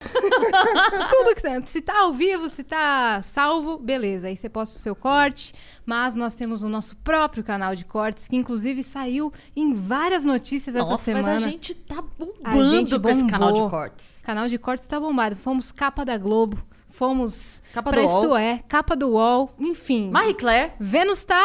Tudo 1.10 1.34
que 1.34 1.42
tá. 1.42 1.60
Se 1.66 1.80
tá 1.80 2.00
ao 2.00 2.12
vivo, 2.12 2.48
se 2.48 2.62
tá 2.62 3.20
salvo, 3.22 3.78
beleza. 3.78 4.28
Aí 4.28 4.36
você 4.36 4.48
posta 4.48 4.76
o 4.76 4.80
seu 4.80 4.94
corte. 4.94 5.54
Mas 5.84 6.14
nós 6.14 6.34
temos 6.34 6.62
o 6.62 6.68
nosso 6.68 6.96
próprio 6.96 7.42
canal 7.44 7.74
de 7.74 7.84
cortes, 7.84 8.28
que 8.28 8.36
inclusive 8.36 8.82
saiu 8.82 9.32
em 9.54 9.74
várias 9.74 10.24
notícias 10.24 10.74
essa 10.74 10.84
Nossa, 10.84 11.04
semana. 11.04 11.34
mas 11.34 11.44
a 11.44 11.48
gente 11.48 11.74
tá 11.74 12.02
bombando 12.02 12.36
A 12.44 12.64
gente 12.64 12.94
esse 12.94 13.26
canal 13.26 13.52
de 13.52 13.70
cortes. 13.70 14.06
canal 14.22 14.48
de 14.48 14.58
cortes 14.58 14.86
tá 14.86 14.98
bombado. 15.00 15.36
Fomos 15.36 15.70
capa 15.72 16.04
da 16.04 16.18
Globo, 16.18 16.58
fomos 16.90 17.62
Capa 17.72 17.90
pra 17.90 18.00
do 18.00 18.06
Isto 18.06 18.18
UOL. 18.28 18.36
É, 18.36 18.60
capa 18.68 18.96
do 18.96 19.10
UOL, 19.10 19.52
enfim. 19.58 20.10
Marie 20.10 20.34
Claire, 20.34 20.72
Vênus 20.80 21.24
tá. 21.24 21.42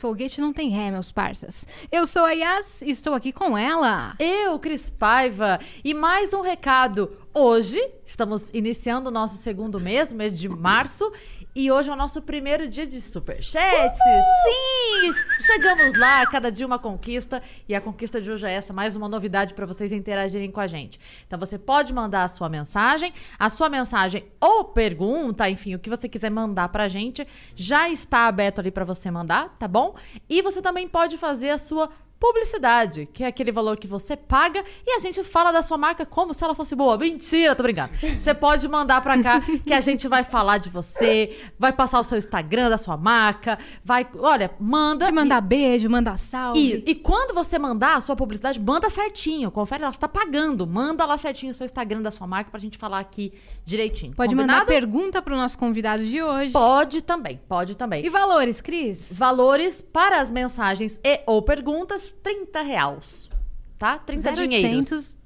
Foguete 0.00 0.40
não 0.40 0.50
tem 0.50 0.70
ré, 0.70 0.90
meus 0.90 1.12
parças. 1.12 1.66
Eu 1.92 2.06
sou 2.06 2.24
a 2.24 2.32
Yas 2.32 2.80
e 2.80 2.90
estou 2.90 3.12
aqui 3.12 3.32
com 3.32 3.56
ela. 3.56 4.14
eu, 4.18 4.58
Cris 4.58 4.88
Paiva. 4.88 5.60
E 5.84 5.92
mais 5.92 6.32
um 6.32 6.40
recado. 6.40 7.14
Hoje, 7.34 7.78
estamos 8.06 8.48
iniciando 8.54 9.10
o 9.10 9.12
nosso 9.12 9.36
segundo 9.36 9.78
mês, 9.78 10.10
mês 10.10 10.38
de 10.38 10.48
março. 10.48 11.12
E 11.60 11.70
hoje 11.70 11.90
é 11.90 11.92
o 11.92 11.96
nosso 11.96 12.22
primeiro 12.22 12.66
dia 12.66 12.86
de 12.86 13.02
superchat. 13.02 13.94
Sim! 13.94 15.12
Chegamos 15.44 15.92
lá, 15.98 16.24
cada 16.24 16.50
dia 16.50 16.66
uma 16.66 16.78
conquista. 16.78 17.42
E 17.68 17.74
a 17.74 17.82
conquista 17.82 18.18
de 18.18 18.30
hoje 18.30 18.46
é 18.46 18.52
essa, 18.52 18.72
mais 18.72 18.96
uma 18.96 19.06
novidade 19.06 19.52
para 19.52 19.66
vocês 19.66 19.92
interagirem 19.92 20.50
com 20.50 20.58
a 20.58 20.66
gente. 20.66 20.98
Então 21.26 21.38
você 21.38 21.58
pode 21.58 21.92
mandar 21.92 22.24
a 22.24 22.28
sua 22.28 22.48
mensagem, 22.48 23.12
a 23.38 23.50
sua 23.50 23.68
mensagem 23.68 24.24
ou 24.40 24.64
pergunta, 24.64 25.50
enfim, 25.50 25.74
o 25.74 25.78
que 25.78 25.90
você 25.90 26.08
quiser 26.08 26.30
mandar 26.30 26.70
pra 26.70 26.88
gente, 26.88 27.28
já 27.54 27.90
está 27.90 28.26
aberto 28.26 28.60
ali 28.60 28.70
para 28.70 28.86
você 28.86 29.10
mandar, 29.10 29.54
tá 29.58 29.68
bom? 29.68 29.94
E 30.30 30.40
você 30.40 30.62
também 30.62 30.88
pode 30.88 31.18
fazer 31.18 31.50
a 31.50 31.58
sua 31.58 31.90
publicidade, 32.20 33.08
que 33.12 33.24
é 33.24 33.26
aquele 33.26 33.50
valor 33.50 33.78
que 33.78 33.86
você 33.86 34.14
paga 34.16 34.62
e 34.86 34.94
a 34.94 34.98
gente 35.00 35.24
fala 35.24 35.50
da 35.50 35.62
sua 35.62 35.78
marca 35.78 36.04
como 36.04 36.34
se 36.34 36.44
ela 36.44 36.54
fosse 36.54 36.76
boa. 36.76 36.98
Mentira, 36.98 37.54
tô 37.56 37.62
brincando. 37.62 37.90
Você 38.18 38.34
pode 38.34 38.68
mandar 38.68 39.00
pra 39.00 39.20
cá 39.22 39.40
que 39.64 39.72
a 39.72 39.80
gente 39.80 40.06
vai 40.06 40.22
falar 40.22 40.58
de 40.58 40.68
você, 40.68 41.36
vai 41.58 41.72
passar 41.72 41.98
o 41.98 42.04
seu 42.04 42.18
Instagram 42.18 42.68
da 42.68 42.76
sua 42.76 42.96
marca, 42.96 43.58
vai, 43.82 44.06
olha, 44.18 44.50
manda 44.60 45.06
De 45.06 45.12
mandar 45.12 45.40
beijo, 45.40 45.88
mandar 45.88 46.18
salve. 46.18 46.60
e, 46.86 46.90
e 46.90 46.94
quando 46.94 47.34
você 47.34 47.58
mandar 47.58 47.96
a 47.96 48.00
sua 48.02 48.14
publicidade, 48.14 48.60
manda 48.60 48.90
certinho. 48.90 49.50
Confere, 49.50 49.82
ela 49.82 49.90
está 49.90 50.06
pagando. 50.06 50.66
Manda 50.66 51.06
lá 51.06 51.16
certinho 51.16 51.52
o 51.52 51.54
seu 51.54 51.64
Instagram 51.64 52.02
da 52.02 52.10
sua 52.10 52.26
marca 52.26 52.50
pra 52.50 52.60
gente 52.60 52.76
falar 52.76 52.98
aqui 53.00 53.32
direitinho. 53.64 54.14
Pode 54.14 54.34
mandar 54.34 54.60
Combinado? 54.60 54.66
pergunta 54.66 55.22
pro 55.22 55.34
nosso 55.34 55.56
convidado 55.58 56.04
de 56.04 56.22
hoje. 56.22 56.52
Pode 56.52 57.00
também, 57.00 57.40
pode 57.48 57.76
também. 57.76 58.04
E 58.04 58.10
valores, 58.10 58.60
Cris? 58.60 59.10
Valores 59.16 59.80
para 59.80 60.20
as 60.20 60.30
mensagens 60.30 61.00
e 61.02 61.20
ou 61.26 61.40
perguntas, 61.42 62.09
30 62.22 62.62
reais. 62.62 63.30
Tá? 63.78 63.98
30 63.98 64.32
dinheiros. 64.32 64.90
0800 64.92 65.20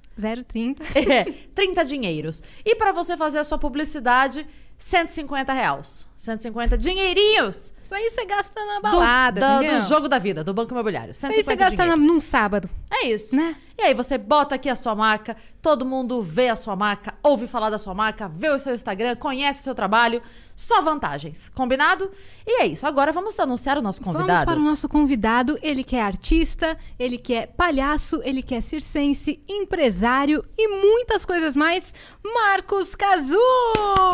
030. 0.46 0.84
É, 0.94 1.24
30 1.54 1.84
dinheiros. 1.84 2.42
E 2.64 2.74
para 2.77 2.92
você 2.92 3.16
fazer 3.16 3.38
a 3.38 3.44
sua 3.44 3.58
publicidade, 3.58 4.46
150 4.78 5.52
reais. 5.52 6.08
150 6.25 6.77
dinheirinhos 6.78 7.72
Isso 7.80 7.94
aí 7.94 8.08
você 8.11 8.25
gasta 8.25 8.64
na 8.64 8.77
do, 8.77 8.83
balada, 8.83 9.41
da- 9.41 9.56
entendeu? 9.56 9.83
do 9.83 9.86
jogo 9.89 10.08
da 10.08 10.19
vida, 10.19 10.42
do 10.42 10.55
Banco 10.55 10.72
Imobiliário. 10.72 11.11
Isso 11.12 11.25
aí 11.27 11.33
você 11.33 11.42
150 11.44 11.70
gasta 11.77 11.86
na- 11.86 11.97
num 11.97 12.20
sábado, 12.20 12.69
É 12.91 13.06
isso. 13.08 13.34
né? 13.36 13.56
E 13.77 13.83
aí 13.83 13.92
você 13.92 14.17
bota 14.17 14.55
aqui 14.55 14.69
a 14.70 14.77
sua 14.77 14.95
marca, 14.95 15.36
todo 15.61 15.84
mundo 15.84 16.22
vê 16.22 16.48
a 16.48 16.55
sua 16.55 16.77
marca, 16.77 17.12
ouve 17.25 17.48
falar 17.48 17.70
da 17.70 17.77
sua 17.78 17.92
marca, 17.92 18.28
vê 18.28 18.48
o 18.48 18.58
seu 18.58 18.72
Instagram, 18.72 19.17
conhece 19.17 19.61
o 19.61 19.62
seu 19.64 19.75
trabalho, 19.75 20.22
só 20.55 20.80
vantagens, 20.80 21.48
combinado? 21.48 22.08
E 22.47 22.62
é 22.62 22.67
isso, 22.67 22.86
agora 22.86 23.11
vamos 23.12 23.39
anunciar 23.41 23.77
o 23.77 23.83
nosso 23.83 24.01
Vamos 24.01 24.20
convidado. 24.20 24.46
para 24.46 24.61
o 24.61 24.62
nosso 24.62 24.89
convidado. 24.89 25.58
Ele 25.61 25.83
que 25.83 25.96
é 25.96 26.01
artista, 26.02 26.79
ele 26.98 27.18
que 27.18 27.35
é 27.35 27.46
palhaço, 27.48 28.20
ele 28.24 28.42
que 28.45 28.55
é 28.55 28.61
circense, 28.61 29.42
empresário 29.48 30.45
e 30.56 30.68
muitas 30.68 31.24
coisas 31.24 31.56
mais. 31.56 31.92
Marcos 32.24 32.95
Cazu! 32.95 33.36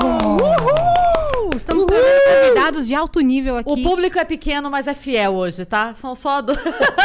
Uhul! 0.03 1.51
Estamos 1.55 1.85
trazendo 2.01 2.49
convidados 2.49 2.87
de 2.87 2.95
alto 2.95 3.21
nível 3.21 3.57
aqui. 3.57 3.71
O 3.71 3.83
público 3.83 4.19
é 4.19 4.25
pequeno, 4.25 4.71
mas 4.71 4.87
é 4.87 4.95
fiel 4.95 5.33
hoje, 5.33 5.65
tá? 5.65 5.95
São 5.95 6.15
só 6.15 6.41
du... 6.41 6.53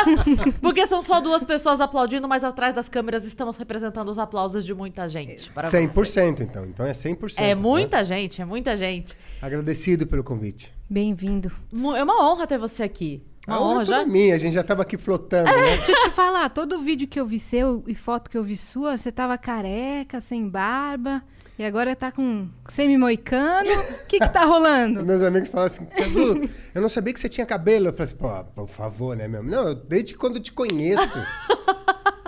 Porque 0.62 0.86
são 0.86 1.02
só 1.02 1.20
duas 1.22 1.44
pessoas 1.44 1.82
aplaudindo, 1.82 2.28
mas 2.28 2.44
atrás 2.44 2.74
das 2.74 2.90
câmeras 2.90 3.26
estamos 3.26 3.58
representando 3.58 4.10
os 4.10 4.18
aplausos 4.20 4.66
de 4.66 4.74
muita 4.74 5.08
gente. 5.10 5.50
Para 5.52 5.70
100% 5.70 6.42
então. 6.42 6.66
Então 6.66 6.86
é 6.86 6.92
100%. 6.92 7.34
É 7.38 7.48
né? 7.48 7.56
muita 7.56 8.04
gente, 8.04 8.42
é 8.42 8.46
muita 8.46 8.76
gente. 8.78 9.16
Agradecido 9.42 10.08
pelo 10.08 10.24
convite. 10.24 10.72
Bem-vindo. 10.90 11.52
É 11.96 12.04
uma 12.04 12.24
honra 12.24 12.48
ter 12.48 12.58
você 12.58 12.84
aqui. 12.84 13.24
Uma 13.48 13.58
A 13.58 13.62
honra 13.62 13.72
honra 13.74 13.82
é 13.82 13.86
toda 13.86 13.98
já. 14.00 14.06
minha, 14.06 14.36
a 14.36 14.38
gente 14.38 14.54
já 14.54 14.64
tava 14.64 14.82
aqui 14.82 14.98
flotando, 14.98 15.52
né? 15.52 15.78
Deixa 15.78 15.92
eu 15.92 16.04
te 16.04 16.10
falar, 16.12 16.50
todo 16.50 16.82
vídeo 16.82 17.08
que 17.08 17.20
eu 17.20 17.26
vi 17.26 17.40
seu 17.40 17.84
e 17.88 17.94
foto 17.94 18.30
que 18.30 18.38
eu 18.38 18.44
vi 18.44 18.58
sua, 18.58 18.98
você 18.98 19.12
tava 19.12 19.38
careca, 19.38 20.20
sem 20.20 20.48
barba. 20.48 21.24
E 21.58 21.64
agora 21.64 21.96
tá 21.96 22.12
com 22.12 22.50
semi-moicano. 22.68 23.70
O 23.72 24.08
que 24.08 24.20
que 24.20 24.30
tá 24.30 24.44
rolando? 24.46 25.04
Meus 25.06 25.22
amigos 25.22 25.48
falaram 25.50 25.72
assim, 25.74 25.86
Cazu, 25.86 26.50
eu 26.74 26.82
não 26.82 26.90
sabia 26.90 27.14
que 27.14 27.20
você 27.20 27.30
tinha 27.30 27.46
cabelo. 27.46 27.88
Eu 27.88 27.94
falei 27.94 28.04
assim, 28.06 28.16
pô, 28.18 28.44
por 28.66 28.68
favor, 28.68 29.16
né, 29.16 29.28
meu? 29.28 29.42
Não, 29.42 29.70
eu- 29.70 29.76
desde 29.76 30.14
quando 30.16 30.36
eu 30.38 30.42
te 30.42 30.52
conheço. 30.52 31.02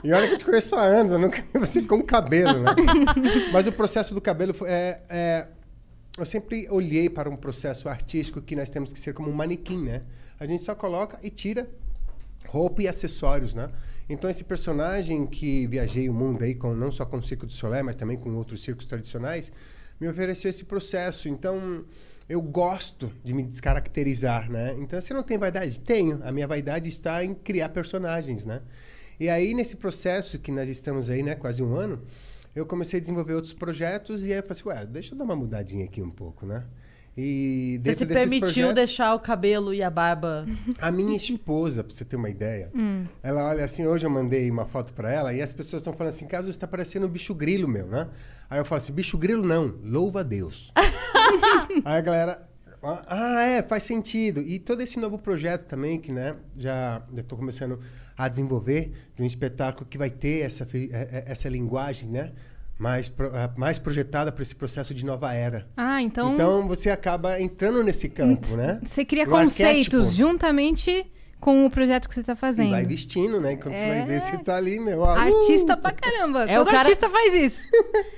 E 0.03 0.13
olha 0.13 0.27
que 0.27 0.33
eu 0.35 0.37
te 0.37 0.45
conheço 0.45 0.75
há 0.75 0.83
anos, 0.83 1.11
eu 1.11 1.17
nunca 1.17 1.41
vi 1.41 1.59
você 1.59 1.81
com 1.81 2.01
cabelo, 2.03 2.61
né? 2.61 2.69
Mas 3.51 3.65
o 3.65 3.71
processo 3.71 4.13
do 4.13 4.21
cabelo 4.21 4.53
foi, 4.53 4.69
é, 4.69 5.01
é, 5.09 5.47
eu 6.15 6.25
sempre 6.25 6.67
olhei 6.69 7.09
para 7.09 7.27
um 7.27 7.35
processo 7.35 7.89
artístico 7.89 8.39
que 8.39 8.55
nós 8.55 8.69
temos 8.69 8.93
que 8.93 8.99
ser 8.99 9.13
como 9.13 9.27
um 9.29 9.33
manequim, 9.33 9.81
né? 9.83 10.03
A 10.39 10.45
gente 10.45 10.61
só 10.61 10.75
coloca 10.75 11.17
e 11.23 11.31
tira 11.31 11.67
roupa 12.47 12.83
e 12.83 12.87
acessórios, 12.87 13.55
né? 13.55 13.69
Então 14.09 14.29
esse 14.29 14.43
personagem 14.43 15.25
que 15.27 15.67
viajei 15.67 16.07
o 16.07 16.13
mundo 16.13 16.43
aí 16.43 16.55
com 16.55 16.73
não 16.73 16.91
só 16.91 17.05
com 17.05 17.17
o 17.17 17.23
Circo 17.23 17.45
do 17.45 17.51
Soleil, 17.51 17.83
mas 17.83 17.95
também 17.95 18.17
com 18.17 18.33
outros 18.35 18.63
circos 18.63 18.85
tradicionais, 18.85 19.51
me 19.99 20.07
ofereceu 20.07 20.49
esse 20.49 20.63
processo. 20.63 21.27
Então 21.27 21.83
eu 22.29 22.41
gosto 22.41 23.11
de 23.23 23.33
me 23.33 23.43
descaracterizar, 23.43 24.49
né? 24.49 24.75
Então 24.79 24.99
você 24.99 25.13
não 25.13 25.23
tem 25.23 25.37
vaidade? 25.37 25.79
Tenho. 25.79 26.21
A 26.23 26.31
minha 26.31 26.47
vaidade 26.47 26.87
está 26.87 27.23
em 27.23 27.33
criar 27.33 27.69
personagens, 27.69 28.45
né? 28.45 28.61
E 29.19 29.27
aí 29.27 29.53
nesse 29.53 29.75
processo 29.75 30.39
que 30.39 30.51
nós 30.51 30.69
estamos 30.69 31.09
aí, 31.09 31.23
né, 31.23 31.35
quase 31.35 31.61
um 31.61 31.75
ano, 31.75 32.01
eu 32.55 32.65
comecei 32.65 32.97
a 32.97 33.01
desenvolver 33.01 33.33
outros 33.33 33.53
projetos 33.53 34.25
e 34.25 34.31
aí 34.31 34.39
eu 34.39 34.43
falei 34.43 34.51
assim, 34.59 34.69
ué, 34.69 34.85
deixa 34.85 35.13
eu 35.13 35.17
dar 35.17 35.25
uma 35.25 35.35
mudadinha 35.35 35.85
aqui 35.85 36.01
um 36.01 36.09
pouco, 36.09 36.45
né? 36.45 36.65
E 37.19 37.79
Você 37.83 37.95
se 37.95 38.05
permitiu 38.05 38.39
projetos- 38.39 38.75
deixar 38.75 39.15
o 39.15 39.19
cabelo 39.19 39.73
e 39.73 39.81
a 39.81 39.89
barba. 39.89 40.45
a 40.79 40.91
minha 40.91 41.17
esposa, 41.17 41.83
pra 41.83 41.95
você 41.95 42.05
ter 42.05 42.15
uma 42.15 42.29
ideia, 42.29 42.71
ela 43.23 43.49
olha 43.49 43.65
assim, 43.65 43.87
hoje 43.87 44.05
eu 44.05 44.09
mandei 44.09 44.49
uma 44.51 44.65
foto 44.65 44.93
pra 44.93 45.11
ela 45.11 45.33
e 45.33 45.41
as 45.41 45.51
pessoas 45.51 45.81
estão 45.81 45.93
falando 45.93 46.13
assim, 46.13 46.27
caso 46.27 46.49
está 46.49 46.67
parecendo 46.67 47.07
um 47.07 47.09
bicho 47.09 47.33
grilo, 47.33 47.67
meu, 47.67 47.87
né? 47.87 48.07
Aí 48.49 48.59
eu 48.59 48.65
falo 48.65 48.77
assim, 48.77 48.93
bicho 48.93 49.17
grilo 49.17 49.43
não, 49.45 49.73
louva 49.83 50.19
a 50.19 50.23
Deus. 50.23 50.71
Aí 51.83 51.97
a 51.97 52.01
galera, 52.01 52.47
ah, 52.83 53.41
é, 53.41 53.63
faz 53.63 53.81
sentido. 53.83 54.41
E 54.41 54.59
todo 54.59 54.81
esse 54.81 54.99
novo 54.99 55.17
projeto 55.17 55.65
também, 55.65 55.99
que, 55.99 56.11
né, 56.11 56.35
já 56.55 57.01
estou 57.15 57.37
começando 57.37 57.79
a 58.15 58.27
desenvolver, 58.27 58.91
de 59.15 59.23
um 59.23 59.25
espetáculo 59.25 59.85
que 59.89 59.97
vai 59.97 60.09
ter 60.09 60.41
essa, 60.45 60.63
eh, 60.73 60.89
eh, 60.91 61.23
essa 61.27 61.49
linguagem, 61.49 62.09
né? 62.09 62.31
Mais, 62.77 63.11
ah, 63.33 63.49
mais 63.57 63.79
projetada 63.79 64.31
para 64.31 64.43
esse 64.43 64.55
processo 64.55 64.93
de 64.93 65.03
nova 65.03 65.33
era. 65.33 65.67
Ah, 65.75 65.99
então, 66.01 66.33
Então 66.33 66.67
você 66.67 66.89
acaba 66.91 67.39
entrando 67.41 67.83
nesse 67.83 68.07
campo, 68.07 68.55
né? 68.55 68.79
você 68.85 69.03
cria 69.03 69.23
Um 69.23 69.29
conceitos 69.31 69.95
arquétipo. 69.95 70.15
juntamente 70.15 71.11
com 71.39 71.65
o 71.65 71.69
projeto 71.71 72.07
que 72.09 72.15
você 72.15 72.23
tá 72.23 72.33
E 72.33 72.35
fazendo. 72.35 72.69
vai 72.71 72.83
vestindo, 72.85 73.39
né? 73.39 73.55
Quando 73.55 73.75
você 73.75 73.83
É. 73.83 73.97
vai 73.99 74.05
ver, 74.07 74.21
você 74.21 74.37
tá 74.39 74.55
ali, 74.55 74.79
meu. 74.79 74.99
ó, 75.01 75.05
uh! 75.13 75.17
Artista 75.17 75.75
pra 75.77 75.91
caramba. 75.91 76.43
É 76.49 76.55
Todo 76.55 76.63
o 76.63 76.71
cara- 76.71 76.79
artista 76.79 77.09
faz 77.09 77.33
isso. 77.33 77.67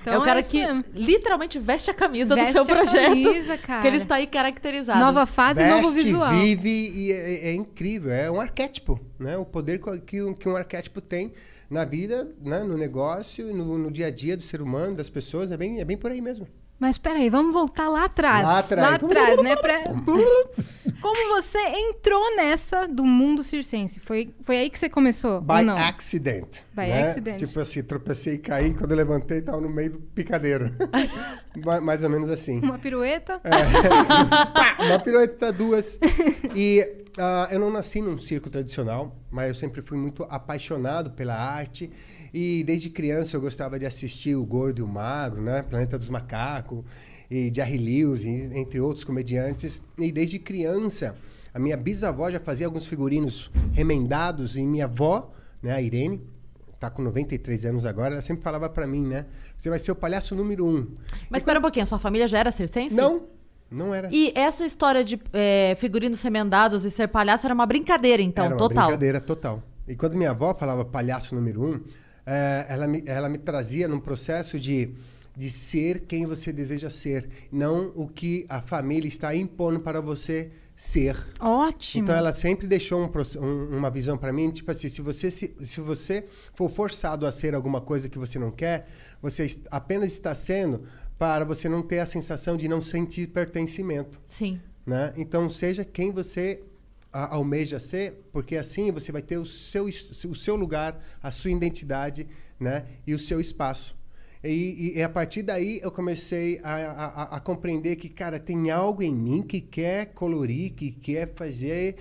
Então 0.01 0.13
é 0.15 0.17
o 0.17 0.23
cara 0.23 0.39
isso 0.41 0.49
que 0.49 0.57
mesmo. 0.65 0.83
literalmente 0.93 1.57
veste 1.59 1.89
a 1.91 1.93
camisa 1.93 2.33
Veste 2.35 2.51
do 2.51 2.53
seu 2.53 2.61
a 2.63 2.65
projeto. 2.65 3.09
camisa, 3.09 3.57
cara. 3.59 3.81
Que 3.81 3.87
ele 3.87 3.97
está 3.97 4.15
aí 4.15 4.27
caracterizado. 4.27 4.99
Nova 4.99 5.25
fase, 5.25 5.61
novo 5.65 5.89
veste, 5.91 6.03
visual. 6.05 6.33
vive 6.33 6.69
e 6.95 7.11
é, 7.11 7.47
é 7.49 7.53
incrível. 7.53 8.11
É 8.11 8.29
um 8.31 8.39
arquétipo, 8.41 8.99
né? 9.19 9.37
O 9.37 9.45
poder 9.45 9.81
que, 10.05 10.21
um- 10.21 10.33
que 10.33 10.47
um 10.47 10.55
arquétipo 10.55 10.99
tem 11.01 11.33
na 11.69 11.85
vida, 11.85 12.33
né? 12.41 12.63
no 12.63 12.77
negócio, 12.77 13.53
no, 13.53 13.77
no 13.77 13.91
dia 13.91 14.07
a 14.07 14.11
dia 14.11 14.35
do 14.35 14.43
ser 14.43 14.61
humano, 14.61 14.95
das 14.95 15.09
pessoas. 15.09 15.51
É 15.51 15.57
bem, 15.57 15.79
é 15.79 15.85
bem 15.85 15.97
por 15.97 16.11
aí 16.11 16.21
mesmo. 16.21 16.47
Mas 16.79 16.97
peraí, 16.97 17.29
vamos 17.29 17.53
voltar 17.53 17.89
lá 17.89 18.05
atrás. 18.05 18.45
Lá 18.45 18.59
atrás. 18.59 18.95
atrás, 18.95 19.41
né? 19.43 19.55
Pra... 19.57 19.83
Como 21.01 21.35
você 21.35 21.59
entrou 21.59 22.35
nessa 22.35 22.87
do 22.87 23.05
mundo 23.05 23.43
circense? 23.43 23.99
Foi, 23.99 24.33
foi 24.41 24.57
aí 24.57 24.69
que 24.69 24.79
você 24.79 24.89
começou? 24.89 25.41
By 25.41 25.63
não? 25.63 25.77
accident. 25.77 26.61
By 26.73 26.87
né? 26.87 27.03
accident. 27.03 27.37
Tipo 27.37 27.59
assim, 27.59 27.83
tropecei 27.83 28.35
e 28.35 28.37
caí. 28.37 28.73
Quando 28.73 28.91
eu 28.91 28.97
levantei, 28.97 29.41
tava 29.41 29.59
no 29.59 29.69
meio 29.69 29.91
do 29.91 29.99
picadeiro. 29.99 30.69
Ma- 31.65 31.81
Mais 31.81 32.01
ou 32.01 32.09
menos 32.09 32.29
assim. 32.29 32.59
Uma 32.59 32.79
pirueta? 32.79 33.41
É. 33.43 34.83
Uma 34.87 34.99
pirueta, 34.99 35.51
duas. 35.51 35.99
E 36.55 37.05
ah, 37.17 37.47
eu 37.51 37.59
não 37.59 37.69
nasci 37.69 38.01
num 38.01 38.17
circo 38.17 38.49
tradicional, 38.49 39.15
mas 39.29 39.49
eu 39.49 39.55
sempre 39.55 39.81
fui 39.81 39.97
muito 39.97 40.23
apaixonado 40.29 41.11
pela 41.11 41.35
arte 41.35 41.91
E 42.33 42.63
desde 42.63 42.89
criança 42.89 43.35
eu 43.35 43.41
gostava 43.41 43.79
de 43.79 43.85
assistir 43.85 44.35
o 44.35 44.45
Gordo 44.45 44.79
e 44.79 44.81
o 44.83 44.87
Magro, 44.87 45.41
né? 45.41 45.61
Planeta 45.63 45.97
dos 45.97 46.09
Macacos, 46.09 46.83
e 47.29 47.51
Jerry 47.53 47.77
Lewis, 47.77 48.23
e- 48.23 48.49
entre 48.53 48.79
outros 48.79 49.03
comediantes. 49.03 49.81
E 49.97 50.11
desde 50.11 50.39
criança, 50.39 51.15
a 51.53 51.59
minha 51.59 51.77
bisavó 51.77 52.29
já 52.29 52.39
fazia 52.39 52.65
alguns 52.65 52.85
figurinos 52.85 53.51
remendados 53.73 54.55
e 54.57 54.63
minha 54.63 54.85
avó, 54.85 55.31
né, 55.61 55.73
a 55.73 55.81
Irene, 55.81 56.21
tá 56.79 56.89
com 56.89 57.01
93 57.01 57.65
anos 57.65 57.85
agora, 57.85 58.13
ela 58.13 58.21
sempre 58.21 58.41
falava 58.43 58.69
pra 58.69 58.87
mim, 58.87 59.05
né? 59.05 59.25
Você 59.57 59.69
vai 59.69 59.77
ser 59.79 59.91
o 59.91 59.95
palhaço 59.95 60.33
número 60.35 60.65
um. 60.65 60.87
Mas 61.29 61.41
espera 61.41 61.59
um 61.59 61.61
pouquinho, 61.61 61.85
sua 61.85 61.99
família 61.99 62.27
já 62.27 62.39
era 62.39 62.51
circense? 62.51 62.95
Não, 62.95 63.23
não 63.69 63.93
era. 63.93 64.07
E 64.11 64.31
essa 64.33 64.65
história 64.65 65.03
de 65.03 65.19
é, 65.33 65.75
figurinos 65.77 66.21
remendados 66.21 66.85
e 66.85 66.91
ser 66.91 67.07
palhaço 67.09 67.45
era 67.45 67.53
uma 67.53 67.65
brincadeira, 67.65 68.21
então, 68.21 68.45
Era 68.45 68.53
uma 68.53 68.57
total. 68.59 68.85
brincadeira 68.87 69.19
total. 69.19 69.61
E 69.87 69.95
quando 69.95 70.15
minha 70.15 70.31
avó 70.31 70.55
falava 70.55 70.85
palhaço 70.85 71.35
número 71.35 71.61
um, 71.63 71.81
eh, 72.31 72.65
ela, 72.69 72.85
me, 72.87 73.01
ela 73.05 73.27
me 73.29 73.37
trazia 73.39 73.87
num 73.87 73.99
processo 73.99 74.59
de, 74.59 74.93
de 75.35 75.49
ser 75.49 76.01
quem 76.01 76.25
você 76.27 76.53
deseja 76.53 76.89
ser, 76.89 77.27
não 77.51 77.91
o 77.95 78.07
que 78.07 78.45
a 78.47 78.61
família 78.61 79.07
está 79.07 79.35
impondo 79.35 79.79
para 79.79 79.99
você 79.99 80.51
ser. 80.75 81.15
Ótimo. 81.39 82.03
Então 82.03 82.15
ela 82.15 82.31
sempre 82.31 82.65
deixou 82.67 83.01
um 83.03 83.09
um- 83.45 83.77
uma 83.77 83.89
visão 83.89 84.17
para 84.17 84.31
mim, 84.31 84.49
tipo 84.51 84.69
assim, 84.71 84.87
se 84.87 85.01
você 85.01 85.29
se, 85.31 85.53
se 85.63 85.81
você 85.81 86.23
for 86.53 86.69
forçado 86.69 87.25
a 87.25 87.31
ser 87.31 87.53
alguma 87.55 87.81
coisa 87.81 88.07
que 88.07 88.17
você 88.19 88.37
não 88.39 88.51
quer, 88.51 88.87
você 89.21 89.47
apenas 89.69 90.11
está 90.13 90.33
sendo 90.35 90.83
para 91.17 91.43
você 91.43 91.67
não 91.67 91.81
ter 91.81 91.99
a 91.99 92.05
sensação 92.05 92.55
de 92.55 92.67
não 92.69 92.79
sentir 92.79 93.27
pertencimento 93.27 94.21
Sim. 94.29 94.57
né? 94.85 95.11
Então 95.17 95.49
seja 95.49 95.83
quem 95.83 96.11
você 96.13 96.63
a- 97.11 97.35
almeja 97.35 97.79
ser, 97.79 98.27
porque 98.31 98.55
assim 98.55 98.91
você 98.91 99.11
vai 99.11 99.21
ter 99.21 99.37
o 99.37 99.45
seu 99.45 99.85
o 99.85 100.35
seu 100.35 100.55
lugar, 100.55 100.99
a 101.21 101.31
sua 101.31 101.51
identidade, 101.51 102.27
né? 102.59 102.85
E 103.07 103.13
o 103.13 103.19
seu 103.19 103.39
espaço. 103.39 103.97
E, 104.43 104.93
e- 104.93 104.97
e 104.97 105.03
a 105.03 105.09
partir 105.09 105.41
daí 105.43 105.79
eu 105.83 105.91
comecei 105.91 106.59
a, 106.63 106.73
a- 106.75 107.35
a- 107.35 107.39
compreender 107.39 107.95
que, 107.97 108.07
cara, 108.07 108.39
tem 108.39 108.69
algo 108.71 109.03
em 109.03 109.13
mim 109.13 109.41
que 109.41 109.59
quer 109.59 110.07
colorir, 110.13 110.71
que 110.73 110.91
quer 110.91 111.33
fazer 111.35 111.97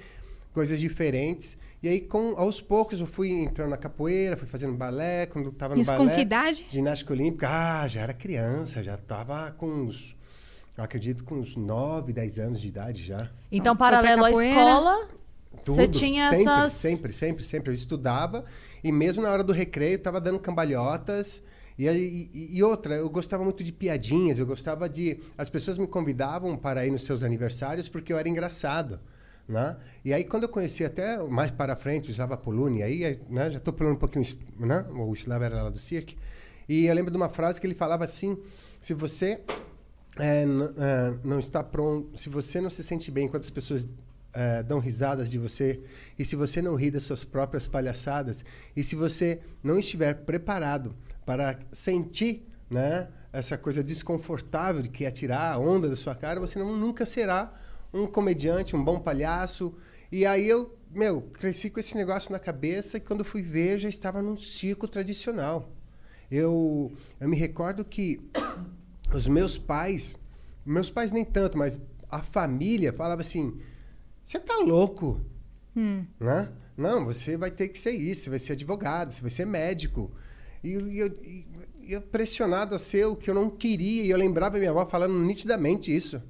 coisas 0.52 0.78
diferentes. 0.78 1.56
E 1.82 1.88
aí, 1.88 2.00
com, 2.00 2.34
aos 2.36 2.60
poucos, 2.60 2.98
eu 3.00 3.06
fui 3.06 3.30
entrando 3.30 3.70
na 3.70 3.76
capoeira, 3.76 4.36
fui 4.36 4.48
fazendo 4.48 4.72
balé. 4.74 5.26
Quando 5.26 5.48
estava 5.50 5.74
no 5.76 5.80
Isso 5.80 5.90
balé... 5.90 6.10
com 6.10 6.14
que 6.14 6.20
idade? 6.22 6.66
Ginástica 6.70 7.12
olímpica, 7.12 7.48
ah, 7.48 7.86
já 7.88 8.00
era 8.02 8.12
criança, 8.12 8.82
já 8.82 8.94
estava 8.96 9.52
com 9.52 9.66
uns, 9.68 10.16
acredito, 10.84 11.24
com 11.24 11.36
uns 11.36 11.56
9, 11.56 12.12
10 12.12 12.38
anos 12.38 12.60
de 12.60 12.68
idade 12.68 13.04
já. 13.04 13.30
Então, 13.50 13.76
paralelo 13.76 14.24
à 14.24 14.30
escola, 14.30 15.08
Tudo, 15.64 15.76
você 15.76 15.88
tinha 15.88 16.28
sempre, 16.28 16.42
essas... 16.42 16.72
Sempre, 16.72 17.12
sempre, 17.12 17.44
sempre. 17.44 17.70
Eu 17.70 17.74
estudava 17.74 18.44
e 18.82 18.92
mesmo 18.92 19.22
na 19.22 19.30
hora 19.30 19.42
do 19.42 19.52
recreio 19.52 19.96
estava 19.96 20.20
dando 20.20 20.38
cambalhotas. 20.38 21.42
E, 21.78 21.86
e, 21.86 22.56
e 22.56 22.62
outra, 22.62 22.96
eu 22.96 23.08
gostava 23.08 23.44
muito 23.44 23.62
de 23.62 23.72
piadinhas, 23.72 24.38
eu 24.38 24.46
gostava 24.46 24.88
de... 24.88 25.20
As 25.36 25.48
pessoas 25.48 25.78
me 25.78 25.86
convidavam 25.86 26.56
para 26.56 26.86
ir 26.86 26.90
nos 26.90 27.04
seus 27.04 27.22
aniversários 27.22 27.88
porque 27.88 28.12
eu 28.12 28.18
era 28.18 28.28
engraçado. 28.28 29.00
Né? 29.48 29.76
E 30.04 30.12
aí, 30.12 30.24
quando 30.24 30.42
eu 30.42 30.48
conheci 30.48 30.84
até 30.84 31.16
mais 31.24 31.50
para 31.50 31.74
frente 31.74 32.10
o 32.10 32.12
Slava 32.12 32.36
Poluni, 32.36 32.82
aí 32.82 33.18
né, 33.30 33.50
já 33.50 33.56
estou 33.56 33.72
pulando 33.72 33.94
um 33.94 33.98
pouquinho, 33.98 34.24
né? 34.58 34.84
o 34.90 35.12
Slava 35.14 35.46
era 35.46 35.62
lá 35.62 35.70
do 35.70 35.78
cirque, 35.78 36.18
e 36.68 36.84
eu 36.84 36.94
lembro 36.94 37.10
de 37.10 37.16
uma 37.16 37.30
frase 37.30 37.58
que 37.58 37.66
ele 37.66 37.74
falava 37.74 38.04
assim, 38.04 38.36
se 38.78 38.92
você 38.92 39.40
é, 40.18 40.42
é, 40.42 40.46
não 41.24 41.38
está 41.38 41.62
pronto, 41.62 42.18
se 42.18 42.28
você 42.28 42.60
não 42.60 42.70
se 42.70 42.82
sente 42.82 43.10
bem 43.10 43.28
quando 43.28 43.44
as 43.44 43.50
pessoas 43.50 43.88
é, 44.32 44.62
dão 44.62 44.78
risadas 44.78 45.30
de 45.30 45.38
você, 45.38 45.80
e 46.18 46.24
se 46.24 46.36
você 46.36 46.60
não 46.60 46.74
ri 46.74 46.90
das 46.90 47.04
suas 47.04 47.24
próprias 47.24 47.66
palhaçadas, 47.66 48.44
e 48.76 48.82
se 48.82 48.96
você 48.96 49.40
não 49.62 49.78
estiver 49.78 50.14
preparado 50.14 50.94
para 51.24 51.58
sentir 51.72 52.46
né, 52.70 53.08
essa 53.32 53.56
coisa 53.56 53.82
desconfortável 53.82 54.82
de 54.82 54.88
que 54.88 55.04
é 55.04 55.10
tirar 55.10 55.52
a 55.52 55.58
onda 55.58 55.88
da 55.88 55.96
sua 55.96 56.14
cara, 56.14 56.40
você 56.40 56.58
não, 56.58 56.76
nunca 56.76 57.06
será 57.06 57.54
um 57.92 58.06
comediante, 58.06 58.76
um 58.76 58.84
bom 58.84 58.98
palhaço. 58.98 59.74
E 60.10 60.26
aí 60.26 60.48
eu, 60.48 60.76
meu, 60.90 61.22
cresci 61.22 61.70
com 61.70 61.80
esse 61.80 61.96
negócio 61.96 62.32
na 62.32 62.38
cabeça 62.38 62.96
e 62.96 63.00
quando 63.00 63.24
fui 63.24 63.42
ver, 63.42 63.78
já 63.78 63.88
estava 63.88 64.22
num 64.22 64.36
circo 64.36 64.86
tradicional. 64.86 65.72
Eu, 66.30 66.92
eu 67.18 67.28
me 67.28 67.36
recordo 67.36 67.84
que 67.84 68.20
os 69.12 69.26
meus 69.26 69.56
pais, 69.58 70.16
meus 70.64 70.90
pais 70.90 71.10
nem 71.10 71.24
tanto, 71.24 71.56
mas 71.56 71.78
a 72.10 72.22
família 72.22 72.92
falava 72.92 73.20
assim: 73.20 73.58
você 74.24 74.38
tá 74.38 74.56
louco, 74.58 75.20
né? 76.20 76.50
Não, 76.76 77.04
você 77.04 77.36
vai 77.36 77.50
ter 77.50 77.68
que 77.68 77.78
ser 77.78 77.90
isso, 77.90 78.24
você 78.24 78.30
vai 78.30 78.38
ser 78.38 78.52
advogado, 78.52 79.12
você 79.12 79.20
vai 79.20 79.30
ser 79.30 79.44
médico. 79.44 80.10
E, 80.62 80.70
e 80.70 80.98
eu, 80.98 81.06
e 81.22 81.46
eu 81.88 82.00
pressionado 82.02 82.74
a 82.74 82.78
ser 82.78 83.06
o 83.06 83.16
que 83.16 83.30
eu 83.30 83.34
não 83.34 83.50
queria, 83.50 84.04
e 84.04 84.10
eu 84.10 84.16
lembrava 84.16 84.58
minha 84.58 84.70
avó 84.70 84.86
falando 84.86 85.14
nitidamente 85.14 85.94
isso. 85.94 86.22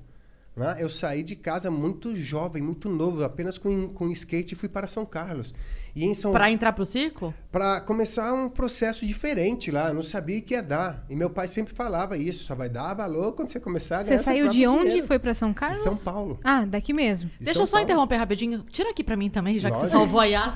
Né? 0.59 0.77
Eu 0.79 0.89
saí 0.89 1.23
de 1.23 1.37
casa 1.37 1.71
muito 1.71 2.15
jovem, 2.17 2.63
muito 2.63 2.89
novo, 2.89 3.23
apenas 3.25 3.57
com, 3.59 3.89
com 3.89 4.11
skate 4.11 4.55
e 4.55 4.57
fui 4.57 4.69
para 4.69 4.87
São 4.87 5.07
Carlos. 5.07 5.55
E 5.97 6.05
em 6.05 6.15
São 6.15 6.31
Pra 6.31 6.51
entrar 6.51 6.73
pro 6.73 6.85
circo? 6.85 7.33
para 7.51 7.81
começar 7.81 8.33
um 8.35 8.49
processo 8.49 9.05
diferente 9.07 9.71
lá. 9.71 9.89
Eu 9.89 9.95
não 9.95 10.03
sabia 10.03 10.39
o 10.39 10.43
que 10.43 10.55
ia 10.55 10.63
dar. 10.63 11.05
E 11.09 11.17
meu 11.17 11.29
pai 11.31 11.49
sempre 11.49 11.75
falava 11.75 12.17
isso: 12.17 12.45
só 12.45 12.55
vai 12.55 12.69
dar 12.69 12.95
valor 12.95 13.33
quando 13.33 13.49
você 13.49 13.59
começar 13.59 13.97
a 14.01 14.03
ganhar 14.03 14.19
Você 14.19 14.23
seu 14.23 14.25
saiu 14.25 14.49
de 14.49 14.67
onde? 14.67 14.85
dinheiro. 14.85 15.07
Foi 15.07 15.19
pra 15.19 15.35
São 15.35 15.53
Carlos? 15.53 15.79
De 15.79 15.85
São 15.85 15.97
Paulo. 15.97 16.39
Ah, 16.45 16.65
daqui 16.67 16.93
mesmo. 16.93 17.31
De 17.31 17.37
Deixa 17.47 17.55
São 17.55 17.63
eu 17.63 17.67
só 17.67 17.73
Paulo. 17.79 17.85
interromper 17.85 18.17
rapidinho. 18.17 18.65
Tira 18.71 18.91
aqui 18.91 19.03
pra 19.03 19.17
mim 19.17 19.31
também, 19.31 19.59
já 19.59 19.71
que 19.71 19.77
você 19.79 19.89
salvou 19.89 20.21
a 20.21 20.25
Yas. 20.29 20.55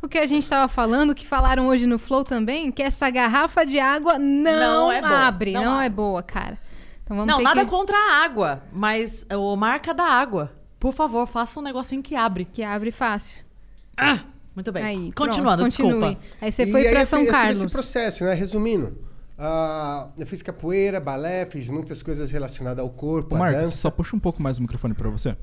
O 0.00 0.08
que 0.08 0.16
a 0.16 0.26
gente 0.26 0.48
tava 0.48 0.68
falando, 0.68 1.14
que 1.14 1.26
falaram 1.26 1.66
hoje 1.68 1.84
no 1.86 1.98
Flow 1.98 2.24
também, 2.24 2.70
que 2.72 2.82
essa 2.82 3.10
garrafa 3.10 3.66
de 3.66 3.78
água 3.78 4.18
não, 4.18 4.86
Não 4.86 4.92
é 4.92 5.00
abre, 5.00 5.52
não 5.52 5.64
não, 5.64 5.80
é 5.80 5.88
boa, 5.90 6.22
cara. 6.22 6.56
Então 7.08 7.16
vamos 7.16 7.26
Não, 7.32 7.38
ter 7.38 7.44
nada 7.44 7.64
que... 7.64 7.70
contra 7.70 7.96
a 7.96 8.22
água, 8.22 8.62
mas 8.70 9.24
o 9.32 9.56
marca 9.56 9.94
da 9.94 10.04
água. 10.04 10.52
Por 10.78 10.92
favor, 10.92 11.26
faça 11.26 11.58
um 11.58 11.62
negocinho 11.62 12.02
que 12.02 12.14
abre. 12.14 12.44
que 12.44 12.62
abre 12.62 12.90
fácil. 12.92 13.42
Ah, 13.96 14.24
muito 14.54 14.70
bem. 14.70 14.84
Aí, 14.84 15.12
Continuando, 15.12 15.62
pronto, 15.62 15.74
continue. 15.74 15.92
desculpa. 15.92 16.22
Aí 16.38 16.52
você 16.52 16.66
foi 16.66 16.86
eu 16.86 17.06
São 17.06 17.20
eu 17.20 17.24
tive 17.24 17.36
Carlos. 17.38 17.62
esse 17.62 17.72
processo, 17.72 18.24
né? 18.24 18.34
Resumindo, 18.34 18.98
ah, 19.38 20.08
eu 20.18 20.26
fiz 20.26 20.42
capoeira, 20.42 21.00
balé, 21.00 21.46
fiz 21.46 21.66
muitas 21.68 22.02
coisas 22.02 22.30
relacionadas 22.30 22.80
ao 22.80 22.90
corpo, 22.90 23.38
Marcos, 23.38 23.62
dança. 23.62 23.76
só 23.78 23.90
puxa 23.90 24.14
um 24.14 24.20
pouco 24.20 24.42
mais 24.42 24.58
o 24.58 24.62
microfone 24.62 24.92
pra 24.92 25.08
você. 25.08 25.34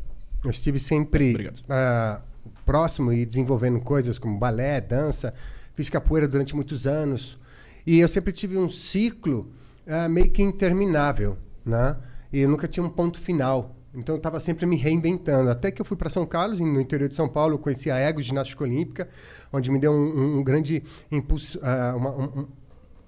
Eu 0.43 0.51
estive 0.51 0.77
sempre 0.77 1.51
ah, 1.67 2.21
próximo 2.63 3.11
e 3.11 3.25
desenvolvendo 3.25 3.79
coisas 3.79 4.19
como 4.19 4.37
balé, 4.37 4.79
dança. 4.81 5.33
Fiz 5.73 5.89
capoeira 5.89 6.27
durante 6.27 6.53
muitos 6.55 6.85
anos. 6.85 7.39
E 7.87 7.99
eu 7.99 8.07
sempre 8.07 8.31
tive 8.31 8.55
um 8.55 8.69
ciclo 8.69 9.51
ah, 9.87 10.07
meio 10.07 10.29
que 10.29 10.43
interminável, 10.43 11.37
né? 11.65 11.95
E 12.31 12.39
eu 12.41 12.49
nunca 12.49 12.67
tinha 12.67 12.85
um 12.85 12.89
ponto 12.89 13.19
final. 13.19 13.75
Então 13.93 14.15
eu 14.15 14.17
estava 14.17 14.39
sempre 14.39 14.65
me 14.65 14.75
reinventando. 14.75 15.49
Até 15.49 15.71
que 15.71 15.81
eu 15.81 15.85
fui 15.85 15.95
para 15.95 16.09
São 16.09 16.25
Carlos, 16.25 16.59
no 16.59 16.81
interior 16.81 17.07
de 17.07 17.15
São 17.15 17.29
Paulo, 17.29 17.57
conheci 17.57 17.89
a 17.89 17.97
Ego 17.97 18.21
Ginástica 18.21 18.63
Olímpica, 18.63 19.07
onde 19.53 19.71
me 19.71 19.79
deu 19.79 19.93
um, 19.93 20.39
um- 20.39 20.43
grande 20.43 20.83
impulso, 21.09 21.59
ah, 21.63 21.93
uma- 21.95 22.11
um- 22.11 22.47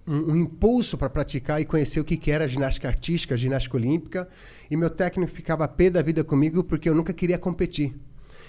um- 0.07 0.31
um, 0.31 0.35
impulso 0.37 0.97
para 0.97 1.09
praticar 1.09 1.59
e 1.59 1.65
conhecer 1.65 1.99
o 1.99 2.05
que, 2.05 2.15
que 2.15 2.31
era 2.31 2.47
ginástica 2.47 2.87
artística, 2.87 3.35
ginástica 3.35 3.75
olímpica. 3.75 4.29
E 4.71 4.77
meu 4.77 4.89
técnico 4.89 5.31
ficava 5.33 5.67
pé 5.67 5.89
da 5.89 6.01
vida 6.01 6.23
comigo 6.23 6.63
porque 6.63 6.89
eu 6.89 6.95
nunca 6.95 7.11
queria 7.11 7.37
competir. 7.37 7.93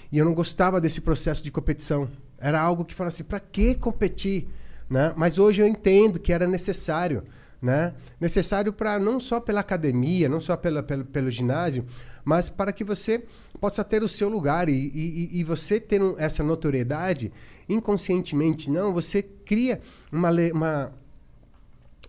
E 0.09 0.17
eu 0.17 0.23
não 0.23 0.33
gostava 0.33 0.79
desse 0.79 1.01
processo 1.01 1.43
de 1.43 1.51
competição. 1.51 2.09
Era 2.39 2.61
algo 2.61 2.85
que 2.85 2.95
falava 2.95 3.13
assim, 3.13 3.25
para 3.25 3.39
que 3.41 3.75
competir? 3.75 4.47
Né? 4.89 5.13
Mas 5.17 5.37
hoje 5.37 5.61
eu 5.61 5.67
entendo 5.67 6.19
que 6.19 6.31
era 6.31 6.47
necessário. 6.47 7.23
Né? 7.61 7.93
Necessário 8.21 8.71
para 8.71 8.97
não 8.97 9.19
só 9.19 9.39
pela 9.39 9.59
academia, 9.59 10.29
não 10.29 10.39
só 10.39 10.55
pela, 10.55 10.81
pelo, 10.81 11.03
pelo 11.03 11.29
ginásio, 11.29 11.85
mas 12.23 12.47
para 12.49 12.71
que 12.71 12.83
você 12.85 13.23
possa 13.59 13.83
ter 13.83 14.01
o 14.01 14.07
seu 14.07 14.29
lugar 14.29 14.69
e, 14.69 14.73
e, 14.73 15.39
e- 15.39 15.43
você 15.43 15.79
ter 15.79 16.01
um- 16.01 16.15
essa 16.17 16.41
notoriedade 16.41 17.33
inconscientemente. 17.67 18.69
Não, 18.71 18.93
você 18.93 19.21
cria 19.21 19.81
uma, 20.11 20.29
uma, 20.53 20.91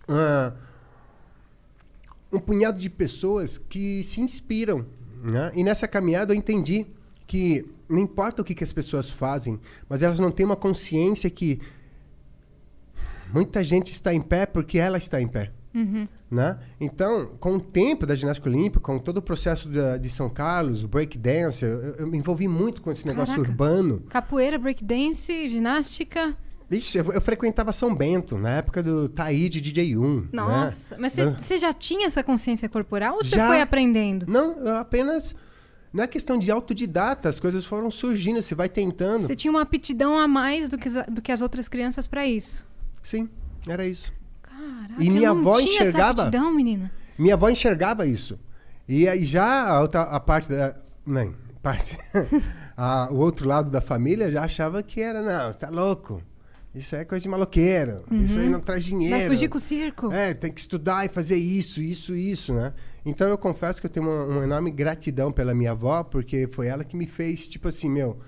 ah, 0.08 0.52
um 2.32 2.38
punhado 2.38 2.78
de 2.78 2.88
pessoas 2.88 3.58
que 3.58 4.02
se 4.04 4.20
inspiram. 4.20 4.86
Né? 5.22 5.50
E 5.54 5.64
nessa 5.64 5.88
caminhada 5.88 6.32
eu 6.32 6.38
entendi 6.38 6.86
que 7.26 7.66
não 7.88 7.98
importa 7.98 8.40
o 8.40 8.44
que, 8.44 8.54
que 8.54 8.64
as 8.64 8.72
pessoas 8.72 9.10
fazem, 9.10 9.58
mas 9.88 10.02
elas 10.02 10.18
não 10.18 10.30
têm 10.30 10.46
uma 10.46 10.56
consciência 10.56 11.28
que 11.28 11.60
muita 13.32 13.62
gente 13.64 13.90
está 13.92 14.12
em 14.14 14.20
pé 14.20 14.46
porque 14.46 14.78
ela 14.78 14.98
está 14.98 15.20
em 15.20 15.28
pé. 15.28 15.50
Né? 16.30 16.58
Então, 16.80 17.30
com 17.40 17.54
o 17.54 17.60
tempo 17.60 18.06
da 18.06 18.14
ginástica 18.14 18.48
olímpica, 18.48 18.80
com 18.80 18.98
todo 18.98 19.18
o 19.18 19.22
processo 19.22 19.68
da- 19.68 19.96
de 19.96 20.08
São 20.08 20.28
Carlos, 20.28 20.84
o 20.84 20.88
breakdance, 20.88 21.64
eu, 21.64 21.80
eu 21.94 22.06
me 22.06 22.18
envolvi 22.18 22.46
muito 22.48 22.80
com 22.82 22.90
esse 22.92 23.06
negócio 23.06 23.34
Caraca. 23.34 23.50
urbano. 23.50 24.00
Capoeira, 24.08 24.58
breakdance, 24.58 25.48
ginástica. 25.48 26.36
Ixi, 26.70 26.98
eu, 26.98 27.12
eu 27.12 27.20
frequentava 27.20 27.72
São 27.72 27.92
Bento, 27.94 28.38
na 28.38 28.50
época 28.50 28.80
do 28.82 29.08
Taíde 29.08 29.60
DJ1. 29.60 30.28
Nossa, 30.32 30.94
né? 30.96 31.00
mas 31.02 31.14
você- 31.40 31.58
já 31.58 31.72
tinha 31.72 32.06
essa 32.06 32.22
consciência 32.22 32.68
corporal 32.68 33.14
ou 33.16 33.24
você 33.24 33.36
foi 33.44 33.60
aprendendo? 33.60 34.26
Não, 34.28 34.56
eu 34.60 34.76
apenas. 34.76 35.34
Não 35.92 36.04
é 36.04 36.06
questão 36.06 36.38
de 36.38 36.48
autodidata, 36.52 37.28
as 37.28 37.40
coisas 37.40 37.64
foram 37.64 37.90
surgindo, 37.90 38.40
você 38.40 38.54
vai 38.54 38.68
tentando. 38.68 39.22
Você 39.22 39.34
tinha 39.34 39.50
uma 39.50 39.62
aptidão 39.62 40.16
a 40.16 40.28
mais 40.28 40.68
do 40.68 40.78
que, 40.78 40.86
as- 40.86 41.06
do 41.06 41.20
que 41.20 41.32
as 41.32 41.40
outras 41.40 41.68
crianças 41.68 42.06
pra 42.06 42.24
isso. 42.24 42.64
Sim. 43.02 43.28
Era 43.66 43.86
isso. 43.86 44.12
Caraca, 44.42 44.94
E 45.02 45.10
minha 45.10 45.30
avó 45.30 45.58
enxergava? 45.60 46.22
aptidão, 46.22 46.54
menina. 46.54 46.90
Minha 47.18 47.34
avó 47.34 47.48
enxergava 47.48 48.06
isso. 48.06 48.38
E 48.88 49.06
aí 49.08 49.24
já 49.24 49.68
a, 49.68 49.80
outra, 49.80 50.02
a 50.02 50.18
parte 50.20 50.48
da. 50.48 50.74
Não, 51.06 51.34
parte. 51.62 51.96
a- 52.76 53.08
o 53.10 53.16
outro 53.16 53.46
lado 53.48 53.70
da 53.70 53.80
família 53.80 54.30
já 54.30 54.42
achava 54.44 54.82
que 54.82 55.00
era, 55.00 55.22
não, 55.22 55.52
você 55.52 55.58
tá 55.58 55.68
louco. 55.70 56.22
Isso 56.74 56.94
aí 56.94 57.02
é 57.02 57.04
coisa 57.04 57.22
de 57.24 57.28
maloqueiro. 57.28 58.04
Isso 58.12 58.38
aí 58.38 58.48
não 58.48 58.60
traz 58.60 58.84
dinheiro. 58.84 59.12
Uhum. 59.14 59.20
Vai 59.22 59.28
fugir 59.28 59.48
com 59.48 59.58
o 59.58 59.60
circo. 59.60 60.12
É, 60.12 60.32
tem 60.32 60.52
que 60.52 60.60
estudar 60.60 61.04
e 61.04 61.08
fazer 61.08 61.34
isso, 61.36 61.82
isso, 61.82 62.14
isso, 62.14 62.54
né? 62.54 62.72
Então 63.04 63.28
eu 63.28 63.36
confesso 63.36 63.80
que 63.80 63.86
eu 63.86 63.90
tenho 63.90 64.06
uma, 64.08 64.24
uma 64.24 64.44
enorme 64.44 64.70
gratidão 64.70 65.32
pela 65.32 65.52
minha 65.52 65.72
avó, 65.72 66.04
porque 66.04 66.48
foi 66.52 66.68
ela 66.68 66.84
que 66.84 66.96
me 66.96 67.08
fez, 67.08 67.48
tipo 67.48 67.66
assim, 67.66 67.90
meu, 67.90 68.20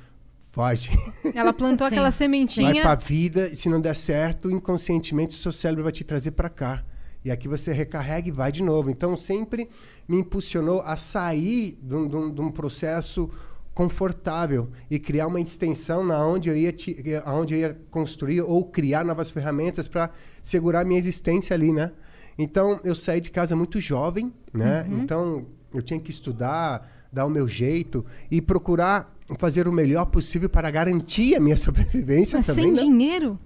foge. 0.52 0.90
Ela 1.34 1.52
plantou 1.52 1.86
Sim. 1.88 1.94
aquela 1.94 2.10
Vai 2.10 2.18
sementinha. 2.18 2.82
pra 2.82 2.94
vida 2.94 3.48
e 3.48 3.56
se 3.56 3.68
não 3.68 3.80
der 3.80 3.96
certo, 3.96 4.50
inconscientemente 4.50 5.34
o 5.36 5.38
seu 5.40 5.50
cérebro 5.50 5.82
vai 5.82 5.92
te 5.92 6.04
trazer 6.04 6.30
pra 6.32 6.48
cá. 6.48 6.84
E 7.24 7.30
aqui 7.30 7.48
você 7.48 7.72
recarrega 7.72 8.28
e 8.28 8.32
vai 8.32 8.52
de 8.52 8.62
novo. 8.62 8.90
Então 8.90 9.16
sempre 9.16 9.68
me 10.08 10.18
impulsionou 10.18 10.80
a 10.82 10.96
sair 10.96 11.78
de 11.82 11.94
um, 11.94 12.06
de 12.08 12.16
um- 12.16 12.34
de 12.34 12.40
um 12.40 12.50
processo 12.50 13.30
confortável 13.72 14.68
e 14.90 14.98
criar 14.98 15.26
uma 15.26 15.40
extensão 15.40 16.04
na 16.04 16.24
onde 16.26 16.48
eu 16.50 16.56
ia 16.56 16.72
te, 16.72 16.94
aonde 17.24 17.54
eu 17.54 17.60
ia 17.60 17.78
construir 17.90 18.42
ou 18.42 18.64
criar 18.66 19.04
novas 19.04 19.30
ferramentas 19.30 19.88
para 19.88 20.10
segurar 20.42 20.84
minha 20.84 20.98
existência 20.98 21.54
ali, 21.54 21.72
né? 21.72 21.90
Então 22.38 22.80
eu 22.84 22.94
saí 22.94 23.20
de 23.20 23.30
casa 23.30 23.56
muito 23.56 23.80
jovem, 23.80 24.32
né? 24.52 24.86
Então 24.90 25.46
eu 25.72 25.80
tinha 25.82 25.98
que 25.98 26.10
estudar, 26.10 27.06
dar 27.10 27.24
o 27.24 27.30
meu 27.30 27.48
jeito 27.48 28.04
e 28.30 28.42
procurar 28.42 29.14
fazer 29.38 29.66
o 29.68 29.72
melhor 29.72 30.06
possível 30.06 30.48
para 30.48 30.70
garantir 30.70 31.34
a 31.34 31.40
minha 31.40 31.56
sobrevivência 31.58 32.38
Mas 32.38 32.46
também, 32.46 32.64
sem 32.64 32.72
né? 32.74 32.80
dinheiro? 32.82 33.38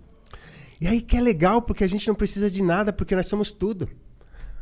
E 0.80 0.86
aí 0.86 1.00
que 1.00 1.16
é 1.16 1.20
legal, 1.20 1.62
porque 1.62 1.84
a 1.84 1.88
gente 1.88 2.06
não 2.06 2.14
precisa 2.14 2.50
de 2.50 2.62
nada, 2.62 2.92
porque 2.92 3.14
nós 3.16 3.26
somos 3.26 3.50
tudo. 3.50 3.88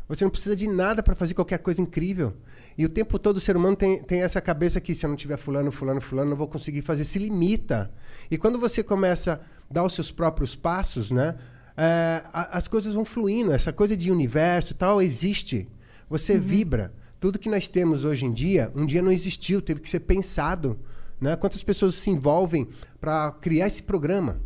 Você 0.08 0.22
não 0.22 0.30
precisa 0.30 0.54
de 0.54 0.68
nada 0.68 1.02
para 1.02 1.14
fazer 1.14 1.34
qualquer 1.34 1.58
coisa 1.58 1.80
incrível. 1.80 2.34
E 2.76 2.84
o 2.84 2.88
tempo 2.88 3.18
todo 3.18 3.38
o 3.38 3.40
ser 3.40 3.56
humano 3.56 3.74
tem, 3.74 4.02
tem 4.02 4.22
essa 4.22 4.40
cabeça 4.40 4.80
que 4.80 4.94
se 4.94 5.06
eu 5.06 5.08
não 5.10 5.16
tiver 5.16 5.36
fulano, 5.38 5.72
fulano, 5.72 6.00
fulano, 6.00 6.30
não 6.30 6.36
vou 6.36 6.46
conseguir 6.46 6.82
fazer, 6.82 7.04
se 7.04 7.18
limita. 7.18 7.90
E 8.30 8.36
quando 8.36 8.58
você 8.58 8.82
começa 8.82 9.40
a 9.70 9.72
dar 9.72 9.82
os 9.84 9.94
seus 9.94 10.10
próprios 10.12 10.54
passos, 10.54 11.10
né? 11.10 11.36
é, 11.76 12.22
a- 12.32 12.58
as 12.58 12.68
coisas 12.68 12.92
vão 12.94 13.04
fluindo. 13.04 13.50
Essa 13.52 13.72
coisa 13.72 13.96
de 13.96 14.12
universo 14.12 14.72
e 14.72 14.76
tal 14.76 15.00
existe. 15.02 15.66
Você 16.08 16.38
vibra. 16.38 16.92
Tudo 17.18 17.38
que 17.38 17.48
nós 17.48 17.66
temos 17.66 18.04
hoje 18.04 18.26
em 18.26 18.32
dia, 18.32 18.70
um 18.76 18.84
dia 18.84 19.00
não 19.00 19.10
existiu, 19.10 19.62
teve 19.62 19.80
que 19.80 19.88
ser 19.88 20.00
pensado. 20.00 20.78
Né? 21.20 21.36
Quantas 21.36 21.62
pessoas 21.62 21.94
se 21.94 22.10
envolvem 22.10 22.68
para 23.00 23.32
criar 23.32 23.66
esse 23.66 23.82
programa? 23.82 24.40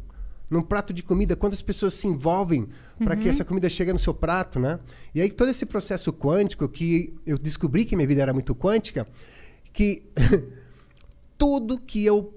num 0.51 0.63
prato 0.63 0.93
de 0.93 1.03
comida, 1.03 1.37
quantas 1.37 1.61
pessoas 1.61 1.95
se 1.95 2.07
envolvem 2.07 2.69
para 2.99 3.15
que 3.17 3.29
essa 3.29 3.45
comida 3.45 3.69
chegue 3.69 3.93
no 3.93 3.99
seu 3.99 4.15
prato, 4.15 4.59
né? 4.59 4.81
E 5.15 5.21
aí 5.21 5.31
todo 5.31 5.51
esse 5.51 5.67
processo 5.67 6.13
quântico 6.13 6.69
que 6.69 7.15
eu 7.27 7.37
descobri 7.37 7.85
que 7.85 7.95
minha 7.95 8.09
vida 8.09 8.23
era 8.23 8.33
muito 8.33 8.55
quântica, 8.55 9.07
que 9.73 10.05
tudo 11.37 11.79
que 11.79 12.05
eu 12.05 12.35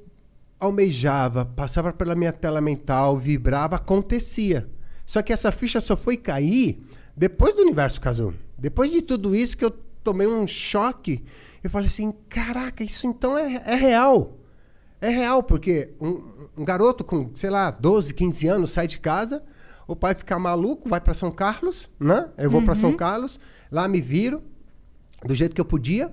almejava, 0.60 1.46
passava 1.46 1.92
pela 1.94 2.14
minha 2.14 2.34
tela 2.34 2.62
mental, 2.62 3.18
vibrava, 3.18 3.78
acontecia. 3.78 4.70
Só 5.06 5.22
que 5.22 5.34
essa 5.34 5.52
ficha 5.52 5.80
só 5.80 5.98
foi 5.98 6.18
cair 6.18 6.86
depois 7.16 7.56
do 7.56 7.62
universo 7.62 8.00
casou. 8.00 8.34
Depois 8.58 8.92
de 8.92 9.02
tudo 9.02 9.36
isso 9.36 9.58
que 9.58 9.66
eu 9.66 9.72
tomei 10.04 10.28
um 10.28 10.46
choque, 10.46 11.24
eu 11.64 11.70
falei 11.70 11.88
assim, 11.88 12.12
caraca, 12.28 12.84
isso 12.84 13.08
então 13.08 13.38
é, 13.38 13.62
é 13.66 13.76
real. 13.76 14.38
É 15.00 15.10
real, 15.10 15.42
porque 15.42 15.94
um, 16.00 16.22
um 16.58 16.66
garoto 16.66 17.04
com, 17.04 17.32
sei 17.36 17.50
lá, 17.50 17.72
12, 17.72 18.14
15 18.14 18.48
anos 18.48 18.72
sai 18.72 18.88
de 18.88 19.00
casa, 19.00 19.44
o 19.88 19.96
pai 19.96 20.14
fica 20.14 20.38
maluco, 20.38 20.88
vai 20.88 21.02
para 21.02 21.14
São 21.14 21.32
Carlos, 21.32 21.90
né? 22.00 22.30
Eu 22.38 22.50
vou 22.52 22.62
para 22.62 22.76
São 22.76 22.96
Carlos, 22.96 23.40
lá 23.72 23.88
me 23.88 24.00
viro 24.00 24.44
do 25.26 25.36
jeito 25.36 25.56
que 25.56 25.62
eu 25.62 25.66
podia. 25.66 26.12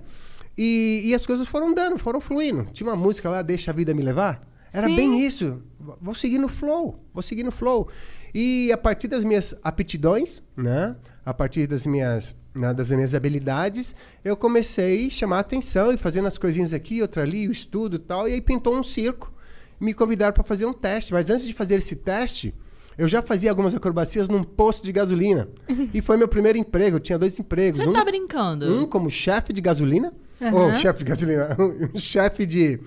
E, 0.57 1.03
e 1.05 1.15
as 1.15 1.25
coisas 1.25 1.47
foram 1.47 1.73
dando, 1.73 1.97
foram 1.97 2.19
fluindo. 2.19 2.65
Tinha 2.73 2.89
uma 2.89 2.95
música 2.95 3.29
lá, 3.29 3.41
Deixa 3.41 3.71
a 3.71 3.73
Vida 3.73 3.93
Me 3.93 4.01
Levar. 4.01 4.45
Era 4.73 4.87
Sim. 4.87 4.95
bem 4.95 5.25
isso. 5.25 5.61
Vou 6.01 6.13
seguir 6.13 6.37
no 6.37 6.49
flow, 6.49 6.99
vou 7.13 7.23
seguir 7.23 7.43
no 7.43 7.51
flow. 7.51 7.87
E 8.33 8.71
a 8.71 8.77
partir 8.77 9.07
das 9.07 9.23
minhas 9.23 9.55
aptidões, 9.63 10.43
né? 10.55 10.95
A 11.25 11.33
partir 11.33 11.65
das 11.65 11.85
minhas, 11.85 12.35
né, 12.53 12.73
das 12.73 12.89
minhas 12.89 13.13
habilidades, 13.13 13.95
eu 14.23 14.35
comecei 14.35 15.07
a 15.07 15.09
chamar 15.09 15.37
a 15.37 15.39
atenção 15.41 15.91
e 15.93 15.97
fazendo 15.97 16.27
as 16.27 16.37
coisinhas 16.37 16.73
aqui, 16.73 17.01
outra 17.01 17.23
ali, 17.23 17.47
o 17.47 17.51
estudo 17.51 17.97
e 17.97 17.99
tal. 17.99 18.27
E 18.27 18.33
aí 18.33 18.41
pintou 18.41 18.75
um 18.75 18.83
circo. 18.83 19.31
Me 19.79 19.93
convidaram 19.93 20.33
para 20.33 20.43
fazer 20.43 20.65
um 20.65 20.73
teste. 20.73 21.13
Mas 21.13 21.29
antes 21.29 21.45
de 21.45 21.53
fazer 21.53 21.75
esse 21.75 21.95
teste, 21.95 22.53
eu 22.97 23.07
já 23.07 23.21
fazia 23.21 23.49
algumas 23.49 23.73
acrobacias 23.73 24.27
num 24.27 24.43
posto 24.43 24.83
de 24.83 24.91
gasolina. 24.91 25.47
e 25.93 26.01
foi 26.01 26.17
meu 26.17 26.27
primeiro 26.27 26.57
emprego. 26.57 26.97
Eu 26.97 26.99
tinha 26.99 27.17
dois 27.17 27.39
empregos. 27.39 27.79
Você 27.79 27.89
um, 27.89 27.93
tá 27.93 28.03
brincando? 28.03 28.65
um 28.73 28.85
como 28.85 29.09
chefe 29.09 29.53
de 29.53 29.61
gasolina. 29.61 30.13
Aham. 30.41 30.53
Ou 30.53 30.75
chefe 30.75 30.99
de 30.99 31.09
gasolina. 31.09 31.57
Um 31.93 31.97
chefe 31.97 32.45
de, 32.45 32.79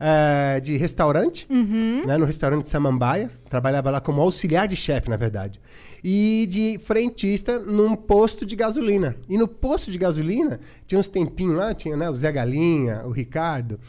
eh, 0.00 0.60
de 0.60 0.76
restaurante. 0.76 1.46
Né, 1.50 2.16
no 2.18 2.24
restaurante 2.24 2.68
Samambaia. 2.68 3.30
Trabalhava 3.48 3.90
lá 3.90 4.00
como 4.00 4.20
auxiliar 4.20 4.66
de 4.66 4.76
chefe, 4.76 5.08
na 5.08 5.16
verdade. 5.16 5.60
E 6.02 6.46
de 6.50 6.78
frentista 6.84 7.58
num 7.58 7.94
posto 7.94 8.44
de 8.44 8.54
gasolina. 8.56 9.16
E 9.28 9.38
no 9.38 9.48
posto 9.48 9.90
de 9.90 9.98
gasolina, 9.98 10.60
tinha 10.86 10.98
uns 10.98 11.08
tempinhos 11.08 11.56
lá, 11.56 11.72
tinha 11.72 11.96
né, 11.96 12.10
o 12.10 12.14
Zé 12.14 12.30
Galinha, 12.30 13.02
o 13.06 13.10
Ricardo. 13.10 13.80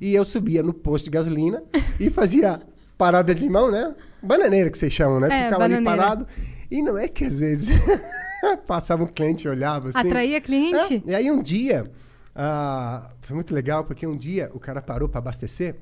E 0.00 0.14
eu 0.14 0.24
subia 0.24 0.62
no 0.62 0.72
posto 0.72 1.06
de 1.06 1.10
gasolina 1.10 1.62
e 1.98 2.10
fazia 2.10 2.60
parada 2.96 3.34
de 3.34 3.48
mão, 3.48 3.70
né? 3.70 3.94
Bananeira 4.22 4.70
que 4.70 4.78
vocês 4.78 4.92
chamam, 4.92 5.20
né? 5.20 5.28
É, 5.28 5.44
Ficava 5.44 5.64
ali 5.64 5.74
bananeira. 5.74 6.02
parado. 6.02 6.26
E 6.70 6.82
não 6.82 6.96
é 6.96 7.08
que 7.08 7.24
às 7.24 7.38
vezes 7.38 7.68
passava 8.66 9.04
um 9.04 9.06
cliente 9.06 9.46
e 9.46 9.50
olhava 9.50 9.88
assim. 9.88 9.98
Atraía 9.98 10.40
cliente? 10.40 11.02
É, 11.06 11.10
e 11.10 11.14
aí 11.14 11.30
um 11.30 11.42
dia, 11.42 11.90
ah, 12.34 13.10
foi 13.26 13.34
muito 13.34 13.54
legal, 13.54 13.84
porque 13.84 14.06
um 14.06 14.16
dia 14.16 14.50
o 14.54 14.60
cara 14.60 14.82
parou 14.82 15.08
para 15.08 15.18
abastecer. 15.18 15.76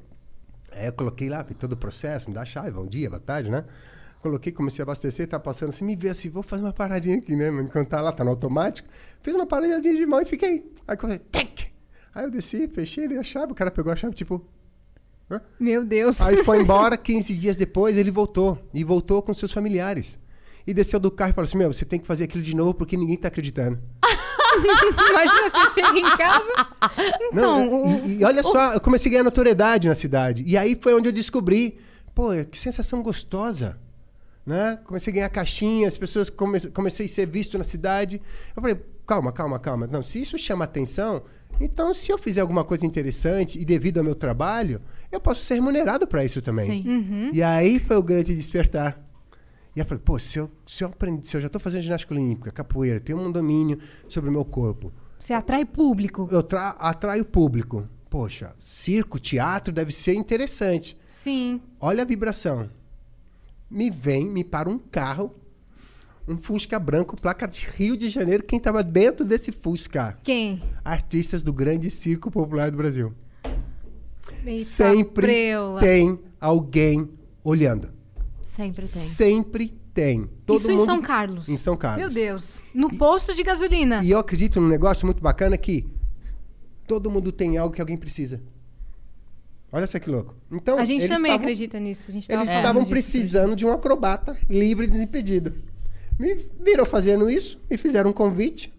Aí 0.71 0.87
eu 0.87 0.93
coloquei 0.93 1.29
lá, 1.29 1.43
vi 1.43 1.55
todo 1.55 1.73
o 1.73 1.77
processo, 1.77 2.29
me 2.29 2.35
dá 2.35 2.43
a 2.43 2.45
chave, 2.45 2.71
bom 2.71 2.87
dia, 2.87 3.11
boa 3.11 3.21
tarde, 3.21 3.51
né? 3.51 3.65
Coloquei, 4.21 4.53
comecei 4.53 4.83
a 4.83 4.85
abastecer, 4.85 5.27
tá 5.27 5.39
passando 5.39 5.71
assim, 5.71 5.85
me 5.85 5.97
vê 5.97 6.09
assim, 6.09 6.31
vou 6.31 6.45
fazer 6.45 6.63
uma 6.63 6.73
paradinha 6.73 7.19
aqui, 7.19 7.35
né? 7.35 7.49
Enquanto 7.49 7.89
tá 7.89 8.01
lá, 8.01 8.13
tá 8.13 8.23
no 8.23 8.31
automático. 8.31 8.89
Fiz 9.21 9.35
uma 9.35 9.47
paradinha 9.47 9.81
de 9.81 10.07
mão 10.07 10.21
e 10.21 10.25
fiquei. 10.25 10.73
Aí 10.87 10.97
comecei, 10.97 11.25
tec! 11.31 11.73
Aí 12.15 12.25
eu 12.25 12.31
desci, 12.31 12.69
fechei, 12.69 13.09
dei 13.09 13.19
a 13.19 13.25
chave, 13.25 13.51
o 13.51 13.55
cara 13.55 13.71
pegou 13.71 13.93
a 13.93 13.97
chave, 13.97 14.15
tipo. 14.15 14.47
Hã? 15.29 15.41
Meu 15.59 15.85
Deus. 15.85 16.21
Aí 16.21 16.45
foi 16.45 16.61
embora, 16.63 16.97
15 16.97 17.35
dias 17.35 17.57
depois 17.57 17.97
ele 17.97 18.13
voltou. 18.13 18.57
E 18.73 18.85
voltou 18.85 19.21
com 19.21 19.35
seus 19.35 19.51
familiares. 19.51 20.19
E 20.65 20.73
desceu 20.73 21.01
do 21.01 21.11
carro 21.11 21.33
e 21.33 21.35
falou 21.35 21.49
assim: 21.49 21.59
Meu, 21.59 21.73
você 21.73 21.85
tem 21.85 21.99
que 21.99 22.07
fazer 22.07 22.25
aquilo 22.25 22.45
de 22.45 22.55
novo 22.55 22.75
porque 22.75 22.97
ninguém 22.97 23.17
tá 23.17 23.27
acreditando. 23.27 23.81
Imagina 25.11 25.51
você 25.51 25.71
chega 25.81 25.99
em 25.99 26.17
casa. 26.17 26.45
Não, 27.33 27.65
Então, 27.65 27.83
o- 27.83 28.07
e, 28.07 28.21
e 28.21 28.25
olha 28.25 28.43
só, 28.43 28.75
eu 28.75 28.81
comecei 28.81 29.11
a 29.11 29.13
ganhar 29.13 29.25
notoriedade 29.25 29.89
na 29.89 29.95
cidade. 29.95 30.43
E 30.47 30.57
aí 30.57 30.79
foi 30.81 30.95
onde 30.95 31.09
eu 31.09 31.13
descobri, 31.13 31.79
pô, 32.15 32.29
que 32.51 32.59
sensação 32.59 33.03
gostosa. 33.03 33.79
Né? 34.45 34.77
Comecei 34.85 35.13
a 35.13 35.15
ganhar 35.15 35.29
caixinha, 35.29 35.87
as 35.87 35.97
pessoas 35.97 36.29
come, 36.29 36.61
comecei 36.71 37.07
a 37.07 37.09
ser 37.09 37.27
visto 37.27 37.57
na 37.57 37.63
cidade. 37.65 38.21
Eu 38.57 38.61
falei, 38.63 38.77
calma, 39.07 39.31
calma, 39.31 39.59
calma. 39.59 39.87
Não, 39.87 40.03
se 40.03 40.21
isso 40.21 40.37
chama 40.37 40.65
atenção, 40.65 41.23
então 41.61 41.95
se 41.95 42.11
eu 42.11 42.19
fizer 42.19 42.41
alguma 42.41 42.65
coisa 42.65 42.85
interessante 42.85 43.57
e 43.57 43.65
devido 43.65 43.99
ao 43.99 44.05
meu 44.05 44.17
trabalho, 44.17 44.81
eu 45.13 45.21
posso 45.21 45.45
ser 45.45 45.55
remunerado 45.55 46.09
para 46.09 46.25
isso 46.25 46.43
também. 46.43 46.67
Sim. 46.67 46.89
Uhum. 46.89 47.31
E 47.33 47.41
aí 47.41 47.79
foi 47.79 47.97
o 47.97 48.03
grande 48.03 48.35
despertar. 48.35 48.99
E 49.75 49.81
eu 49.81 49.87
falei, 49.87 50.03
pô, 50.05 50.19
se 50.19 50.39
eu, 50.39 50.51
se 50.67 50.85
eu, 50.85 50.89
aprendi, 50.89 51.27
se 51.29 51.37
eu 51.37 51.41
já 51.41 51.47
estou 51.47 51.61
fazendo 51.61 51.83
ginástica 51.83 52.13
olímpica, 52.15 52.51
capoeira, 52.53 53.01
tenho 53.01 53.19
um 53.19 53.33
domínio 53.33 53.79
sobre 54.09 54.29
o 54.29 54.33
meu 54.33 54.45
corpo, 54.45 54.93
Você 55.19 55.33
atrai 55.33 55.65
público. 55.65 56.29
eu 56.31 56.43
tra 56.43 56.71
atraio 56.79 57.25
público. 57.25 57.89
Poxa, 58.11 58.55
circo, 58.61 59.19
teatro 59.19 59.73
deve 59.73 59.91
ser 59.91 60.13
interessante. 60.15 60.95
Sim. 61.07 61.61
Olha 61.81 62.03
a 62.03 62.07
vibração. 62.07 62.69
Me 63.71 63.89
vem, 63.89 64.29
me 64.29 64.45
para 64.45 64.69
um 64.69 64.79
carro, 64.79 65.35
um 66.29 66.37
Fusca 66.37 66.79
branco, 66.79 67.17
placa 67.19 67.49
de 67.49 67.67
Rio 67.67 67.97
de 67.97 68.11
Janeiro. 68.11 68.43
Quem 68.43 68.59
estava 68.59 68.83
dentro 68.85 69.25
desse 69.25 69.51
Fusca? 69.51 70.19
Quem? 70.23 70.63
Artistas 70.85 71.43
do 71.43 71.55
grande 71.55 71.91
circo 71.91 72.31
popular 72.31 72.71
do 72.71 72.77
Brasil. 72.77 73.15
Eita, 74.45 74.65
Sempre 74.65 75.27
preula. 75.27 75.81
tem 75.81 76.19
alguém 76.39 77.09
olhando. 77.43 77.91
Sempre 78.55 78.87
tem. 78.87 79.03
Sempre 79.09 79.69
tem. 79.95 80.31
Todo 80.45 80.59
Isso 80.61 80.71
em 80.71 80.75
mundo- 80.77 80.87
São 80.87 81.01
Carlos. 81.03 81.49
Em 81.49 81.57
São 81.57 81.77
Carlos. 81.77 82.03
Meu 82.03 82.11
Deus. 82.13 82.63
No 82.75 82.95
posto 82.97 83.35
de 83.35 83.43
gasolina. 83.43 84.03
E 84.05 84.11
eu 84.11 84.19
acredito 84.19 84.61
num 84.61 84.69
negócio 84.69 85.07
muito 85.07 85.23
bacana 85.23 85.57
que 85.57 85.87
todo 86.87 87.11
mundo 87.11 87.33
tem 87.33 87.57
algo 87.57 87.75
que 87.75 87.81
alguém 87.81 87.97
precisa. 87.97 88.41
Olha 89.71 89.87
só 89.87 89.99
que 89.99 90.11
louco. 90.11 90.37
Então, 90.51 90.79
a 90.79 90.85
gente 90.85 91.09
também 91.09 91.31
estavam- 91.31 91.37
acredita 91.37 91.81
nisso. 91.81 92.11
Eles 92.11 92.27
falando 92.27 92.47
estavam 92.47 92.85
precisando 92.85 93.57
de 93.57 93.65
um 93.65 93.73
acrobata 93.73 94.37
livre 94.51 94.87
e 94.87 94.91
desimpedido. 94.91 95.55
Me 96.19 96.35
viram 96.61 96.85
fazendo 96.85 97.31
isso 97.31 97.59
e 97.71 97.79
fizeram 97.79 98.11
um 98.11 98.13
convite. 98.13 98.71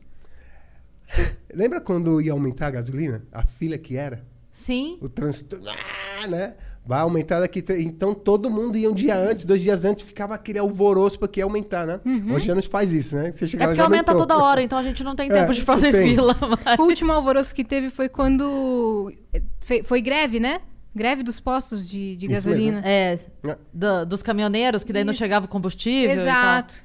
Lembra 1.52 1.82
quando 1.82 2.22
ia 2.22 2.32
aumentar 2.32 2.68
a 2.68 2.72
gasolina? 2.72 3.24
A 3.32 3.44
fila 3.44 3.78
que 3.78 3.98
era? 3.98 4.24
Sim. 4.52 5.00
O 5.02 5.10
trânsito, 5.10 5.60
ah, 5.68 6.28
né? 6.28 6.54
Vai 6.86 7.00
aumentar 7.00 7.40
daqui. 7.40 7.64
Então 7.80 8.14
todo 8.14 8.50
mundo 8.50 8.78
ia 8.78 8.92
um 8.92 8.94
dia 8.94 9.18
antes, 9.18 9.46
dois 9.46 9.62
dias 9.62 9.86
antes, 9.86 10.04
ficava 10.04 10.36
aquele 10.36 10.60
alvoroço 10.60 11.18
porque 11.18 11.40
ia 11.40 11.46
aumentar, 11.46 11.86
né? 11.88 12.02
Hoje 12.34 12.48
já 12.48 12.54
não 12.54 12.62
se 12.62 12.68
faz 12.68 12.92
isso, 12.92 13.16
né? 13.16 13.32
Você 13.32 13.48
chega 13.48 13.64
É 13.64 13.68
porque 13.68 13.80
aumenta 13.82 14.12
aumentou. 14.12 14.28
toda 14.36 14.44
hora, 14.44 14.62
então 14.62 14.78
a 14.78 14.84
gente 14.84 15.02
não 15.04 15.16
tem 15.16 15.30
É, 15.30 15.34
tempo 15.34 15.54
de 15.54 15.62
fazer 15.62 15.92
tem. 15.94 16.10
fila. 16.16 16.36
mas- 16.42 16.78
O 16.80 16.84
último 16.84 17.12
alvoroço 17.14 17.56
que 17.56 17.64
teve 17.64 17.90
foi 17.90 18.10
quando. 18.10 19.14
fe- 19.62 19.82
Foi 19.84 20.02
greve, 20.02 20.40
né? 20.42 20.60
Greve 20.96 21.24
dos 21.24 21.40
postos 21.40 21.90
de, 21.90 22.16
de 22.18 22.28
gasolina. 22.28 22.82
É, 22.86 23.18
É. 23.46 23.58
do- 23.74 24.06
dos 24.06 24.22
caminhoneiros, 24.22 24.84
que 24.84 24.92
daí 24.92 25.04
não 25.06 25.12
Isso. 25.12 25.20
chegava 25.20 25.46
o 25.46 25.50
combustível. 25.50 26.12
e 26.12 26.16
tal. 26.18 26.26
Exato. 26.26 26.76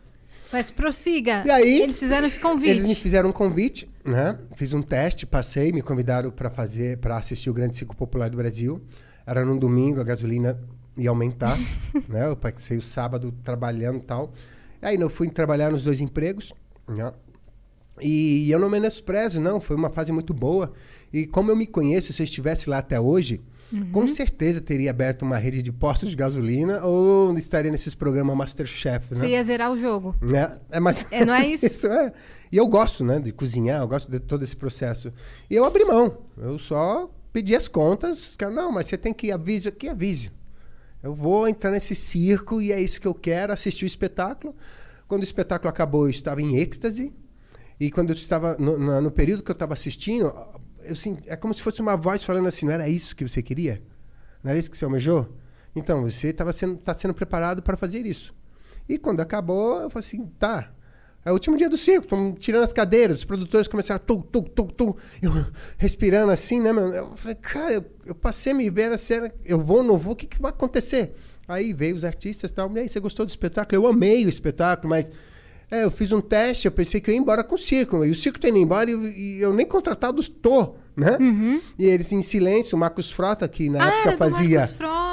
Mas 0.52 0.70
prossiga. 0.70 1.42
E 1.44 1.50
aí, 1.50 1.82
Eles 1.82 1.98
fizeram 1.98 2.26
esse 2.26 2.40
convite. 2.40 2.70
Eles 2.70 2.84
me 2.86 2.94
fizeram 2.94 3.28
um 3.28 3.32
convite, 3.32 3.90
né? 4.04 4.38
Fiz 4.56 4.72
um 4.72 4.80
teste, 4.80 5.26
passei, 5.26 5.72
me 5.72 5.82
convidaram 5.82 6.30
para 6.30 6.48
fazer, 6.48 6.96
para 6.98 7.18
assistir 7.18 7.50
o 7.50 7.52
Grande 7.52 7.76
Ciclo 7.76 7.94
Popular 7.94 8.30
do 8.30 8.36
Brasil. 8.38 8.80
Era 9.28 9.44
num 9.44 9.58
domingo, 9.58 10.00
a 10.00 10.04
gasolina 10.04 10.58
ia 10.96 11.10
aumentar, 11.10 11.58
né? 12.08 12.26
Eu 12.26 12.34
passei 12.36 12.76
o 12.76 12.80
sábado 12.80 13.32
trabalhando 13.44 13.98
e 13.98 14.04
tal. 14.04 14.32
Aí 14.80 14.96
eu 14.98 15.10
fui 15.10 15.28
trabalhar 15.28 15.70
nos 15.70 15.84
dois 15.84 16.00
empregos, 16.00 16.52
né? 16.88 17.12
E 18.00 18.50
eu 18.50 18.58
não 18.58 18.70
menosprezo, 18.70 19.40
não. 19.40 19.60
Foi 19.60 19.76
uma 19.76 19.90
fase 19.90 20.12
muito 20.12 20.32
boa. 20.32 20.72
E 21.12 21.26
como 21.26 21.50
eu 21.50 21.56
me 21.56 21.66
conheço, 21.66 22.12
se 22.12 22.22
eu 22.22 22.24
estivesse 22.24 22.70
lá 22.70 22.78
até 22.78 22.98
hoje, 23.00 23.40
com 23.92 24.06
certeza 24.06 24.60
teria 24.62 24.90
aberto 24.90 25.22
uma 25.22 25.36
rede 25.36 25.62
de 25.62 25.70
postos 25.70 26.08
de 26.08 26.16
gasolina 26.16 26.82
ou 26.84 27.36
estaria 27.36 27.70
nesses 27.70 27.94
programas 27.94 28.34
Masterchef, 28.36 29.12
né? 29.12 29.16
Você 29.18 29.28
ia 29.28 29.44
zerar 29.44 29.70
o 29.70 29.76
jogo. 29.76 30.14
É, 30.32 30.76
é, 30.76 30.80
mas 30.80 31.04
É, 31.10 31.24
não 31.24 31.34
é 31.34 31.44
isso? 31.48 31.86
é. 31.86 32.12
E 32.50 32.56
eu 32.56 32.66
gosto, 32.66 33.04
né, 33.04 33.18
de 33.18 33.30
cozinhar, 33.30 33.82
eu 33.82 33.88
gosto 33.88 34.10
de 34.10 34.20
todo 34.20 34.42
esse 34.42 34.56
processo. 34.56 35.12
E 35.50 35.54
eu 35.54 35.64
abri 35.64 35.84
mão. 35.84 36.16
Eu 36.38 36.58
só 36.58 37.10
pedi 37.32 37.54
as 37.54 37.68
contas. 37.68 38.30
Os 38.30 38.36
caras, 38.36 38.54
não, 38.54 38.70
mas 38.72 38.86
você 38.86 38.96
tem 38.98 39.12
que 39.12 39.30
avise 39.32 39.68
aqui, 39.68 39.88
avise. 39.88 40.30
Eu 41.02 41.14
vou 41.14 41.46
entrar 41.48 41.70
nesse 41.70 41.94
circo 41.94 42.60
e 42.60 42.72
é 42.72 42.80
isso 42.80 43.00
que 43.00 43.06
eu 43.06 43.14
quero, 43.14 43.52
assistir 43.52 43.84
o 43.84 43.86
espetáculo. 43.86 44.54
Quando 45.06 45.22
o 45.22 45.24
espetáculo 45.24 45.70
acabou, 45.70 46.06
eu 46.06 46.10
estava 46.10 46.42
em 46.42 46.56
êxtase. 46.56 47.12
E 47.80 47.90
quando 47.90 48.10
eu 48.10 48.16
estava, 48.16 48.56
no, 48.58 49.00
no- 49.00 49.10
período 49.10 49.42
que 49.42 49.50
eu 49.50 49.54
estava 49.54 49.72
assistindo, 49.72 50.34
eu 50.82 50.96
senti, 50.96 51.22
é 51.28 51.36
como 51.36 51.54
se 51.54 51.62
fosse 51.62 51.80
uma 51.80 51.96
voz 51.96 52.24
falando 52.24 52.48
assim, 52.48 52.66
não 52.66 52.72
era 52.72 52.88
isso 52.88 53.14
que 53.14 53.26
você 53.26 53.40
queria? 53.40 53.80
Não 54.42 54.50
era 54.50 54.58
isso 54.58 54.70
que 54.70 54.76
você 54.76 54.84
almejou? 54.84 55.32
Então, 55.76 56.02
você 56.02 56.28
estava 56.28 56.52
sendo, 56.52 56.76
tá 56.76 56.92
sendo 56.92 57.14
preparado 57.14 57.62
para 57.62 57.76
fazer 57.76 58.04
isso. 58.04 58.34
E 58.88 58.98
quando 58.98 59.20
acabou, 59.20 59.80
eu 59.80 59.90
falei 59.90 60.06
assim, 60.06 60.26
tá. 60.38 60.72
É 61.24 61.30
o 61.30 61.34
último 61.34 61.56
dia 61.56 61.68
do 61.68 61.76
circo, 61.76 62.04
estão 62.04 62.32
tirando 62.32 62.64
as 62.64 62.72
cadeiras, 62.72 63.18
os 63.18 63.24
produtores 63.24 63.68
começaram 63.68 64.00
tu, 64.06 64.22
tu, 64.32 64.42
tu, 64.42 64.64
tu, 64.72 64.96
eu 65.20 65.30
respirando 65.76 66.32
assim, 66.32 66.60
né, 66.60 66.72
meu? 66.72 66.88
Eu 66.94 67.16
falei, 67.16 67.34
cara, 67.34 67.74
eu, 67.74 67.84
eu 68.06 68.14
passei 68.14 68.52
a 68.52 68.54
me 68.54 68.70
ver 68.70 68.90
a 68.92 68.96
cena, 68.96 69.30
eu 69.44 69.60
vou 69.60 69.78
ou 69.78 69.82
não 69.82 69.96
vou, 69.98 70.14
o 70.14 70.16
que, 70.16 70.26
que 70.26 70.40
vai 70.40 70.50
acontecer? 70.50 71.14
Aí 71.46 71.72
veio 71.74 71.94
os 71.96 72.04
artistas 72.04 72.50
e 72.50 72.54
tal, 72.54 72.70
e 72.74 72.78
aí, 72.80 72.88
você 72.88 72.98
gostou 73.00 73.26
do 73.26 73.28
espetáculo? 73.28 73.82
Eu 73.82 73.86
amei 73.86 74.24
o 74.24 74.28
espetáculo, 74.28 74.88
mas 74.88 75.10
é, 75.70 75.84
eu 75.84 75.90
fiz 75.90 76.12
um 76.12 76.20
teste, 76.20 76.66
eu 76.66 76.72
pensei 76.72 76.98
que 77.00 77.10
eu 77.10 77.14
ia 77.14 77.20
embora 77.20 77.44
com 77.44 77.56
o 77.56 77.58
circo, 77.58 78.04
e 78.04 78.10
o 78.10 78.14
circo 78.14 78.38
tá 78.40 78.48
indo 78.48 78.58
embora 78.58 78.88
e, 78.88 78.94
eu- 78.94 79.06
e 79.08 79.40
eu 79.40 79.52
nem 79.52 79.66
contratado 79.66 80.20
estou, 80.20 80.78
né? 80.96 81.18
E 81.78 81.84
eles 81.84 82.10
em 82.10 82.22
silêncio, 82.22 82.74
o 82.74 82.78
Marcos 82.78 83.10
Frota, 83.10 83.46
que 83.48 83.68
na 83.68 83.82
Ah, 83.84 83.88
época 83.88 84.00
era 84.08 84.12
do 84.12 84.18
fazia 84.18 84.60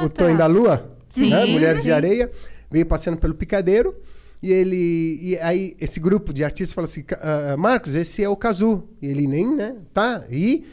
o 0.06 0.10
Tonho 0.10 0.38
da 0.38 0.46
Lua, 0.46 0.98
né? 1.18 1.46
Mulheres 1.46 1.84
de. 1.84 1.92
Areia, 1.92 2.32
veio 2.72 2.86
passando 2.86 3.18
pelo 3.18 3.34
picadeiro. 3.36 3.96
E 4.46 4.52
ele. 4.52 5.20
E 5.22 5.38
aí, 5.40 5.76
esse 5.82 6.00
grupo 6.00 6.32
de 6.32 6.44
artistas 6.44 6.72
falou 6.74 6.88
assim: 6.88 7.02
"Ca- 7.02 7.20
ah, 7.20 7.58
Marcos, 7.58 7.96
esse 7.96 8.24
é 8.24 8.30
o 8.30 8.36
Cazu. 8.36 8.84
E 9.02 9.08
ele 9.08 9.26
nem, 9.26 9.56
né? 9.56 9.76
Tá. 9.92 10.24
E 10.30 10.64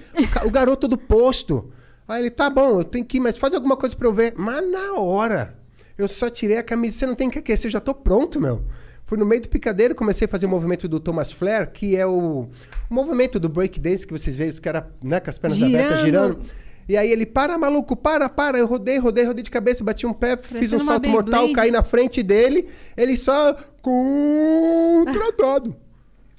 o, 0.45 0.49
o 0.49 0.50
garoto 0.50 0.87
do 0.87 0.99
posto. 0.99 1.73
Aí 2.07 2.21
ele, 2.23 2.31
tá 2.31 2.50
bom, 2.50 2.81
eu 2.81 2.85
tenho 2.85 3.05
que 3.05 3.17
ir, 3.17 3.21
mas 3.21 3.38
faz 3.38 3.55
alguma 3.55 3.76
coisa 3.76 3.97
pra 3.97 4.07
eu 4.07 4.12
ver. 4.12 4.35
Mas 4.37 4.71
na 4.71 4.93
hora, 4.95 5.57
eu 5.97 6.07
só 6.07 6.29
tirei 6.29 6.59
a 6.59 6.62
camisa. 6.62 6.99
Você 6.99 7.07
não 7.07 7.14
tem 7.14 7.31
que 7.31 7.38
aquecer, 7.38 7.69
eu 7.69 7.73
já 7.73 7.81
tô 7.81 7.95
pronto, 7.95 8.38
meu. 8.38 8.62
Fui 9.07 9.17
no 9.19 9.25
meio 9.25 9.41
do 9.41 9.49
picadeiro, 9.49 9.95
comecei 9.95 10.26
a 10.26 10.29
fazer 10.29 10.45
o 10.47 10.49
movimento 10.50 10.87
do 10.88 11.00
Thomas 11.00 11.33
Flair, 11.33 11.71
que 11.73 11.97
é 11.97 12.07
o, 12.07 12.49
o 12.91 12.95
movimento 12.95 13.38
do 13.41 13.49
breakdance 13.49 14.07
que 14.07 14.12
vocês 14.12 14.37
veem, 14.37 14.51
os 14.51 14.59
caras 14.61 14.85
né, 15.03 15.20
com 15.20 15.31
as 15.31 15.38
pernas 15.38 15.59
abertas 15.62 16.01
Girando. 16.01 16.40
E 16.88 16.97
aí 16.97 17.11
ele, 17.11 17.25
para, 17.27 17.57
maluco, 17.59 17.97
para, 17.97 18.29
para. 18.29 18.59
Eu 18.59 18.66
rodei, 18.66 18.99
rodei, 18.99 19.25
rodei 19.25 19.42
de 19.42 19.51
cabeça, 19.51 19.85
bati 19.85 20.07
um 20.07 20.12
pé, 20.12 20.37
fiz 20.37 20.73
um 20.73 20.81
salto 20.81 21.09
mortal, 21.09 21.53
caí 21.53 21.71
na 21.71 21.83
frente 21.83 22.23
dele. 22.23 22.68
Ele 22.97 23.16
só 23.16 23.57
contratado. 23.81 25.77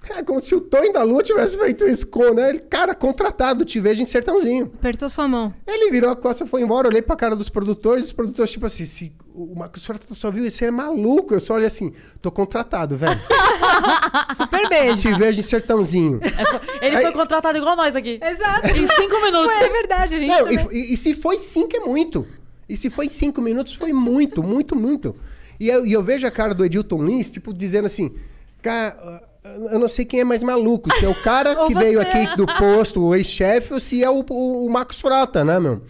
É 0.09 0.21
como 0.21 0.41
se 0.41 0.53
o 0.53 0.59
Tony 0.59 0.91
da 0.91 1.01
Lua 1.03 1.23
tivesse 1.23 1.57
feito 1.57 1.85
isso 1.85 2.05
com, 2.07 2.33
né? 2.33 2.49
Ele, 2.49 2.59
cara, 2.59 2.93
contratado, 2.93 3.63
te 3.63 3.79
vejo 3.79 4.01
em 4.01 4.05
sertãozinho. 4.05 4.71
Apertou 4.75 5.09
sua 5.09 5.27
mão. 5.27 5.53
Ele 5.65 5.89
virou 5.91 6.09
a 6.09 6.15
costa, 6.15 6.45
foi 6.45 6.61
embora, 6.61 6.87
olhei 6.89 7.01
pra 7.01 7.15
cara 7.15 7.35
dos 7.35 7.47
produtores, 7.49 8.05
os 8.05 8.13
produtores, 8.13 8.51
tipo 8.51 8.65
assim, 8.65 8.85
se 8.85 9.13
o 9.33 9.55
Marcos 9.55 9.85
Frota 9.85 10.13
só 10.13 10.29
viu, 10.29 10.45
esse 10.45 10.65
é 10.65 10.69
maluco. 10.69 11.33
Eu 11.33 11.39
só 11.39 11.53
olhei 11.55 11.67
assim, 11.67 11.93
tô 12.21 12.29
contratado, 12.31 12.97
velho. 12.97 13.19
Super 14.35 14.67
beijo. 14.69 15.01
te 15.01 15.13
vejo 15.15 15.39
em 15.39 15.43
sertãozinho. 15.43 16.19
Ele 16.81 16.95
Aí- 16.97 17.03
foi 17.03 17.11
contratado 17.13 17.57
igual 17.57 17.75
nós 17.75 17.95
aqui. 17.95 18.19
Exato. 18.21 18.67
Em 18.67 18.87
cinco 18.89 19.21
minutos. 19.21 19.47
Ué, 19.47 19.65
é 19.65 19.69
verdade, 19.69 20.15
a 20.15 20.19
gente 20.19 20.29
Não, 20.29 20.39
também. 20.45 20.67
e, 20.71 20.91
e- 20.91 20.93
e 20.93 20.97
se 20.97 21.15
foi 21.15 21.39
cinco, 21.39 21.75
é 21.75 21.79
muito. 21.79 22.27
E 22.67 22.75
se 22.77 22.89
foi 22.89 23.09
cinco 23.09 23.41
minutos, 23.41 23.73
foi 23.75 23.93
muito, 23.93 24.43
muito, 24.43 24.75
muito. 24.75 25.15
E 25.59 25.69
eu, 25.69 25.85
e 25.85 25.93
eu 25.93 26.03
vejo 26.03 26.27
a 26.27 26.31
cara 26.31 26.53
do 26.53 26.65
Edilton 26.65 27.03
Lins, 27.03 27.29
tipo, 27.31 27.53
dizendo 27.53 27.85
assim, 27.85 28.13
cara, 28.61 29.21
eu 29.43 29.77
não 29.77 29.87
sei 29.87 30.05
quem 30.05 30.21
é 30.21 30.23
mais 30.23 30.41
maluco, 30.41 30.93
se 30.97 31.05
é 31.05 31.09
o 31.09 31.21
cara 31.21 31.55
que 31.67 31.75
veio 31.75 31.99
aqui 31.99 32.35
do 32.35 32.45
posto, 32.45 33.03
o 33.03 33.15
ex-chefe, 33.15 33.73
ou 33.73 33.79
se 33.79 34.03
é 34.03 34.09
o, 34.09 34.25
o, 34.29 34.65
o 34.65 34.69
Marcos 34.69 34.99
Frota, 34.99 35.43
né, 35.43 35.59
meu? 35.59 35.81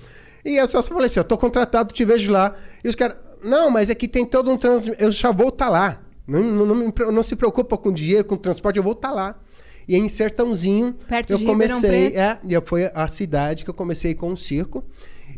E 0.44 0.56
eu 0.58 0.68
só 0.68 0.82
falei 0.82 1.06
assim, 1.06 1.20
eu 1.20 1.24
tô 1.24 1.38
contratado, 1.38 1.94
te 1.94 2.04
vejo 2.04 2.32
lá. 2.32 2.54
E 2.84 2.90
os 2.90 2.96
caras, 2.96 3.18
não, 3.44 3.70
mas 3.70 3.90
é 3.90 3.96
que 3.96 4.08
tem 4.08 4.26
todo 4.26 4.52
um 4.52 4.58
trans... 4.58 4.86
Eu 5.00 5.12
já 5.12 5.32
vou 5.32 5.50
estar 5.50 5.70
lá. 5.70 6.02
Não, 6.28 6.42
não, 6.42 6.66
não, 6.66 7.12
não 7.12 7.24
se 7.24 7.36
preocupa 7.36 7.78
com 7.78 7.94
dinheiro, 7.94 8.26
com 8.26 8.36
transporte, 8.36 8.78
eu 8.78 8.84
vou 8.84 8.94
estar 8.94 9.12
lá. 9.12 9.36
E 9.88 9.96
em 9.96 10.10
Sertãozinho, 10.10 10.96
Perto 11.08 11.32
eu 11.32 11.40
comecei... 11.40 12.18
É, 12.18 12.40
e 12.44 12.60
foi 12.66 12.90
a 12.94 13.08
cidade 13.08 13.64
que 13.64 13.70
eu 13.70 13.74
comecei 13.74 14.14
com 14.14 14.34
o 14.34 14.38
circo. 14.38 14.84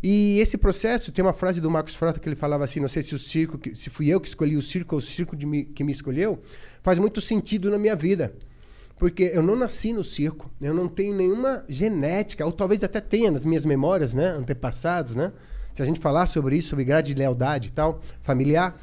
E 0.08 0.38
esse 0.38 0.56
processo, 0.56 1.10
tem 1.10 1.24
uma 1.24 1.32
frase 1.32 1.60
do 1.60 1.68
Marcos 1.68 1.96
Frota 1.96 2.20
que 2.20 2.28
ele 2.28 2.36
falava 2.36 2.62
assim, 2.62 2.78
não 2.78 2.86
sei 2.86 3.02
se 3.02 3.12
o 3.12 3.18
circo, 3.18 3.58
se 3.74 3.90
fui 3.90 4.06
eu 4.06 4.20
que 4.20 4.28
escolhi 4.28 4.56
o 4.56 4.62
circo 4.62 4.94
ou 4.94 5.00
o 5.00 5.02
circo 5.02 5.36
me- 5.44 5.64
que 5.64 5.82
me 5.82 5.90
escolheu, 5.90 6.40
faz 6.80 6.96
muito 6.96 7.20
sentido 7.20 7.68
na 7.72 7.76
minha 7.76 7.96
vida. 7.96 8.32
Porque 8.96 9.32
eu 9.34 9.42
não 9.42 9.56
nasci 9.56 9.92
no 9.92 10.04
circo, 10.04 10.48
eu 10.62 10.72
não 10.72 10.86
tenho 10.86 11.12
nenhuma 11.12 11.64
genética, 11.68 12.46
ou 12.46 12.52
talvez 12.52 12.84
até 12.84 13.00
tenha 13.00 13.32
nas 13.32 13.44
minhas 13.44 13.64
memórias, 13.64 14.14
né, 14.14 14.28
antepassados, 14.28 15.16
né? 15.16 15.32
Se 15.74 15.82
a 15.82 15.84
gente 15.84 15.98
falar 15.98 16.26
sobre 16.26 16.56
isso, 16.56 16.68
sobre 16.68 16.84
grade 16.84 17.12
de 17.12 17.18
lealdade 17.18 17.70
e 17.70 17.72
tal, 17.72 18.00
familiar, 18.22 18.80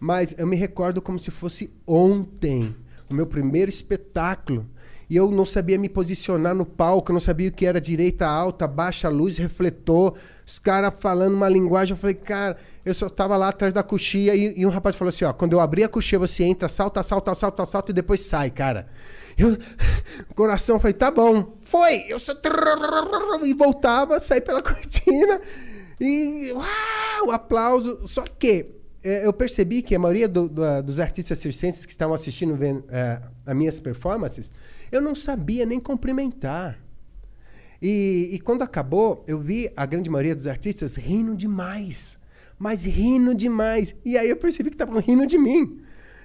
mas 0.00 0.34
eu 0.36 0.48
me 0.48 0.56
recordo 0.56 1.00
como 1.00 1.20
se 1.20 1.30
fosse 1.30 1.70
ontem, 1.86 2.74
o 3.08 3.14
meu 3.14 3.28
primeiro 3.28 3.68
espetáculo. 3.68 4.66
E 5.08 5.14
eu 5.14 5.30
não 5.30 5.46
sabia 5.46 5.78
me 5.78 5.88
posicionar 5.88 6.52
no 6.52 6.66
palco, 6.66 7.12
eu 7.12 7.14
não 7.14 7.20
sabia 7.20 7.48
o 7.48 7.52
que 7.52 7.64
era 7.64 7.80
direita 7.80 8.26
alta, 8.26 8.66
baixa 8.66 9.08
luz, 9.08 9.38
refletor, 9.38 10.14
os 10.46 10.58
caras 10.60 10.92
falando 11.00 11.34
uma 11.34 11.48
linguagem. 11.48 11.92
Eu 11.92 11.96
falei, 11.98 12.14
cara, 12.14 12.56
eu 12.84 12.94
só 12.94 13.08
tava 13.08 13.36
lá 13.36 13.48
atrás 13.48 13.74
da 13.74 13.82
coxia 13.82 14.34
e, 14.36 14.60
e 14.60 14.64
um 14.64 14.70
rapaz 14.70 14.94
falou 14.94 15.08
assim: 15.08 15.24
ó, 15.24 15.32
quando 15.32 15.52
eu 15.54 15.60
abrir 15.60 15.84
a 15.84 15.88
coxia, 15.88 16.18
você 16.18 16.44
entra, 16.44 16.68
salta, 16.68 17.02
salta, 17.02 17.34
salta, 17.34 17.66
salta 17.66 17.90
e 17.90 17.94
depois 17.94 18.20
sai, 18.20 18.50
cara. 18.50 18.86
Eu, 19.36 19.58
coração, 20.34 20.78
falei, 20.78 20.94
tá 20.94 21.10
bom. 21.10 21.56
Foi! 21.62 22.04
Eu 22.08 22.18
só. 22.18 22.32
E 23.44 23.52
voltava, 23.54 24.18
saí 24.20 24.40
pela 24.40 24.62
cortina. 24.62 25.40
E. 26.00 26.52
Uau! 26.52 27.30
Aplauso. 27.32 28.00
Só 28.06 28.22
que 28.22 28.66
é, 29.02 29.26
eu 29.26 29.32
percebi 29.32 29.82
que 29.82 29.94
a 29.94 29.98
maioria 29.98 30.28
do- 30.28 30.48
do- 30.48 30.82
dos 30.82 30.98
artistas 31.00 31.38
circenses 31.38 31.84
que 31.84 31.92
estavam 31.92 32.14
assistindo 32.14 32.54
vendo, 32.54 32.84
é, 32.88 33.20
as 33.44 33.56
minhas 33.56 33.80
performances, 33.80 34.50
eu 34.92 35.00
não 35.00 35.14
sabia 35.14 35.66
nem 35.66 35.80
cumprimentar. 35.80 36.78
E, 37.80 38.30
e 38.32 38.38
quando 38.40 38.62
acabou, 38.62 39.24
eu 39.26 39.38
vi 39.38 39.70
a 39.76 39.84
grande 39.86 40.08
maioria 40.10 40.34
dos 40.34 40.46
artistas 40.46 40.96
rindo 40.96 41.36
demais. 41.36 42.18
Mas 42.58 42.84
rindo 42.84 43.34
demais. 43.34 43.94
E 44.04 44.16
aí 44.16 44.28
eu 44.30 44.36
percebi 44.36 44.70
que 44.70 44.74
estavam 44.76 45.00
rindo 45.00 45.26
de 45.26 45.36
mim. 45.36 45.78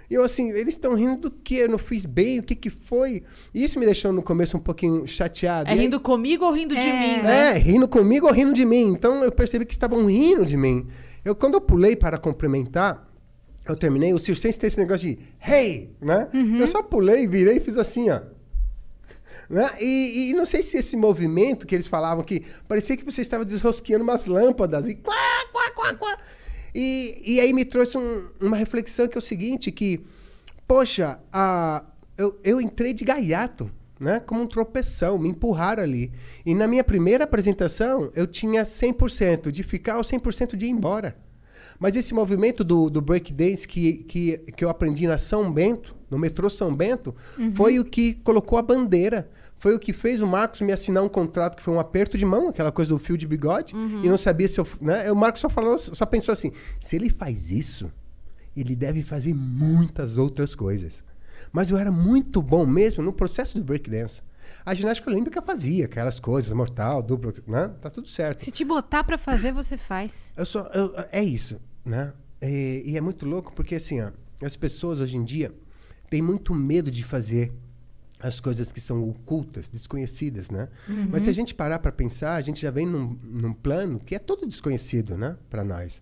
E 0.09 0.13
eu 0.13 0.23
assim, 0.23 0.49
eles 0.51 0.73
estão 0.73 0.93
rindo 0.93 1.17
do 1.21 1.31
quê? 1.31 1.55
Eu 1.63 1.69
não 1.69 1.77
fiz 1.77 2.05
bem? 2.05 2.39
O 2.39 2.43
que 2.43 2.53
que 2.55 2.69
foi? 2.69 3.23
E 3.53 3.63
isso 3.63 3.79
me 3.79 3.85
deixou 3.85 4.11
no 4.11 4.21
começo 4.21 4.57
um 4.57 4.59
pouquinho 4.59 5.07
chateado. 5.07 5.69
É 5.69 5.71
E 5.71 5.73
aí- 5.73 5.79
rindo 5.85 5.99
comigo 5.99 6.43
ou 6.45 6.51
rindo 6.53 6.75
de 6.75 6.81
É. 6.81 7.17
mim, 7.17 7.21
né? 7.23 7.55
é, 7.55 7.57
rindo 7.57 7.87
comigo 7.87 8.27
ou 8.27 8.33
rindo 8.33 8.53
de 8.53 8.65
mim. 8.65 8.89
Então 8.91 9.23
eu 9.23 9.31
percebi 9.31 9.65
que 9.65 9.73
estavam 9.73 10.05
rindo 10.05 10.45
de 10.45 10.57
mim. 10.57 10.87
Eu, 11.23 11.33
quando 11.35 11.53
eu 11.55 11.61
pulei 11.61 11.95
para 11.95 12.17
cumprimentar, 12.17 13.07
eu 13.67 13.75
terminei. 13.75 14.13
O 14.13 14.19
circense 14.19 14.57
tem 14.59 14.67
esse 14.67 14.77
negócio 14.77 15.07
de 15.07 15.19
hey, 15.45 15.95
né? 16.01 16.27
Eu 16.59 16.67
só 16.67 16.81
pulei, 16.83 17.27
virei 17.27 17.57
e 17.57 17.59
fiz 17.61 17.77
assim, 17.77 18.09
ó. 18.09 18.19
Né? 19.51 19.69
E, 19.81 20.29
e 20.29 20.33
não 20.33 20.45
sei 20.45 20.63
se 20.63 20.77
esse 20.77 20.95
movimento 20.95 21.67
que 21.67 21.75
eles 21.75 21.85
falavam 21.85 22.23
que 22.23 22.41
parecia 22.69 22.95
que 22.95 23.03
você 23.03 23.21
estava 23.21 23.43
desrosqueando 23.43 24.01
umas 24.01 24.25
lâmpadas 24.25 24.87
e 24.87 24.95
quá, 24.95 25.13
quá, 25.51 25.71
quá, 25.71 25.93
quá. 25.95 26.17
E, 26.73 27.21
e 27.25 27.39
aí 27.41 27.51
me 27.51 27.65
trouxe 27.65 27.97
um- 27.97 28.29
uma 28.39 28.55
reflexão 28.55 29.09
que 29.09 29.17
é 29.17 29.19
o 29.19 29.21
seguinte, 29.21 29.69
que, 29.69 29.99
poxa, 30.65 31.19
a, 31.33 31.83
eu, 32.17 32.39
eu 32.45 32.61
entrei 32.61 32.93
de 32.93 33.03
gaiato 33.03 33.69
né? 33.99 34.19
Como 34.19 34.41
um 34.41 34.47
tropeção, 34.47 35.19
me 35.19 35.29
empurraram 35.29 35.83
ali. 35.83 36.11
E 36.43 36.55
na 36.55 36.67
minha 36.67 36.83
primeira 36.83 37.23
apresentação, 37.25 38.09
eu 38.15 38.25
tinha 38.25 38.63
100% 38.63 39.51
de 39.51 39.61
ficar 39.61 39.97
ou 39.97 40.03
100% 40.03 40.55
de 40.55 40.65
ir 40.65 40.69
embora. 40.69 41.15
Mas 41.79 41.95
esse 41.95 42.11
movimento 42.11 42.63
do, 42.63 42.89
do 42.89 42.99
breakdance 42.99 43.67
que, 43.67 43.97
que, 44.05 44.37
que 44.57 44.65
eu 44.65 44.69
aprendi 44.69 45.05
na 45.05 45.19
São 45.19 45.51
Bento, 45.51 45.95
no 46.09 46.17
metrô 46.17 46.49
São 46.49 46.75
Bento, 46.75 47.13
foi 47.53 47.77
o 47.77 47.85
que 47.85 48.15
colocou 48.23 48.57
a 48.57 48.63
bandeira. 48.63 49.29
Foi 49.61 49.75
o 49.75 49.79
que 49.79 49.93
fez 49.93 50.21
o 50.23 50.27
Marcos 50.27 50.59
me 50.61 50.71
assinar 50.73 51.03
um 51.03 51.07
contrato 51.07 51.55
que 51.55 51.61
foi 51.61 51.71
um 51.71 51.79
aperto 51.79 52.17
de 52.17 52.25
mão, 52.25 52.47
aquela 52.49 52.71
coisa 52.71 52.89
do 52.89 52.97
fio 52.97 53.15
de 53.15 53.27
bigode, 53.27 53.75
e 54.03 54.09
não 54.09 54.17
sabia 54.17 54.47
se 54.47 54.59
eu. 54.59 54.67
Né? 54.81 55.11
O 55.11 55.15
Marcos 55.15 55.39
só 55.39 55.49
falou, 55.49 55.77
só 55.77 56.03
pensou 56.03 56.33
assim: 56.33 56.51
se 56.79 56.95
ele 56.95 57.11
faz 57.11 57.51
isso, 57.51 57.91
ele 58.57 58.75
deve 58.75 59.03
fazer 59.03 59.35
muitas 59.35 60.17
outras 60.17 60.55
coisas. 60.55 61.03
Mas 61.51 61.69
eu 61.69 61.77
era 61.77 61.91
muito 61.91 62.41
bom 62.41 62.65
mesmo 62.65 63.03
no 63.03 63.13
processo 63.13 63.59
do 63.59 63.63
breakdance. 63.63 64.23
A 64.65 64.73
ginástica 64.73 65.11
olímpica 65.11 65.37
eu 65.37 65.43
fazia 65.43 65.85
aquelas 65.85 66.19
coisas, 66.19 66.51
mortal, 66.51 67.03
duplo, 67.03 67.31
né? 67.47 67.67
Tá 67.79 67.89
tudo 67.91 68.07
certo. 68.07 68.43
Se 68.43 68.49
te 68.51 68.65
botar 68.65 69.03
pra 69.03 69.17
fazer, 69.19 69.53
você 69.53 69.77
faz. 69.77 70.33
Eu 70.35 70.45
só, 70.45 70.69
eu- 70.73 70.91
é 71.11 71.23
isso, 71.23 71.61
né? 71.85 72.13
E, 72.41 72.81
e 72.87 72.97
é 72.97 73.01
muito 73.01 73.27
louco 73.27 73.53
porque, 73.53 73.75
assim, 73.75 74.01
ó, 74.01 74.09
as 74.43 74.55
pessoas 74.55 74.99
hoje 74.99 75.17
em 75.17 75.23
dia 75.23 75.53
têm 76.09 76.19
muito 76.21 76.51
medo 76.55 76.89
de 76.89 77.03
fazer 77.03 77.53
as 78.21 78.39
coisas 78.39 78.71
que 78.71 78.79
são 78.79 79.09
ocultas, 79.09 79.67
desconhecidas, 79.67 80.49
né? 80.49 80.69
Mas 81.09 81.23
se 81.23 81.29
a 81.29 81.33
gente 81.33 81.55
parar 81.55 81.79
para 81.79 81.91
pensar, 81.91 82.35
a 82.35 82.41
gente 82.41 82.61
já 82.61 82.71
vem 82.71 82.85
num, 82.85 83.17
num 83.23 83.53
plano 83.53 83.99
que 83.99 84.15
é 84.15 84.19
todo 84.19 84.45
desconhecido, 84.47 85.17
né? 85.17 85.35
Para 85.49 85.63
nós. 85.63 86.01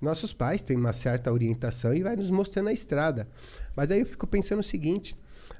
Nossos 0.00 0.32
pais 0.32 0.62
têm 0.62 0.76
uma 0.76 0.92
certa 0.92 1.32
orientação 1.32 1.92
e 1.92 2.02
vai 2.02 2.16
nos 2.16 2.30
mostrando 2.30 2.68
a 2.68 2.72
estrada. 2.72 3.28
Mas 3.76 3.90
aí 3.90 4.00
eu 4.00 4.06
fico 4.06 4.26
pensando 4.26 4.60
o 4.60 4.64
seguinte: 4.64 5.16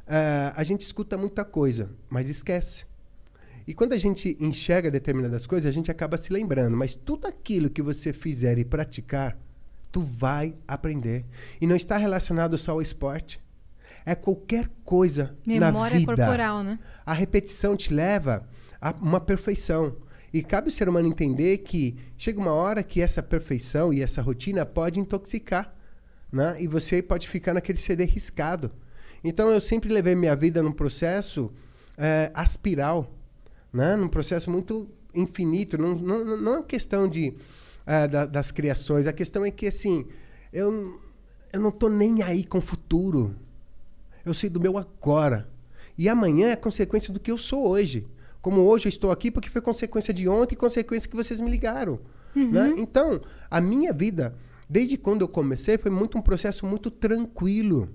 ah, 0.06 0.52
a 0.56 0.64
gente 0.64 0.80
escuta 0.80 1.16
muita 1.16 1.44
coisa, 1.44 1.90
mas 2.08 2.28
esquece. 2.28 2.86
E 3.66 3.74
quando 3.74 3.92
a 3.92 3.98
gente 3.98 4.34
enxerga 4.40 4.90
determinadas 4.90 5.46
coisas, 5.46 5.68
a 5.68 5.72
gente 5.72 5.90
acaba 5.90 6.16
se 6.16 6.32
lembrando. 6.32 6.74
Mas 6.74 6.94
tudo 6.94 7.26
aquilo 7.26 7.68
que 7.68 7.82
você 7.82 8.14
fizer 8.14 8.56
e 8.58 8.64
praticar, 8.64 9.36
tu 9.92 10.00
vai 10.00 10.54
aprender. 10.66 11.26
E 11.60 11.66
não 11.66 11.76
está 11.76 11.98
relacionado 11.98 12.56
só 12.56 12.72
ao 12.72 12.80
esporte. 12.80 13.38
É 14.10 14.14
qualquer 14.14 14.68
coisa 14.84 15.36
na 15.44 15.66
Memória 15.66 15.98
vida. 15.98 16.14
corporal, 16.16 16.62
né? 16.64 16.78
A 17.04 17.12
repetição 17.12 17.76
te 17.76 17.92
leva 17.92 18.48
a 18.80 18.90
uma 18.92 19.20
perfeição. 19.20 19.96
E 20.32 20.42
cabe 20.42 20.68
o 20.68 20.70
ser 20.70 20.88
humano 20.88 21.08
entender 21.08 21.58
que 21.58 21.94
chega 22.16 22.40
uma 22.40 22.52
hora 22.52 22.82
que 22.82 23.02
essa 23.02 23.22
perfeição 23.22 23.92
e 23.92 24.00
essa 24.02 24.22
rotina 24.22 24.64
pode 24.64 24.98
intoxicar. 24.98 25.74
Né? 26.32 26.56
E 26.60 26.66
você 26.66 27.02
pode 27.02 27.28
ficar 27.28 27.52
naquele 27.52 27.78
CD 27.78 28.04
riscado. 28.04 28.70
Então 29.22 29.50
eu 29.50 29.60
sempre 29.60 29.92
levei 29.92 30.14
minha 30.14 30.34
vida 30.36 30.62
num 30.62 30.72
processo 30.72 31.52
eh, 31.98 32.30
aspiral, 32.32 33.12
né? 33.70 33.94
num 33.96 34.08
processo 34.08 34.50
muito 34.50 34.88
infinito. 35.14 35.76
Não, 35.76 35.94
não, 35.94 36.36
não 36.36 36.58
é 36.60 36.62
questão 36.62 37.06
de, 37.08 37.34
eh, 37.86 38.08
da- 38.08 38.24
das 38.26 38.50
criações, 38.52 39.06
a 39.06 39.12
questão 39.12 39.44
é 39.44 39.50
que 39.50 39.66
assim, 39.66 40.06
eu, 40.52 40.98
eu 41.52 41.60
não 41.60 41.68
estou 41.70 41.90
nem 41.90 42.22
aí 42.22 42.44
com 42.44 42.56
o 42.58 42.62
futuro. 42.62 43.34
Eu 44.24 44.34
sei 44.34 44.48
do 44.50 44.60
meu 44.60 44.76
agora. 44.78 45.48
E 45.96 46.08
amanhã 46.08 46.48
é 46.48 46.56
consequência 46.56 47.12
do 47.12 47.20
que 47.20 47.30
eu 47.30 47.38
sou 47.38 47.66
hoje. 47.68 48.06
Como 48.40 48.60
hoje 48.62 48.86
eu 48.86 48.90
estou 48.90 49.10
aqui 49.10 49.30
porque 49.30 49.50
foi 49.50 49.60
consequência 49.60 50.14
de 50.14 50.28
ontem 50.28 50.54
e 50.54 50.58
consequência 50.58 51.08
que 51.08 51.16
vocês 51.16 51.40
me 51.40 51.50
ligaram. 51.50 51.98
né? 52.52 52.74
Então, 52.78 53.20
a 53.50 53.60
minha 53.60 53.92
vida, 53.92 54.34
desde 54.68 54.96
quando 54.96 55.22
eu 55.22 55.28
comecei, 55.28 55.76
foi 55.76 55.90
muito 55.90 56.16
um 56.16 56.22
processo 56.22 56.64
muito 56.64 56.90
tranquilo. 56.90 57.88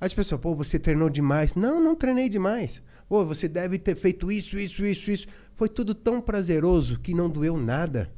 As 0.00 0.14
pessoas, 0.14 0.40
pô, 0.40 0.54
você 0.54 0.78
treinou 0.78 1.10
demais. 1.10 1.54
Não, 1.54 1.80
não 1.80 1.94
treinei 1.94 2.28
demais. 2.28 2.82
Pô, 3.08 3.24
você 3.24 3.46
deve 3.46 3.78
ter 3.78 3.94
feito 3.94 4.32
isso, 4.32 4.58
isso, 4.58 4.84
isso, 4.84 5.10
isso. 5.10 5.26
Foi 5.54 5.68
tudo 5.68 5.94
tão 5.94 6.20
prazeroso 6.20 6.98
que 6.98 7.12
não 7.12 7.28
doeu 7.28 7.56
nada. 7.56 8.10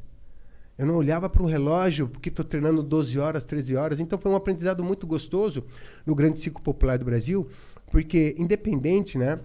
Eu 0.76 0.86
não 0.86 0.96
olhava 0.96 1.28
para 1.28 1.42
o 1.42 1.46
relógio, 1.46 2.08
porque 2.08 2.28
estou 2.28 2.44
treinando 2.44 2.82
12 2.82 3.18
horas, 3.18 3.44
13 3.44 3.76
horas. 3.76 4.00
Então 4.00 4.18
foi 4.18 4.30
um 4.30 4.36
aprendizado 4.36 4.82
muito 4.82 5.06
gostoso 5.06 5.64
no 6.04 6.14
grande 6.14 6.38
ciclo 6.40 6.62
popular 6.62 6.98
do 6.98 7.04
Brasil, 7.04 7.48
porque 7.90 8.34
independente, 8.36 9.16
né? 9.16 9.38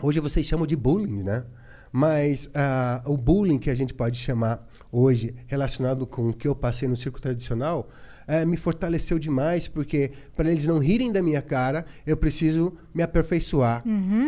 Hoje 0.00 0.20
vocês 0.20 0.46
chamam 0.46 0.66
de 0.66 0.76
bullying, 0.76 1.22
né? 1.22 1.44
Mas 1.90 2.48
ah, 2.54 3.02
o 3.04 3.16
bullying 3.16 3.58
que 3.58 3.70
a 3.70 3.74
gente 3.74 3.92
pode 3.92 4.18
chamar 4.18 4.66
hoje, 4.90 5.34
relacionado 5.46 6.06
com 6.06 6.28
o 6.28 6.32
que 6.32 6.46
eu 6.46 6.54
passei 6.54 6.88
no 6.88 6.96
circo 6.96 7.20
tradicional, 7.20 7.90
eh, 8.26 8.44
me 8.44 8.56
fortaleceu 8.56 9.18
demais, 9.18 9.68
porque 9.68 10.12
para 10.34 10.50
eles 10.50 10.66
não 10.66 10.78
rirem 10.78 11.12
da 11.12 11.20
minha 11.20 11.42
cara, 11.42 11.84
eu 12.06 12.16
preciso 12.16 12.72
me 12.94 13.02
aperfeiçoar. 13.02 13.82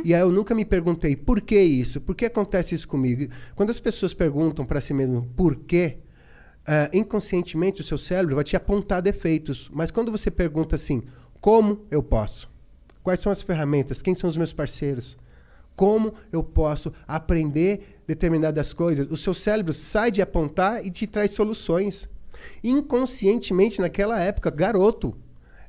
E 0.04 0.12
aí 0.12 0.20
eu 0.20 0.30
nunca 0.30 0.54
me 0.54 0.64
perguntei 0.64 1.16
por 1.16 1.40
que 1.40 1.58
isso? 1.58 2.00
Por 2.00 2.14
que 2.14 2.26
acontece 2.26 2.74
isso 2.74 2.88
comigo? 2.88 3.32
Quando 3.54 3.70
as 3.70 3.80
pessoas 3.80 4.12
perguntam 4.12 4.66
para 4.66 4.80
si 4.80 4.92
mesmo 4.92 5.26
por 5.34 5.56
quê, 5.56 5.98
ah, 6.66 6.88
inconscientemente 6.92 7.80
o 7.80 7.84
seu 7.84 7.98
cérebro 7.98 8.36
vai 8.36 8.44
te 8.44 8.56
apontar 8.56 9.02
defeitos. 9.02 9.70
Mas 9.72 9.90
quando 9.90 10.10
você 10.10 10.30
pergunta 10.30 10.76
assim, 10.76 11.02
como 11.40 11.84
eu 11.90 12.02
posso? 12.02 12.50
Quais 13.02 13.20
são 13.20 13.30
as 13.30 13.42
ferramentas? 13.42 14.00
Quem 14.00 14.14
são 14.14 14.28
os 14.28 14.36
meus 14.36 14.52
parceiros? 14.52 15.18
Como 15.76 16.14
eu 16.32 16.42
posso 16.42 16.92
aprender 17.06 18.00
determinadas 18.06 18.72
coisas? 18.72 19.10
O 19.10 19.16
seu 19.16 19.34
cérebro 19.34 19.72
sai 19.72 20.10
de 20.10 20.22
apontar 20.22 20.84
e 20.86 20.90
te 20.90 21.06
traz 21.06 21.32
soluções. 21.32 22.08
Inconscientemente, 22.62 23.80
naquela 23.80 24.18
época, 24.20 24.50
garoto, 24.50 25.16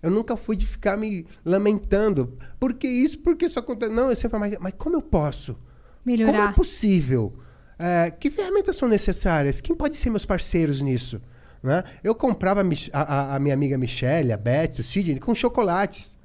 eu 0.02 0.12
nunca 0.12 0.38
fui 0.38 0.56
de 0.56 0.66
ficar 0.66 0.96
me 0.96 1.26
lamentando. 1.44 2.38
Por 2.60 2.74
que 2.74 2.88
isso? 2.88 3.20
Por 3.20 3.36
que 3.36 3.46
isso 3.46 3.60
acontece? 3.60 3.92
Não, 3.92 4.10
eu 4.10 4.16
sempre 4.16 4.30
falo, 4.30 4.42
mas, 4.42 4.58
mas 4.60 4.74
como 4.78 4.96
eu 4.96 5.02
posso? 5.02 5.54
Como 5.54 6.14
é 6.14 6.18
Melhorar. 6.18 6.56
possível? 6.56 7.34
É, 7.78 8.12
que 8.12 8.32
ferramentas 8.32 8.76
são 8.76 8.88
necessárias? 8.88 9.60
Quem 9.62 9.76
pode 9.76 9.96
ser 9.98 10.10
meus 10.10 10.26
parceiros 10.26 10.80
nisso? 10.82 11.22
Né? 11.62 11.84
Eu 12.04 12.14
comprava 12.16 12.62
a, 12.94 13.02
a- 13.02 13.36
a- 13.36 13.40
minha 13.40 13.54
amiga 13.54 13.78
Michelle, 13.78 14.32
a 14.32 14.38
Beth, 14.38 14.80
o 14.80 14.84
Sidney, 14.84 15.20
com 15.20 15.34
chocolates. 15.36 16.16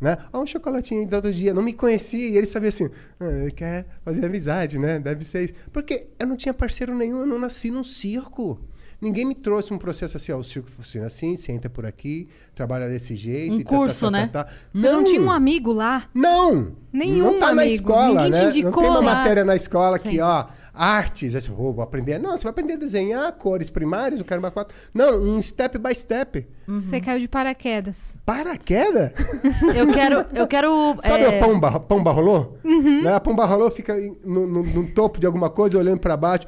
Né? 0.00 0.16
Ó, 0.32 0.42
um 0.42 0.46
chocolatinho 0.46 1.06
todo 1.08 1.32
dia. 1.32 1.52
Não 1.54 1.62
me 1.62 1.72
conhecia 1.72 2.28
e 2.28 2.36
ele 2.36 2.46
sabia 2.46 2.68
assim, 2.68 2.88
ah, 3.18 3.24
ele 3.42 3.50
quer 3.50 3.86
fazer 4.04 4.24
amizade, 4.26 4.78
né? 4.78 4.98
Deve 4.98 5.24
ser 5.24 5.44
isso. 5.46 5.54
Porque 5.72 6.06
eu 6.18 6.26
não 6.26 6.36
tinha 6.36 6.52
parceiro 6.54 6.94
nenhum, 6.94 7.20
eu 7.20 7.26
não 7.26 7.38
nasci 7.38 7.70
num 7.70 7.82
circo. 7.84 8.60
Ninguém 9.00 9.24
me 9.26 9.34
trouxe 9.34 9.72
um 9.74 9.78
processo 9.78 10.16
assim, 10.16 10.32
ó, 10.32 10.38
o 10.38 10.44
circo 10.44 10.70
funciona 10.70 11.06
assim, 11.08 11.36
você 11.36 11.52
entra 11.52 11.68
por 11.68 11.84
aqui, 11.84 12.28
trabalha 12.54 12.88
desse 12.88 13.16
jeito. 13.16 13.54
Um 13.54 13.58
tá, 13.58 13.64
tá, 13.64 13.76
curso, 13.76 14.04
tá, 14.06 14.10
né? 14.10 14.30
tá, 14.32 14.44
tá. 14.44 14.50
Você 14.72 14.92
não 14.92 15.04
tinha 15.04 15.20
um 15.20 15.30
amigo 15.30 15.72
lá? 15.72 16.04
Não! 16.14 16.72
Nenhum 16.92 17.32
Não 17.32 17.38
tá 17.40 17.52
na 17.52 17.62
amigo. 17.62 17.74
escola, 17.74 18.24
Ninguém 18.24 18.40
te 18.40 18.44
né? 18.44 18.48
indicou 18.50 18.70
não 18.70 18.80
tem 18.82 18.90
uma 18.90 19.00
lá. 19.00 19.14
matéria 19.16 19.44
na 19.44 19.56
escola 19.56 19.98
que, 19.98 20.10
Sim. 20.10 20.20
ó, 20.20 20.46
artes. 20.74 21.34
Aí 21.34 21.40
você, 21.40 21.50
"Ô, 21.50 21.72
vou 21.72 21.82
aprender. 21.82 22.18
Não, 22.18 22.32
você 22.36 22.42
vai 22.42 22.50
aprender 22.50 22.72
a 22.74 22.76
desenhar 22.76 23.32
cores 23.34 23.70
primárias, 23.70 24.20
o 24.20 24.24
caramba 24.24 24.50
quatro. 24.50 24.76
Não, 24.92 25.20
um 25.22 25.40
step 25.40 25.78
by 25.78 25.94
step. 25.94 26.46
Você 26.66 27.00
caiu 27.00 27.20
de 27.20 27.28
paraquedas. 27.28 28.16
Paraquedas? 28.26 29.12
Eu 29.76 29.92
quero. 29.92 30.26
Eu 30.34 30.46
quero 30.46 30.96
Sabe 31.04 31.24
é, 31.24 31.38
a 31.38 31.44
pomba, 31.46 31.78
pomba 31.80 32.10
rolou? 32.10 32.58
Uhum. 32.64 33.02
Né? 33.04 33.14
A 33.14 33.20
pomba 33.20 33.44
rolou 33.44 33.70
fica 33.70 33.94
no, 34.24 34.46
no- 34.46 34.62
no 34.64 34.86
topo 34.90 35.20
de 35.20 35.26
alguma 35.26 35.48
coisa, 35.50 35.78
olhando 35.78 35.98
pra 36.00 36.16
baixo. 36.16 36.46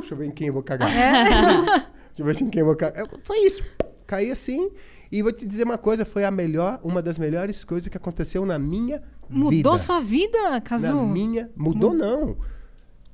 Deixa 0.00 0.14
eu 0.14 0.18
ver 0.18 0.26
em 0.26 0.30
quem 0.30 0.46
eu 0.48 0.52
vou 0.54 0.62
cagar. 0.62 0.90
É? 0.90 1.24
Deixa 2.16 2.22
eu 2.22 2.24
ver 2.24 2.34
se 2.36 2.44
em 2.44 2.48
quem 2.50 2.60
eu 2.60 2.66
vou 2.66 2.76
cagar. 2.76 2.98
Eu- 3.04 3.08
Foi 3.22 3.38
isso. 3.40 3.62
Caí 4.06 4.30
assim. 4.30 4.70
E 5.12 5.22
vou 5.22 5.30
te 5.32 5.46
dizer 5.46 5.64
uma 5.64 5.78
coisa, 5.78 6.04
foi 6.04 6.24
a 6.24 6.30
melhor, 6.30 6.80
uma 6.82 7.00
das 7.02 7.16
melhores 7.18 7.64
coisas 7.64 7.88
que 7.88 7.96
aconteceu 7.96 8.44
na 8.44 8.58
minha 8.58 9.02
Mudou 9.28 9.50
vida. 9.50 9.78
sua 9.78 10.00
vida, 10.00 10.50
Na 10.50 10.60
Cazu? 10.60 10.94
minha. 11.06 11.50
Mudou, 11.56 11.92
não. 11.94 12.36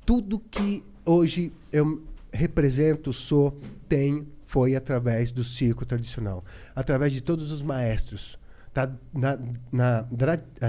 Tudo 0.05 0.39
que 0.39 0.83
hoje 1.05 1.51
eu 1.71 2.03
represento, 2.31 3.13
sou, 3.13 3.59
tenho, 3.87 4.27
foi 4.45 4.75
através 4.75 5.31
do 5.31 5.43
circo 5.43 5.85
tradicional. 5.85 6.43
Através 6.75 7.13
de 7.13 7.21
todos 7.21 7.51
os 7.51 7.61
maestros. 7.61 8.37
Tá 8.73 8.91
na, 9.13 9.39
na, 9.71 10.07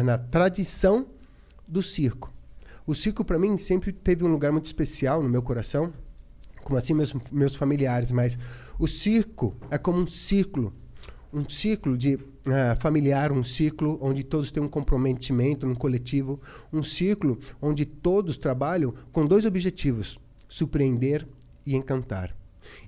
na 0.03 0.18
tradição 0.18 1.07
do 1.66 1.83
circo. 1.83 2.33
O 2.87 2.94
circo, 2.94 3.25
para 3.25 3.38
mim, 3.38 3.57
sempre 3.57 3.92
teve 3.92 4.25
um 4.25 4.29
lugar 4.29 4.53
muito 4.53 4.66
especial 4.66 5.23
no 5.23 5.29
meu 5.29 5.42
coração, 5.42 5.92
como 6.62 6.79
assim 6.79 6.92
meus, 6.92 7.14
meus 7.33 7.55
familiares, 7.55 8.11
mas 8.11 8.38
o 8.79 8.87
circo 8.87 9.57
é 9.70 9.79
como 9.79 9.99
um 10.01 10.07
ciclo 10.07 10.73
um 11.35 11.49
ciclo 11.49 11.99
de 11.99 12.18
ah, 12.47 12.77
familiar, 12.77 13.33
um 13.33 13.42
ciclo 13.42 13.99
onde 14.01 14.23
todos 14.23 14.51
têm 14.51 14.62
um 14.62 14.68
comprometimento 14.68 15.66
num 15.66 15.75
coletivo, 15.75 16.40
um 16.73 16.83
ciclo 16.83 17.38
onde 17.61 17.85
todos 17.85 18.37
trabalham 18.37 18.94
com 19.12 19.27
dois 19.27 19.44
objetivos: 19.44 20.18
surpreender 20.49 21.27
e 21.66 21.75
encantar. 21.75 22.35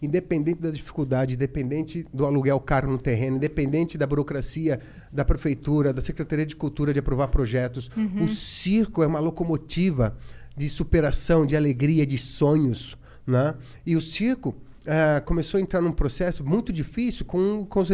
Independente 0.01 0.61
da 0.61 0.71
dificuldade, 0.71 1.35
independente 1.35 2.07
do 2.13 2.25
aluguel 2.25 2.59
caro 2.61 2.91
no 2.91 2.99
terreno, 2.99 3.37
independente 3.37 3.99
da 3.99 4.07
burocracia 4.07 4.81
da 5.13 5.25
prefeitura, 5.25 5.93
da 5.93 6.01
Secretaria 6.01 6.47
de 6.47 6.57
Cultura 6.57 6.93
de 6.93 6.99
aprovar 6.99 7.29
projetos, 7.29 7.91
o 8.23 8.27
circo 8.29 9.03
é 9.03 9.07
uma 9.07 9.21
locomotiva 9.21 10.17
de 10.57 10.69
superação, 10.69 11.45
de 11.45 11.57
alegria, 11.57 12.07
de 12.07 12.17
sonhos. 12.17 12.97
Né? 13.27 13.55
E 13.85 13.97
o 13.97 14.01
circo 14.01 14.55
ah, 14.87 15.21
começou 15.21 15.59
a 15.59 15.61
entrar 15.61 15.81
num 15.81 15.93
processo 15.93 16.45
muito 16.45 16.73
difícil 16.73 17.25
com, 17.25 17.65
com, 17.67 17.81
os, 17.81 17.89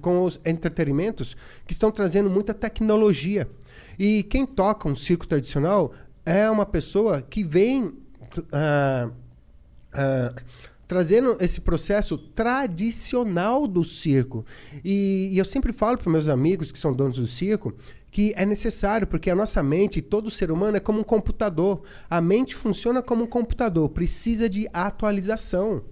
com 0.00 0.24
os 0.24 0.40
entretenimentos 0.44 1.36
que 1.66 1.72
estão 1.72 1.90
trazendo 1.90 2.30
muita 2.30 2.54
tecnologia. 2.54 3.48
E 3.98 4.22
quem 4.24 4.46
toca 4.46 4.88
um 4.88 4.94
circo 4.94 5.26
tradicional 5.26 5.92
é 6.24 6.48
uma 6.48 6.64
pessoa 6.64 7.22
que 7.22 7.42
vem 7.42 7.92
ah, 8.52 9.10
ah, 9.92 10.34
trazendo 10.86 11.36
esse 11.40 11.60
processo 11.60 12.16
tradicional 12.16 13.66
do 13.66 13.82
circo. 13.82 14.44
E, 14.84 15.30
e 15.32 15.38
eu 15.38 15.44
sempre 15.44 15.72
falo 15.72 15.98
para 15.98 16.10
meus 16.10 16.28
amigos 16.28 16.70
que 16.70 16.78
são 16.78 16.92
donos 16.92 17.16
do 17.16 17.26
circo 17.26 17.74
que 18.12 18.34
é 18.36 18.44
necessário, 18.44 19.06
porque 19.06 19.30
a 19.30 19.34
nossa 19.34 19.62
mente, 19.62 20.02
todo 20.02 20.30
ser 20.30 20.50
humano 20.50 20.76
é 20.76 20.80
como 20.80 21.00
um 21.00 21.02
computador. 21.02 21.82
A 22.10 22.20
mente 22.20 22.54
funciona 22.54 23.00
como 23.00 23.24
um 23.24 23.26
computador, 23.26 23.88
precisa 23.88 24.50
de 24.50 24.68
atualização. 24.70 25.82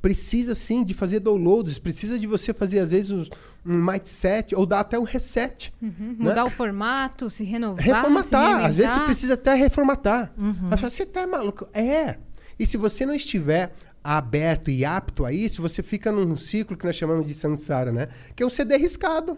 Precisa 0.00 0.54
sim 0.54 0.84
de 0.84 0.94
fazer 0.94 1.18
downloads, 1.20 1.78
precisa 1.78 2.18
de 2.18 2.26
você 2.26 2.52
fazer 2.54 2.78
às 2.78 2.90
vezes 2.92 3.10
um, 3.10 3.24
um 3.66 3.84
mindset 3.84 4.54
ou 4.54 4.64
dar 4.64 4.80
até 4.80 4.98
um 4.98 5.02
reset. 5.02 5.72
Uhum, 5.82 5.92
né? 5.98 6.16
Mudar 6.18 6.44
o 6.44 6.50
formato, 6.50 7.28
se 7.28 7.42
renovar. 7.44 7.84
Reformatar. 7.84 8.60
se 8.60 8.66
Às 8.66 8.76
vezes 8.76 8.92
você 8.94 9.00
precisa 9.00 9.34
até 9.34 9.54
reformatar. 9.54 10.32
Uhum. 10.38 10.70
Você 10.80 11.04
tá 11.04 11.26
maluco? 11.26 11.66
É. 11.72 12.16
E 12.58 12.64
se 12.64 12.76
você 12.76 13.04
não 13.04 13.14
estiver 13.14 13.74
aberto 14.02 14.70
e 14.70 14.84
apto 14.84 15.24
a 15.24 15.32
isso, 15.32 15.60
você 15.60 15.82
fica 15.82 16.12
num 16.12 16.36
ciclo 16.36 16.76
que 16.76 16.86
nós 16.86 16.94
chamamos 16.94 17.26
de 17.26 17.34
samsara, 17.34 17.90
né? 17.90 18.08
Que 18.36 18.42
é 18.42 18.46
um 18.46 18.50
CD 18.50 18.76
riscado. 18.76 19.36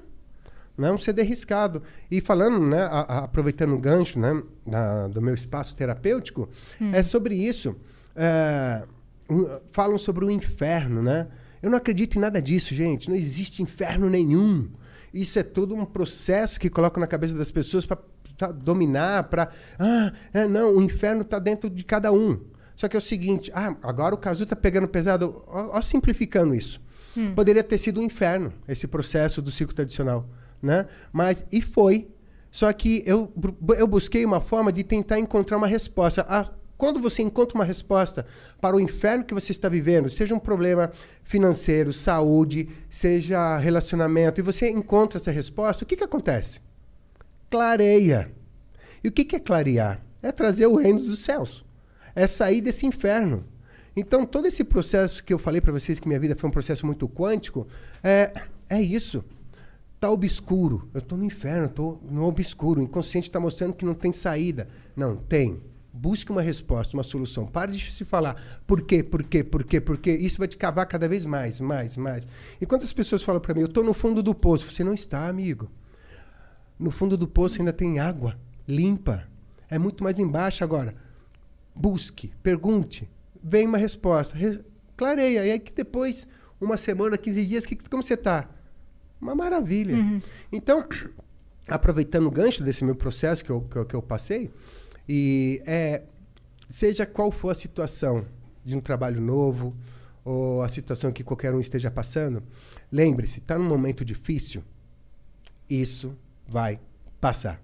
Né? 0.77 0.91
Um 0.93 0.99
CD 0.99 1.23
riscado. 1.23 1.83
E 2.11 2.21
falando, 2.21 2.59
né, 2.61 2.83
a- 2.83 3.01
a- 3.09 3.19
aproveitando 3.25 3.73
o 3.75 3.79
gancho 3.79 4.19
né, 4.19 4.43
da- 4.67 5.09
do 5.09 5.21
meu 5.23 5.35
espaço 5.35 5.75
terapêutico, 5.75 6.49
é 6.93 7.03
sobre 7.03 7.35
isso. 7.35 7.75
É, 8.15 8.85
falam 9.73 9.99
sobre 9.99 10.25
o 10.25 10.31
inferno, 10.31 11.03
né? 11.03 11.29
Eu 11.63 11.71
não 11.71 11.79
acredito 11.79 12.17
em 12.17 12.21
nada 12.21 12.41
disso, 12.41 12.75
gente. 12.75 13.09
Não 13.09 13.17
existe 13.17 13.63
inferno 13.63 14.09
nenhum. 14.09 14.71
Isso 15.13 15.39
é 15.39 15.43
todo 15.43 15.75
um 15.75 15.85
processo 15.85 16.59
que 16.59 16.71
colocam 16.71 17.01
na 17.01 17.07
cabeça 17.07 17.37
das 17.37 17.51
pessoas 17.51 17.85
para 17.85 17.99
dominar, 18.53 19.25
para 19.25 19.51
ah, 19.79 20.13
é, 20.33 20.47
não, 20.47 20.77
o 20.77 20.83
inferno 20.83 21.23
está 21.23 21.39
dentro 21.39 21.69
de 21.69 21.85
cada 21.85 22.13
um. 22.13 22.41
Só 22.75 22.89
que 22.89 22.97
é 22.97 22.99
o 22.99 23.03
seguinte, 23.03 23.51
ah, 23.55 23.77
agora 23.83 24.15
o 24.15 24.19
Cazu 24.19 24.47
tá 24.47 24.57
pegando 24.57 24.89
pesado, 24.89 25.45
ó, 25.47 25.77
ó 25.77 25.83
simplificando 25.83 26.55
isso. 26.55 26.81
Poderia 27.35 27.63
ter 27.63 27.77
sido 27.77 28.01
um 28.01 28.05
inferno 28.05 28.53
esse 28.67 28.87
processo 28.87 29.43
do 29.43 29.51
ciclo 29.51 29.75
tradicional, 29.75 30.29
né? 30.63 30.87
Mas 31.13 31.45
e 31.51 31.61
foi. 31.61 32.09
Só 32.51 32.73
que 32.73 33.03
eu, 33.07 33.33
eu 33.77 33.87
busquei 33.87 34.25
uma 34.25 34.41
forma 34.41 34.73
de 34.73 34.83
tentar 34.83 35.19
encontrar 35.19 35.57
uma 35.57 35.67
resposta. 35.67 36.25
Ah, 36.29 36.51
quando 36.81 36.99
você 36.99 37.21
encontra 37.21 37.59
uma 37.59 37.65
resposta 37.65 38.25
para 38.59 38.75
o 38.75 38.81
inferno 38.81 39.23
que 39.23 39.35
você 39.35 39.53
está 39.53 39.69
vivendo, 39.69 40.09
seja 40.09 40.35
um 40.35 40.39
problema 40.39 40.91
financeiro, 41.23 41.93
saúde, 41.93 42.71
seja 42.89 43.59
relacionamento, 43.59 44.41
e 44.41 44.43
você 44.43 44.71
encontra 44.71 45.19
essa 45.19 45.31
resposta, 45.31 45.85
o 45.85 45.87
que, 45.87 45.95
que 45.95 46.05
acontece? 46.05 46.59
Clareia. 47.51 48.33
E 49.05 49.09
o 49.09 49.13
que, 49.13 49.27
que 49.27 49.37
é 49.37 49.39
clarear? 49.39 50.01
É 50.23 50.33
trazer 50.33 50.69
o 50.69 50.77
reino 50.77 51.01
dos 51.01 51.19
céus. 51.19 51.63
É 52.15 52.27
sair 52.27 52.63
desse 52.63 52.87
inferno. 52.87 53.45
Então, 53.95 54.25
todo 54.25 54.47
esse 54.47 54.65
processo 54.65 55.23
que 55.23 55.35
eu 55.35 55.39
falei 55.39 55.61
para 55.61 55.73
vocês 55.73 56.01
que 56.01 56.09
minha 56.09 56.19
vida 56.19 56.35
foi 56.35 56.49
um 56.49 56.53
processo 56.53 56.87
muito 56.87 57.07
quântico, 57.07 57.69
é, 58.03 58.33
é 58.71 58.81
isso. 58.81 59.23
Tá 60.01 60.11
obscuro. 60.11 60.89
Eu 60.95 61.03
tô 61.03 61.15
no 61.15 61.27
inferno, 61.27 61.69
tô 61.69 61.99
no 62.11 62.25
obscuro. 62.25 62.81
O 62.81 62.85
inconsciente 62.85 63.29
está 63.29 63.39
mostrando 63.39 63.75
que 63.75 63.85
não 63.85 63.93
tem 63.93 64.13
saída. 64.13 64.67
Não, 64.97 65.15
tem. 65.15 65.61
Busque 65.93 66.31
uma 66.31 66.41
resposta, 66.43 66.97
uma 66.97 67.03
solução. 67.03 67.47
Pare 67.47 67.73
de 67.73 67.91
se 67.91 68.05
falar 68.05 68.41
por 68.67 68.83
quê, 68.83 69.03
por 69.03 69.23
quê, 69.25 69.43
por 69.43 69.65
quê, 69.65 69.81
por 69.81 69.99
quê. 69.99 70.13
Isso 70.13 70.39
vai 70.39 70.47
te 70.47 70.57
cavar 70.57 70.87
cada 70.87 71.09
vez 71.09 71.25
mais, 71.25 71.59
mais, 71.59 71.97
mais. 71.97 72.25
E 72.61 72.67
quantas 72.67 72.93
pessoas 72.93 73.23
falam 73.23 73.41
para 73.41 73.55
mim, 73.55 73.63
eu 73.63 73.69
tô 73.69 73.83
no 73.83 73.93
fundo 73.93 74.23
do 74.23 74.35
poço. 74.35 74.71
Você 74.71 74.85
não 74.85 74.95
está, 74.95 75.27
amigo. 75.29 75.69
No 76.79 76.91
fundo 76.91 77.17
do 77.17 77.27
poço 77.27 77.59
ainda 77.59 77.73
tem 77.73 77.99
água 77.99 78.39
limpa. 78.69 79.25
É 79.69 79.79
muito 79.79 80.05
mais 80.05 80.19
embaixo 80.19 80.63
agora. 80.63 80.95
Busque, 81.75 82.33
pergunte, 82.43 83.09
vem 83.43 83.67
uma 83.67 83.79
resposta, 83.79 84.37
re- 84.37 84.61
clareia. 84.97 85.45
E 85.45 85.51
aí 85.51 85.59
que 85.59 85.73
depois, 85.73 86.27
uma 86.61 86.77
semana, 86.77 87.19
15 87.19 87.47
dias, 87.47 87.67
que, 87.67 87.75
como 87.89 88.03
você 88.03 88.15
está? 88.15 88.49
Uma 89.21 89.35
maravilha. 89.35 89.97
Então, 90.53 90.85
aproveitando 91.69 92.27
o 92.27 92.31
gancho 92.31 92.63
desse 92.63 92.85
meu 92.85 92.95
processo 92.95 93.45
que 93.45 93.51
eu, 93.51 93.61
que 93.63 93.77
eu, 93.77 93.85
que 93.87 93.95
eu 93.95 94.03
passei, 94.03 94.51
e 95.13 95.61
é, 95.67 96.05
seja 96.69 97.05
qual 97.05 97.33
for 97.33 97.51
a 97.51 97.55
situação 97.55 98.25
de 98.65 98.77
um 98.77 98.81
trabalho 98.81 99.21
novo, 99.21 99.77
ou 100.25 100.63
a 100.63 100.69
situação 100.69 101.11
que 101.11 101.25
qualquer 101.25 101.53
um 101.53 101.59
esteja 101.59 101.91
passando, 101.91 102.45
lembre-se, 102.93 103.41
está 103.41 103.59
num 103.59 103.65
momento 103.65 104.05
difícil, 104.05 104.63
isso 105.69 106.17
vai 106.47 106.79
passar. 107.21 107.61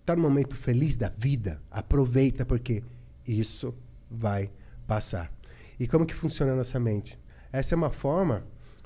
Está 0.00 0.16
num 0.16 0.22
momento 0.22 0.56
feliz 0.56 0.96
da 0.96 1.10
vida, 1.10 1.60
aproveita 1.70 2.46
porque 2.46 2.82
isso 3.28 3.74
vai 4.10 4.50
passar. 4.86 5.30
E 5.78 5.86
como 5.86 6.06
que 6.06 6.14
funciona 6.14 6.52
a 6.52 6.56
nossa 6.56 6.80
mente? 6.80 7.20
Essa 7.52 7.74
é 7.74 7.76
uma 7.76 7.90
forma, 7.90 8.42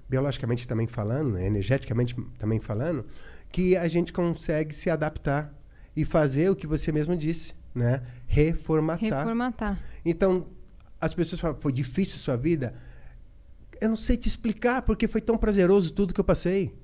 biologicamente 0.08 0.66
também 0.66 0.88
falando, 0.88 1.38
energeticamente 1.38 2.16
também 2.40 2.58
falando, 2.58 3.06
que 3.52 3.76
a 3.76 3.86
gente 3.86 4.12
consegue 4.12 4.74
se 4.74 4.90
adaptar 4.90 5.54
e 5.94 6.04
fazer 6.04 6.50
o 6.50 6.56
que 6.56 6.66
você 6.66 6.90
mesmo 6.90 7.16
disse, 7.16 7.59
né? 7.74 8.02
Reformatar. 8.26 9.18
Reformatar. 9.18 9.82
Então, 10.04 10.46
as 11.00 11.14
pessoas 11.14 11.40
falam, 11.40 11.56
foi 11.60 11.72
difícil 11.72 12.16
a 12.16 12.18
sua 12.18 12.36
vida? 12.36 12.74
Eu 13.80 13.88
não 13.88 13.96
sei 13.96 14.16
te 14.16 14.28
explicar 14.28 14.82
porque 14.82 15.08
foi 15.08 15.20
tão 15.20 15.38
prazeroso 15.38 15.92
tudo 15.92 16.12
que 16.12 16.20
eu 16.20 16.24
passei. 16.24 16.74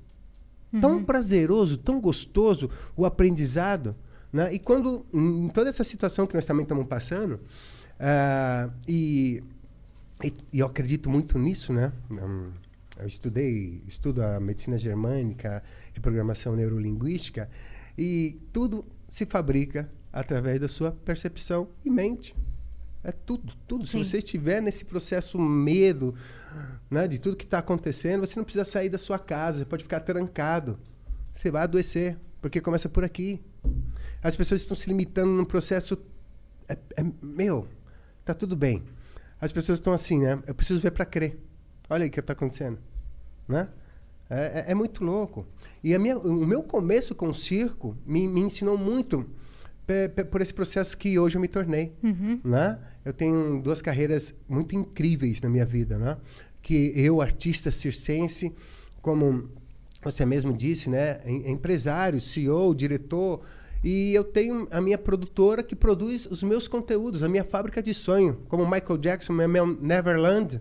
Tão 0.81 1.03
prazeroso, 1.03 1.77
tão 1.77 1.99
gostoso 2.01 2.69
o 2.95 3.05
aprendizado. 3.05 3.95
Né? 4.31 4.53
E 4.53 4.59
quando, 4.59 5.05
em 5.13 5.47
toda 5.49 5.69
essa 5.69 5.83
situação 5.83 6.27
que 6.27 6.35
nós 6.35 6.45
também 6.45 6.63
estamos 6.63 6.85
passando, 6.87 7.39
ah, 7.99 8.69
e, 8.87 9.41
e, 10.23 10.33
e 10.53 10.59
eu 10.59 10.65
acredito 10.67 11.09
muito 11.09 11.37
nisso, 11.39 11.71
né? 11.71 11.93
Hum, 12.11 12.51
Eu 12.99 13.07
estudei, 13.07 13.83
estudo 13.87 14.23
a 14.23 14.39
medicina 14.39 14.77
germânica, 14.77 15.63
reprogramação 15.93 16.55
neurolinguística, 16.55 17.49
e 17.97 18.39
tudo 18.51 18.85
se 19.09 19.25
fabrica 19.25 19.89
através 20.11 20.59
da 20.59 20.67
sua 20.67 20.91
percepção 20.91 21.67
e 21.83 21.89
mente. 21.89 22.35
É 23.03 23.11
tudo, 23.11 23.53
tudo. 23.67 23.85
Sim. 23.85 24.03
Se 24.03 24.09
você 24.09 24.17
estiver 24.17 24.61
nesse 24.61 24.83
processo 24.83 25.39
medo, 25.39 26.13
né, 26.89 27.07
de 27.07 27.17
tudo 27.19 27.37
que 27.37 27.45
está 27.45 27.59
acontecendo, 27.59 28.25
você 28.25 28.35
não 28.37 28.43
precisa 28.43 28.65
sair 28.65 28.89
da 28.89 28.97
sua 28.97 29.19
casa, 29.19 29.59
você 29.59 29.65
pode 29.65 29.83
ficar 29.83 29.99
trancado. 30.01 30.77
Você 31.35 31.51
vai 31.51 31.63
adoecer, 31.63 32.17
porque 32.41 32.59
começa 32.59 32.89
por 32.89 33.03
aqui. 33.03 33.39
As 34.23 34.35
pessoas 34.35 34.61
estão 34.61 34.75
se 34.75 34.87
limitando 34.87 35.31
num 35.31 35.45
processo. 35.45 35.97
É, 36.67 36.77
é- 36.97 37.05
meu, 37.21 37.67
tá 38.25 38.33
tudo 38.33 38.55
bem. 38.55 38.83
As 39.39 39.51
pessoas 39.51 39.77
estão 39.77 39.93
assim, 39.93 40.21
né? 40.21 40.41
Eu 40.47 40.55
preciso 40.55 40.81
ver 40.81 40.91
para 40.91 41.05
crer. 41.05 41.37
Olha 41.89 42.03
aí 42.03 42.09
o 42.09 42.11
que 42.11 42.19
está 42.19 42.33
acontecendo, 42.33 42.79
né? 43.47 43.69
É, 44.29 44.65
é- 44.67 44.71
é 44.71 44.73
muito 44.75 45.03
louco. 45.03 45.45
E 45.83 45.93
a 45.93 45.99
minha, 45.99 46.17
o 46.17 46.45
meu 46.45 46.63
começo 46.63 47.15
com 47.15 47.29
o 47.29 47.35
circo 47.35 47.95
me, 48.05 48.27
me 48.27 48.41
ensinou 48.41 48.77
muito 48.77 49.25
por 50.29 50.41
esse 50.41 50.53
processo 50.53 50.97
que 50.97 51.17
hoje 51.17 51.37
eu 51.37 51.41
me 51.41 51.47
tornei, 51.47 51.93
né? 52.43 52.77
Eu 53.05 53.13
tenho 53.13 53.61
duas 53.61 53.81
carreiras 53.81 54.33
muito 54.49 54.75
incríveis 54.75 55.41
na 55.41 55.49
minha 55.49 55.65
vida, 55.65 55.97
né? 55.97 56.17
Que 56.61 56.91
eu, 56.95 57.21
artista 57.21 57.71
circense, 57.71 58.51
como 59.01 59.49
você 60.03 60.25
mesmo 60.25 60.51
disse, 60.53 60.89
né? 60.89 61.19
Em- 61.25 61.49
Empresário, 61.51 62.19
CEO, 62.19 62.75
diretor, 62.75 63.41
e 63.83 64.13
eu 64.13 64.23
tenho 64.23 64.67
a 64.71 64.81
minha 64.81 64.97
produtora 64.97 65.63
que 65.63 65.75
produz 65.75 66.25
os 66.25 66.43
meus 66.43 66.67
conteúdos, 66.67 67.23
a 67.23 67.29
minha 67.29 67.43
fábrica 67.43 67.81
de 67.81 67.93
sonho, 67.93 68.39
como 68.49 68.65
Michael 68.69 68.97
Jackson, 68.97 69.33
meu 69.33 69.47
meu 69.47 69.65
Neverland, 69.65 70.59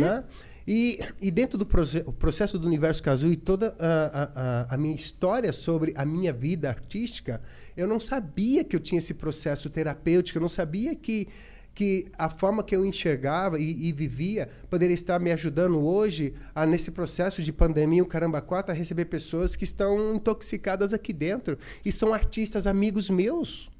né? 0.00 0.24
E, 0.70 0.98
e 1.18 1.30
dentro 1.30 1.56
do 1.56 1.64
proce- 1.64 2.02
processo 2.18 2.58
do 2.58 2.66
Universo 2.66 3.02
Kazu 3.02 3.32
e 3.32 3.36
toda 3.36 3.74
a, 3.78 4.66
a- 4.68 4.74
a- 4.74 4.76
minha 4.76 4.94
história 4.94 5.50
sobre 5.50 5.94
a 5.96 6.04
minha 6.04 6.30
vida 6.30 6.68
artística, 6.68 7.40
eu 7.74 7.86
não 7.86 7.98
sabia 7.98 8.62
que 8.62 8.76
eu 8.76 8.80
tinha 8.80 8.98
esse 8.98 9.14
processo 9.14 9.70
terapêutico, 9.70 10.36
eu 10.36 10.42
não 10.42 10.48
sabia 10.48 10.94
que, 10.94 11.26
que 11.74 12.08
a 12.18 12.28
forma 12.28 12.62
que 12.62 12.76
eu 12.76 12.84
enxergava 12.84 13.58
e, 13.58 13.88
e 13.88 13.92
vivia 13.92 14.50
poderia 14.68 14.92
estar 14.92 15.18
me 15.18 15.32
ajudando 15.32 15.80
hoje, 15.80 16.34
a, 16.54 16.66
nesse 16.66 16.90
processo 16.90 17.42
de 17.42 17.50
pandemia, 17.50 18.02
o 18.02 18.06
Caramba 18.06 18.42
4, 18.42 18.70
a 18.70 18.74
receber 18.74 19.06
pessoas 19.06 19.56
que 19.56 19.64
estão 19.64 20.16
intoxicadas 20.16 20.92
aqui 20.92 21.14
dentro 21.14 21.56
e 21.82 21.90
são 21.90 22.12
artistas, 22.12 22.66
amigos 22.66 23.08
meus. 23.08 23.70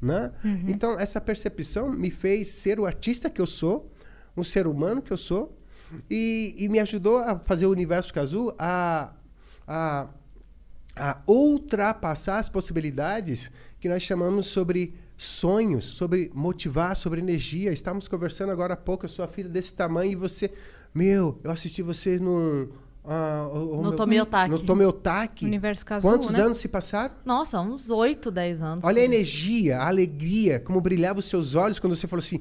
Né? 0.00 0.32
Então, 0.66 0.98
essa 0.98 1.20
percepção 1.20 1.90
me 1.92 2.10
fez 2.10 2.48
ser 2.48 2.80
o 2.80 2.86
artista 2.86 3.28
que 3.28 3.42
eu 3.42 3.46
sou, 3.46 3.92
um 4.34 4.42
ser 4.42 4.66
humano 4.66 5.02
que 5.02 5.12
eu 5.12 5.18
sou, 5.18 5.54
e, 6.10 6.54
e 6.58 6.68
me 6.68 6.78
ajudou 6.78 7.18
a 7.18 7.38
fazer 7.38 7.66
o 7.66 7.70
Universo 7.70 8.12
Kazu 8.12 8.52
a, 8.58 9.12
a, 9.66 10.08
a 10.96 11.18
ultrapassar 11.26 12.38
as 12.38 12.48
possibilidades 12.48 13.50
que 13.78 13.88
nós 13.88 14.02
chamamos 14.02 14.46
sobre 14.46 14.94
sonhos, 15.16 15.84
sobre 15.84 16.30
motivar, 16.34 16.96
sobre 16.96 17.20
energia. 17.20 17.72
Estávamos 17.72 18.08
conversando 18.08 18.50
agora 18.52 18.74
há 18.74 18.76
pouco, 18.76 19.06
a 19.06 19.08
sua 19.08 19.26
filha 19.28 19.48
desse 19.48 19.72
tamanho, 19.72 20.12
e 20.12 20.16
você, 20.16 20.50
meu, 20.94 21.38
eu 21.44 21.50
assisti 21.50 21.82
você 21.82 22.18
num, 22.18 22.68
ah, 23.04 23.48
o- 23.52 23.78
o 23.78 23.82
No 23.82 23.96
Tomiotaki. 23.96 24.50
No 24.50 24.58
Tomiotaki. 24.58 25.44
Universo 25.46 25.84
Casulo, 25.84 26.12
Quantos 26.14 26.30
né? 26.30 26.40
anos 26.40 26.58
se 26.58 26.68
passaram? 26.68 27.14
Nossa, 27.24 27.60
uns 27.60 27.90
8, 27.90 28.30
10 28.30 28.62
anos. 28.62 28.84
Olha 28.84 29.00
a 29.00 29.04
energia, 29.04 29.78
a 29.78 29.88
alegria, 29.88 30.58
como 30.60 30.80
brilhavam 30.80 31.18
os 31.18 31.26
seus 31.26 31.54
olhos 31.54 31.78
quando 31.78 31.94
você 31.96 32.06
falou 32.06 32.22
assim, 32.22 32.40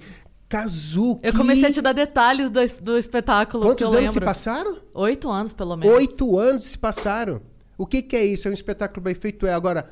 Kazu, 0.49 1.19
Eu 1.21 1.31
comecei 1.33 1.65
a 1.69 1.71
te 1.71 1.79
dar 1.81 1.93
detalhes 1.93 2.49
do, 2.49 2.59
do 2.81 2.97
espetáculo 2.97 3.63
que 3.63 3.69
Quantos 3.69 3.83
eu 3.83 3.89
anos 3.89 3.99
se 4.09 4.15
lembro. 4.15 4.25
passaram? 4.25 4.77
Oito 4.95 5.29
anos, 5.29 5.53
pelo 5.53 5.77
menos. 5.77 5.95
Oito 5.95 6.39
anos 6.39 6.65
se 6.67 6.77
passaram. 6.77 7.39
O 7.77 7.85
que, 7.85 8.01
que 8.01 8.15
é 8.15 8.25
isso? 8.25 8.47
É 8.47 8.51
um 8.51 8.53
espetáculo 8.53 9.03
bem 9.03 9.13
feito? 9.13 9.45
É 9.45 9.53
agora 9.53 9.87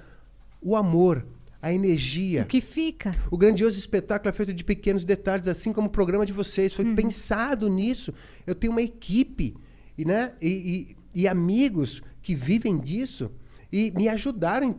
o 0.60 0.76
amor, 0.76 1.24
a 1.62 1.72
energia. 1.72 2.42
O 2.42 2.46
que 2.48 2.60
fica? 2.60 3.16
O 3.30 3.38
grandioso 3.38 3.78
espetáculo 3.78 4.30
é 4.30 4.34
feito 4.34 4.52
de 4.52 4.64
pequenos 4.64 5.06
detalhes, 5.06 5.48
assim 5.48 5.72
como 5.72 5.88
o 5.88 5.92
programa 5.92 6.26
de 6.26 6.34
vocês. 6.34 6.78
Uhum. 6.78 6.86
Foi 6.88 6.96
pensado 6.96 7.70
nisso. 7.70 8.12
Eu 8.46 8.56
tenho 8.56 8.72
uma 8.74 8.82
equipe 8.82 9.56
e, 9.96 10.04
né, 10.04 10.34
e, 10.42 10.48
e- 11.16 11.22
e 11.22 11.28
amigos 11.28 12.02
que 12.22 12.34
vivem 12.36 12.78
disso 12.80 13.32
e 13.72 13.92
me 13.96 14.10
ajudaram 14.10 14.68
em 14.70 14.76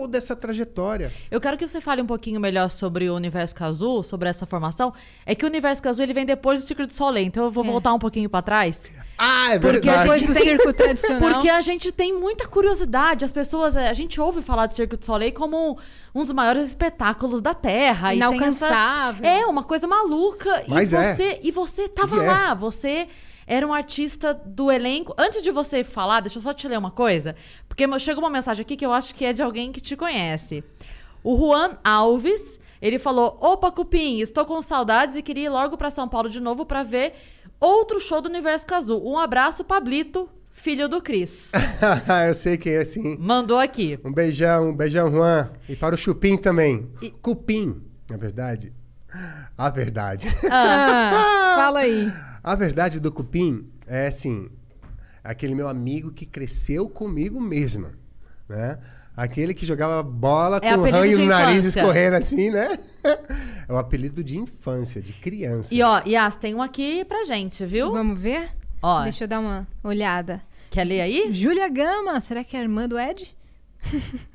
toda 0.00 0.18
essa 0.18 0.34
trajetória. 0.36 1.12
Eu 1.30 1.40
quero 1.40 1.56
que 1.56 1.66
você 1.66 1.80
fale 1.80 2.02
um 2.02 2.06
pouquinho 2.06 2.40
melhor 2.40 2.70
sobre 2.70 3.08
o 3.08 3.14
Universo 3.14 3.54
Kazu, 3.54 4.02
sobre 4.02 4.28
essa 4.28 4.46
formação. 4.46 4.92
É 5.26 5.34
que 5.34 5.44
o 5.44 5.48
Universo 5.48 5.82
Kazu 5.82 6.02
ele 6.02 6.12
vem 6.14 6.24
depois 6.26 6.60
do 6.60 6.66
Círculo 6.66 6.86
de 6.88 6.94
Soleil, 6.94 7.26
então 7.26 7.44
eu 7.44 7.50
vou 7.50 7.64
É. 7.64 7.66
voltar 7.66 7.92
um 7.92 7.98
pouquinho 7.98 8.28
pra 8.28 8.42
trás. 8.42 8.90
Ah, 9.18 9.54
é 9.54 9.58
Porque 9.58 9.80
verdade. 9.80 10.00
Depois 10.02 10.22
do 10.22 10.34
circo 10.34 10.72
tradicional. 10.74 11.32
Porque 11.32 11.48
a 11.48 11.60
gente 11.60 11.92
tem 11.92 12.12
muita 12.18 12.48
curiosidade. 12.48 13.24
As 13.24 13.32
pessoas, 13.32 13.76
eh, 13.76 13.88
a 13.88 13.92
gente 13.92 14.20
ouve 14.20 14.42
falar 14.42 14.66
do 14.66 14.74
Circo 14.74 14.96
de 14.96 15.06
Soleil 15.06 15.32
como 15.32 15.78
um 16.14 16.24
dos 16.24 16.32
maiores 16.32 16.66
espetáculos 16.66 17.40
da 17.40 17.54
Terra. 17.54 18.14
E 18.14 18.18
tem 18.18 18.26
essa- 18.26 18.36
Inalcançável. 18.36 19.24
É, 19.26 19.46
uma 19.46 19.62
coisa 19.62 19.86
maluca. 19.86 20.64
Mas 20.66 20.92
e 20.92 20.96
é. 20.96 21.14
você, 21.14 21.40
e 21.42 21.50
você 21.52 21.88
tava 21.88 22.16
E 22.16 22.20
é. 22.20 22.26
lá, 22.26 22.54
você 22.54 23.06
era 23.46 23.66
um 23.66 23.72
artista 23.72 24.34
do 24.34 24.70
elenco. 24.70 25.14
Antes 25.18 25.42
de 25.42 25.50
você 25.50 25.84
falar, 25.84 26.20
deixa 26.20 26.38
eu 26.38 26.42
só 26.42 26.52
te 26.52 26.68
ler 26.68 26.78
uma 26.78 26.90
coisa, 26.90 27.34
porque 27.68 27.86
chegou 27.98 28.22
uma 28.22 28.30
mensagem 28.30 28.62
aqui 28.62 28.76
que 28.76 28.86
eu 28.86 28.92
acho 28.92 29.14
que 29.14 29.24
é 29.24 29.32
de 29.32 29.42
alguém 29.42 29.72
que 29.72 29.80
te 29.80 29.96
conhece. 29.96 30.64
O 31.22 31.36
Juan 31.36 31.78
Alves, 31.84 32.60
ele 32.80 32.98
falou: 32.98 33.38
"Opa, 33.40 33.70
Cupim, 33.70 34.18
estou 34.20 34.44
com 34.44 34.60
saudades 34.60 35.16
e 35.16 35.22
queria 35.22 35.46
ir 35.46 35.48
logo 35.48 35.76
pra 35.76 35.90
São 35.90 36.08
Paulo 36.08 36.28
de 36.28 36.40
novo 36.40 36.66
pra 36.66 36.82
ver 36.82 37.14
outro 37.60 38.00
show 38.00 38.20
do 38.20 38.28
Universo 38.28 38.66
Cazu. 38.66 39.00
Um 39.04 39.16
abraço, 39.18 39.62
Pablito, 39.64 40.28
filho 40.50 40.88
do 40.88 41.00
Cris." 41.00 41.50
Eu 42.26 42.34
sei 42.34 42.56
que 42.56 42.70
é 42.70 42.78
assim. 42.78 43.16
Mandou 43.18 43.58
aqui. 43.58 43.98
Um 44.04 44.12
beijão, 44.12 44.70
um 44.70 44.74
beijão, 44.76 45.10
Juan. 45.10 45.50
E 45.68 45.76
para 45.76 45.94
o 45.94 45.98
Chupim 45.98 46.36
também. 46.36 46.90
Cupim, 47.20 47.80
na 48.10 48.16
verdade. 48.16 48.72
A 49.56 49.68
verdade. 49.68 50.26
Ah, 50.50 51.54
fala 51.56 51.80
aí. 51.80 52.10
A 52.42 52.54
verdade 52.54 52.98
do 53.00 53.12
Cupim 53.12 53.68
é 53.86 54.08
assim, 54.08 54.48
aquele 55.22 55.54
meu 55.54 55.68
amigo 55.68 56.10
que 56.10 56.26
cresceu 56.26 56.88
comigo 56.88 57.40
mesmo, 57.40 57.88
né? 58.48 58.78
Aquele 59.16 59.52
que 59.52 59.66
jogava 59.66 60.02
bola 60.02 60.56
É 60.62 60.74
com 60.74 60.80
apelido 60.80 60.98
ranho 60.98 61.18
no 61.18 61.26
nariz 61.26 61.58
infância. 61.58 61.80
escorrendo 61.80 62.16
assim, 62.16 62.50
né? 62.50 62.68
É 63.68 63.72
o 63.72 63.76
apelido 63.78 64.22
de 64.24 64.38
infância, 64.38 65.00
de 65.02 65.12
criança. 65.12 65.72
E 65.74 65.82
ó, 65.82 66.00
Yas, 66.06 66.36
tem 66.36 66.54
um 66.54 66.62
aqui 66.62 67.04
pra 67.04 67.24
gente, 67.24 67.64
viu? 67.64 67.92
Vamos 67.92 68.18
ver? 68.18 68.50
Ó, 68.82 69.02
Deixa 69.04 69.24
eu 69.24 69.28
dar 69.28 69.40
uma 69.40 69.66
olhada. 69.84 70.42
quer 70.70 70.84
ler 70.84 71.00
aí? 71.00 71.32
Júlia 71.32 71.68
Gama, 71.68 72.20
será 72.20 72.42
que 72.44 72.56
é 72.56 72.60
a 72.60 72.62
irmã 72.62 72.88
do 72.88 72.98
Ed? 72.98 73.36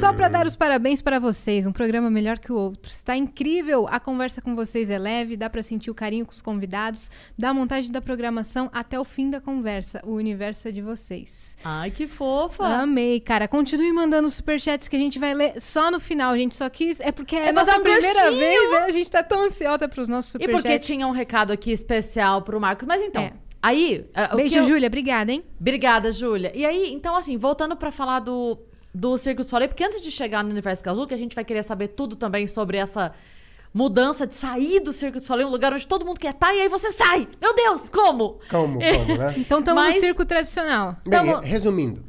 Só 0.00 0.12
para 0.12 0.28
dar 0.28 0.46
os 0.46 0.56
parabéns 0.56 1.00
para 1.00 1.18
vocês, 1.18 1.66
um 1.66 1.72
programa 1.72 2.10
melhor 2.10 2.38
que 2.38 2.52
o 2.52 2.56
outro. 2.56 2.90
Está 2.90 3.16
incrível, 3.16 3.86
a 3.88 4.00
conversa 4.00 4.42
com 4.42 4.54
vocês 4.56 4.90
é 4.90 4.98
leve, 4.98 5.36
dá 5.36 5.48
para 5.48 5.62
sentir 5.62 5.90
o 5.90 5.94
carinho 5.94 6.26
com 6.26 6.32
os 6.32 6.42
convidados, 6.42 7.10
da 7.38 7.54
montagem 7.54 7.92
da 7.92 8.00
programação 8.00 8.68
até 8.72 8.98
o 8.98 9.04
fim 9.04 9.30
da 9.30 9.40
conversa. 9.40 10.00
O 10.04 10.12
universo 10.14 10.68
é 10.68 10.72
de 10.72 10.82
vocês. 10.82 11.56
Ai, 11.64 11.90
que 11.90 12.06
fofa. 12.06 12.64
Amei, 12.64 13.20
cara. 13.20 13.46
Continue 13.46 13.92
mandando 13.92 14.28
superchats 14.28 14.88
que 14.88 14.96
a 14.96 14.98
gente 15.00 15.18
vai 15.18 15.34
ler 15.34 15.60
só 15.60 15.90
no 15.90 16.00
final. 16.00 16.32
A 16.32 16.38
gente 16.38 16.56
só 16.56 16.68
quis. 16.68 16.98
É 17.00 17.12
porque 17.12 17.36
é, 17.36 17.46
É 17.46 17.48
a 17.50 17.52
nossa 17.52 17.78
primeira 17.80 18.00
gostinho. 18.12 18.38
vez, 18.38 18.70
né? 18.70 18.78
A 18.78 18.90
gente 18.90 19.10
tá 19.10 19.22
tão 19.22 19.44
ansiosa 19.44 19.88
pros 19.88 20.08
nossos 20.08 20.34
E 20.34 20.38
porque 20.40 20.56
superchats. 20.56 20.86
tinha 20.86 21.06
um 21.06 21.12
recado 21.12 21.52
aqui 21.52 21.70
especial 21.70 22.42
pro 22.42 22.60
Marcos. 22.60 22.86
Mas 22.86 23.02
então, 23.02 23.22
É. 23.22 23.32
aí... 23.62 24.04
ah, 24.14 24.34
Beijo, 24.34 24.58
eu- 24.58 24.64
Júlia. 24.64 24.88
Obrigada, 24.88 25.30
hein? 25.32 25.44
Obrigada, 25.60 26.10
Júlia. 26.12 26.52
E 26.54 26.64
aí, 26.66 26.92
então 26.92 27.14
assim, 27.16 27.36
voltando 27.36 27.76
pra 27.76 27.90
falar 27.90 28.20
do, 28.20 28.58
do 28.94 29.16
Circo 29.18 29.42
de 29.42 29.48
Soleil, 29.48 29.68
porque 29.68 29.84
antes 29.84 30.00
de 30.02 30.10
chegar 30.10 30.42
no 30.42 30.50
Universo 30.50 30.82
Casulo, 30.82 31.06
que 31.06 31.14
a 31.14 31.18
gente 31.18 31.34
vai 31.34 31.44
querer 31.44 31.62
saber 31.62 31.88
tudo 31.88 32.16
também 32.16 32.46
sobre 32.46 32.76
essa 32.78 33.12
mudança 33.72 34.26
de 34.26 34.34
sair 34.34 34.80
do 34.80 34.92
Circo 34.92 35.18
de 35.18 35.24
Soleil, 35.24 35.46
um 35.48 35.50
lugar 35.50 35.72
onde 35.72 35.86
todo 35.86 36.04
mundo 36.04 36.18
quer 36.18 36.32
estar, 36.34 36.54
e 36.54 36.60
aí 36.62 36.68
você 36.68 36.90
sai! 36.90 37.28
Meu 37.40 37.54
Deus, 37.54 37.88
como? 37.88 38.38
Como, 38.50 38.78
como, 38.80 39.16
né? 39.18 39.34
Então 39.36 39.60
estamos 39.60 39.82
Mas- 39.82 39.94
no 39.96 40.00
circo 40.00 40.24
tradicional. 40.24 40.96
Bem, 41.04 41.10
Tamo- 41.12 41.36
re- 41.36 41.46
resumindo, 41.48 42.02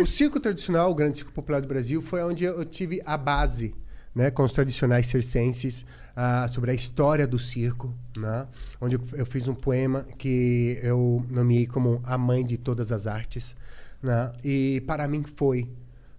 o 0.00 0.06
circo 0.06 0.38
tradicional, 0.38 0.90
o 0.90 0.94
grande 0.94 1.18
circo 1.18 1.32
popular 1.32 1.60
do 1.60 1.66
Brasil, 1.68 2.00
foi 2.00 2.22
onde 2.22 2.44
eu 2.44 2.64
tive 2.64 3.02
a 3.04 3.16
base, 3.18 3.74
né, 4.14 4.30
com 4.30 4.44
os 4.44 4.52
tradicionais 4.52 5.06
circenses, 5.06 5.84
ah, 6.14 6.46
sobre 6.48 6.70
a 6.70 6.74
história 6.74 7.26
do 7.26 7.38
circo, 7.38 7.92
né, 8.16 8.46
onde 8.80 8.94
eu, 8.96 9.02
eu 9.14 9.26
fiz 9.26 9.48
um 9.48 9.54
poema 9.54 10.06
que 10.18 10.78
eu 10.82 11.24
nomeei 11.30 11.66
como 11.66 12.00
a 12.04 12.16
mãe 12.16 12.44
de 12.44 12.56
todas 12.56 12.92
as 12.92 13.06
artes, 13.08 13.56
né, 14.00 14.32
e 14.44 14.82
para 14.86 15.06
mim 15.08 15.24
foi. 15.36 15.68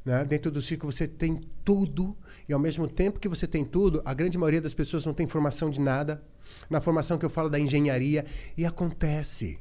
Né? 0.05 0.25
Dentro 0.25 0.51
do 0.51 0.61
circo 0.61 0.91
você 0.91 1.07
tem 1.07 1.41
tudo, 1.63 2.15
e 2.47 2.53
ao 2.53 2.59
mesmo 2.59 2.87
tempo 2.87 3.19
que 3.19 3.29
você 3.29 3.47
tem 3.47 3.63
tudo, 3.63 4.01
a 4.03 4.13
grande 4.13 4.37
maioria 4.37 4.61
das 4.61 4.73
pessoas 4.73 5.05
não 5.05 5.13
tem 5.13 5.27
formação 5.27 5.69
de 5.69 5.79
nada. 5.79 6.21
Na 6.69 6.81
formação 6.81 7.17
que 7.17 7.25
eu 7.25 7.29
falo 7.29 7.49
da 7.49 7.59
engenharia, 7.59 8.25
e 8.57 8.65
acontece. 8.65 9.59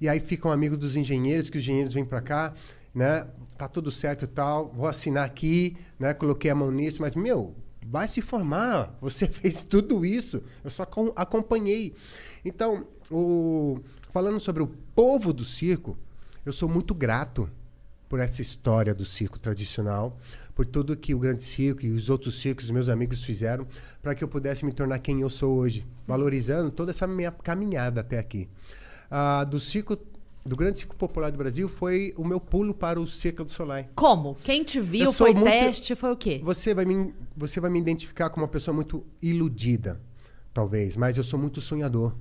E 0.00 0.08
aí 0.08 0.20
ficam 0.20 0.52
amigos 0.52 0.78
dos 0.78 0.94
engenheiros, 0.94 1.50
que 1.50 1.58
os 1.58 1.64
engenheiros 1.64 1.92
vêm 1.92 2.04
para 2.04 2.20
cá, 2.20 2.54
né? 2.94 3.26
Tá 3.58 3.66
tudo 3.66 3.90
certo 3.90 4.24
e 4.24 4.28
tal, 4.28 4.68
vou 4.68 4.86
assinar 4.86 5.24
aqui, 5.24 5.76
né? 5.98 6.14
Coloquei 6.14 6.50
a 6.50 6.54
mão 6.54 6.70
nisso, 6.70 7.00
mas, 7.00 7.14
meu, 7.14 7.54
vai 7.84 8.06
se 8.06 8.20
formar. 8.20 8.96
Você 9.00 9.26
fez 9.28 9.64
tudo 9.64 10.04
isso. 10.04 10.42
Eu 10.62 10.70
só 10.70 10.84
acom- 10.84 11.12
acompanhei. 11.16 11.94
Então, 12.44 12.86
o... 13.10 13.80
falando 14.12 14.38
sobre 14.38 14.62
o 14.62 14.66
povo 14.94 15.32
do 15.32 15.44
circo, 15.44 15.98
eu 16.44 16.52
sou 16.52 16.68
muito 16.68 16.94
grato 16.94 17.50
por 18.08 18.20
essa 18.20 18.40
história 18.40 18.94
do 18.94 19.04
circo 19.04 19.38
tradicional, 19.38 20.16
por 20.54 20.64
tudo 20.64 20.96
que 20.96 21.14
o 21.14 21.18
Grande 21.18 21.42
Circo 21.42 21.84
e 21.84 21.90
os 21.90 22.08
outros 22.08 22.40
circos, 22.40 22.70
meus 22.70 22.88
amigos 22.88 23.22
fizeram, 23.22 23.66
para 24.00 24.14
que 24.14 24.24
eu 24.24 24.28
pudesse 24.28 24.64
me 24.64 24.72
tornar 24.72 24.98
quem 25.00 25.20
eu 25.20 25.28
sou 25.28 25.56
hoje, 25.56 25.84
valorizando 26.06 26.70
toda 26.70 26.92
essa 26.92 27.06
minha 27.06 27.30
caminhada 27.30 28.00
até 28.00 28.18
aqui. 28.18 28.48
Ah, 29.10 29.44
do 29.44 29.60
circo, 29.60 29.98
do 30.44 30.56
Grande 30.56 30.78
Circo 30.78 30.96
Popular 30.96 31.30
do 31.30 31.36
Brasil, 31.36 31.68
foi 31.68 32.14
o 32.16 32.24
meu 32.24 32.40
pulo 32.40 32.72
para 32.72 33.00
o 33.00 33.06
Circo 33.06 33.44
do 33.44 33.50
Soleil. 33.50 33.86
Como? 33.94 34.36
Quem 34.42 34.62
te 34.64 34.80
viu? 34.80 35.12
Foi 35.12 35.34
muito- 35.34 35.44
teste? 35.50 35.94
Foi 35.94 36.12
o 36.12 36.16
quê? 36.16 36.40
Você 36.42 36.74
vai, 36.74 36.84
me, 36.84 37.12
você 37.36 37.60
vai 37.60 37.70
me 37.70 37.78
identificar 37.78 38.30
como 38.30 38.44
uma 38.44 38.50
pessoa 38.50 38.74
muito 38.74 39.04
iludida, 39.20 40.00
talvez, 40.54 40.96
mas 40.96 41.16
eu 41.16 41.22
sou 41.22 41.38
muito 41.38 41.60
sonhador. 41.60 42.14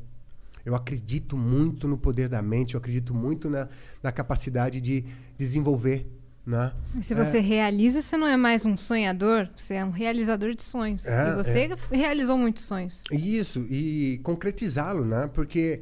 Eu 0.65 0.73
acredito 0.75 1.38
muito 1.38 1.88
no 1.88 1.97
poder 1.97 2.28
da 2.28 2.41
mente, 2.41 2.73
eu 2.73 2.80
acredito 2.80 3.13
muito 3.13 3.49
na, 3.49 3.69
na 4.01 4.12
capacidade 4.12 4.82
de 4.82 5.06
desenvolver. 5.38 6.08
Né? 6.45 6.71
E 6.99 7.04
se 7.04 7.13
É. 7.13 7.17
você 7.17 7.39
realiza, 7.39 8.01
você 8.01 8.17
não 8.17 8.28
é 8.28 8.38
mais 8.38 8.65
um 8.65 8.75
sonhador, 8.78 9.49
você 9.56 9.75
é 9.75 9.86
um 9.86 9.89
realizador 9.89 10.54
de 10.54 10.62
sonhos. 10.63 11.08
É, 11.08 11.32
e 11.32 11.36
você 11.36 11.69
realizou 11.91 12.38
muitos 12.38 12.63
sonhos. 12.63 13.04
Isso, 13.12 13.60
e 13.69 14.19
concretizá-lo, 14.23 15.04
né? 15.06 15.28
Porque 15.34 15.82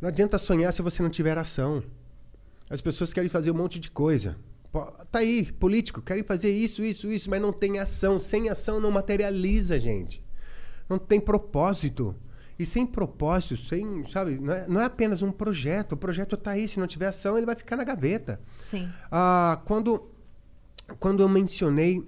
não 0.00 0.08
adianta 0.08 0.38
sonhar 0.38 0.72
se 0.72 0.82
você 0.82 1.02
não 1.02 1.08
tiver 1.08 1.38
ação. 1.38 1.82
As 2.68 2.80
pessoas 2.82 3.12
querem 3.12 3.28
fazer 3.30 3.50
um 3.50 3.54
monte 3.54 3.78
de 3.78 3.90
coisa. 3.90 4.36
Tá 5.10 5.18
aí, 5.18 5.50
político, 5.52 6.00
querem 6.00 6.22
fazer 6.22 6.50
isso, 6.50 6.82
isso, 6.82 7.10
isso, 7.10 7.28
mas 7.28 7.40
não 7.40 7.52
tem 7.52 7.78
ação. 7.78 8.18
Sem 8.18 8.48
ação 8.48 8.80
não 8.80 8.90
materializa, 8.90 9.78
gente. 9.80 10.22
Não 10.88 10.98
tem 10.98 11.20
propósito. 11.20 12.14
E 12.58 12.66
sem 12.66 12.86
propósito, 12.86 13.56
sem, 13.56 14.06
sabe, 14.06 14.38
não 14.38 14.52
é, 14.52 14.66
não 14.68 14.80
é 14.80 14.84
apenas 14.84 15.22
um 15.22 15.32
projeto. 15.32 15.92
O 15.92 15.96
projeto 15.96 16.36
tá 16.36 16.52
aí, 16.52 16.68
se 16.68 16.78
não 16.78 16.86
tiver 16.86 17.06
ação, 17.06 17.36
ele 17.36 17.46
vai 17.46 17.54
ficar 17.56 17.76
na 17.76 17.84
gaveta. 17.84 18.40
Sim. 18.62 18.88
Ah, 19.10 19.60
quando, 19.64 20.08
quando 21.00 21.22
eu 21.22 21.28
mencionei 21.28 22.06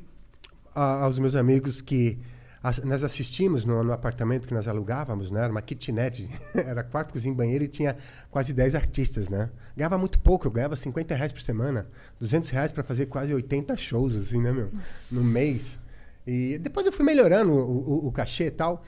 ah, 0.74 1.04
aos 1.04 1.18
meus 1.18 1.34
amigos 1.34 1.80
que 1.80 2.18
as- 2.62 2.78
nós 2.84 3.02
assistimos 3.02 3.64
no, 3.64 3.82
no 3.84 3.92
apartamento 3.92 4.46
que 4.48 4.54
nós 4.54 4.66
alugávamos, 4.68 5.30
né? 5.30 5.40
Era 5.42 5.50
uma 5.50 5.60
kitnet, 5.62 6.30
era 6.54 6.82
quarto, 6.84 7.12
cozinha 7.12 7.34
banheiro 7.34 7.64
e 7.64 7.68
tinha 7.68 7.96
quase 8.30 8.52
10 8.52 8.74
artistas, 8.74 9.28
né? 9.28 9.50
Ganhava 9.76 9.98
muito 9.98 10.18
pouco, 10.20 10.46
eu 10.46 10.50
ganhava 10.50 10.74
50 10.76 11.14
reais 11.14 11.32
por 11.32 11.40
semana, 11.42 11.86
200 12.20 12.48
reais 12.50 12.70
para 12.72 12.82
fazer 12.82 13.06
quase 13.06 13.34
80 13.34 13.76
shows, 13.76 14.14
assim, 14.16 14.40
né, 14.40 14.52
meu? 14.52 14.70
No 15.12 15.24
mês. 15.24 15.78
E 16.26 16.58
depois 16.58 16.86
eu 16.86 16.92
fui 16.92 17.04
melhorando 17.04 17.52
o, 17.52 18.04
o, 18.04 18.06
o 18.08 18.12
cachê 18.12 18.46
e 18.46 18.50
tal, 18.50 18.82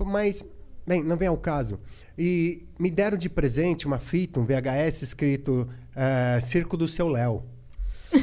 mas, 0.00 0.44
bem, 0.86 1.02
não 1.02 1.16
vem 1.16 1.28
ao 1.28 1.36
caso. 1.36 1.78
E 2.18 2.64
me 2.78 2.90
deram 2.90 3.16
de 3.16 3.28
presente 3.28 3.86
uma 3.86 3.98
fita, 3.98 4.38
um 4.40 4.44
VHS 4.44 5.02
escrito 5.02 5.68
eh, 5.96 6.38
Circo 6.40 6.76
do 6.76 6.86
Seu 6.86 7.08
Léo. 7.08 7.42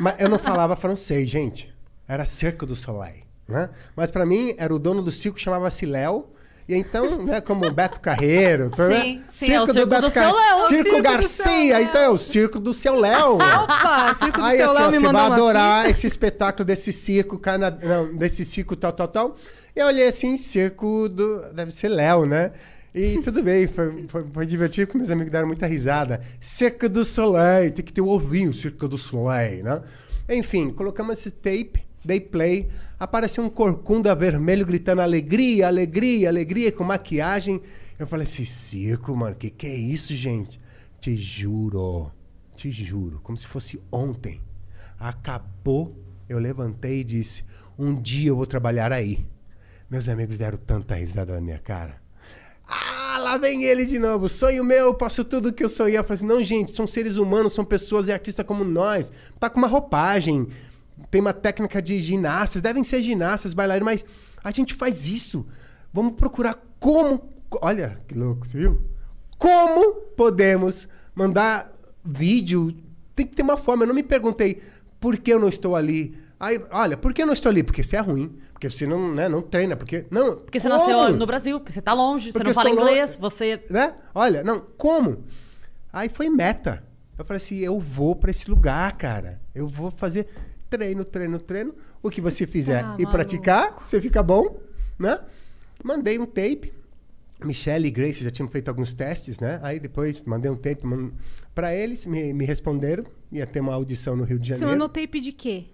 Mas 0.00 0.14
eu 0.20 0.28
não 0.28 0.38
falava 0.38 0.76
francês, 0.76 1.28
gente. 1.28 1.72
Era 2.06 2.24
Circo 2.24 2.64
do 2.64 2.74
Soleil, 2.76 3.24
né? 3.46 3.68
Mas 3.96 4.10
para 4.10 4.24
mim 4.24 4.54
era 4.56 4.74
o 4.74 4.78
dono 4.78 5.02
do 5.02 5.10
circo 5.10 5.38
chamava-se 5.38 5.84
Léo 5.84 6.26
E 6.66 6.74
então, 6.74 7.22
né, 7.22 7.40
como 7.40 7.70
Beto 7.70 8.00
Carreiro, 8.00 8.70
né? 8.76 9.00
Sim, 9.02 9.22
sim, 9.36 9.52
é 9.52 9.60
o 9.60 9.66
circo 9.66 9.86
do 10.00 10.10
seu 10.10 10.22
Car- 10.22 10.34
Léo, 10.34 10.56
o 10.56 10.68
Circo 10.68 10.84
circo 10.84 10.96
do 10.96 11.02
Garcia, 11.02 11.82
então 11.82 12.00
é 12.00 12.08
o 12.08 12.18
circo 12.18 12.60
do 12.60 12.72
seu 12.72 12.94
Léo. 12.98 13.34
Opa, 13.34 14.14
Circo 14.14 14.38
do 14.38 14.44
Aí 14.44 14.58
Seu 14.58 14.70
assim, 14.70 14.78
Léo 14.78 14.86
ó, 14.86 14.90
me 14.90 14.98
você 14.98 15.12
vai 15.12 15.26
adorar 15.26 15.90
esse 15.90 16.06
espetáculo 16.06 16.64
desse 16.64 16.92
circo, 16.92 17.38
cana... 17.38 17.70
não, 17.70 18.14
desse 18.16 18.44
circo 18.44 18.76
tal, 18.76 18.92
tal, 18.92 19.08
tal. 19.08 19.36
E 19.78 19.80
eu 19.80 19.86
olhei 19.86 20.08
assim, 20.08 20.36
circo 20.36 21.08
do. 21.08 21.52
Deve 21.52 21.70
ser 21.70 21.86
Léo, 21.86 22.26
né? 22.26 22.50
E 22.92 23.16
tudo 23.22 23.44
bem, 23.44 23.68
foi, 23.68 24.08
foi, 24.08 24.26
foi 24.26 24.44
divertido, 24.44 24.88
porque 24.88 24.98
meus 24.98 25.08
amigos 25.08 25.30
deram 25.30 25.46
muita 25.46 25.68
risada. 25.68 26.20
Circo 26.40 26.88
do 26.88 27.04
Soleil, 27.04 27.70
tem 27.70 27.84
que 27.84 27.92
ter 27.92 28.00
o 28.00 28.08
ovinho, 28.08 28.52
Circo 28.52 28.88
do 28.88 28.98
Soleil, 28.98 29.62
né? 29.62 29.80
Enfim, 30.30 30.70
colocamos 30.70 31.16
esse 31.16 31.30
tape, 31.30 31.84
dei 32.04 32.18
play, 32.18 32.68
apareceu 32.98 33.44
um 33.44 33.48
corcunda 33.48 34.12
vermelho 34.16 34.66
gritando 34.66 35.00
alegria, 35.00 35.68
alegria, 35.68 36.28
alegria, 36.28 36.72
com 36.72 36.82
maquiagem. 36.82 37.62
Eu 38.00 38.08
falei, 38.08 38.26
esse 38.26 38.44
circo, 38.44 39.14
mano, 39.14 39.36
que 39.36 39.48
que 39.48 39.68
é 39.68 39.76
isso, 39.76 40.12
gente? 40.12 40.60
Te 41.00 41.16
juro, 41.16 42.10
te 42.56 42.68
juro, 42.72 43.20
como 43.22 43.38
se 43.38 43.46
fosse 43.46 43.80
ontem. 43.92 44.40
Acabou, 44.98 45.96
eu 46.28 46.40
levantei 46.40 46.98
e 46.98 47.04
disse: 47.04 47.44
Um 47.78 47.94
dia 47.94 48.30
eu 48.30 48.36
vou 48.36 48.44
trabalhar 48.44 48.92
aí. 48.92 49.24
Meus 49.90 50.06
amigos 50.06 50.36
deram 50.36 50.58
tanta 50.58 50.94
risada 50.94 51.32
na 51.34 51.40
minha 51.40 51.58
cara. 51.58 51.98
Ah, 52.68 53.16
lá 53.18 53.38
vem 53.38 53.64
ele 53.64 53.86
de 53.86 53.98
novo. 53.98 54.28
Sonho 54.28 54.62
meu, 54.62 54.92
posso 54.92 55.24
tudo 55.24 55.50
que 55.50 55.64
eu 55.64 55.68
sonhei. 55.68 55.96
Eu 55.96 56.04
falei 56.04 56.16
assim: 56.16 56.26
Não, 56.26 56.42
gente, 56.42 56.76
são 56.76 56.86
seres 56.86 57.16
humanos, 57.16 57.54
são 57.54 57.64
pessoas 57.64 58.06
e 58.08 58.12
artistas 58.12 58.44
como 58.44 58.64
nós. 58.64 59.10
Tá 59.40 59.48
com 59.48 59.58
uma 59.58 59.66
roupagem, 59.66 60.48
tem 61.10 61.22
uma 61.22 61.32
técnica 61.32 61.80
de 61.80 61.98
ginastas, 62.02 62.60
devem 62.60 62.84
ser 62.84 63.00
ginastas, 63.00 63.54
bailarinos, 63.54 63.86
mas 63.86 64.04
a 64.44 64.50
gente 64.50 64.74
faz 64.74 65.06
isso. 65.08 65.46
Vamos 65.90 66.12
procurar 66.12 66.62
como. 66.78 67.32
Olha 67.62 67.98
que 68.06 68.14
louco, 68.14 68.46
você 68.46 68.58
viu? 68.58 68.82
Como 69.38 69.94
podemos 70.14 70.86
mandar 71.14 71.72
vídeo? 72.04 72.76
Tem 73.16 73.26
que 73.26 73.34
ter 73.34 73.42
uma 73.42 73.56
forma. 73.56 73.84
Eu 73.84 73.88
não 73.88 73.94
me 73.94 74.02
perguntei 74.02 74.60
por 75.00 75.16
que 75.16 75.32
eu 75.32 75.40
não 75.40 75.48
estou 75.48 75.74
ali. 75.74 76.14
Aí, 76.38 76.62
olha, 76.70 76.96
por 76.96 77.14
que 77.14 77.22
eu 77.22 77.26
não 77.26 77.32
estou 77.32 77.48
ali? 77.48 77.62
Porque 77.62 77.82
você 77.82 77.96
é 77.96 78.00
ruim. 78.00 78.38
Porque 78.58 78.68
você 78.68 78.88
não, 78.88 79.14
né, 79.14 79.28
não 79.28 79.40
treina. 79.40 79.76
Porque. 79.76 80.04
Não, 80.10 80.36
Porque 80.38 80.58
você 80.58 80.68
como? 80.68 80.80
nasceu 80.80 81.16
no 81.16 81.26
Brasil, 81.26 81.60
porque 81.60 81.72
você 81.72 81.80
tá 81.80 81.94
longe, 81.94 82.32
Porque 82.32 82.38
você 82.38 82.44
não 82.48 82.54
fala 82.54 82.70
inglês, 82.70 83.10
longe. 83.10 83.20
você. 83.20 83.62
Né? 83.70 83.94
Olha, 84.12 84.42
não, 84.42 84.60
como? 84.76 85.22
Aí 85.92 86.08
foi 86.08 86.28
meta. 86.28 86.82
Eu 87.16 87.24
falei 87.24 87.36
assim, 87.36 87.58
eu 87.58 87.78
vou 87.78 88.16
pra 88.16 88.32
esse 88.32 88.50
lugar, 88.50 88.90
cara. 88.96 89.40
Eu 89.54 89.68
vou 89.68 89.92
fazer 89.92 90.26
treino, 90.68 91.04
treino, 91.04 91.38
treino. 91.38 91.72
O 92.02 92.10
que 92.10 92.20
você 92.20 92.48
fizer 92.48 92.82
tá 92.82 92.96
e 92.98 93.06
praticar, 93.06 93.78
você 93.84 94.00
fica 94.00 94.24
bom, 94.24 94.58
né? 94.98 95.20
Mandei 95.84 96.18
um 96.18 96.26
tape. 96.26 96.72
Michelle 97.44 97.86
e 97.86 97.90
Grace 97.92 98.24
já 98.24 98.30
tinham 98.32 98.48
feito 98.48 98.68
alguns 98.68 98.92
testes, 98.92 99.38
né? 99.38 99.60
Aí 99.62 99.78
depois 99.78 100.20
mandei 100.26 100.50
um 100.50 100.56
tape 100.56 100.82
pra 101.54 101.72
eles, 101.72 102.04
me, 102.04 102.32
me 102.32 102.44
responderam. 102.44 103.04
Ia 103.30 103.46
ter 103.46 103.60
uma 103.60 103.74
audição 103.74 104.16
no 104.16 104.24
Rio 104.24 104.38
de 104.40 104.48
Você 104.48 104.54
Janeiro. 104.54 104.72
mandou 104.72 104.88
tape 104.88 105.20
de 105.20 105.30
quê? 105.30 105.66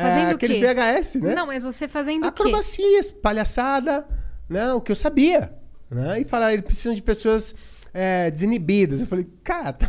É, 0.00 0.02
Fazendo 0.02 0.32
o 0.32 0.34
aqueles 0.34 0.58
quê? 0.58 0.74
VHS, 0.74 1.14
né? 1.16 1.34
Não, 1.34 1.46
mas 1.46 1.62
você 1.62 1.86
fazendo 1.86 2.26
o 2.26 2.32
quê? 2.32 2.42
Acrobacias, 2.42 3.12
palhaçada, 3.12 4.06
né? 4.48 4.72
O 4.72 4.80
que 4.80 4.90
eu 4.90 4.96
sabia. 4.96 5.52
Né? 5.90 6.20
E 6.20 6.24
falaram, 6.24 6.54
eles 6.54 6.64
precisam 6.64 6.94
de 6.94 7.02
pessoas 7.02 7.54
é, 7.92 8.30
desinibidas. 8.30 9.00
Eu 9.00 9.06
falei, 9.06 9.28
cara, 9.44 9.74
tá 9.74 9.88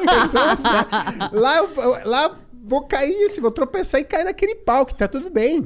pessoa 0.00 1.30
lá, 1.32 1.56
eu, 1.58 2.08
lá 2.08 2.38
vou 2.52 2.82
cair, 2.82 3.26
assim, 3.26 3.40
vou 3.40 3.50
tropeçar 3.50 4.00
e 4.00 4.04
cair 4.04 4.24
naquele 4.24 4.56
pau, 4.56 4.84
que 4.84 4.94
tá 4.94 5.06
tudo 5.06 5.30
bem. 5.30 5.64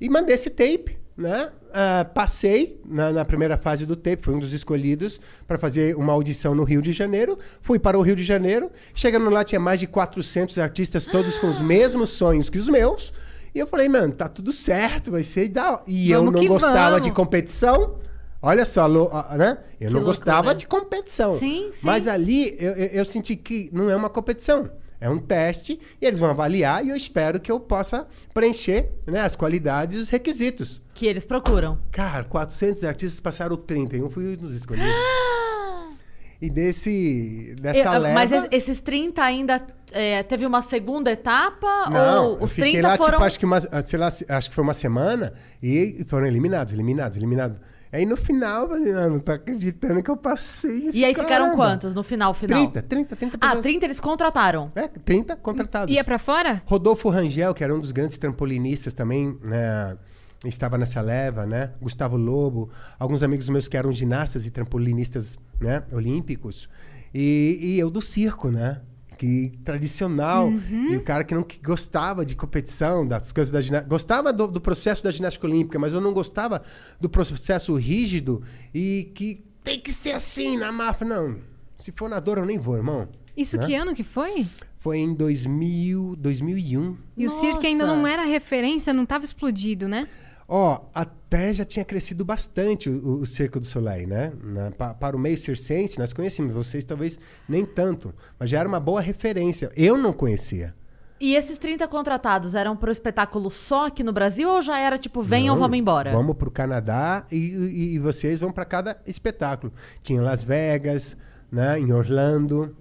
E 0.00 0.08
mandei 0.08 0.34
esse 0.34 0.50
tape, 0.50 0.98
né? 1.16 1.50
Ah, 1.72 2.04
passei 2.04 2.80
na, 2.86 3.10
na 3.12 3.24
primeira 3.24 3.56
fase 3.56 3.84
do 3.86 3.96
tape, 3.96 4.22
fui 4.22 4.34
um 4.34 4.38
dos 4.38 4.52
escolhidos 4.52 5.20
para 5.46 5.58
fazer 5.58 5.96
uma 5.96 6.12
audição 6.12 6.54
no 6.54 6.64
Rio 6.64 6.80
de 6.82 6.92
Janeiro. 6.92 7.38
Fui 7.60 7.78
para 7.78 7.98
o 7.98 8.02
Rio 8.02 8.16
de 8.16 8.22
Janeiro. 8.24 8.70
Chegando 8.94 9.28
lá, 9.30 9.42
tinha 9.44 9.60
mais 9.60 9.80
de 9.80 9.86
400 9.86 10.58
artistas, 10.58 11.04
todos 11.06 11.38
com 11.38 11.48
os 11.48 11.60
mesmos 11.60 12.10
sonhos 12.10 12.48
que 12.50 12.58
os 12.58 12.68
meus. 12.68 13.12
E 13.54 13.58
eu 13.58 13.66
falei, 13.66 13.88
mano, 13.88 14.12
tá 14.12 14.28
tudo 14.28 14.52
certo, 14.52 15.10
vai 15.10 15.22
ser 15.22 15.48
da 15.48 15.82
E 15.86 16.10
eu 16.10 16.18
Vamos 16.20 16.34
não 16.34 16.40
que 16.40 16.48
gostava 16.48 16.90
vamos. 16.90 17.06
de 17.06 17.12
competição. 17.12 17.98
Olha 18.42 18.64
só, 18.66 18.84
ah, 19.12 19.34
né? 19.36 19.58
Eu 19.80 19.88
Que 19.88 19.94
não 19.94 20.02
gostava 20.04 20.36
loucura. 20.38 20.54
de 20.54 20.66
competição. 20.66 21.38
Sim, 21.38 21.70
sim. 21.72 21.78
Mas 21.82 22.06
ali 22.06 22.54
eu, 22.60 22.72
eu- 22.72 22.86
eu 22.88 23.04
senti 23.06 23.34
que 23.34 23.70
não 23.72 23.88
é 23.90 23.96
uma 23.96 24.10
competição. 24.10 24.70
É 25.00 25.08
um 25.10 25.18
teste 25.18 25.78
e 26.00 26.06
eles 26.06 26.18
vão 26.18 26.30
avaliar 26.30 26.84
e 26.84 26.90
eu 26.90 26.96
espero 26.96 27.40
que 27.40 27.50
eu 27.50 27.58
possa 27.60 28.06
preencher 28.32 28.90
né, 29.06 29.20
as 29.20 29.34
qualidades 29.36 29.98
e 29.98 30.00
os 30.02 30.10
requisitos. 30.10 30.80
Que 30.96 31.06
eles 31.06 31.24
procuram. 31.24 31.78
Cara, 31.92 32.24
400 32.24 32.82
artistas 32.84 33.20
passaram 33.20 33.54
30 33.56 33.96
e 33.96 34.00
eu 34.00 34.08
fui 34.10 34.32
um 34.32 34.36
dos 34.36 34.54
escolhidos. 34.54 34.90
E 36.38 36.50
desse, 36.50 37.56
dessa 37.58 37.78
Eu- 37.94 37.98
leva... 38.02 38.14
Mas 38.14 38.30
es- 38.30 38.48
esses 38.50 38.80
30 38.82 39.22
ainda 39.22 39.66
é, 39.90 40.22
teve 40.22 40.44
uma 40.44 40.60
segunda 40.60 41.10
etapa? 41.10 41.88
Não, 41.88 42.32
ou 42.32 42.42
os 42.44 42.52
fiquei 42.52 42.72
30 42.72 42.88
lá, 42.88 42.96
foram. 42.98 43.12
tipo, 43.12 43.24
acho 43.24 43.38
que, 43.38 43.46
uma, 43.46 43.58
sei 43.60 43.98
lá, 43.98 44.08
acho 44.28 44.50
que 44.50 44.54
foi 44.54 44.62
uma 44.62 44.74
semana 44.74 45.32
e 45.62 46.04
foram 46.06 46.26
eliminados, 46.26 46.74
eliminados, 46.74 47.16
eliminados. 47.16 47.58
Aí 47.90 48.04
no 48.04 48.18
final, 48.18 48.70
eu 48.76 49.08
não, 49.10 49.18
tô 49.18 49.32
acreditando 49.32 50.02
que 50.02 50.10
eu 50.10 50.16
passei 50.18 50.80
nesse 50.80 50.98
E 50.98 51.06
aí 51.06 51.14
ficaram 51.14 51.46
caramba." 51.46 51.56
quantos 51.56 51.94
no 51.94 52.02
final, 52.02 52.34
final? 52.34 52.58
30, 52.70 52.82
30, 52.82 53.16
30 53.16 53.36
Ah, 53.40 53.46
pessoas. 53.46 53.62
30 53.62 53.86
eles 53.86 54.00
contrataram. 54.00 54.70
É, 54.74 54.88
30 54.88 55.36
contratados. 55.36 55.94
Ia 55.94 56.04
pra 56.04 56.18
fora? 56.18 56.60
Rodolfo 56.66 57.08
Rangel, 57.08 57.54
que 57.54 57.64
era 57.64 57.74
um 57.74 57.80
dos 57.80 57.92
grandes 57.92 58.18
trampolinistas 58.18 58.92
também, 58.92 59.38
né? 59.42 59.96
Estava 60.44 60.76
nessa 60.76 61.00
leva, 61.00 61.46
né? 61.46 61.72
Gustavo 61.80 62.16
Lobo, 62.16 62.70
alguns 62.98 63.22
amigos 63.22 63.48
meus 63.48 63.68
que 63.68 63.76
eram 63.76 63.90
ginastas 63.90 64.46
e 64.46 64.50
trampolinistas, 64.50 65.38
né? 65.60 65.82
Olímpicos. 65.90 66.68
E, 67.14 67.58
e 67.60 67.78
eu 67.78 67.90
do 67.90 68.02
circo, 68.02 68.50
né? 68.50 68.80
Que 69.16 69.52
tradicional. 69.64 70.48
Uhum. 70.48 70.92
E 70.92 70.96
o 70.98 71.02
cara 71.02 71.24
que 71.24 71.34
não 71.34 71.42
que 71.42 71.58
gostava 71.58 72.24
de 72.24 72.36
competição, 72.36 73.06
das 73.06 73.32
coisas 73.32 73.50
da 73.50 73.62
ginástica. 73.62 73.88
Gostava 73.88 74.32
do, 74.32 74.46
do 74.46 74.60
processo 74.60 75.02
da 75.02 75.10
ginástica 75.10 75.46
olímpica, 75.46 75.78
mas 75.78 75.92
eu 75.92 76.00
não 76.02 76.12
gostava 76.12 76.62
do 77.00 77.08
processo 77.08 77.74
rígido 77.74 78.42
e 78.74 79.10
que 79.14 79.42
tem 79.64 79.80
que 79.80 79.92
ser 79.92 80.12
assim 80.12 80.58
na 80.58 80.70
máfia. 80.70 81.06
Não. 81.06 81.38
Se 81.78 81.90
for 81.92 82.10
na 82.10 82.20
dor, 82.20 82.38
eu 82.38 82.44
nem 82.44 82.58
vou, 82.58 82.76
irmão. 82.76 83.08
Isso 83.36 83.56
Né? 83.56 83.66
que 83.66 83.74
ano 83.74 83.94
que 83.94 84.04
foi? 84.04 84.46
Foi 84.86 84.98
em 84.98 85.12
2000, 85.14 86.14
2001. 86.16 86.96
E 87.16 87.26
o 87.26 87.30
circo 87.30 87.66
ainda 87.66 87.84
Nossa. 87.84 87.98
não 87.98 88.06
era 88.06 88.22
referência, 88.24 88.92
não 88.92 89.04
tava 89.04 89.24
explodido, 89.24 89.88
né? 89.88 90.06
Ó, 90.48 90.80
até 90.94 91.52
já 91.52 91.64
tinha 91.64 91.84
crescido 91.84 92.24
bastante 92.24 92.88
o, 92.88 93.14
o 93.22 93.26
Circo 93.26 93.58
do 93.58 93.66
Soleil, 93.66 94.06
né? 94.06 94.32
Na- 94.44 94.70
pa- 94.70 94.94
para 94.94 95.16
o 95.16 95.18
meio 95.18 95.36
circense, 95.36 95.98
nós 95.98 96.12
conhecíamos, 96.12 96.54
vocês 96.54 96.84
talvez 96.84 97.18
nem 97.48 97.66
tanto, 97.66 98.14
mas 98.38 98.48
já 98.48 98.60
era 98.60 98.68
uma 98.68 98.78
boa 98.78 99.00
referência. 99.00 99.70
Eu 99.76 99.98
não 99.98 100.12
conhecia. 100.12 100.72
E 101.18 101.34
esses 101.34 101.58
30 101.58 101.88
contratados 101.88 102.54
eram 102.54 102.76
pro 102.76 102.92
espetáculo 102.92 103.50
só 103.50 103.86
aqui 103.88 104.04
no 104.04 104.12
Brasil 104.12 104.48
ou 104.48 104.62
já 104.62 104.78
era 104.78 104.96
tipo, 104.96 105.20
venham, 105.20 105.56
Não, 105.56 105.60
vamos 105.62 105.76
embora? 105.78 106.12
Vamos 106.12 106.36
para 106.36 106.46
o 106.46 106.52
Canadá 106.52 107.26
e, 107.32 107.36
e- 107.36 107.94
e 107.94 107.98
vocês 107.98 108.38
vão 108.38 108.52
para 108.52 108.64
cada 108.64 109.02
espetáculo. 109.04 109.72
Tinha 110.00 110.20
em 110.20 110.22
Las 110.22 110.44
Vegas, 110.44 111.16
né? 111.50 111.76
em 111.80 111.92
Orlando, 111.92 112.76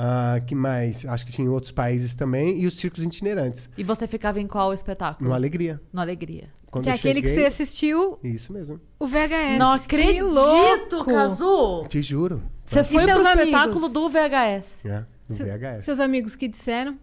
ah, 0.00 0.40
que 0.46 0.54
mais? 0.54 1.04
Acho 1.04 1.26
que 1.26 1.32
tinha 1.32 1.44
em 1.44 1.48
outros 1.48 1.72
países 1.72 2.14
também, 2.14 2.60
e 2.60 2.66
os 2.68 2.78
circos 2.78 3.02
itinerantes. 3.02 3.68
E 3.76 3.82
você 3.82 4.06
ficava 4.06 4.38
em 4.40 4.46
qual 4.46 4.72
espetáculo? 4.72 5.28
No 5.28 5.34
Alegria. 5.34 5.80
No 5.92 6.00
Alegria. 6.00 6.48
Quando 6.70 6.84
que 6.84 6.90
é 6.90 6.92
eu 6.92 6.96
aquele 6.96 7.20
que 7.20 7.26
cheguei- 7.28 7.42
você 7.42 7.48
assistiu 7.48 8.16
Isso 8.22 8.52
mesmo. 8.52 8.80
o 9.00 9.08
VHS. 9.08 9.58
Não 9.58 9.72
acredito! 9.72 11.04
Cazu! 11.04 11.84
Te 11.88 12.00
juro. 12.00 12.40
Você 12.64 12.84
foi 12.84 13.02
pro 13.02 13.12
seus 13.12 13.22
espetáculo 13.28 13.86
amigos? 13.86 13.92
do 13.92 14.08
VHS. 14.08 14.84
É, 14.84 15.04
no 15.28 15.34
VHS. 15.34 15.84
Seus 15.84 15.98
amigos 15.98 16.36
que 16.36 16.46
disseram? 16.46 16.96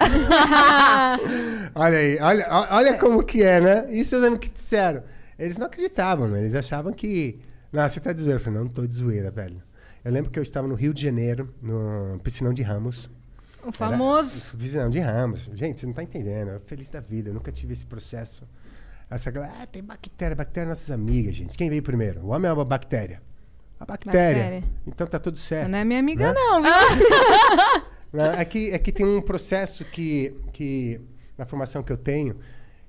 Olha 1.74 1.98
aí, 1.98 2.18
olha, 2.20 2.46
olha 2.70 2.98
como 2.98 3.22
que 3.22 3.42
é, 3.42 3.60
né? 3.60 3.86
E 3.90 4.04
seus 4.04 4.24
amigos 4.24 4.46
que 4.48 4.52
disseram? 4.54 5.02
Eles 5.38 5.58
não 5.58 5.66
acreditavam, 5.66 6.28
né? 6.28 6.40
Eles 6.40 6.54
achavam 6.54 6.92
que. 6.92 7.40
Não, 7.72 7.86
você 7.88 8.00
tá 8.00 8.12
de 8.12 8.20
zoeira. 8.22 8.38
Eu 8.38 8.42
falei, 8.42 8.58
não, 8.58 8.64
não 8.66 8.72
tô 8.72 8.86
de 8.86 8.94
zoeira, 8.94 9.30
velho. 9.30 9.62
Eu 10.04 10.12
lembro 10.12 10.30
que 10.30 10.38
eu 10.38 10.42
estava 10.42 10.68
no 10.68 10.74
Rio 10.74 10.92
de 10.92 11.02
Janeiro, 11.02 11.52
no 11.62 12.18
Piscinão 12.22 12.52
de 12.52 12.62
Ramos. 12.62 13.08
O 13.64 13.72
famoso. 13.72 14.48
Era- 14.50 14.58
Piscinão 14.58 14.90
de 14.90 14.98
Ramos. 15.00 15.50
Gente, 15.54 15.80
você 15.80 15.86
não 15.86 15.94
tá 15.94 16.02
entendendo. 16.02 16.50
Eu 16.50 16.60
feliz 16.60 16.88
da 16.90 17.00
vida, 17.00 17.30
eu 17.30 17.34
nunca 17.34 17.50
tive 17.50 17.72
esse 17.72 17.86
processo. 17.86 18.46
Essa 19.08 19.30
galera, 19.30 19.52
ah, 19.62 19.66
tem 19.66 19.82
bactéria, 19.82 20.36
bactéria 20.36 20.66
é 20.66 20.70
nossas 20.70 20.90
amigas, 20.90 21.34
gente. 21.34 21.56
Quem 21.56 21.70
veio 21.70 21.82
primeiro? 21.82 22.20
O 22.22 22.28
homem 22.28 22.50
ou 22.50 22.60
a 22.60 22.64
bactéria? 22.64 23.22
A 23.80 23.86
bactéria. 23.86 24.42
Bactéria. 24.42 24.64
Então 24.86 25.06
tá 25.06 25.18
tudo 25.18 25.38
certo. 25.38 25.68
Não 25.70 25.78
é 25.78 25.84
minha 25.84 26.00
amiga, 26.00 26.32
Né? 26.32 26.34
não, 26.34 26.62
viu? 26.62 26.70
Não, 28.12 28.26
é, 28.26 28.44
que, 28.44 28.70
é 28.70 28.78
que 28.78 28.92
tem 28.92 29.04
um 29.04 29.20
processo 29.20 29.84
que, 29.84 30.32
que, 30.52 31.00
na 31.36 31.44
formação 31.44 31.82
que 31.82 31.90
eu 31.92 31.96
tenho, 31.96 32.36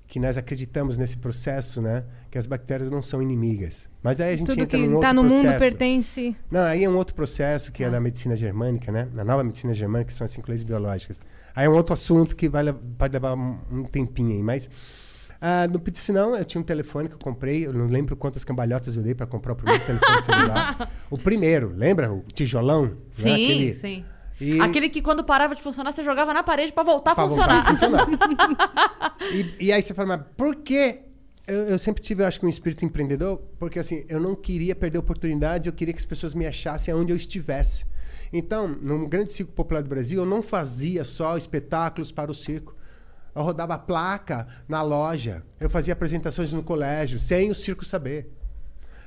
que 0.05 0.19
nós 0.19 0.37
acreditamos 0.37 0.99
nesse 0.99 1.17
processo, 1.17 1.81
né? 1.81 2.03
Que 2.35 2.39
as 2.39 2.47
bactérias 2.47 2.91
não 2.91 3.01
são 3.01 3.21
inimigas. 3.21 3.87
Mas 4.03 4.19
aí 4.19 4.33
a 4.33 4.35
gente 4.35 4.45
Tudo 4.47 4.61
entra 4.63 4.77
que 4.77 4.85
tá 4.89 4.93
outro 4.93 5.13
no 5.13 5.23
mundo 5.23 5.43
processo. 5.43 5.59
pertence. 5.61 6.35
Não, 6.51 6.59
aí 6.63 6.83
é 6.83 6.89
um 6.89 6.97
outro 6.97 7.15
processo 7.15 7.71
que 7.71 7.81
é 7.81 7.87
Ah. 7.87 7.91
da 7.91 8.01
medicina 8.01 8.35
germânica, 8.35 8.91
né? 8.91 9.07
Na 9.13 9.23
nova 9.23 9.41
medicina 9.41 9.73
germânica, 9.73 10.11
que 10.11 10.17
são 10.17 10.25
as 10.25 10.31
cinco 10.31 10.49
leis 10.51 10.61
biológicas. 10.61 11.21
Aí 11.55 11.65
é 11.65 11.69
um 11.69 11.73
outro 11.73 11.93
assunto 11.93 12.35
que 12.35 12.49
vai, 12.49 12.73
pode 12.73 13.13
levar 13.13 13.35
um, 13.35 13.57
um 13.71 13.83
tempinho 13.85 14.31
aí, 14.35 14.43
mas 14.43 14.69
Ah, 15.39 15.65
no 15.65 15.79
piscinão, 15.79 16.35
eu 16.35 16.43
tinha 16.43 16.59
um 16.59 16.63
telefone 16.65 17.07
que 17.07 17.15
eu 17.15 17.19
comprei. 17.19 17.65
Eu 17.65 17.71
não 17.71 17.87
lembro 17.87 18.17
quantas 18.17 18.43
cambalhotas 18.43 18.97
eu 18.97 19.03
dei 19.03 19.15
para 19.15 19.25
comprar 19.25 19.53
o 19.53 19.55
primeiro 19.55 19.85
telefone 19.85 20.21
celular. 20.23 20.91
O 21.09 21.17
primeiro, 21.17 21.71
lembra? 21.73 22.11
O 22.11 22.21
tijolão? 22.33 22.83
né? 22.87 22.91
Sim, 23.11 23.31
Aquele- 23.31 23.73
sim. 23.75 24.05
E- 24.41 24.59
Aquele 24.59 24.89
que 24.89 25.01
quando 25.01 25.23
parava 25.23 25.55
de 25.55 25.61
funcionar, 25.61 25.93
você 25.93 26.03
jogava 26.03 26.33
na 26.33 26.43
parede 26.43 26.73
pra 26.73 26.83
voltar 26.83 27.11
a 27.11 27.15
pra 27.15 27.29
funcionar. 27.29 27.63
voltar 27.63 27.69
a 27.69 27.71
funcionar. 27.71 29.15
e, 29.31 29.67
e 29.67 29.71
aí 29.71 29.81
você 29.81 29.93
fala, 29.93 30.17
mas 30.17 30.21
por 30.35 30.57
que... 30.57 31.04
Eu, 31.47 31.69
eu 31.69 31.77
sempre 31.77 32.01
tive, 32.01 32.23
acho 32.23 32.39
que, 32.39 32.45
um 32.45 32.49
espírito 32.49 32.83
empreendedor, 32.83 33.37
porque 33.59 33.77
assim, 33.77 34.03
eu 34.09 34.19
não 34.19 34.35
queria 34.35 34.75
perder 34.75 34.97
oportunidades, 34.97 35.67
eu 35.67 35.73
queria 35.73 35.93
que 35.93 35.99
as 35.99 36.05
pessoas 36.05 36.33
me 36.33 36.47
achassem 36.47 36.93
onde 36.93 37.11
eu 37.11 37.15
estivesse. 37.15 37.85
Então, 38.33 38.67
no 38.67 39.07
grande 39.07 39.31
circo 39.31 39.51
popular 39.51 39.83
do 39.83 39.89
Brasil, 39.89 40.19
eu 40.19 40.25
não 40.25 40.41
fazia 40.41 41.03
só 41.03 41.37
espetáculos 41.37 42.11
para 42.11 42.31
o 42.31 42.33
circo. 42.33 42.75
Eu 43.35 43.43
rodava 43.43 43.77
placa 43.77 44.47
na 44.67 44.81
loja, 44.81 45.43
eu 45.59 45.69
fazia 45.69 45.93
apresentações 45.93 46.51
no 46.51 46.63
colégio, 46.63 47.19
sem 47.19 47.51
o 47.51 47.55
circo 47.55 47.85
saber. 47.85 48.31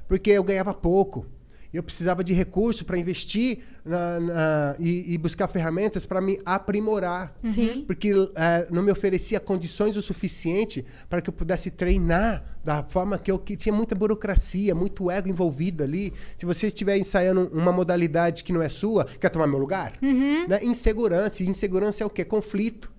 Porque 0.07 0.31
eu 0.31 0.45
ganhava 0.45 0.73
pouco. 0.73 1.27
Eu 1.73 1.83
precisava 1.83 2.25
de 2.25 2.33
recurso 2.33 2.85
para 2.85 2.97
investir 2.97 3.59
na- 3.85 4.21
na- 4.21 4.77
e, 4.79 5.13
e 5.15 5.19
buscar 5.19 5.47
ferramentas 5.49 6.07
para 6.07 6.21
me 6.21 6.41
aprimorar. 6.45 7.35
Sim. 7.45 7.85
Porque 7.87 8.11
eh, 8.35 8.67
não 8.71 8.83
me 8.83 8.91
oferecia 8.91 9.39
condições 9.39 9.97
o 9.97 10.01
suficiente 10.03 10.85
para 11.11 11.21
que 11.21 11.29
eu 11.29 11.33
pudesse 11.35 11.71
treinar 11.71 12.43
da 12.65 12.83
forma 12.83 13.19
que 13.19 13.31
eu 13.31 13.39
que 13.39 13.55
tinha 13.57 13.73
muita 13.75 13.95
burocracia, 13.95 14.75
muito 14.75 15.11
ego 15.11 15.29
envolvido 15.29 15.83
ali. 15.85 16.13
Se 16.39 16.47
você 16.47 16.69
estiver 16.69 16.97
ensaiando 16.97 17.51
uma 17.53 17.71
modalidade 17.73 18.45
que 18.45 18.53
não 18.53 18.63
é 18.63 18.69
sua, 18.71 19.05
quer 19.05 19.29
tomar 19.29 19.47
meu 19.47 19.59
lugar? 19.59 19.93
Né? 20.01 20.61
Insegurança. 20.63 21.43
E 21.43 21.47
insegurança 21.49 22.03
é 22.03 22.07
o 22.07 22.11
quê? 22.11 22.25
Conflito. 22.25 22.91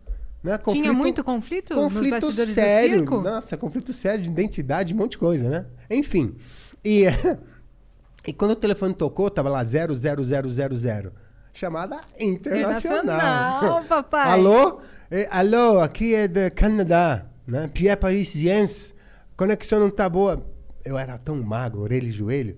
Né? 0.43 0.57
Tinha 0.57 0.93
muito 0.93 1.21
conflito 1.23 1.75
nos 1.75 1.83
conflito 1.93 2.31
sério. 2.53 2.99
circo? 2.99 3.19
Nossa, 3.21 3.57
conflito 3.57 3.91
sério 3.91 4.23
de 4.23 4.29
identidade, 4.29 4.93
um 4.93 4.97
monte 4.97 5.11
de 5.11 5.17
coisa, 5.17 5.49
né? 5.49 5.65
Enfim. 5.89 6.35
E, 6.85 7.03
e 8.29 8.33
quando 8.33 8.51
o 8.51 8.55
telefone 8.55 8.93
tocou, 8.93 9.27
tava 9.27 9.49
lá 9.49 9.63
00000. 9.63 11.11
Chamada 11.51 11.99
internacional. 12.19 13.01
Internacional, 13.01 13.83
papai. 13.89 14.31
Alô? 14.31 14.81
Eh, 15.09 15.27
alô, 15.31 15.79
aqui 15.79 16.13
é 16.13 16.27
do 16.27 16.51
Canadá, 16.53 17.25
né? 17.47 17.67
Pierre 17.73 17.97
Parisiense. 17.97 18.93
Conexão 19.35 19.79
não 19.79 19.89
tá 19.89 20.07
boa. 20.07 20.45
Eu 20.85 20.95
era 20.95 21.17
tão 21.17 21.41
magro, 21.41 21.81
orelha 21.81 22.05
e 22.05 22.11
joelho, 22.11 22.55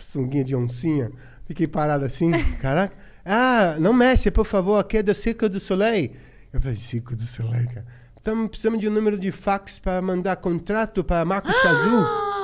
sunguinha 0.00 0.42
de 0.42 0.56
oncinha. 0.56 1.12
Fiquei 1.44 1.68
parado 1.68 2.04
assim, 2.04 2.32
caraca. 2.60 2.96
Ah, 3.24 3.76
não 3.78 3.92
mexe, 3.92 4.32
por 4.32 4.46
favor, 4.46 4.80
aqui 4.80 4.96
é 4.96 5.02
do 5.04 5.14
Circo 5.14 5.48
do 5.48 5.60
Soleil. 5.60 6.10
Eu 6.52 6.60
falei, 6.60 6.76
Circo 6.76 7.14
do 7.14 7.22
Soleil, 7.22 7.68
cara. 7.68 7.86
Estamos 8.16 8.48
precisando 8.48 8.80
de 8.80 8.88
um 8.88 8.92
número 8.92 9.16
de 9.16 9.30
fax 9.30 9.78
para 9.78 10.02
mandar 10.02 10.34
contrato 10.34 11.04
para 11.04 11.24
Marcos 11.24 11.56
Cazu. 11.62 12.35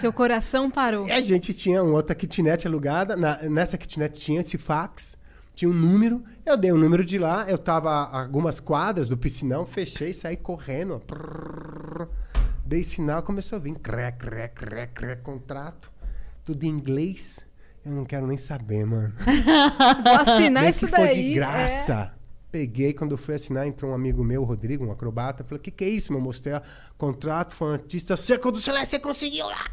Seu 0.00 0.12
coração 0.12 0.70
parou. 0.70 1.06
E 1.06 1.12
a 1.12 1.20
gente 1.20 1.52
tinha 1.54 1.82
uma 1.82 1.94
outra 1.94 2.14
kitnet 2.14 2.66
alugada. 2.66 3.16
Na- 3.16 3.38
nessa 3.42 3.76
kitnet 3.78 4.18
tinha 4.18 4.40
esse 4.40 4.56
fax, 4.58 5.16
tinha 5.54 5.70
um 5.70 5.74
número. 5.74 6.22
Eu 6.44 6.56
dei 6.56 6.72
o 6.72 6.76
número 6.78 7.04
de 7.04 7.18
lá, 7.18 7.44
eu 7.48 7.56
tava 7.58 7.90
a 7.90 8.22
algumas 8.22 8.60
quadras 8.60 9.08
do 9.08 9.16
piscinão, 9.16 9.64
fechei, 9.64 10.12
saí 10.12 10.36
correndo. 10.36 11.00
Prrr. 11.06 12.08
dei 12.66 12.82
sinal, 12.84 13.22
começou 13.22 13.56
a 13.56 13.58
vir. 13.60 13.74
Cré, 13.78 14.10
cré, 14.12 14.48
cré, 14.48 14.86
cré, 14.86 15.16
contrato. 15.16 15.90
Tudo 16.44 16.64
em 16.64 16.68
inglês. 16.68 17.40
Eu 17.84 17.92
não 17.92 18.04
quero 18.04 18.26
nem 18.26 18.38
saber, 18.38 18.84
mano. 18.86 19.12
Vou 20.02 20.14
assinar 20.14 20.62
Nem 20.62 20.70
isso 20.70 20.86
daí. 20.88 21.08
é. 21.08 21.14
de 21.14 21.34
graça. 21.34 22.12
Peguei, 22.54 22.92
quando 22.92 23.10
eu 23.10 23.18
fui 23.18 23.34
assinar, 23.34 23.66
entrou 23.66 23.90
um 23.90 23.94
amigo 23.96 24.22
meu, 24.22 24.44
Rodrigo, 24.44 24.86
um 24.86 24.92
acrobata. 24.92 25.42
Falou, 25.42 25.58
o 25.58 25.60
que, 25.60 25.72
que 25.72 25.84
é 25.84 25.88
isso? 25.88 26.12
Eu 26.12 26.20
mostrei 26.20 26.54
o 26.54 26.62
contrato, 26.96 27.52
foi 27.52 27.66
um 27.66 27.72
artista, 27.72 28.16
Circo 28.16 28.52
do 28.52 28.60
Soleil, 28.60 28.86
você 28.86 28.96
conseguiu! 29.00 29.44
Ah! 29.50 29.64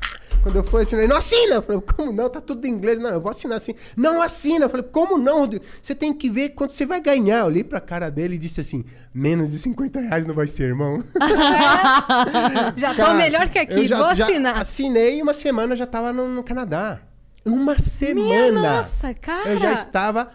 Quando 0.42 0.56
eu 0.56 0.64
fui 0.64 0.82
assinar, 0.82 1.04
ele, 1.04 1.12
não 1.12 1.20
assina! 1.20 1.56
Eu 1.58 1.62
falei, 1.62 1.80
como 1.96 2.12
não? 2.12 2.28
Tá 2.28 2.42
tudo 2.42 2.66
em 2.66 2.72
inglês. 2.72 2.98
Não, 2.98 3.12
eu 3.12 3.22
vou 3.22 3.30
assinar 3.30 3.60
assim. 3.60 3.76
Não 3.96 4.20
assina! 4.20 4.66
Eu 4.66 4.70
falei, 4.72 4.84
como 4.92 5.16
não, 5.16 5.42
Rodrigo? 5.42 5.64
Você 5.80 5.94
tem 5.94 6.12
que 6.12 6.28
ver 6.28 6.56
quanto 6.56 6.74
você 6.74 6.84
vai 6.84 7.00
ganhar. 7.00 7.42
Eu 7.42 7.46
olhei 7.46 7.64
pra 7.64 7.80
cara 7.80 8.10
dele 8.10 8.34
e 8.34 8.40
disse 8.40 8.60
assim, 8.60 8.84
menos 9.14 9.52
de 9.52 9.60
50 9.60 10.00
reais 10.00 10.26
não 10.26 10.34
vai 10.34 10.48
ser, 10.48 10.64
irmão. 10.64 11.04
É. 11.22 12.74
Já 12.82 12.96
tô 12.96 13.04
Cara, 13.04 13.14
melhor 13.14 13.48
que 13.48 13.60
aqui, 13.60 13.88
já- 13.88 13.98
vou 14.00 14.08
assinar. 14.08 14.60
Assinei 14.60 15.20
e 15.20 15.22
uma 15.22 15.36
semana 15.36 15.76
já 15.76 15.86
tava 15.86 16.12
no, 16.12 16.28
no 16.28 16.44
Canadá. 16.44 17.00
Uma 17.46 17.78
semana! 17.78 18.24
Minha 18.24 18.52
nossa, 18.52 19.14
cara. 19.14 19.52
Eu 19.52 19.60
já 19.60 19.74
estava 19.74 20.32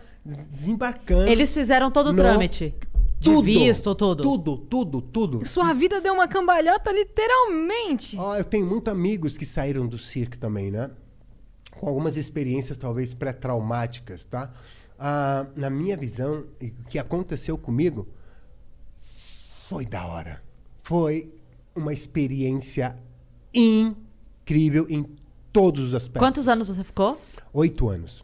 desembarcando. 0.51 1.29
Eles 1.29 1.53
fizeram 1.53 1.91
todo 1.91 2.09
o 2.09 2.13
No- 2.13 2.19
trâmite. 2.19 2.75
De 3.19 3.31
Tudo, 3.31 3.43
visto, 3.45 3.95
tudo. 3.95 4.23
Tudo, 4.23 4.59
tudo, 4.59 5.01
tudo. 5.01 5.47
Sua 5.49 5.73
vida 5.73 6.03
deu 6.03 6.13
uma 6.13 6.29
cambalhota 6.29 6.93
literalmente. 6.93 8.15
Ó, 8.19 8.37
eu 8.37 8.45
tenho 8.45 8.67
muitos 8.67 8.93
amigos 8.93 9.39
que 9.39 9.47
saíram 9.47 9.87
do 9.87 9.97
circo 9.97 10.37
também, 10.37 10.71
né? 10.71 10.91
Com 11.71 11.89
algumas 11.89 12.17
experiências 12.19 12.77
talvez 12.77 13.15
pré-traumáticas, 13.15 14.25
tá? 14.25 14.53
Ah, 14.99 15.47
na 15.57 15.71
minha 15.71 15.97
visão, 15.97 16.45
o 16.61 16.89
que 16.89 16.99
aconteceu 16.99 17.57
comigo 17.57 18.07
foi 19.69 19.87
da 19.87 20.07
hora. 20.07 20.43
Foi 20.83 21.33
uma 21.75 21.93
experiência 21.95 22.97
incrível 23.55 24.87
em 24.91 25.07
todos 25.53 25.83
os 25.89 25.95
aspectos. 25.95 26.21
Quantos 26.21 26.49
anos 26.49 26.69
você 26.69 26.85
ficou? 26.85 27.21
Oito 27.53 27.89
anos. 27.89 28.23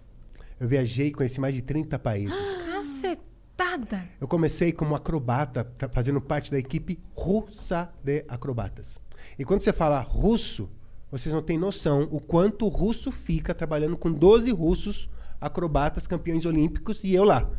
Eu 0.63 0.69
viajei, 0.69 1.11
conheci 1.11 1.41
mais 1.41 1.53
de 1.55 1.61
30 1.61 1.99
países. 1.99 2.33
Cacetada. 2.65 4.05
Eu 4.21 4.29
comecei 4.29 4.71
como 4.71 4.95
acrobata, 4.95 5.65
tá 5.77 5.89
fazendo 5.89 6.21
parte 6.21 6.53
da 6.53 6.59
equipe 6.59 7.01
russa 7.17 7.91
de 8.05 8.25
acrobatas. 8.29 8.97
E 9.37 9.45
quando 9.45 9.61
você 9.63 9.73
fala 9.73 9.99
russo, 10.01 10.71
vocês 11.11 11.35
não 11.35 11.43
têm 11.43 11.59
noção 11.59 12.07
o 12.13 12.21
quanto 12.21 12.65
o 12.65 12.69
russo 12.69 13.11
fica 13.11 13.53
trabalhando 13.53 13.97
com 13.97 14.13
12 14.13 14.53
russos 14.53 15.11
acrobatas 15.41 16.07
campeões 16.07 16.47
olímpicos 16.47 17.03
e 17.03 17.13
eu 17.13 17.25
lá. 17.25 17.51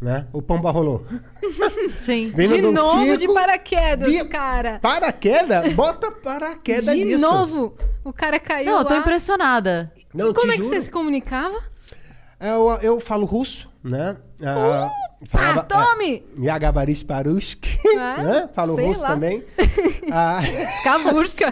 Né? 0.00 0.28
O 0.32 0.40
Pomba 0.40 0.70
rolou. 0.70 1.04
Sim. 2.04 2.30
Vindo 2.36 2.54
De 2.54 2.62
novo 2.70 3.04
de 3.04 3.18
circo, 3.20 3.34
paraquedas, 3.34 4.12
de- 4.12 4.24
cara. 4.26 4.78
Paraquedas? 4.80 5.72
Bota 5.72 6.10
paraquedas 6.12 6.94
De 6.94 7.04
nisso. 7.04 7.20
novo, 7.20 7.76
o 8.04 8.12
cara 8.12 8.38
caiu 8.38 8.70
Não, 8.72 8.78
eu 8.78 8.84
tô 8.84 8.94
lá. 8.94 9.00
impressionada. 9.00 9.92
Não, 10.12 10.32
Como 10.32 10.48
te 10.52 10.54
é 10.54 10.56
que 10.58 10.62
juro. 10.62 10.74
você 10.76 10.82
se 10.82 10.90
comunicava? 10.90 11.73
Eu, 12.40 12.78
eu 12.82 13.00
falo 13.00 13.24
russo, 13.26 13.68
né? 13.82 14.16
Ah, 14.42 14.90
Ah, 15.32 15.62
tome! 15.62 16.22
É, 16.38 16.44
Yagabaris 16.46 17.02
Parushk, 17.02 17.66
Ah, 17.98 18.20
né? 18.22 18.48
Falo 18.54 18.76
russo 18.76 19.00
lá. 19.02 19.08
também. 19.08 19.42
Ah, 20.12 20.40
Skavurska. 20.80 21.50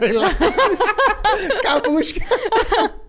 Kabushka. 1.62 2.20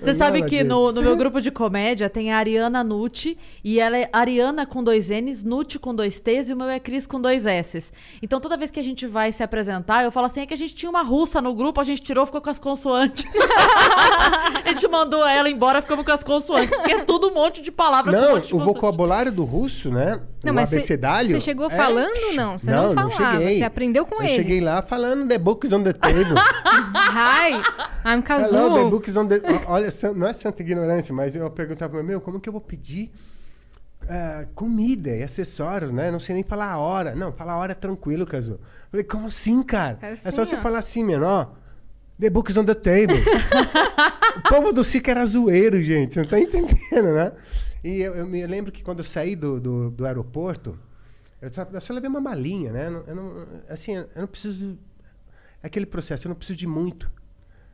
Você 0.00 0.14
sabe 0.14 0.40
Não, 0.40 0.48
que 0.48 0.64
no, 0.64 0.90
no 0.92 1.02
meu 1.02 1.16
grupo 1.16 1.40
de 1.40 1.50
comédia 1.50 2.08
tem 2.08 2.32
a 2.32 2.38
Ariana 2.38 2.82
Nucci 2.82 3.36
e 3.62 3.78
ela 3.78 3.96
é 3.98 4.08
Ariana 4.12 4.64
com 4.64 4.82
dois 4.82 5.10
N's, 5.10 5.44
Nucci 5.44 5.78
com 5.78 5.94
dois 5.94 6.18
T's 6.18 6.48
e 6.48 6.52
o 6.54 6.56
meu 6.56 6.68
é 6.68 6.80
Cris 6.80 7.06
com 7.06 7.20
dois 7.20 7.44
S's. 7.44 7.92
Então 8.22 8.40
toda 8.40 8.56
vez 8.56 8.70
que 8.70 8.80
a 8.80 8.82
gente 8.82 9.06
vai 9.06 9.30
se 9.30 9.42
apresentar, 9.42 10.04
eu 10.04 10.10
falo 10.10 10.26
assim: 10.26 10.40
é 10.40 10.46
que 10.46 10.54
a 10.54 10.56
gente 10.56 10.74
tinha 10.74 10.88
uma 10.88 11.02
russa 11.02 11.40
no 11.40 11.54
grupo, 11.54 11.80
a 11.80 11.84
gente 11.84 12.00
tirou, 12.02 12.24
ficou 12.24 12.40
com 12.40 12.50
as 12.50 12.58
consoantes. 12.58 13.24
a 14.64 14.68
gente 14.70 14.88
mandou 14.88 15.26
ela 15.26 15.48
embora, 15.48 15.82
ficamos 15.82 16.04
com 16.04 16.12
as 16.12 16.22
consoantes, 16.24 16.74
porque 16.74 16.92
é 16.92 17.04
tudo 17.04 17.28
um 17.28 17.34
monte 17.34 17.60
de 17.62 17.70
palavras 17.70 18.14
com 18.14 18.20
um 18.20 18.24
Não, 18.24 18.34
monte 18.36 18.48
de 18.48 18.54
o 18.54 18.58
consoante. 18.58 18.74
vocabulário 18.80 19.32
do 19.32 19.44
russo, 19.44 19.90
né? 19.90 20.20
Não, 20.42 20.52
o 20.52 20.54
mas 20.54 20.68
cê- 20.70 20.76
abecedário. 20.76 21.30
cê 21.30 21.40
chegou 21.40 21.66
é- 21.66 21.70
falando, 21.76 22.34
não? 22.34 22.58
Você 22.58 22.70
não 22.70 22.94
falava, 22.94 23.10
cheguei. 23.38 23.58
você 23.58 23.64
aprendeu 23.64 24.04
com 24.06 24.16
eu 24.16 24.22
eles. 24.22 24.34
cheguei 24.36 24.60
lá 24.60 24.82
falando 24.82 25.28
The 25.28 25.38
Books 25.38 25.72
on 25.72 25.82
the 25.82 25.92
Table. 25.92 26.34
Hi, 26.94 27.52
I'm 28.04 28.22
Hello, 28.28 28.74
The. 28.74 28.90
Books 28.90 29.16
on 29.16 29.26
the... 29.26 29.41
Olha, 29.66 29.88
não 30.14 30.26
é 30.26 30.32
santa 30.32 30.62
ignorância, 30.62 31.14
mas 31.14 31.34
eu 31.36 31.50
perguntava, 31.50 32.02
meu, 32.02 32.20
como 32.20 32.40
que 32.40 32.48
eu 32.48 32.52
vou 32.52 32.60
pedir 32.60 33.10
ah, 34.08 34.46
comida 34.54 35.10
e 35.10 35.22
acessórios, 35.22 35.92
né? 35.92 36.10
Não 36.10 36.20
sei 36.20 36.34
nem 36.34 36.44
falar 36.44 36.70
a 36.72 36.78
hora. 36.78 37.14
Não, 37.14 37.32
falar 37.32 37.52
a 37.52 37.56
hora 37.56 37.72
é 37.72 37.74
tranquilo, 37.74 38.26
Cazu. 38.26 38.58
Falei, 38.90 39.04
como 39.04 39.26
assim, 39.28 39.62
cara? 39.62 39.98
É 40.02 40.12
É, 40.12 40.16
só 40.30 40.42
assim, 40.42 40.50
você 40.50 40.56
ó. 40.56 40.62
falar 40.62 40.78
assim, 40.78 41.04
mano, 41.04 41.24
ó. 41.26 41.46
The 42.20 42.30
Books 42.30 42.56
on 42.56 42.64
the 42.64 42.74
Table. 42.74 43.18
o 44.36 44.48
povo 44.48 44.72
do 44.72 44.84
circo 44.84 45.10
era 45.10 45.24
zoeiro, 45.26 45.82
gente. 45.82 46.14
Você 46.14 46.20
não 46.22 46.28
tá 46.28 46.38
entendendo, 46.38 47.12
né? 47.14 47.32
E 47.82 48.00
eu, 48.00 48.14
eu 48.14 48.26
me 48.26 48.46
lembro 48.46 48.70
que 48.70 48.82
quando 48.82 48.98
eu 48.98 49.04
saí 49.04 49.34
do, 49.34 49.58
do, 49.60 49.90
do 49.90 50.06
aeroporto, 50.06 50.78
eu 51.40 51.52
só, 51.52 51.62
eu 51.72 51.80
só 51.80 51.92
levei 51.92 52.08
uma 52.08 52.20
malinha, 52.20 52.70
né? 52.70 52.86
Eu 52.86 52.90
não, 52.92 53.04
eu 53.08 53.14
não- 53.16 53.46
assim, 53.68 53.94
eu 53.96 54.08
não 54.16 54.26
preciso... 54.28 54.78
É 55.62 55.66
aquele 55.66 55.86
processo, 55.86 56.26
eu 56.26 56.28
não 56.30 56.36
preciso 56.36 56.58
de 56.58 56.66
muito. 56.66 57.10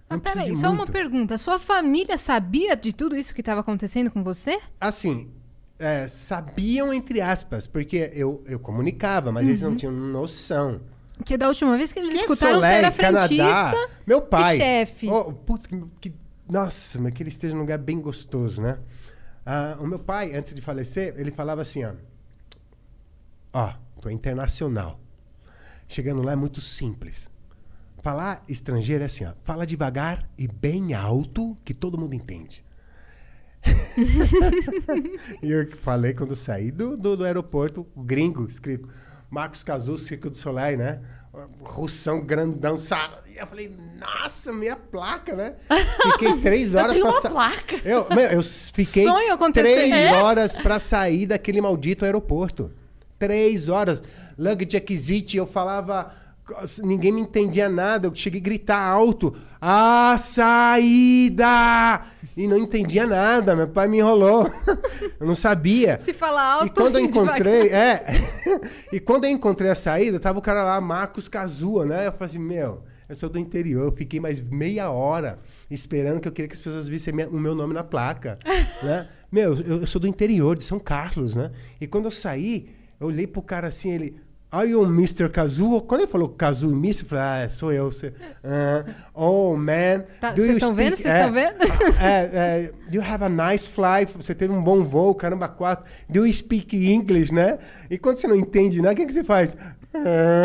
Mas 0.08 0.20
peraí, 0.20 0.56
só 0.56 0.70
uma 0.72 0.86
pergunta. 0.86 1.36
Sua 1.36 1.58
família 1.58 2.16
sabia 2.16 2.74
de 2.76 2.92
tudo 2.92 3.14
isso 3.16 3.34
que 3.34 3.40
estava 3.42 3.60
acontecendo 3.60 4.10
com 4.10 4.22
você? 4.24 4.58
Assim, 4.80 5.30
é, 5.78 6.08
sabiam 6.08 6.92
entre 6.92 7.20
aspas, 7.20 7.66
porque 7.66 8.10
eu, 8.14 8.42
eu 8.46 8.58
comunicava, 8.58 9.30
mas 9.30 9.46
eles 9.46 9.60
não 9.62 9.76
tinham 9.76 9.92
noção. 9.92 10.80
Porque 11.16 11.36
da 11.36 11.48
última 11.48 11.76
vez 11.76 11.92
que 11.92 11.98
eles 11.98 12.12
Que 12.12 12.18
escutaram, 12.20 12.60
você 12.60 12.66
era 12.68 12.90
frentista 12.92 13.36
Canadá, 13.36 13.88
meu 14.06 14.22
pai. 14.22 14.54
e 14.54 14.58
chefe. 14.58 15.08
Oh, 15.10 15.32
putz, 15.32 15.66
que, 15.66 15.82
que- 16.00 16.14
nossa, 16.48 16.98
mas 17.00 17.12
que 17.12 17.22
ele 17.22 17.28
esteja 17.30 17.54
num 17.54 17.60
lugar 17.60 17.76
bem 17.78 18.00
gostoso, 18.00 18.62
né? 18.62 18.78
Ah, 19.44 19.76
o 19.80 19.86
meu 19.86 19.98
pai, 19.98 20.34
antes 20.34 20.54
de 20.54 20.60
falecer, 20.62 21.14
ele 21.18 21.30
falava 21.30 21.60
assim, 21.62 21.84
ó. 21.84 21.92
Ó, 23.52 23.72
tô 24.00 24.08
internacional. 24.10 25.00
Chegando 25.88 26.22
lá 26.22 26.32
é 26.32 26.36
muito 26.36 26.60
simples. 26.60 27.28
Falar 28.02 28.44
estrangeiro 28.48 29.02
é 29.02 29.06
assim, 29.06 29.24
ó. 29.24 29.32
Fala 29.44 29.66
devagar 29.66 30.28
e 30.38 30.46
bem 30.46 30.94
alto 30.94 31.56
que 31.64 31.74
todo 31.74 31.98
mundo 31.98 32.14
entende. 32.14 32.64
e 35.42 35.50
eu 35.50 35.70
falei 35.78 36.14
quando 36.14 36.36
saí 36.36 36.70
do, 36.70 36.96
do, 36.96 37.16
do 37.16 37.24
aeroporto, 37.24 37.86
gringo, 37.96 38.46
escrito 38.46 38.88
Marcos 39.28 39.62
Cazu, 39.64 39.98
Circo 39.98 40.30
do 40.30 40.36
Soleil, 40.36 40.78
né? 40.78 41.00
Russão 41.60 42.24
grandão, 42.24 42.76
sabe? 42.76 43.14
E 43.34 43.36
eu 43.38 43.46
falei, 43.46 43.76
nossa, 44.00 44.52
minha 44.52 44.74
placa, 44.76 45.36
né? 45.36 45.54
Fiquei 46.12 46.38
três 46.40 46.74
horas 46.74 46.96
pra 46.98 47.10
uma 47.10 47.20
sa- 47.20 47.30
placa. 47.30 47.76
Eu, 47.84 48.06
meu, 48.08 48.30
eu 48.30 48.42
fiquei 48.42 49.06
três 49.52 49.92
É? 49.92 50.12
horas 50.22 50.56
pra 50.56 50.78
sair 50.80 51.26
daquele 51.26 51.60
maldito 51.60 52.04
aeroporto. 52.04 52.72
Três 53.18 53.68
horas. 53.68 54.02
Luggage 54.38 54.76
acquisite, 54.76 55.36
eu 55.36 55.46
falava. 55.46 56.14
Ninguém 56.82 57.12
me 57.12 57.20
entendia 57.20 57.68
nada. 57.68 58.06
Eu 58.06 58.14
cheguei 58.14 58.40
a 58.40 58.44
gritar 58.44 58.78
alto. 58.78 59.34
A 59.60 60.16
saída! 60.18 62.02
E 62.36 62.46
não 62.46 62.56
entendia 62.58 63.06
nada. 63.06 63.56
Meu 63.56 63.68
pai 63.68 63.88
me 63.88 63.98
enrolou. 63.98 64.48
Eu 65.18 65.26
não 65.26 65.34
sabia. 65.34 65.98
Se 65.98 66.12
falar 66.12 66.44
alto. 66.44 66.66
E 66.66 66.70
quando 66.70 66.96
eu 66.98 67.04
encontrei, 67.04 67.68
é. 67.70 68.04
e 68.92 69.00
quando 69.00 69.24
eu 69.24 69.30
encontrei 69.30 69.68
a 69.70 69.74
saída, 69.74 70.20
tava 70.20 70.38
o 70.38 70.42
cara 70.42 70.62
lá, 70.62 70.80
Marcos 70.80 71.26
Cazua, 71.28 71.84
né? 71.84 72.06
Eu 72.06 72.12
falei 72.12 72.26
assim, 72.26 72.38
meu, 72.38 72.84
eu 73.08 73.16
sou 73.16 73.28
do 73.28 73.36
interior, 73.38 73.86
eu 73.86 73.92
fiquei 73.96 74.20
mais 74.20 74.40
meia 74.40 74.90
hora 74.90 75.40
esperando 75.68 76.20
que 76.20 76.28
eu 76.28 76.32
queria 76.32 76.48
que 76.48 76.54
as 76.54 76.60
pessoas 76.60 76.86
vissem 76.88 77.12
minha- 77.12 77.28
o 77.28 77.38
meu 77.40 77.52
nome 77.54 77.74
na 77.74 77.82
placa, 77.82 78.38
né? 78.82 79.08
Meu, 79.30 79.56
eu, 79.56 79.80
eu 79.80 79.86
sou 79.88 80.00
do 80.00 80.06
interior, 80.06 80.56
de 80.56 80.62
São 80.62 80.78
Carlos, 80.78 81.34
né? 81.34 81.50
E 81.80 81.86
quando 81.88 82.04
eu 82.04 82.10
saí, 82.12 82.70
eu 83.00 83.08
olhei 83.08 83.26
pro 83.26 83.42
cara 83.42 83.66
assim, 83.66 83.90
ele... 83.90 84.20
Are 84.50 84.66
you 84.66 84.82
Mr. 84.84 85.28
Kazuo? 85.28 85.82
Quando 85.82 86.00
ele 86.02 86.10
falou 86.10 86.30
Kazuo 86.30 86.70
e 86.70 86.74
Mr., 86.74 87.02
eu 87.02 87.08
falei, 87.08 87.24
ah, 87.24 87.38
é, 87.40 87.48
sou 87.50 87.70
eu. 87.70 87.92
Você, 87.92 88.14
ah, 88.42 88.82
oh, 89.12 89.54
man. 89.54 90.04
Tá, 90.18 90.30
do 90.30 90.36
vocês 90.36 90.48
you 90.48 90.56
estão 90.56 90.74
vendo? 90.74 90.96
Vocês 90.96 91.14
estão 91.14 91.32
vendo? 91.32 91.56
é, 92.00 92.30
é, 92.32 92.72
do 92.88 92.96
you 92.96 93.02
have 93.02 93.24
a 93.24 93.28
nice 93.28 93.68
flight? 93.68 94.10
Você 94.16 94.34
teve 94.34 94.50
um 94.50 94.62
bom 94.62 94.82
voo, 94.82 95.14
caramba, 95.14 95.48
quatro. 95.48 95.84
Do 96.08 96.26
you 96.26 96.32
speak 96.32 96.74
English, 96.74 97.32
né? 97.32 97.58
E 97.90 97.98
quando 97.98 98.16
você 98.16 98.26
não 98.26 98.36
entende 98.36 98.80
nada, 98.80 98.94
o 98.94 98.96
que, 98.96 99.04
que 99.04 99.12
você 99.12 99.22
faz? 99.22 99.54
Ah. 99.94 100.44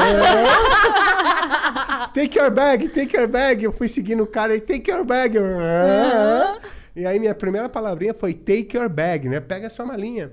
take 2.13 2.37
your 2.37 2.51
bag, 2.51 2.89
take 2.89 3.15
your 3.15 3.29
bag. 3.29 3.63
Eu 3.63 3.71
fui 3.71 3.87
seguindo 3.87 4.23
o 4.23 4.27
cara 4.27 4.53
e 4.53 4.59
take 4.59 4.91
your 4.91 5.05
bag. 5.05 5.37
Eu, 5.37 5.45
ah. 5.61 6.59
E 6.93 7.05
aí 7.05 7.19
minha 7.19 7.33
primeira 7.33 7.69
palavrinha 7.69 8.13
foi 8.13 8.33
take 8.33 8.75
your 8.75 8.89
bag, 8.89 9.29
né? 9.29 9.39
Pega 9.39 9.67
a 9.67 9.69
sua 9.69 9.85
malinha. 9.85 10.29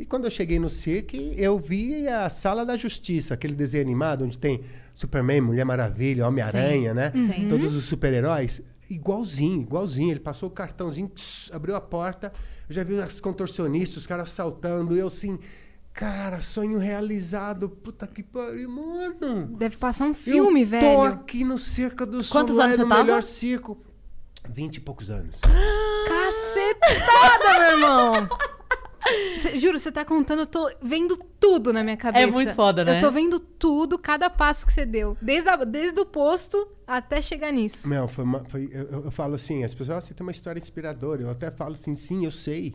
E 0.00 0.06
quando 0.06 0.24
eu 0.24 0.30
cheguei 0.30 0.58
no 0.58 0.70
cirque, 0.70 1.34
eu 1.36 1.58
vi 1.58 2.08
a 2.08 2.26
Sala 2.30 2.64
da 2.64 2.74
Justiça, 2.74 3.34
aquele 3.34 3.54
desenho 3.54 3.84
animado 3.84 4.24
onde 4.24 4.38
tem 4.38 4.62
Superman, 4.94 5.42
Mulher 5.42 5.66
Maravilha, 5.66 6.26
Homem-Aranha, 6.26 6.94
né? 6.94 7.12
Sim. 7.14 7.48
Todos 7.50 7.74
os 7.74 7.84
super-heróis. 7.84 8.62
Igualzinho, 8.88 9.60
igualzinho. 9.60 10.12
Ele 10.12 10.20
passou 10.20 10.48
o 10.48 10.52
cartãozinho, 10.52 11.12
abriu 11.52 11.76
a 11.76 11.82
porta. 11.82 12.32
Eu 12.66 12.74
já 12.74 12.82
vi 12.82 12.98
as 12.98 13.20
contorcionistas, 13.20 13.98
os 13.98 14.06
caras 14.06 14.30
saltando. 14.30 14.96
Eu 14.96 15.08
assim, 15.08 15.38
cara, 15.92 16.40
sonho 16.40 16.78
realizado. 16.78 17.68
Puta 17.68 18.06
que 18.06 18.22
pariu, 18.22 18.70
mano. 18.70 19.48
Deve 19.58 19.76
passar 19.76 20.06
um 20.06 20.14
filme, 20.14 20.62
eu 20.62 20.66
velho. 20.66 20.96
Tô 20.96 21.02
aqui 21.02 21.44
no 21.44 21.58
Circo 21.58 22.06
do 22.06 22.24
Quantos 22.24 22.56
Soleil, 22.56 22.62
anos 22.62 22.76
você 22.76 22.82
no 22.84 22.88
tava? 22.88 23.04
melhor 23.04 23.22
circo. 23.22 23.78
Vinte 24.48 24.76
e 24.76 24.80
poucos 24.80 25.10
anos. 25.10 25.36
Cacetada, 26.08 27.58
meu 27.58 27.70
irmão. 27.72 28.28
Cê- 29.40 29.58
juro, 29.58 29.78
você 29.78 29.90
tá 29.90 30.04
contando, 30.04 30.40
eu 30.40 30.46
tô 30.46 30.70
vendo 30.82 31.16
tudo 31.38 31.72
na 31.72 31.82
minha 31.82 31.96
cabeça. 31.96 32.24
É 32.26 32.30
muito 32.30 32.54
foda, 32.54 32.84
né? 32.84 32.98
Eu 32.98 33.00
tô 33.00 33.10
vendo 33.10 33.38
tudo, 33.40 33.98
cada 33.98 34.28
passo 34.30 34.66
que 34.66 34.72
você 34.72 34.84
deu. 34.84 35.16
Desde, 35.20 35.48
a- 35.48 35.56
desde 35.64 35.98
o 36.00 36.06
posto 36.06 36.68
até 36.86 37.22
chegar 37.22 37.52
nisso. 37.52 37.88
Meu, 37.88 38.06
foi, 38.08 38.24
uma- 38.24 38.44
foi- 38.44 38.68
eu, 38.72 39.04
eu- 39.04 39.10
falo 39.10 39.34
assim, 39.34 39.64
as 39.64 39.72
pessoas, 39.74 39.98
ah, 39.98 40.00
você 40.00 40.12
tem 40.14 40.24
uma 40.24 40.32
história 40.32 40.58
inspiradora. 40.60 41.22
Eu 41.22 41.30
até 41.30 41.50
falo 41.50 41.72
assim, 41.74 41.94
sim, 41.94 42.24
eu 42.24 42.30
sei. 42.30 42.74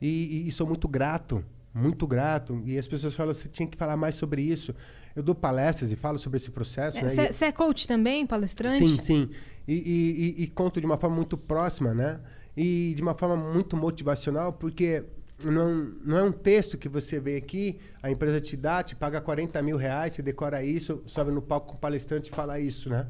E, 0.00 0.06
e- 0.44 0.48
e 0.48 0.52
sou 0.52 0.66
muito 0.66 0.88
grato, 0.88 1.44
muito 1.74 2.06
grato. 2.06 2.62
E 2.64 2.78
as 2.78 2.86
pessoas 2.86 3.14
falam, 3.14 3.34
você 3.34 3.48
tinha 3.48 3.66
que 3.68 3.76
falar 3.76 3.96
mais 3.96 4.14
sobre 4.14 4.42
isso. 4.42 4.74
Eu 5.14 5.22
dou 5.22 5.34
palestras 5.34 5.90
e 5.92 5.96
falo 5.96 6.18
sobre 6.18 6.36
esse 6.38 6.50
processo. 6.50 6.96
né? 6.96 7.02
E- 7.28 7.32
Você 7.32 7.44
é 7.46 7.52
coach 7.52 7.86
também, 7.86 8.26
palestrante? 8.26 8.78
Sim, 8.78 8.96
sim. 8.98 9.30
E, 9.68 9.74
e- 9.74 10.40
e- 10.40 10.44
e 10.44 10.48
conto 10.48 10.80
de 10.80 10.86
uma 10.86 10.96
forma 10.96 11.16
muito 11.16 11.36
próxima, 11.36 11.92
né? 11.92 12.20
E 12.56 12.92
de 12.96 13.02
uma 13.02 13.14
forma 13.14 13.36
muito 13.36 13.76
motivacional, 13.76 14.52
porque 14.52 15.04
não, 15.44 15.74
não 16.04 16.18
é 16.18 16.22
um 16.22 16.32
texto 16.32 16.76
que 16.76 16.88
você 16.88 17.20
vê 17.20 17.36
aqui, 17.36 17.78
a 18.02 18.10
empresa 18.10 18.40
te 18.40 18.56
dá, 18.56 18.82
te 18.82 18.94
paga 18.96 19.20
40 19.20 19.62
mil 19.62 19.76
reais, 19.76 20.14
você 20.14 20.22
decora 20.22 20.62
isso, 20.64 21.02
sobe 21.06 21.30
no 21.30 21.40
palco 21.40 21.68
com 21.68 21.74
o 21.74 21.78
palestrante 21.78 22.28
e 22.28 22.34
fala 22.34 22.58
isso, 22.58 22.88
né? 22.88 23.06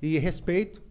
E 0.00 0.18
respeito 0.18 0.82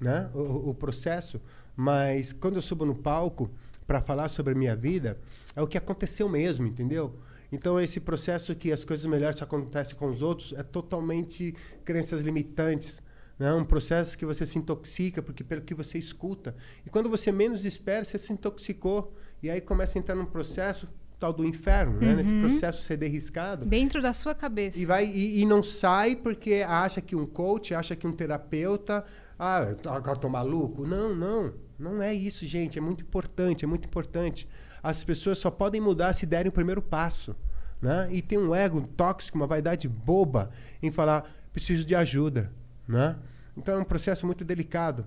né? 0.00 0.30
o, 0.34 0.70
o 0.70 0.74
processo, 0.74 1.40
mas 1.76 2.32
quando 2.32 2.56
eu 2.56 2.62
subo 2.62 2.84
no 2.84 2.94
palco 2.94 3.50
para 3.86 4.00
falar 4.00 4.28
sobre 4.28 4.52
a 4.52 4.56
minha 4.56 4.76
vida, 4.76 5.18
é 5.56 5.62
o 5.62 5.66
que 5.66 5.78
aconteceu 5.78 6.28
mesmo, 6.28 6.66
entendeu? 6.66 7.18
Então, 7.50 7.80
esse 7.80 7.98
processo 7.98 8.54
que 8.54 8.70
as 8.70 8.84
coisas 8.84 9.06
melhores 9.06 9.40
acontecem 9.40 9.96
com 9.96 10.08
os 10.10 10.20
outros 10.20 10.52
é 10.52 10.62
totalmente 10.62 11.54
crenças 11.84 12.20
limitantes. 12.22 13.02
Né? 13.38 13.52
Um 13.54 13.64
processo 13.64 14.18
que 14.18 14.26
você 14.26 14.44
se 14.44 14.58
intoxica 14.58 15.22
porque 15.22 15.42
pelo 15.42 15.62
que 15.62 15.74
você 15.74 15.98
escuta. 15.98 16.54
E 16.84 16.90
quando 16.90 17.08
você 17.08 17.32
menos 17.32 17.64
espera, 17.64 18.04
você 18.04 18.18
se 18.18 18.32
intoxicou. 18.32 19.14
E 19.42 19.50
aí 19.50 19.60
começa 19.60 19.98
a 19.98 20.00
entrar 20.00 20.14
num 20.14 20.26
processo 20.26 20.88
tal 21.18 21.32
do 21.32 21.44
inferno, 21.44 22.00
né? 22.00 22.14
Nesse 22.14 22.32
processo 22.40 22.82
ser 22.82 22.96
derriscado. 22.96 23.66
Dentro 23.66 24.00
da 24.00 24.12
sua 24.12 24.34
cabeça. 24.34 24.78
E, 24.78 24.84
vai, 24.84 25.06
e, 25.06 25.40
e 25.40 25.44
não 25.44 25.62
sai 25.62 26.14
porque 26.14 26.64
acha 26.66 27.00
que 27.00 27.16
um 27.16 27.26
coach, 27.26 27.74
acha 27.74 27.96
que 27.96 28.06
um 28.06 28.12
terapeuta. 28.12 29.04
Ah, 29.38 29.68
agora 29.86 30.16
tô 30.16 30.28
maluco. 30.28 30.86
Não, 30.86 31.14
não. 31.14 31.52
Não 31.78 32.02
é 32.02 32.14
isso, 32.14 32.46
gente. 32.46 32.78
É 32.78 32.80
muito 32.80 33.02
importante, 33.02 33.64
é 33.64 33.68
muito 33.68 33.86
importante. 33.86 34.48
As 34.82 35.02
pessoas 35.04 35.38
só 35.38 35.50
podem 35.50 35.80
mudar 35.80 36.12
se 36.12 36.24
derem 36.24 36.48
o 36.48 36.52
primeiro 36.52 36.82
passo. 36.82 37.34
Né? 37.80 38.08
E 38.10 38.22
tem 38.22 38.38
um 38.38 38.54
ego 38.54 38.80
tóxico, 38.80 39.38
uma 39.38 39.46
vaidade 39.46 39.88
boba 39.88 40.50
em 40.82 40.90
falar, 40.90 41.30
preciso 41.52 41.84
de 41.84 41.94
ajuda. 41.94 42.52
Né? 42.86 43.16
Então 43.56 43.76
é 43.76 43.78
um 43.78 43.84
processo 43.84 44.26
muito 44.26 44.44
delicado. 44.44 45.06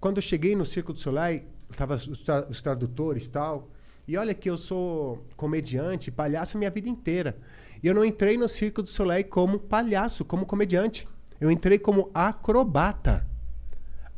Quando 0.00 0.18
eu 0.18 0.22
cheguei 0.22 0.54
no 0.54 0.64
Circo 0.64 0.92
do 0.92 0.98
Soleil, 0.98 1.42
estavam 1.70 1.96
os, 1.96 2.22
tra- 2.22 2.46
os 2.48 2.60
tradutores 2.60 3.26
e 3.26 3.30
tal. 3.30 3.68
E 4.06 4.16
olha 4.16 4.32
que 4.34 4.48
eu 4.48 4.56
sou 4.56 5.24
comediante, 5.36 6.10
palhaço 6.10 6.56
a 6.56 6.58
minha 6.58 6.70
vida 6.70 6.88
inteira. 6.88 7.38
E 7.82 7.86
eu 7.86 7.94
não 7.94 8.04
entrei 8.04 8.36
no 8.36 8.48
Circo 8.48 8.82
do 8.82 8.88
Soleil 8.88 9.26
como 9.26 9.58
palhaço, 9.58 10.24
como 10.24 10.46
comediante. 10.46 11.06
Eu 11.40 11.50
entrei 11.50 11.78
como 11.78 12.10
acrobata. 12.14 13.26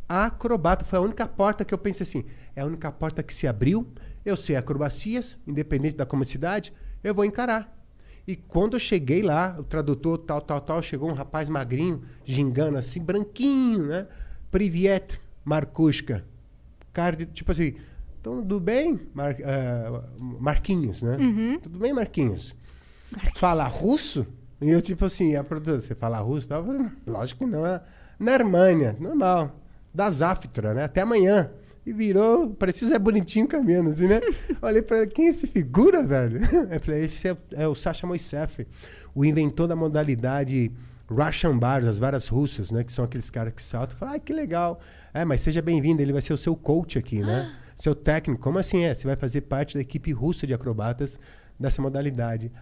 Acrobata. 0.09 0.85
Foi 0.85 0.99
a 0.99 1.03
única 1.03 1.27
porta 1.27 1.65
que 1.65 1.75
eu 1.75 1.79
pensei 1.79 2.05
assim: 2.05 2.25
é 2.55 2.63
a 2.63 2.67
única 2.67 2.91
porta 2.91 3.23
que 3.23 3.35
se 3.35 3.47
abriu. 3.47 3.87
Eu 4.25 4.37
sei 4.37 4.57
acrobacias, 4.57 5.39
independente 5.47 5.97
da 5.97 6.07
comicidade, 6.07 6.73
eu 7.03 7.15
vou 7.15 7.25
encarar. 7.25 7.77
E 8.27 8.37
quando 8.37 8.75
eu 8.75 8.81
cheguei 8.81 9.23
lá, 9.23 9.57
o 9.59 9.65
tradutor, 9.65 10.19
tal, 10.19 10.41
tal, 10.41 10.61
tal, 10.61 10.83
chegou 10.83 11.11
um 11.11 11.15
rapaz 11.15 11.49
magrinho, 11.49 12.03
gingando 12.25 12.77
assim, 12.77 13.01
branquinho, 13.01 13.87
né? 13.87 14.07
Priviet, 14.51 15.21
Marcushka. 15.45 16.25
Cara, 16.93 17.17
de- 17.17 17.27
tipo 17.27 17.53
assim, 17.53 17.75
então, 18.21 18.37
tudo 18.43 18.61
bem, 18.61 19.01
Mar, 19.15 19.37
ah, 19.45 20.03
Marquinhos, 20.19 21.03
né? 21.03 21.17
Tudo 21.63 21.79
bem, 21.79 21.93
Marquinhos? 21.93 22.55
Fala 23.35 23.67
russo? 23.67 24.27
E 24.61 24.69
eu, 24.71 24.81
tipo 24.83 25.05
assim, 25.05 25.35
a 25.37 25.43
produtora, 25.43 25.81
você 25.81 25.95
fala 25.95 26.19
russo? 26.19 26.53
Eu 26.53 26.65
falei, 26.65 26.87
Lógico 27.07 27.45
que 27.45 27.51
não, 27.51 27.67
é 27.67 27.81
na 28.19 28.33
Armânia, 28.35 28.95
normal. 29.01 29.57
Da 29.93 30.11
Zaftra, 30.11 30.75
né? 30.75 30.85
Até 30.85 31.01
amanhã. 31.01 31.51
E 31.85 31.93
virou, 31.93 32.51
parecia 32.51 32.87
o 32.87 32.91
Zé 32.91 32.99
Bonitinho 32.99 33.49
caminhando, 33.49 33.91
assim, 33.91 34.07
né? 34.07 34.21
Olhei 34.61 34.83
pra 34.83 34.99
ele, 34.99 35.07
quem 35.09 35.27
é 35.27 35.31
esse 35.31 35.47
figura, 35.47 36.03
velho? 36.03 36.39
Eu 36.71 36.81
falei, 36.81 37.05
esse 37.05 37.27
é, 37.27 37.37
é 37.53 37.67
o 37.67 37.75
Sasha 37.75 38.07
Moisef, 38.07 38.67
o 39.15 39.25
inventor 39.25 39.67
da 39.67 39.75
modalidade 39.75 40.71
Russian 41.09 41.57
Bars, 41.59 41.87
as 41.87 41.99
varas 41.99 42.29
russas, 42.29 42.71
né? 42.71 42.85
Que 42.85 42.93
são 42.93 43.05
aqueles 43.05 43.31
caras 43.31 43.55
que 43.55 43.63
saltam. 43.63 43.97
Falei, 43.99 44.15
ai, 44.15 44.21
que 44.21 44.33
legal. 44.33 44.79
É, 45.13 45.25
mas 45.25 45.41
seja 45.41 45.61
bem-vindo, 45.61 46.01
ele 46.01 46.13
vai 46.13 46.23
ser 46.23 46.33
o 46.33 46.37
seu 46.37 46.55
coach 46.55 46.99
aqui, 46.99 47.21
né? 47.21 47.53
Seu 47.77 47.95
técnico. 47.95 48.41
Como 48.41 48.59
assim 48.59 48.85
é? 48.85 48.95
Você 48.95 49.07
vai 49.07 49.17
fazer 49.17 49.43
parte 49.43 49.75
da 49.75 49.81
equipe 49.81 50.13
russa 50.13 50.47
de 50.47 50.55
acrobatas 50.55 51.19
dessa 51.59 51.83
modalidade. 51.83 52.53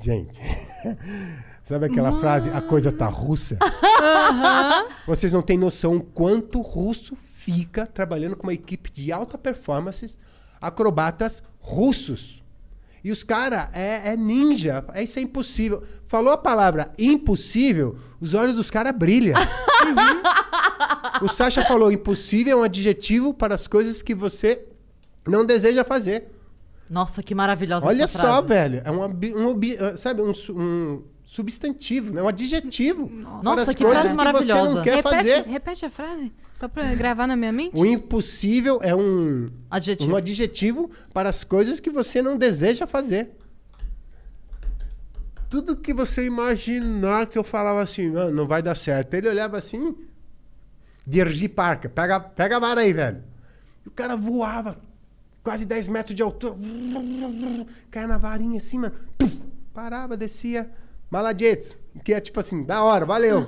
Gente, 0.00 0.40
sabe 1.64 1.86
aquela 1.86 2.18
frase, 2.20 2.50
a 2.50 2.60
coisa 2.60 2.92
tá 2.92 3.06
russa? 3.06 3.58
Vocês 5.06 5.32
não 5.32 5.42
têm 5.42 5.58
noção 5.58 5.96
o 5.96 6.02
quanto 6.02 6.60
russo 6.60 7.16
fica 7.16 7.86
trabalhando 7.86 8.36
com 8.36 8.46
uma 8.46 8.54
equipe 8.54 8.90
de 8.92 9.10
alta 9.10 9.36
performance, 9.36 10.16
acrobatas 10.60 11.42
russos. 11.58 12.42
E 13.02 13.10
os 13.10 13.22
caras 13.22 13.68
é, 13.72 14.12
é 14.12 14.16
ninja, 14.16 14.84
é, 14.92 15.02
isso 15.02 15.18
é 15.18 15.22
impossível. 15.22 15.82
Falou 16.06 16.32
a 16.32 16.38
palavra 16.38 16.92
impossível, 16.98 17.98
os 18.20 18.34
olhos 18.34 18.54
dos 18.54 18.70
caras 18.70 18.92
brilham. 18.96 19.38
o 21.22 21.28
Sasha 21.28 21.64
falou: 21.64 21.92
impossível 21.92 22.58
é 22.58 22.60
um 22.60 22.64
adjetivo 22.64 23.32
para 23.32 23.54
as 23.54 23.66
coisas 23.66 24.02
que 24.02 24.14
você 24.14 24.66
não 25.26 25.46
deseja 25.46 25.84
fazer. 25.84 26.28
Nossa, 26.90 27.22
que 27.22 27.34
maravilhosa 27.34 27.86
Olha 27.86 28.06
só, 28.06 28.18
frase. 28.18 28.48
velho. 28.48 28.82
É 28.84 28.90
um, 28.90 29.04
um 29.04 29.96
sabe, 29.96 30.22
um, 30.22 30.32
um 30.50 31.02
substantivo, 31.42 32.12
né? 32.12 32.20
Um 32.22 32.26
adjetivo. 32.28 33.08
Nossa, 33.08 33.42
para 33.62 33.62
as 33.70 33.74
que 33.76 33.84
coisas 33.84 34.02
frase 34.02 34.08
que 34.08 34.24
você 34.24 34.32
maravilhosa. 34.32 34.74
não 34.74 34.82
quer 34.82 34.94
repete, 34.96 35.14
fazer. 35.16 35.42
repete 35.46 35.84
a 35.86 35.90
frase, 35.90 36.32
só 36.58 36.66
pra 36.66 36.94
gravar 36.96 37.26
na 37.28 37.36
minha 37.36 37.52
mente. 37.52 37.70
O 37.74 37.86
impossível 37.86 38.80
é 38.82 38.94
um, 38.94 39.48
Adjetivo. 39.70 40.12
um 40.12 40.16
adjetivo 40.16 40.90
para 41.14 41.28
as 41.28 41.44
coisas 41.44 41.78
que 41.78 41.90
você 41.90 42.20
não 42.20 42.36
deseja 42.36 42.86
fazer. 42.88 43.30
Tudo 45.48 45.76
que 45.76 45.94
você 45.94 46.26
imaginar 46.26 47.26
que 47.26 47.38
eu 47.38 47.44
falava 47.44 47.80
assim, 47.82 48.14
"Ah, 48.16 48.30
não 48.30 48.46
vai 48.46 48.60
dar 48.62 48.76
certo. 48.76 49.14
Ele 49.14 49.28
olhava 49.28 49.56
assim, 49.56 49.96
Dirgi 51.06 51.48
Parker, 51.48 51.88
pega, 51.90 52.18
pega 52.20 52.56
a 52.56 52.60
vara 52.60 52.80
aí, 52.82 52.92
velho. 52.92 53.22
E 53.86 53.88
o 53.88 53.92
cara 53.92 54.14
voava, 54.16 54.76
quase 55.42 55.64
10 55.64 55.86
metros 55.88 56.14
de 56.16 56.22
altura, 56.22 56.54
caia 57.90 58.06
na 58.08 58.18
varinha 58.18 58.58
assim, 58.58 58.78
mano. 58.78 58.94
Puf, 59.16 59.40
parava, 59.72 60.16
descia, 60.18 60.70
maladietes, 61.10 61.78
que 62.04 62.12
é 62.12 62.20
tipo 62.20 62.38
assim, 62.40 62.62
da 62.64 62.82
hora, 62.82 63.04
valeu. 63.06 63.38
Eu 63.38 63.44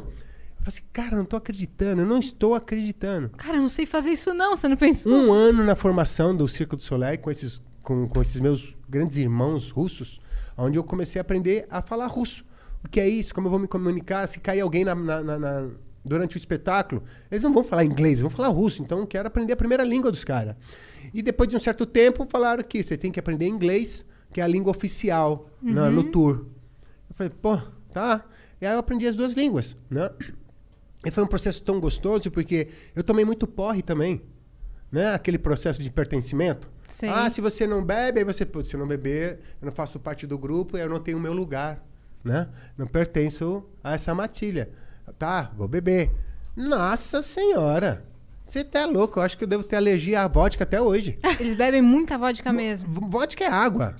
falei 0.64 0.68
assim, 0.68 0.82
cara, 0.92 1.16
não 1.16 1.24
tô 1.24 1.36
acreditando, 1.36 2.02
eu 2.02 2.06
não 2.06 2.18
estou 2.18 2.54
acreditando 2.54 3.30
Cara, 3.30 3.56
eu 3.56 3.62
não 3.62 3.68
sei 3.68 3.86
fazer 3.86 4.10
isso 4.10 4.34
não, 4.34 4.54
você 4.56 4.68
não 4.68 4.76
pensou? 4.76 5.10
um 5.12 5.32
ano 5.32 5.64
na 5.64 5.74
formação 5.74 6.36
do 6.36 6.46
Circo 6.46 6.76
do 6.76 6.82
Soleil 6.82 7.18
com 7.18 7.30
esses, 7.30 7.62
com, 7.82 8.06
com 8.08 8.20
esses 8.20 8.38
meus 8.40 8.74
grandes 8.88 9.16
irmãos 9.16 9.70
russos, 9.70 10.20
onde 10.58 10.76
eu 10.78 10.84
comecei 10.84 11.18
a 11.18 11.22
aprender 11.22 11.64
a 11.70 11.80
falar 11.80 12.06
russo. 12.08 12.44
O 12.84 12.88
que 12.88 13.00
é 13.00 13.08
isso? 13.08 13.34
Como 13.34 13.46
eu 13.46 13.50
vou 13.50 13.58
me 13.60 13.66
comunicar? 13.68 14.26
Se 14.26 14.38
cair 14.40 14.60
alguém 14.60 14.84
na- 14.84 14.94
na- 14.94 15.22
na- 15.22 15.38
na- 15.38 15.68
durante 16.04 16.36
o 16.36 16.38
espetáculo, 16.38 17.02
eles 17.30 17.42
não 17.44 17.52
vão 17.52 17.62
falar 17.64 17.84
inglês, 17.84 18.20
vão 18.20 18.30
falar 18.30 18.48
russo. 18.48 18.82
Então 18.82 18.98
eu 19.00 19.06
quero 19.06 19.28
aprender 19.28 19.52
a 19.52 19.56
primeira 19.56 19.84
língua 19.84 20.10
dos 20.10 20.24
caras. 20.24 20.56
E 21.12 21.22
depois 21.22 21.48
de 21.48 21.56
um 21.56 21.60
certo 21.60 21.84
tempo, 21.86 22.26
falaram 22.30 22.62
que 22.62 22.82
você 22.82 22.96
tem 22.96 23.10
que 23.12 23.18
aprender 23.20 23.46
inglês, 23.46 24.04
que 24.32 24.40
é 24.40 24.44
a 24.44 24.46
língua 24.46 24.70
oficial 24.70 25.48
na- 25.62 25.90
no 25.90 26.04
tour. 26.04 26.46
Falei, 27.20 27.30
pô, 27.42 27.58
tá. 27.92 28.24
E 28.62 28.66
aí 28.66 28.72
eu 28.72 28.78
aprendi 28.78 29.06
as 29.06 29.14
duas 29.14 29.34
línguas, 29.34 29.76
né? 29.90 30.08
E 31.04 31.10
foi 31.10 31.22
um 31.22 31.26
processo 31.26 31.62
tão 31.62 31.78
gostoso, 31.78 32.30
porque 32.30 32.68
eu 32.96 33.04
tomei 33.04 33.26
muito 33.26 33.46
porre 33.46 33.82
também. 33.82 34.22
Né? 34.90 35.12
Aquele 35.12 35.38
processo 35.38 35.82
de 35.82 35.90
pertencimento. 35.90 36.70
Sim. 36.88 37.08
Ah, 37.10 37.28
se 37.28 37.42
você 37.42 37.66
não 37.66 37.84
bebe, 37.84 38.20
aí 38.20 38.24
você, 38.24 38.46
putz, 38.46 38.70
se 38.70 38.74
eu 38.76 38.80
não 38.80 38.86
beber, 38.86 39.38
eu 39.60 39.66
não 39.66 39.72
faço 39.72 40.00
parte 40.00 40.26
do 40.26 40.38
grupo, 40.38 40.78
eu 40.78 40.88
não 40.88 40.98
tenho 40.98 41.18
o 41.18 41.20
meu 41.20 41.34
lugar. 41.34 41.84
Né? 42.24 42.48
Não 42.78 42.86
pertenço 42.86 43.64
a 43.84 43.92
essa 43.94 44.14
matilha. 44.14 44.70
Tá, 45.18 45.52
vou 45.54 45.68
beber. 45.68 46.10
Nossa 46.56 47.22
senhora! 47.22 48.02
Você 48.46 48.64
tá 48.64 48.86
louco, 48.86 49.18
eu 49.18 49.22
acho 49.24 49.36
que 49.36 49.44
eu 49.44 49.48
devo 49.48 49.62
ter 49.62 49.76
alergia 49.76 50.22
à 50.22 50.26
vodka 50.28 50.64
até 50.64 50.80
hoje. 50.80 51.18
Eles 51.38 51.54
bebem 51.54 51.82
muita 51.82 52.16
vodka 52.16 52.50
mesmo. 52.50 52.88
V- 52.98 53.06
Vodka 53.10 53.44
é 53.44 53.48
água. 53.48 53.94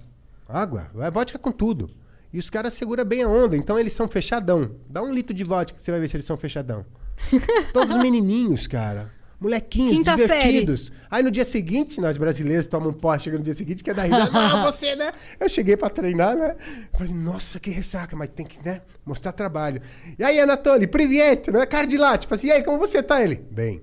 Água. 0.49 0.91
É 1.01 1.11
vodka 1.11 1.39
com 1.39 1.53
tudo. 1.53 1.89
E 2.33 2.39
os 2.39 2.49
caras 2.49 2.75
seguram 2.75 3.05
bem 3.05 3.23
a 3.23 3.29
onda, 3.29 3.57
então 3.57 3.79
eles 3.79 3.93
são 3.93 4.07
fechadão. 4.07 4.77
Dá 4.89 5.03
um 5.03 5.13
litro 5.13 5.35
de 5.35 5.43
vodka 5.43 5.77
que 5.77 5.83
você 5.83 5.91
vai 5.91 6.01
ver 6.01 6.09
se 6.09 6.17
eles 6.17 6.27
são 6.27 6.37
fechadão. 6.37 6.87
Todos 7.73 7.97
menininhos, 7.97 8.67
cara. 8.67 9.11
Molequinhos, 9.41 9.97
Quinta 9.97 10.15
divertidos. 10.17 10.93
Aí 11.11 11.23
no 11.23 11.31
dia 11.31 11.47
seguinte, 11.47 11.99
nós 11.99 12.19
brasileiros 12.19 12.67
tomamos 12.67 12.95
um 12.95 12.99
pó, 12.99 13.19
chega 13.19 13.39
no 13.39 13.43
dia 13.43 13.55
seguinte, 13.55 13.83
quer 13.83 13.95
dar 13.95 14.03
risada. 14.03 14.31
Não, 14.31 14.63
você, 14.71 14.95
né? 14.95 15.13
Eu 15.41 15.49
cheguei 15.49 15.79
pra 15.79 15.89
treinar, 15.89 16.37
né? 16.37 16.57
Falei, 16.93 17.15
nossa, 17.15 17.59
que 17.59 17.71
ressaca, 17.71 18.15
mas 18.15 18.29
tem 18.29 18.45
que, 18.45 18.63
né? 18.63 18.83
Mostrar 19.05 19.33
trabalho. 19.33 19.81
E 20.19 20.23
aí, 20.23 20.39
Anatoly, 20.39 20.87
priviet, 20.87 21.51
né? 21.51 21.65
Cara 21.65 21.87
de 21.87 21.97
lá, 21.97 22.19
tipo 22.19 22.35
assim, 22.35 22.49
e 22.49 22.53
aí, 22.53 22.63
como 22.63 22.79
você 22.79 23.03
tá? 23.03 23.23
Ele, 23.23 23.37
bem. 23.51 23.81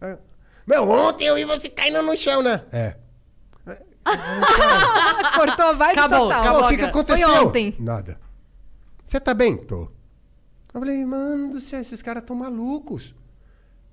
Ah, 0.00 0.16
Meu, 0.64 0.88
ontem 0.88 1.24
eu 1.24 1.34
vi 1.34 1.44
você 1.44 1.68
caindo 1.68 2.00
no 2.02 2.16
chão, 2.16 2.40
né? 2.40 2.62
É. 2.70 2.94
Cortou 5.36 5.66
a 5.66 5.72
vibe 5.72 5.98
Acabou, 5.98 6.18
total. 6.20 6.40
acabou. 6.42 6.64
O 6.64 6.68
que, 6.68 6.76
que 6.76 6.80
Foi 6.82 6.88
aconteceu? 6.90 7.46
ontem. 7.46 7.74
Nada. 7.78 8.20
Você 9.04 9.20
tá 9.20 9.34
bem? 9.34 9.56
Tô. 9.56 9.88
Eu 10.72 10.80
falei, 10.80 11.04
mano 11.04 11.50
do 11.50 11.60
céu, 11.60 11.80
esses 11.80 12.00
caras 12.02 12.22
tão 12.24 12.36
malucos. 12.36 13.14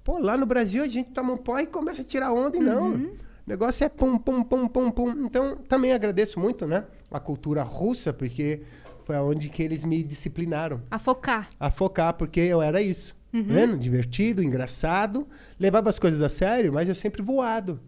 Pô, 0.04 0.20
lá 0.20 0.38
no 0.38 0.46
Brasil 0.46 0.84
a 0.84 0.88
gente 0.88 1.10
toma 1.12 1.34
um 1.34 1.38
pó 1.38 1.60
e 1.60 1.68
começa 1.68 2.02
a 2.02 2.06
tirar 2.06 2.32
onda 2.32 2.56
e 2.58 2.60
não. 2.60 2.94
O 2.94 3.18
negócio 3.46 3.84
é 3.84 3.90
pum, 3.90 4.18
pum, 4.18 4.44
pum, 4.44 4.68
pum, 4.68 4.92
pum. 4.92 5.10
Então, 5.26 5.58
também 5.68 5.92
agradeço 5.92 6.40
muito, 6.40 6.66
né? 6.66 6.86
A 7.12 7.20
cultura 7.20 7.64
russa, 7.64 8.14
porque 8.14 8.62
foi 9.06 9.16
onde 9.18 9.50
que 9.50 9.64
eles 9.64 9.84
me 9.84 10.04
disciplinaram 10.04 10.82
A 10.92 11.00
focar. 11.00 11.48
a 11.60 11.72
focar, 11.72 12.14
porque 12.14 12.40
eu 12.42 12.62
era 12.62 12.82
isso. 12.82 13.16
Uhum. 13.34 13.44
Vendo? 13.44 13.78
Divertido, 13.78 14.44
engraçado, 14.44 15.28
levava 15.60 15.90
as 15.90 15.98
coisas 16.00 16.22
a 16.22 16.30
sério, 16.30 16.72
mas 16.74 16.88
eu 16.88 16.96
sempre 16.96 17.22
voado. 17.22 17.80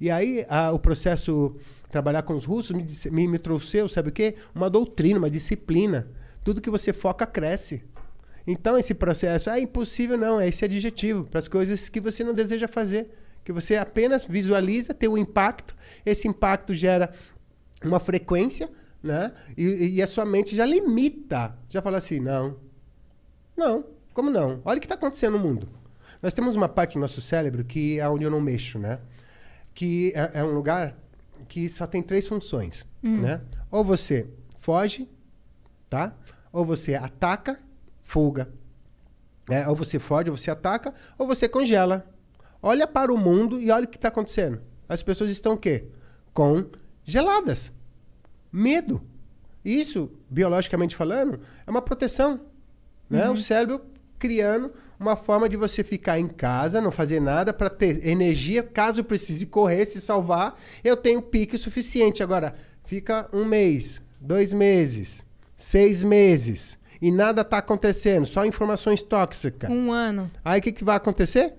E 0.00 0.10
aí 0.10 0.44
a- 0.48 0.72
o 0.72 0.78
processo 0.78 1.56
trabalhar 1.90 2.22
com 2.22 2.34
os 2.34 2.44
russos 2.44 2.72
me, 2.76 2.84
me, 3.10 3.28
me 3.28 3.38
trouxe, 3.38 3.88
sabe 3.88 4.10
o 4.10 4.12
quê? 4.12 4.34
Uma 4.54 4.68
doutrina, 4.68 5.18
uma 5.18 5.30
disciplina. 5.30 6.08
Tudo 6.44 6.60
que 6.60 6.70
você 6.70 6.92
foca 6.92 7.26
cresce. 7.26 7.82
Então 8.46 8.78
esse 8.78 8.94
processo 8.94 9.50
é 9.50 9.60
impossível, 9.60 10.16
não, 10.16 10.40
é 10.40 10.48
esse 10.48 10.64
adjetivo 10.64 11.24
para 11.24 11.40
as 11.40 11.48
coisas 11.48 11.88
que 11.88 12.00
você 12.00 12.22
não 12.22 12.32
deseja 12.32 12.68
fazer, 12.68 13.10
que 13.44 13.52
você 13.52 13.76
apenas 13.76 14.24
visualiza, 14.24 14.94
tem 14.94 15.08
o 15.08 15.18
impacto, 15.18 15.74
esse 16.04 16.28
impacto 16.28 16.72
gera 16.74 17.10
uma 17.84 17.98
frequência, 17.98 18.70
né? 19.02 19.32
E, 19.56 19.96
e 19.96 20.02
a 20.02 20.06
sua 20.06 20.24
mente 20.24 20.54
já 20.54 20.64
limita, 20.64 21.56
já 21.68 21.82
fala 21.82 21.98
assim, 21.98 22.20
não, 22.20 22.56
não, 23.56 23.84
como 24.14 24.30
não? 24.30 24.60
Olha 24.64 24.76
o 24.78 24.80
que 24.80 24.86
está 24.86 24.94
acontecendo 24.94 25.36
no 25.36 25.38
mundo. 25.42 25.68
Nós 26.22 26.32
temos 26.32 26.54
uma 26.54 26.68
parte 26.68 26.94
do 26.94 27.00
nosso 27.00 27.20
cérebro 27.20 27.64
que 27.64 27.98
é 27.98 28.08
onde 28.08 28.24
eu 28.24 28.30
não 28.30 28.40
mexo, 28.40 28.78
né? 28.78 28.98
Que 29.76 30.12
é, 30.16 30.40
é 30.40 30.44
um 30.44 30.52
lugar 30.52 30.96
que 31.46 31.68
só 31.70 31.86
tem 31.86 32.02
três 32.02 32.26
funções, 32.26 32.84
né? 33.02 33.40
Ou 33.70 33.84
você 33.84 34.28
foge, 34.56 35.08
tá? 35.88 36.16
Ou 36.50 36.64
você 36.64 36.94
ataca, 36.96 37.60
fuga. 38.02 38.52
É, 39.48 39.68
ou 39.68 39.76
você 39.76 39.98
foge, 40.00 40.30
ou 40.30 40.36
você 40.36 40.50
ataca, 40.50 40.92
ou 41.16 41.26
você 41.26 41.48
congela. 41.48 42.04
Olha 42.60 42.86
para 42.86 43.12
o 43.12 43.18
mundo 43.18 43.60
e 43.60 43.70
olha 43.70 43.84
o 43.84 43.88
que 43.88 43.96
está 43.96 44.08
acontecendo. 44.08 44.60
As 44.88 45.02
pessoas 45.02 45.30
estão 45.30 45.52
o 45.52 45.58
quê? 45.58 45.88
Congeladas. 46.32 47.72
Medo. 48.50 49.02
Isso, 49.64 50.10
biologicamente 50.28 50.96
falando, 50.96 51.40
é 51.66 51.70
uma 51.70 51.82
proteção. 51.82 52.40
Né? 53.08 53.28
O 53.28 53.36
cérebro 53.36 53.84
criando 54.18 54.72
uma 54.98 55.16
forma 55.16 55.48
de 55.48 55.56
você 55.56 55.84
ficar 55.84 56.18
em 56.18 56.26
casa, 56.26 56.80
não 56.80 56.90
fazer 56.90 57.20
nada 57.20 57.52
para 57.52 57.68
ter 57.68 58.06
energia, 58.06 58.62
caso 58.62 59.04
precise 59.04 59.46
correr, 59.46 59.86
se 59.86 60.00
salvar, 60.00 60.58
eu 60.82 60.96
tenho 60.96 61.20
pique 61.20 61.58
suficiente. 61.58 62.22
Agora, 62.22 62.54
fica 62.84 63.28
um 63.32 63.44
mês, 63.44 64.00
dois 64.20 64.52
meses, 64.52 65.24
seis 65.56 66.02
meses 66.02 66.78
e 67.00 67.10
nada 67.10 67.42
está 67.42 67.58
acontecendo, 67.58 68.26
só 68.26 68.44
informações 68.44 69.02
tóxicas. 69.02 69.70
Um 69.70 69.92
ano. 69.92 70.30
Aí 70.44 70.60
o 70.60 70.62
que, 70.62 70.72
que 70.72 70.84
vai 70.84 70.96
acontecer? 70.96 71.54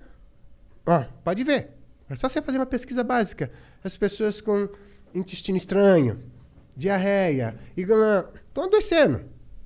Ó, 0.86 1.04
pode 1.22 1.44
ver. 1.44 1.70
É 2.08 2.16
só 2.16 2.28
você 2.28 2.40
fazer 2.40 2.58
uma 2.58 2.66
pesquisa 2.66 3.04
básica. 3.04 3.50
As 3.84 3.96
pessoas 3.96 4.40
com 4.40 4.68
intestino 5.14 5.56
estranho, 5.56 6.22
diarreia, 6.74 7.58
estão 7.76 8.64
adoecendo. 8.64 9.24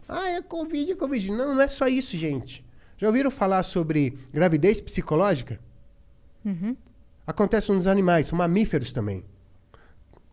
Ah, 0.08 0.28
é 0.28 0.42
Covid, 0.42 0.92
é 0.92 0.96
Covid. 0.96 1.30
Não, 1.30 1.54
não 1.54 1.62
é 1.62 1.68
só 1.68 1.86
isso, 1.86 2.16
gente. 2.16 2.64
Já 3.02 3.08
ouviram 3.08 3.32
falar 3.32 3.64
sobre 3.64 4.16
gravidez 4.32 4.80
psicológica? 4.80 5.58
Acontece 7.26 7.72
nos 7.72 7.88
animais, 7.88 8.28
são 8.28 8.38
mamíferos 8.38 8.92
também. 8.92 9.24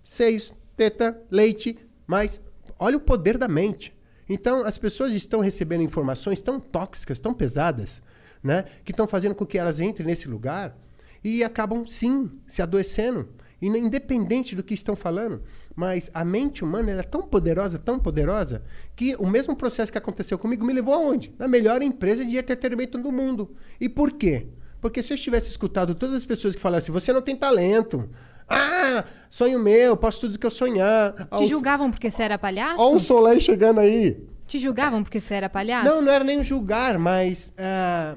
Seios, 0.04 0.54
teta, 0.78 1.20
leite, 1.32 1.80
mas 2.06 2.40
olha 2.78 2.96
o 2.96 3.00
poder 3.02 3.40
da 3.40 3.48
mente. 3.48 3.92
Então, 4.30 4.64
as 4.64 4.78
pessoas 4.78 5.14
estão 5.14 5.40
recebendo 5.40 5.82
informações 5.82 6.44
tão 6.44 6.60
tóxicas, 6.60 7.20
tão 7.20 7.34
pesadas, 7.34 8.04
né? 8.44 8.66
Que 8.86 8.92
estão 8.92 9.08
fazendo 9.08 9.34
com 9.34 9.48
que 9.48 9.58
elas 9.58 9.80
entrem 9.80 10.06
nesse 10.06 10.28
lugar 10.28 10.78
e 11.24 11.44
acabam, 11.44 11.88
sim, 11.88 12.30
se 12.48 12.62
adoecendo. 12.62 13.30
E 13.62 13.68
independente 13.68 14.56
do 14.56 14.64
que 14.64 14.74
estão 14.74 14.96
falando, 14.96 15.42
mas 15.76 16.10
a 16.14 16.24
mente 16.24 16.64
humana 16.64 16.92
é 16.92 17.04
tão 17.04 17.22
poderosa, 17.22 17.78
tão 17.78 18.00
poderosa, 18.00 18.64
que 18.96 19.16
o 19.18 19.28
mesmo 19.28 19.56
processo 19.56 19.92
que 19.92 19.98
aconteceu 19.98 20.38
comigo 20.38 20.66
me 20.66 20.74
levou 20.74 20.94
aonde? 20.94 21.34
Na 21.38 21.48
melhor 21.48 21.82
empresa 21.82 22.26
de 22.26 22.38
entretenimento 22.38 22.98
do 22.98 23.12
mundo. 23.12 23.56
E 23.80 23.90
por 23.90 24.12
quê? 24.14 24.48
Porque 24.82 25.04
se 25.04 25.14
eu 25.14 25.18
tivesse 25.18 25.50
escutado 25.50 25.94
todas 25.94 26.16
as 26.16 26.26
pessoas 26.26 26.56
que 26.56 26.62
falaram 26.62 26.82
assim, 26.82 26.92
você 26.92 27.12
não 27.12 27.22
tem 27.22 27.36
talento, 27.36 28.10
ah, 28.48 29.04
sonho 29.30 29.60
meu, 29.60 29.96
posso 29.96 30.22
tudo 30.22 30.40
que 30.40 30.46
eu 30.46 30.50
sonhar. 30.50 31.28
Te 31.38 31.48
julgavam 31.48 31.92
porque 31.92 32.10
você 32.10 32.24
era 32.24 32.38
palhaço? 32.38 32.82
Olha 32.82 32.96
o 32.96 33.00
Soleil 33.00 33.40
chegando 33.40 33.80
aí. 33.80 34.26
Te 34.48 34.58
julgavam 34.58 35.04
porque 35.04 35.20
você 35.20 35.36
era 35.36 35.50
palhaço? 35.50 35.86
Não, 35.88 36.02
não 36.02 36.12
era 36.12 36.24
nem 36.24 36.44
julgar, 36.44 36.98
mas 36.98 37.54
ah, 37.58 38.16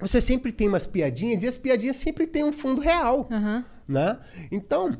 você 0.00 0.20
sempre 0.20 0.50
tem 0.50 0.66
umas 0.68 0.86
piadinhas 0.86 1.42
e 1.42 1.46
as 1.46 1.56
piadinhas 1.56 1.96
sempre 1.96 2.26
têm 2.26 2.42
um 2.42 2.52
fundo 2.52 2.80
real, 2.80 3.28
Aham. 3.30 3.64
Né? 3.86 4.18
Então, 4.50 4.90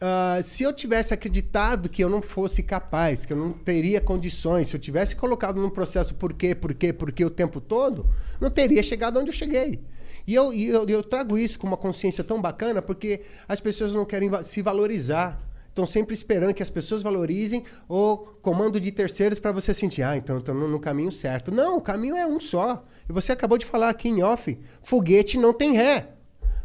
ah, 0.00 0.40
se 0.42 0.62
eu 0.62 0.72
tivesse 0.72 1.14
acreditado 1.14 1.88
que 1.88 2.02
eu 2.02 2.10
não 2.10 2.20
fosse 2.20 2.62
capaz, 2.62 3.24
que 3.24 3.32
eu 3.32 3.36
não 3.36 3.52
teria 3.52 4.00
condições, 4.00 4.68
se 4.68 4.76
eu 4.76 4.80
tivesse 4.80 5.14
colocado 5.14 5.60
num 5.60 5.70
processo 5.70 6.14
por 6.14 6.32
quê, 6.32 6.54
por 6.54 6.74
quê, 6.74 6.92
por 6.92 7.12
quê 7.12 7.24
o 7.24 7.30
tempo 7.30 7.60
todo, 7.60 8.06
não 8.40 8.50
teria 8.50 8.82
chegado 8.82 9.18
onde 9.18 9.30
eu 9.30 9.34
cheguei. 9.34 9.80
E 10.26 10.34
eu, 10.34 10.52
e 10.52 10.66
eu, 10.66 10.86
eu 10.86 11.02
trago 11.02 11.38
isso 11.38 11.58
com 11.58 11.66
uma 11.66 11.76
consciência 11.76 12.24
tão 12.24 12.40
bacana 12.40 12.82
porque 12.82 13.22
as 13.46 13.60
pessoas 13.60 13.92
não 13.92 14.04
querem 14.04 14.30
se 14.42 14.62
valorizar. 14.62 15.40
estão 15.68 15.86
sempre 15.86 16.14
esperando 16.14 16.54
que 16.54 16.62
as 16.62 16.70
pessoas 16.70 17.02
valorizem 17.02 17.62
o 17.88 18.16
comando 18.42 18.80
de 18.80 18.90
terceiros 18.90 19.38
para 19.38 19.52
você 19.52 19.72
sentir, 19.72 20.02
ah, 20.02 20.16
então 20.16 20.38
estou 20.38 20.54
no 20.54 20.80
caminho 20.80 21.12
certo. 21.12 21.52
Não, 21.52 21.76
o 21.76 21.80
caminho 21.80 22.16
é 22.16 22.26
um 22.26 22.40
só. 22.40 22.84
E 23.08 23.12
você 23.12 23.32
acabou 23.32 23.58
de 23.58 23.66
falar 23.66 23.90
aqui 23.90 24.08
em 24.08 24.22
off, 24.22 24.58
foguete 24.82 25.38
não 25.38 25.52
tem 25.52 25.74
ré. 25.74 26.13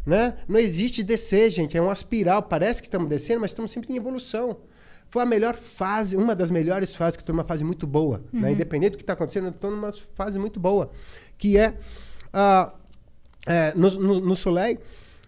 Né? 0.04 0.34
Não 0.48 0.58
existe 0.58 1.02
descer, 1.02 1.50
gente. 1.50 1.76
É 1.76 1.80
uma 1.80 1.92
espiral. 1.92 2.42
Parece 2.42 2.80
que 2.80 2.88
estamos 2.88 3.08
descendo, 3.08 3.40
mas 3.40 3.50
estamos 3.50 3.70
sempre 3.70 3.92
em 3.92 3.96
evolução. 3.96 4.58
Foi 5.08 5.22
a 5.22 5.26
melhor 5.26 5.56
fase, 5.56 6.16
uma 6.16 6.36
das 6.36 6.50
melhores 6.50 6.94
fases, 6.94 7.16
que 7.16 7.20
eu 7.20 7.24
estou 7.24 7.34
numa 7.34 7.44
fase 7.44 7.64
muito 7.64 7.86
boa. 7.86 8.22
Né? 8.32 8.52
Independente 8.52 8.92
do 8.92 8.96
que 8.98 9.02
está 9.02 9.14
acontecendo, 9.14 9.46
eu 9.46 9.50
estou 9.50 9.70
numa 9.70 9.92
fase 10.14 10.38
muito 10.38 10.60
boa. 10.60 10.90
Que 11.36 11.58
é, 11.58 11.76
ah, 12.32 12.72
é, 13.46 13.74
no, 13.74 13.90
no, 13.90 14.20
no 14.20 14.36
Soleil, 14.36 14.78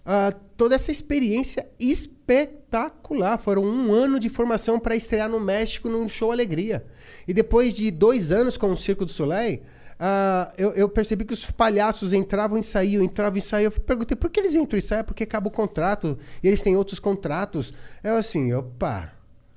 ah, 0.06 0.32
toda 0.56 0.76
essa 0.76 0.92
experiência 0.92 1.68
espetacular. 1.80 3.38
Foram 3.38 3.64
um 3.64 3.92
ano 3.92 4.20
de 4.20 4.28
formação 4.28 4.78
para 4.78 4.94
estrear 4.94 5.28
no 5.28 5.40
México 5.40 5.88
num 5.88 6.08
show 6.08 6.30
Alegria. 6.30 6.86
E 7.26 7.34
depois 7.34 7.74
de 7.74 7.90
dois 7.90 8.30
anos 8.30 8.56
com 8.56 8.70
o 8.72 8.76
Circo 8.76 9.04
do 9.04 9.10
Soleil, 9.10 9.62
ah, 10.04 10.52
eu, 10.58 10.72
eu 10.72 10.88
percebi 10.88 11.24
que 11.24 11.32
os 11.32 11.48
palhaços 11.52 12.12
entravam 12.12 12.58
e 12.58 12.62
saíam, 12.64 13.04
entravam 13.04 13.38
e 13.38 13.40
saíam. 13.40 13.70
Eu 13.72 13.80
perguntei 13.80 14.16
por 14.16 14.30
que 14.30 14.40
eles 14.40 14.56
entram 14.56 14.76
e 14.76 14.82
saem? 14.82 15.04
Porque 15.04 15.22
acaba 15.22 15.46
o 15.46 15.50
contrato 15.50 16.18
e 16.42 16.48
eles 16.48 16.60
têm 16.60 16.76
outros 16.76 16.98
contratos. 16.98 17.72
Eu 18.02 18.16
assim, 18.16 18.52
opa, 18.52 19.12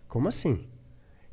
como 0.08 0.28
assim? 0.28 0.68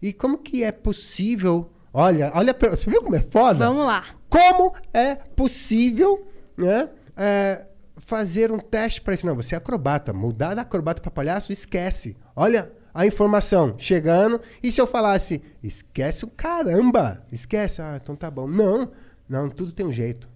E 0.01 0.15
como 0.15 0.39
que 0.39 0.65
é 0.65 0.73
possível? 0.73 1.71
Olha, 1.93 2.33
olha, 2.35 2.57
você 2.71 2.89
viu 2.89 3.03
como 3.03 3.15
é 3.15 3.21
foda? 3.21 3.67
Vamos 3.67 3.85
lá. 3.85 4.03
Como 4.31 4.73
é 4.95 5.17
possível 5.17 6.27
né, 6.57 6.89
é, 7.15 7.67
fazer 7.99 8.51
um 8.51 8.59
teste 8.59 9.03
para 9.03 9.13
isso? 9.13 9.27
Não, 9.27 9.37
você 9.37 9.55
é 9.55 9.59
acrobata. 9.59 10.15
Mudar 10.15 10.55
da 10.55 10.63
acrobata 10.63 11.03
para 11.03 11.11
palhaço, 11.11 11.53
esquece. 11.53 12.17
Olha 12.35 12.73
a 12.95 13.07
informação 13.07 13.75
chegando. 13.77 14.41
E 14.63 14.73
se 14.73 14.81
eu 14.81 14.87
falasse, 14.87 15.43
esquece 15.63 16.25
o 16.25 16.29
caramba, 16.29 17.21
esquece. 17.31 17.83
Ah, 17.83 18.01
então 18.03 18.17
tá 18.17 18.31
bom. 18.31 18.49
Não, 18.49 18.91
não, 19.29 19.49
tudo 19.49 19.73
tem 19.73 19.87
um 19.87 19.93
jeito. 19.93 20.29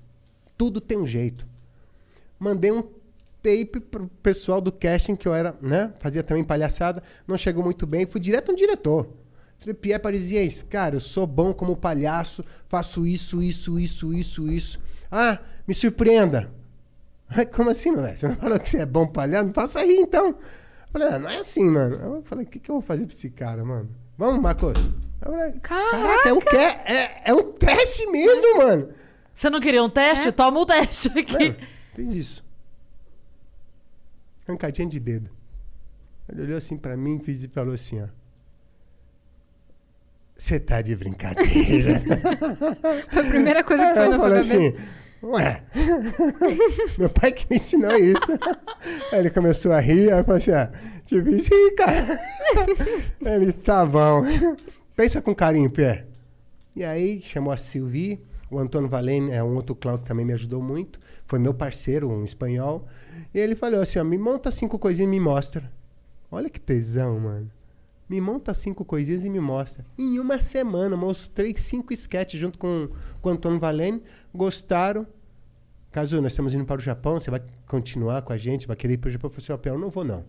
Tudo 0.56 0.80
tem 0.80 0.98
um 0.98 1.06
jeito. 1.06 1.46
Mandei 2.38 2.72
um 2.72 2.82
tape 3.42 3.80
pro 3.80 4.08
pessoal 4.22 4.60
do 4.60 4.72
casting 4.72 5.14
que 5.14 5.28
eu 5.28 5.34
era, 5.34 5.54
né? 5.60 5.92
Fazia 6.00 6.22
também 6.22 6.44
palhaçada. 6.44 7.02
Não 7.26 7.36
chegou 7.36 7.62
muito 7.62 7.86
bem. 7.86 8.06
Fui 8.06 8.20
direto 8.20 8.52
no 8.52 8.58
diretor. 8.58 9.08
Pierre 9.80 9.98
Parisiense, 9.98 10.64
cara, 10.64 10.96
eu 10.96 11.00
sou 11.00 11.26
bom 11.26 11.52
como 11.52 11.76
palhaço, 11.76 12.44
faço 12.68 13.06
isso, 13.06 13.42
isso, 13.42 13.78
isso, 13.78 14.12
isso, 14.12 14.48
isso. 14.48 14.78
Ah, 15.10 15.38
me 15.66 15.74
surpreenda. 15.74 16.50
Como 17.54 17.70
assim, 17.70 17.90
meu 17.90 18.02
velho? 18.02 18.16
Você 18.16 18.28
não 18.28 18.36
falou 18.36 18.60
que 18.60 18.68
você 18.68 18.78
é 18.78 18.86
bom 18.86 19.06
palhaço? 19.06 19.46
Não 19.46 19.54
faça 19.54 19.80
aí, 19.80 19.96
então. 19.96 20.28
Eu 20.28 20.36
falei, 20.92 21.08
ah, 21.08 21.18
não 21.18 21.28
é 21.28 21.38
assim, 21.38 21.64
mano. 21.64 21.96
Eu 21.96 22.22
falei, 22.22 22.44
o 22.44 22.48
que, 22.48 22.58
que 22.58 22.70
eu 22.70 22.76
vou 22.76 22.82
fazer 22.82 23.06
pra 23.06 23.14
esse 23.14 23.30
cara, 23.30 23.64
mano? 23.64 23.88
Vamos, 24.18 24.40
Marcos? 24.40 24.74
Eu 25.20 25.32
falei, 25.32 25.52
Caraca, 25.60 26.28
é 26.28 26.32
um, 26.32 26.40
que- 26.40 26.56
é, 26.56 27.22
é 27.26 27.34
um 27.34 27.52
teste 27.52 28.06
mesmo, 28.06 28.58
mano. 28.58 28.88
Você 29.34 29.50
não 29.50 29.60
queria 29.60 29.82
um 29.82 29.90
teste? 29.90 30.32
Toma 30.32 30.60
o 30.60 30.66
teste 30.66 31.08
aqui. 31.18 31.32
Mano, 31.50 31.56
fiz 31.94 32.14
isso. 32.14 32.44
Arrancadinha 34.48 34.88
de 34.88 34.98
dedo. 35.00 35.30
Ele 36.28 36.42
olhou 36.42 36.58
assim 36.58 36.76
pra 36.76 36.96
mim 36.96 37.18
fiz, 37.18 37.42
e 37.42 37.48
falou 37.48 37.74
assim, 37.74 38.02
ó. 38.02 38.06
Você 40.36 40.60
tá 40.60 40.80
de 40.82 40.94
brincadeira. 40.94 42.00
Foi 43.08 43.22
a 43.26 43.28
primeira 43.28 43.64
coisa 43.64 43.86
que 43.88 43.94
foi 43.94 44.08
na 44.08 44.18
sua 44.18 44.28
cabeça. 44.28 44.54
assim, 44.56 44.74
ué, 45.22 45.62
meu 46.98 47.08
pai 47.08 47.32
que 47.32 47.46
me 47.50 47.56
ensinou 47.56 47.94
isso. 47.96 48.20
Aí 49.12 49.20
ele 49.20 49.30
começou 49.30 49.72
a 49.72 49.80
rir, 49.80 50.12
aí 50.12 50.20
eu 50.20 50.24
falei 50.24 50.40
assim, 50.40 50.52
ah, 50.52 50.70
tipo, 51.04 51.28
isso 51.28 51.52
aí, 51.52 51.74
cara. 51.76 52.20
ele, 53.24 53.52
tá 53.52 53.84
bom. 53.84 54.22
Pensa 54.94 55.20
com 55.20 55.34
carinho, 55.34 55.70
Pierre. 55.70 56.04
E 56.74 56.84
aí 56.84 57.20
chamou 57.20 57.52
a 57.52 57.56
Sylvie, 57.56 58.20
o 58.50 58.58
Antônio 58.58 58.88
Valene 58.88 59.30
é 59.30 59.42
um 59.42 59.56
outro 59.56 59.74
clown 59.74 59.98
que 59.98 60.04
também 60.04 60.24
me 60.24 60.32
ajudou 60.32 60.62
muito. 60.62 61.00
Foi 61.26 61.38
meu 61.38 61.52
parceiro, 61.52 62.08
um 62.08 62.24
espanhol. 62.24 62.86
E 63.34 63.38
ele 63.38 63.56
falou 63.56 63.80
assim, 63.80 63.98
ó, 63.98 64.04
me 64.04 64.16
monta 64.16 64.50
cinco 64.50 64.78
coisinhas 64.78 65.08
e 65.08 65.10
me 65.10 65.20
mostra. 65.20 65.70
Olha 66.30 66.48
que 66.48 66.60
tesão, 66.60 67.18
mano. 67.18 67.50
Me 68.08 68.20
monta 68.20 68.54
cinco 68.54 68.84
coisinhas 68.84 69.24
e 69.24 69.30
me 69.30 69.40
mostra. 69.40 69.84
Em 69.98 70.20
uma 70.20 70.40
semana, 70.40 70.96
mostrei 70.96 71.52
cinco 71.56 71.92
sketches 71.92 72.38
junto 72.38 72.56
com, 72.56 72.88
com 73.20 73.28
o 73.28 73.32
Antônio 73.32 73.58
Valene. 73.58 74.00
Gostaram. 74.36 75.06
Caso 75.90 76.20
nós 76.20 76.32
estamos 76.32 76.52
indo 76.52 76.66
para 76.66 76.78
o 76.78 76.82
Japão, 76.82 77.18
você 77.18 77.30
vai 77.30 77.42
continuar 77.66 78.20
com 78.20 78.32
a 78.32 78.36
gente, 78.36 78.66
vai 78.66 78.76
querer 78.76 78.94
ir 78.94 78.98
para 78.98 79.08
o 79.08 79.10
Japão? 79.10 79.30
Eu 79.30 79.34
falei 79.34 79.60
assim, 79.60 79.70
ó, 79.70 79.78
não 79.78 79.88
vou 79.88 80.04
não. 80.04 80.24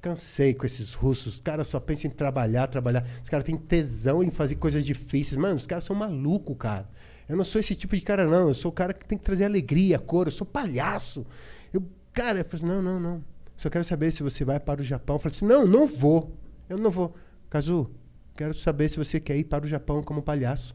Cansei 0.00 0.54
com 0.54 0.64
esses 0.64 0.94
russos. 0.94 1.34
Os 1.34 1.40
caras 1.40 1.66
só 1.66 1.78
pensam 1.78 2.10
em 2.10 2.14
trabalhar, 2.14 2.66
trabalhar. 2.68 3.06
Os 3.22 3.28
caras 3.28 3.44
têm 3.44 3.56
tesão 3.56 4.22
em 4.22 4.30
fazer 4.30 4.54
coisas 4.54 4.82
difíceis. 4.84 5.36
Mano, 5.36 5.56
os 5.56 5.66
caras 5.66 5.84
são 5.84 5.94
malucos, 5.94 6.56
cara. 6.58 6.88
Eu 7.28 7.36
não 7.36 7.44
sou 7.44 7.60
esse 7.60 7.74
tipo 7.74 7.94
de 7.94 8.00
cara, 8.00 8.26
não. 8.26 8.48
Eu 8.48 8.54
sou 8.54 8.70
o 8.70 8.74
cara 8.74 8.94
que 8.94 9.04
tem 9.04 9.18
que 9.18 9.24
trazer 9.24 9.44
alegria, 9.44 9.98
cor. 9.98 10.26
Eu 10.26 10.32
sou 10.32 10.46
palhaço. 10.46 11.26
Eu, 11.70 11.86
cara, 12.14 12.38
eu 12.38 12.44
falei 12.46 12.64
assim, 12.64 12.66
não, 12.66 12.82
não, 12.82 12.98
não. 12.98 13.24
Só 13.58 13.68
quero 13.68 13.84
saber 13.84 14.10
se 14.10 14.22
você 14.22 14.42
vai 14.42 14.58
para 14.58 14.80
o 14.80 14.84
Japão. 14.84 15.16
Eu 15.16 15.20
falei 15.20 15.36
assim, 15.36 15.44
não, 15.44 15.66
não 15.66 15.86
vou. 15.86 16.34
Eu 16.66 16.78
não 16.78 16.90
vou. 16.90 17.14
Kazu, 17.50 17.90
quero 18.34 18.54
saber 18.54 18.88
se 18.88 18.96
você 18.96 19.20
quer 19.20 19.36
ir 19.36 19.44
para 19.44 19.66
o 19.66 19.68
Japão 19.68 20.02
como 20.02 20.22
palhaço. 20.22 20.74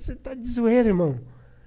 Você 0.00 0.14
tá 0.16 0.34
de 0.34 0.48
zoeira, 0.48 0.88
irmão. 0.88 1.20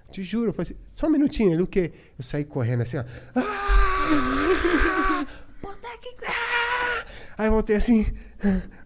Te 0.10 0.24
juro. 0.24 0.50
Eu 0.50 0.54
falei 0.54 0.72
assim, 0.72 0.82
só 0.92 1.08
um 1.08 1.12
minutinho. 1.12 1.54
Ele 1.54 1.62
o 1.64 1.68
quê? 1.68 1.92
Eu 2.18 2.24
saí 2.24 2.44
correndo 2.44 2.82
assim, 2.82 2.98
ó. 2.98 3.04
Ah! 3.36 5.26
Moleque, 5.62 6.16
ah! 6.28 7.06
Aí 7.38 7.48
eu 7.48 7.52
voltei 7.52 7.76
assim. 7.76 8.06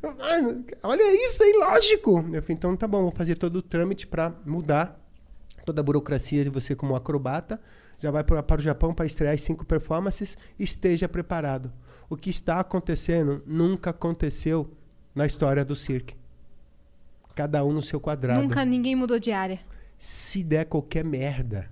Mano, 0.02 0.66
olha 0.84 1.26
isso 1.26 1.42
aí, 1.44 1.54
lógico. 1.58 2.18
Eu 2.34 2.42
falei, 2.42 2.44
então 2.50 2.76
tá 2.76 2.88
bom, 2.88 3.02
vou 3.04 3.12
fazer 3.12 3.36
todo 3.36 3.58
o 3.58 3.62
trâmite 3.62 4.06
para 4.06 4.34
mudar 4.46 5.00
toda 5.66 5.82
a 5.82 5.84
burocracia 5.84 6.44
de 6.44 6.50
você 6.50 6.76
como 6.76 6.96
acrobata. 6.96 7.60
Já 8.00 8.12
vai 8.12 8.24
pra- 8.24 8.44
para 8.44 8.60
o 8.60 8.64
Japão 8.64 8.94
para 8.94 9.06
estrear 9.06 9.34
as 9.34 9.42
cinco 9.42 9.66
performances. 9.66 10.38
Esteja 10.60 11.08
preparado. 11.08 11.72
O 12.10 12.16
que 12.16 12.30
está 12.30 12.60
acontecendo 12.60 13.42
nunca 13.48 13.90
aconteceu 13.90 14.70
na 15.16 15.26
história 15.26 15.64
do 15.66 15.76
circo. 15.76 16.14
Cada 17.36 17.64
um 17.64 17.74
no 17.74 17.82
seu 17.82 18.00
quadrado. 18.00 18.42
Nunca 18.42 18.64
ninguém 18.64 18.96
mudou 18.96 19.20
de 19.20 19.32
área. 19.32 19.60
Se 19.98 20.42
der 20.44 20.66
qualquer 20.66 21.04
merda, 21.04 21.70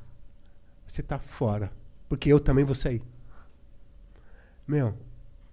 você 0.86 1.01
tá 1.01 1.18
fora. 1.18 1.72
Porque 2.09 2.32
eu 2.32 2.39
também 2.39 2.66
vou 2.66 2.76
sair. 2.76 3.01
Meu, 4.68 4.93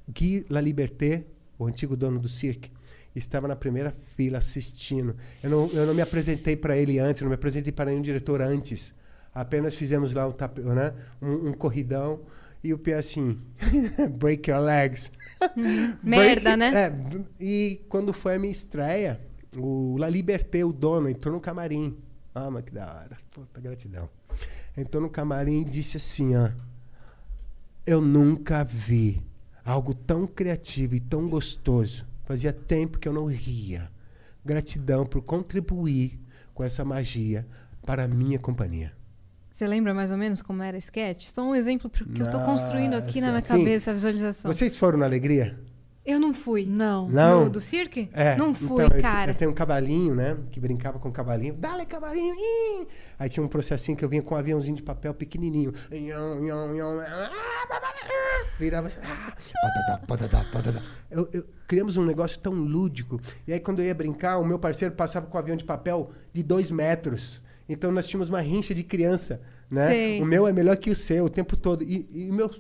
Guy 0.09 0.45
La 0.51 0.61
Liberté, 0.61 1.25
o 1.59 1.67
antigo 1.67 1.97
dono 1.97 2.19
do 2.19 2.29
cirque, 2.29 2.71
estava 3.15 3.49
na 3.49 3.57
primeira 3.57 3.95
fila 4.17 4.39
assistindo. 4.39 5.17
Eu 5.43 5.51
não, 5.51 5.71
eu 5.73 5.87
não 5.87 5.95
me 5.95 6.03
apresentei 6.03 6.57
para 6.57 6.77
ele 6.77 6.99
antes, 6.99 7.23
não 7.23 7.29
me 7.29 7.35
apresentei 7.35 7.73
para 7.73 7.91
nenhum 7.91 8.03
diretor 8.03 8.43
antes. 8.43 8.95
Apenas 9.35 9.75
fizemos 9.75 10.13
lá 10.13 10.27
um, 10.27 10.33
tape, 10.33 10.61
né, 10.61 10.93
um, 11.23 11.49
um 11.49 11.53
corridão 11.53 12.21
e 12.63 12.75
o 12.75 12.79
Pia 12.79 12.99
assim, 12.99 13.39
break 14.19 14.51
your 14.51 14.61
legs. 14.61 15.11
Merda, 16.03 16.57
Break- 16.57 16.57
né? 16.57 16.87
É, 16.87 16.93
e 17.41 17.81
quando 17.89 18.13
foi 18.13 18.35
a 18.35 18.39
minha 18.39 18.53
estreia, 18.53 19.21
o 19.57 19.97
La 19.99 20.09
Liberté, 20.09 20.65
o 20.65 20.73
dono, 20.73 21.09
entrou 21.09 21.35
no 21.35 21.41
camarim. 21.41 21.97
Ah, 22.35 22.51
mas 22.51 22.65
que 22.65 22.73
da 22.73 22.87
hora. 22.87 23.19
Puta, 23.31 23.61
gratidão. 23.61 24.09
Entrou 24.77 25.03
no 25.03 25.11
camarim 25.11 25.63
e 25.63 25.65
disse 25.65 25.97
assim, 25.97 26.37
ó. 26.37 26.51
Eu 27.87 28.01
nunca 28.01 28.63
vi 28.63 29.23
algo 29.65 29.95
tão 29.95 30.27
criativo 30.27 30.95
e 30.95 31.01
tão 31.01 31.29
gostoso. 31.29 32.07
Fazia 32.25 32.53
tempo 32.53 32.99
que 32.99 33.09
eu 33.09 33.13
não 33.13 33.27
ria. 33.27 33.91
Gratidão 34.45 35.05
por 35.05 35.23
contribuir 35.23 36.19
com 36.55 36.63
essa 36.63 36.85
magia 36.85 37.47
para 37.85 38.05
a 38.05 38.09
minha 38.09 38.39
companhia. 38.39 38.93
Você 39.51 39.67
lembra 39.67 39.93
mais 39.93 40.11
ou 40.11 40.17
menos 40.17 40.41
como 40.41 40.63
era 40.63 40.79
sketch? 40.79 41.27
Só 41.27 41.43
um 41.43 41.55
exemplo 41.55 41.91
que 41.91 42.23
eu 42.23 42.31
tô 42.31 42.41
construindo 42.41 42.95
aqui 42.95 43.21
na 43.21 43.29
minha 43.29 43.41
sim. 43.41 43.49
cabeça 43.49 43.91
a 43.91 43.95
visualização. 43.95 44.51
Vocês 44.51 44.79
foram 44.79 44.99
na 44.99 45.07
Alegria? 45.07 45.59
Eu 46.05 46.19
não 46.19 46.33
fui. 46.33 46.65
Não. 46.65 47.09
Não. 47.09 47.45
No, 47.45 47.51
do 47.51 47.61
cirque? 47.61 48.09
É, 48.13 48.35
Não 48.35 48.55
fui, 48.55 48.83
então, 48.83 48.87
eu 48.87 48.91
te- 48.91 49.03
cara. 49.03 49.31
Eu 49.33 49.35
tenho 49.35 49.51
um 49.51 49.55
cavalinho, 49.55 50.15
né? 50.15 50.37
Que 50.51 50.59
brincava 50.59 50.99
com 50.99 51.11
o 51.11 51.13
cavalinho. 51.13 51.53
Dale, 51.55 51.85
cavalinho! 51.85 52.35
ih! 52.35 52.87
Aí 53.19 53.29
tinha 53.29 53.45
um 53.45 53.49
processinho 53.49 53.97
que 53.97 54.05
eu 54.05 54.09
vinha 54.09 54.23
com 54.23 54.35
um 54.35 54.39
aviãozinho 54.39 54.77
de 54.77 54.83
papel 54.83 55.13
pequenininho. 55.13 55.73
Virava. 58.59 58.91
ah, 59.03 59.33
patadá, 59.63 60.07
patadá, 60.07 60.45
patadá. 60.53 60.83
Eu, 61.11 61.29
eu- 61.33 61.45
criamos 61.67 61.97
um 61.97 62.05
negócio 62.05 62.39
tão 62.41 62.53
lúdico. 62.53 63.21
E 63.47 63.53
aí, 63.53 63.61
quando 63.61 63.81
eu 63.81 63.87
ia 63.87 63.95
brincar, 63.95 64.39
o 64.39 64.45
meu 64.45 64.59
parceiro 64.59 64.95
passava 64.95 65.27
com 65.27 65.37
o 65.37 65.41
avião 65.41 65.57
de 65.57 65.65
papel 65.65 66.11
de 66.33 66.43
dois 66.43 66.71
metros. 66.71 67.43
Então, 67.69 67.93
nós 67.93 68.07
tínhamos 68.07 68.29
uma 68.29 68.41
rincha 68.41 68.75
de 68.75 68.83
criança, 68.83 69.41
né? 69.71 69.89
Sei. 69.89 70.23
O 70.23 70.27
meu 70.27 70.47
é 70.47 70.53
melhor 70.53 70.77
que 70.77 70.91
o 70.91 70.97
seu 70.97 71.25
o 71.27 71.31
tempo 71.31 71.57
todo. 71.57 71.83
E, 71.85 72.07
e 72.11 72.33
meu, 72.33 72.51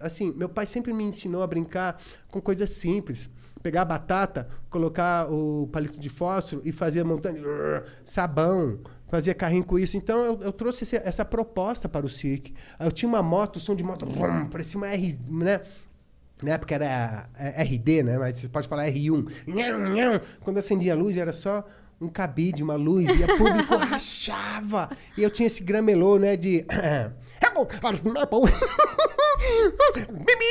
assim, 0.00 0.32
meu 0.36 0.48
pai 0.48 0.66
sempre 0.66 0.92
me 0.92 1.04
ensinou 1.04 1.42
a 1.42 1.46
brincar 1.46 2.00
com 2.30 2.40
coisas 2.40 2.70
simples. 2.70 3.28
Pegar 3.62 3.82
a 3.82 3.84
batata, 3.84 4.48
colocar 4.70 5.28
o 5.32 5.68
palito 5.72 5.98
de 5.98 6.08
fósforo 6.08 6.62
e 6.64 6.70
fazer 6.70 7.02
montanha, 7.04 7.42
sabão, 8.04 8.78
fazia 9.08 9.34
carrinho 9.34 9.64
com 9.64 9.76
isso. 9.78 9.96
Então 9.96 10.24
eu, 10.24 10.40
eu 10.42 10.52
trouxe 10.52 10.84
esse- 10.84 10.96
essa 10.96 11.24
proposta 11.24 11.88
para 11.88 12.06
o 12.06 12.08
cirque. 12.08 12.54
Eu 12.78 12.92
tinha 12.92 13.08
uma 13.08 13.22
moto, 13.22 13.58
som 13.58 13.74
de 13.74 13.82
moto, 13.82 14.06
parecia 14.50 14.78
uma 14.78 14.86
R, 14.88 15.18
né? 15.28 15.60
Na 16.40 16.52
época 16.52 16.72
era 16.76 17.28
é, 17.36 17.60
RD, 17.64 18.04
né? 18.04 18.16
Mas 18.16 18.36
você 18.36 18.48
pode 18.48 18.68
falar 18.68 18.86
R1. 18.86 19.28
Nham, 19.48 19.78
nham. 19.92 20.20
Quando 20.40 20.58
acendia 20.58 20.92
a 20.92 20.96
luz, 20.96 21.16
era 21.16 21.32
só 21.32 21.66
um 22.00 22.08
cabide, 22.08 22.62
uma 22.62 22.76
luz, 22.76 23.08
e 23.10 23.24
o 23.24 23.36
público 23.38 23.74
rachava. 24.22 24.88
E 25.16 25.22
eu 25.24 25.30
tinha 25.30 25.48
esse 25.48 25.64
gramelô, 25.64 26.16
né? 26.16 26.36
De. 26.36 26.64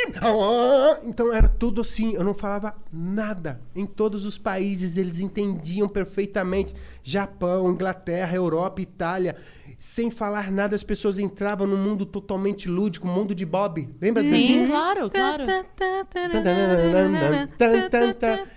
Então 1.04 1.34
era 1.34 1.48
tudo 1.48 1.82
assim, 1.82 2.14
eu 2.14 2.24
não 2.24 2.34
falava 2.34 2.76
nada. 2.92 3.62
Em 3.76 3.86
todos 3.86 4.26
os 4.26 4.38
países 4.38 4.98
eles 4.98 5.20
entendiam 5.20 5.88
perfeitamente. 5.88 6.74
Japão, 7.04 7.72
Inglaterra, 7.72 8.36
Europa, 8.36 8.82
Itália. 8.82 9.36
Sem 9.78 10.10
falar 10.10 10.52
nada, 10.52 10.76
as 10.76 10.84
pessoas 10.84 11.20
entravam 11.20 11.68
num 11.68 11.78
mundo 11.78 12.06
totalmente 12.06 12.68
lúdico, 12.68 13.08
um 13.08 13.14
mundo 13.14 13.36
de 13.36 13.46
Bob. 13.46 13.88
Lembra 14.02 14.24
Sim, 14.24 14.30
Zezinho? 14.30 14.68
claro, 14.68 15.10
claro. 15.10 15.44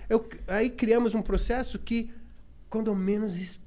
Eu, 0.09 0.27
aí 0.49 0.71
criamos 0.71 1.15
um 1.15 1.21
processo 1.21 1.79
que, 1.79 2.11
quando 2.69 2.89
eu 2.89 2.95
menos. 2.95 3.61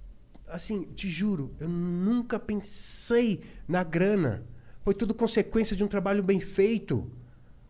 Assim, 0.47 0.83
te 0.95 1.09
juro, 1.09 1.51
eu 1.59 1.67
nunca 1.67 2.37
pensei 2.39 3.41
na 3.67 3.83
grana. 3.83 4.43
Foi 4.83 4.93
tudo 4.93 5.13
consequência 5.13 5.75
de 5.75 5.83
um 5.83 5.87
trabalho 5.87 6.21
bem 6.21 6.39
feito. 6.41 7.09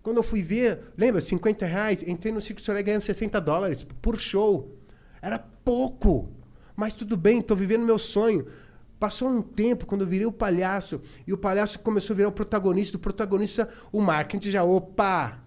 Quando 0.02 0.18
eu 0.18 0.24
fui 0.24 0.42
ver, 0.42 0.80
lembra, 0.98 1.22
50 1.22 1.66
reais, 1.66 2.04
entrei 2.06 2.34
no 2.34 2.42
Circo 2.42 2.60
Soleil 2.60 2.84
ganhando 2.84 3.02
60 3.02 3.40
dólares 3.40 3.86
por 4.02 4.20
show. 4.20 4.76
Era 5.22 5.38
pouco. 5.38 6.30
Mas 6.76 6.96
tudo 6.96 7.16
bem, 7.16 7.40
estou 7.40 7.56
vivendo 7.56 7.86
meu 7.86 8.00
sonho. 8.00 8.48
Passou 9.00 9.30
um 9.30 9.42
tempo 9.42 9.86
quando 9.86 10.02
eu 10.02 10.08
virei 10.08 10.26
o 10.26 10.32
palhaço 10.32 11.02
e 11.28 11.34
o 11.34 11.38
palhaço 11.38 11.80
começou 11.80 12.14
a 12.14 12.18
virar 12.18 12.30
o 12.30 12.34
protagonista. 12.34 12.98
O 12.98 13.00
protagonista, 13.00 13.70
o 13.92 14.02
marketing 14.02 14.50
já, 14.50 14.64
opa! 14.64 15.43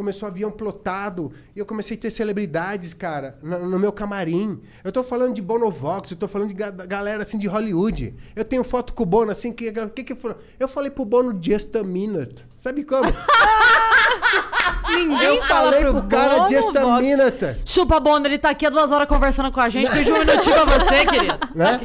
Começou 0.00 0.26
avião 0.26 0.50
plotado 0.50 1.30
e 1.54 1.58
eu 1.58 1.66
comecei 1.66 1.94
a 1.94 2.00
ter 2.00 2.10
celebridades, 2.10 2.94
cara, 2.94 3.36
no, 3.42 3.68
no 3.68 3.78
meu 3.78 3.92
camarim. 3.92 4.58
Eu 4.82 4.90
tô 4.90 5.04
falando 5.04 5.34
de 5.34 5.42
Bonovox, 5.42 6.10
eu 6.10 6.16
tô 6.16 6.26
falando 6.26 6.48
de 6.48 6.54
ga- 6.54 6.70
galera 6.70 7.22
assim 7.22 7.38
de 7.38 7.46
Hollywood. 7.46 8.14
Eu 8.34 8.42
tenho 8.42 8.64
foto 8.64 8.94
com 8.94 9.02
o 9.02 9.06
Bono 9.06 9.30
assim 9.30 9.52
que 9.52 9.68
o 9.68 9.90
que 9.90 10.02
que 10.02 10.14
foi? 10.14 10.34
Eu 10.58 10.68
falei 10.68 10.90
pro 10.90 11.04
Bono 11.04 11.38
just 11.38 11.76
a 11.76 11.82
minute. 11.84 12.46
Sabe 12.56 12.82
como? 12.82 13.10
Ninguém 14.88 15.36
eu 15.36 15.42
falei 15.44 15.80
pro 15.82 15.92
pro 15.92 16.02
cara 16.08 16.36
Bono, 16.38 16.48
just 16.48 16.74
a 16.76 16.80
Vox. 16.82 17.02
minute. 17.02 17.56
Chupa 17.66 18.00
Bono, 18.00 18.26
ele 18.26 18.38
tá 18.38 18.48
aqui 18.50 18.64
há 18.64 18.70
duas 18.70 18.90
horas 18.90 19.06
conversando 19.06 19.52
com 19.52 19.60
a 19.60 19.68
gente. 19.68 19.90
Pediu 19.90 20.16
um 20.16 20.20
minutinho 20.20 20.54
pra 20.62 20.78
você, 20.78 21.04
querido. 21.04 21.38
né? 21.54 21.78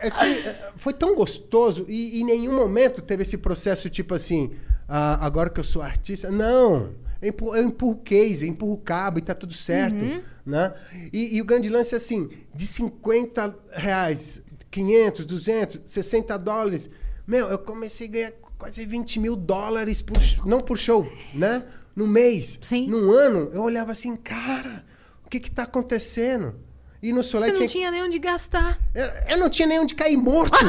É 0.00 0.10
que, 0.10 0.24
é, 0.48 0.70
foi 0.76 0.92
tão 0.92 1.14
gostoso 1.14 1.84
e 1.88 2.20
em 2.20 2.24
nenhum 2.24 2.56
momento 2.56 3.00
teve 3.00 3.22
esse 3.22 3.38
processo 3.38 3.88
tipo 3.88 4.14
assim, 4.14 4.52
ah, 4.94 5.24
agora 5.24 5.48
que 5.48 5.58
eu 5.58 5.64
sou 5.64 5.80
artista. 5.80 6.30
Não. 6.30 6.90
Eu 7.22 7.30
empurro, 7.30 7.56
eu 7.56 7.64
empurro 7.64 7.92
o 7.92 7.96
case, 7.96 8.44
eu 8.44 8.50
empurro 8.50 8.74
o 8.74 8.78
cabo 8.78 9.18
e 9.18 9.22
tá 9.22 9.34
tudo 9.34 9.54
certo. 9.54 10.04
Né? 10.44 10.74
E, 11.10 11.36
e 11.36 11.40
o 11.40 11.46
grande 11.46 11.70
lance 11.70 11.94
é 11.94 11.96
assim: 11.96 12.28
de 12.54 12.66
50 12.66 13.56
reais, 13.70 14.42
500, 14.70 15.24
200, 15.24 15.80
60 15.86 16.38
dólares. 16.38 16.90
Meu, 17.26 17.48
eu 17.48 17.58
comecei 17.58 18.06
a 18.06 18.10
ganhar 18.10 18.32
quase 18.58 18.84
20 18.84 19.18
mil 19.18 19.34
dólares, 19.34 20.02
por, 20.02 20.18
não 20.44 20.60
por 20.60 20.76
show, 20.76 21.10
né? 21.32 21.64
No 21.96 22.06
mês. 22.06 22.58
Sim. 22.60 22.86
Num 22.86 23.10
ano, 23.10 23.48
eu 23.54 23.62
olhava 23.62 23.92
assim, 23.92 24.14
cara, 24.14 24.84
o 25.24 25.30
que 25.30 25.40
que 25.40 25.50
tá 25.50 25.62
acontecendo? 25.62 26.54
E 27.02 27.12
no 27.12 27.22
Soleil 27.22 27.52
Você 27.52 27.60
não 27.60 27.66
tinha 27.66 27.80
tinha 27.80 27.90
nem 27.90 28.02
onde 28.04 28.18
gastar. 28.20 28.78
eu, 28.94 29.06
eu 29.30 29.38
não 29.38 29.50
tinha 29.50 29.66
nem 29.66 29.80
onde 29.80 29.92
cair 29.94 30.16
morto. 30.16 30.56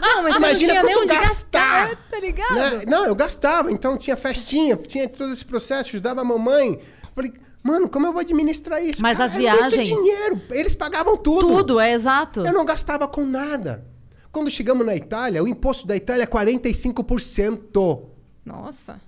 Não, 0.00 0.22
mas 0.22 0.36
Imagina 0.36 0.74
você 0.74 0.82
não 0.82 0.82
tinha 0.82 0.82
nem 0.82 0.96
onde 0.98 1.14
gastar. 1.14 1.88
gastar, 1.88 2.08
tá 2.10 2.20
ligado? 2.20 2.54
né? 2.54 2.82
Não, 2.86 3.06
eu 3.06 3.14
gastava. 3.14 3.72
Então 3.72 3.96
tinha 3.96 4.16
festinha, 4.16 4.76
tinha 4.76 5.08
todo 5.08 5.32
esse 5.32 5.44
processo, 5.44 5.90
ajudava 5.90 6.20
a 6.20 6.24
mamãe. 6.24 6.78
Falei, 7.14 7.32
mano, 7.62 7.88
como 7.88 8.06
eu 8.06 8.12
vou 8.12 8.20
administrar 8.20 8.82
isso? 8.84 9.00
Mas 9.00 9.18
as 9.20 9.34
eu 9.34 9.40
não 9.40 9.48
tenho 9.48 9.58
viagens- 9.70 9.88
dinheiro. 9.88 10.42
Eles 10.50 10.74
pagavam 10.74 11.16
tudo. 11.16 11.46
Tudo, 11.48 11.80
é 11.80 11.92
exato. 11.92 12.40
Eu 12.46 12.52
não 12.52 12.64
gastava 12.64 13.06
com 13.08 13.24
nada. 13.24 13.86
Quando 14.30 14.50
chegamos 14.50 14.84
na 14.84 14.94
Itália, 14.94 15.42
o 15.42 15.48
imposto 15.48 15.86
da 15.86 15.96
Itália 15.96 16.24
é 16.24 16.26
45%. 16.26 18.02
Nossa. 18.44 19.00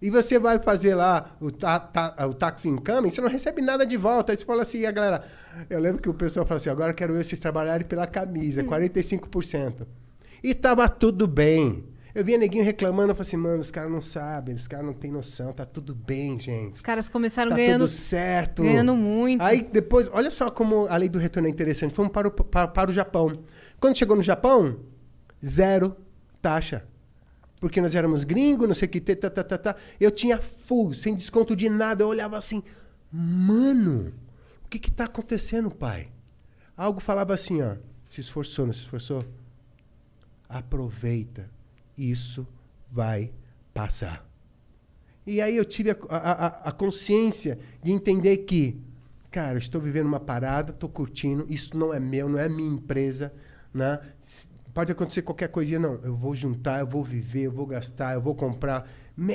E 0.00 0.10
você 0.10 0.38
vai 0.38 0.58
fazer 0.60 0.94
lá 0.94 1.36
o, 1.40 1.50
ta, 1.50 1.80
ta, 1.80 2.14
o 2.26 2.32
tax 2.32 2.64
incoming, 2.66 3.10
você 3.10 3.20
não 3.20 3.28
recebe 3.28 3.60
nada 3.60 3.84
de 3.84 3.96
volta. 3.96 4.32
Aí 4.32 4.36
você 4.38 4.44
fala 4.44 4.62
assim, 4.62 4.86
a 4.86 4.92
galera. 4.92 5.22
Eu 5.68 5.80
lembro 5.80 6.00
que 6.00 6.08
o 6.08 6.14
pessoal 6.14 6.46
fala 6.46 6.58
assim: 6.58 6.70
agora 6.70 6.94
quero 6.94 7.12
ver 7.14 7.24
vocês 7.24 7.40
trabalharem 7.40 7.86
pela 7.86 8.06
camisa, 8.06 8.62
45%. 8.62 9.86
E 10.42 10.54
tava 10.54 10.88
tudo 10.88 11.26
bem. 11.26 11.84
Eu 12.14 12.24
via 12.24 12.38
neguinho 12.38 12.64
reclamando, 12.64 13.10
eu 13.10 13.14
falei 13.14 13.28
assim, 13.28 13.36
mano, 13.36 13.60
os 13.60 13.70
caras 13.70 13.90
não 13.92 14.00
sabem, 14.00 14.54
os 14.54 14.66
caras 14.66 14.84
não 14.86 14.92
têm 14.92 15.10
noção, 15.10 15.52
tá 15.52 15.64
tudo 15.64 15.94
bem, 15.94 16.34
Os 16.36 16.42
gente. 16.42 16.82
caras 16.82 17.08
começaram 17.08 17.50
Tá 17.50 17.56
ganhando. 17.56 17.82
tudo 17.86 17.90
certo. 17.92 18.62
ganhando 18.62 18.96
muito. 18.96 19.40
Aí 19.42 19.62
depois, 19.62 20.08
olha 20.12 20.30
só 20.30 20.50
como 20.50 20.86
a 20.88 20.96
lei 20.96 21.08
do 21.08 21.18
retorno 21.18 21.46
é 21.48 21.50
interessante. 21.50 21.94
Fomos 21.94 22.10
para 22.10 22.26
o, 22.26 22.30
para, 22.30 22.66
para 22.66 22.90
o 22.90 22.92
Japão. 22.92 23.32
Quando 23.78 23.96
chegou 23.96 24.16
no 24.16 24.22
Japão, 24.22 24.78
zero 25.44 25.96
taxa. 26.42 26.84
Porque 27.60 27.80
nós 27.80 27.94
éramos 27.94 28.22
gringos, 28.24 28.68
não 28.68 28.74
sei 28.74 28.86
o 28.86 28.90
que, 28.90 29.00
tá, 29.00 29.28
tá, 29.30 29.42
tá, 29.42 29.58
tá. 29.58 29.76
Eu 29.98 30.10
tinha 30.10 30.38
full, 30.40 30.94
sem 30.94 31.14
desconto 31.14 31.56
de 31.56 31.68
nada. 31.68 32.02
Eu 32.04 32.08
olhava 32.08 32.38
assim, 32.38 32.62
mano, 33.10 34.12
o 34.64 34.68
que 34.68 34.78
que 34.78 34.90
tá 34.90 35.04
acontecendo, 35.04 35.70
pai? 35.70 36.08
Algo 36.76 37.00
falava 37.00 37.34
assim, 37.34 37.60
ó, 37.62 37.74
se 38.06 38.20
esforçou, 38.20 38.66
não 38.66 38.72
se 38.72 38.80
esforçou? 38.80 39.22
Aproveita, 40.48 41.50
isso 41.96 42.46
vai 42.90 43.30
passar. 43.74 44.24
E 45.26 45.40
aí 45.42 45.56
eu 45.56 45.64
tive 45.64 45.90
a, 45.90 45.96
a- 46.08 46.46
a- 46.68 46.72
consciência 46.72 47.58
de 47.82 47.90
entender 47.92 48.38
que, 48.38 48.80
cara, 49.30 49.54
eu 49.54 49.58
estou 49.58 49.78
vivendo 49.80 50.06
uma 50.06 50.20
parada, 50.20 50.70
estou 50.70 50.88
curtindo, 50.88 51.44
isso 51.50 51.76
não 51.76 51.92
é 51.92 52.00
meu, 52.00 52.28
não 52.30 52.38
é 52.38 52.48
minha 52.48 52.70
empresa, 52.70 53.30
né? 53.74 54.00
Pode 54.78 54.92
acontecer 54.92 55.22
qualquer 55.22 55.48
coisinha, 55.48 55.80
não. 55.80 55.98
Eu 56.04 56.14
vou 56.14 56.36
juntar, 56.36 56.78
eu 56.78 56.86
vou 56.86 57.02
viver, 57.02 57.46
eu 57.46 57.50
vou 57.50 57.66
gastar, 57.66 58.14
eu 58.14 58.20
vou 58.20 58.32
comprar. 58.32 58.88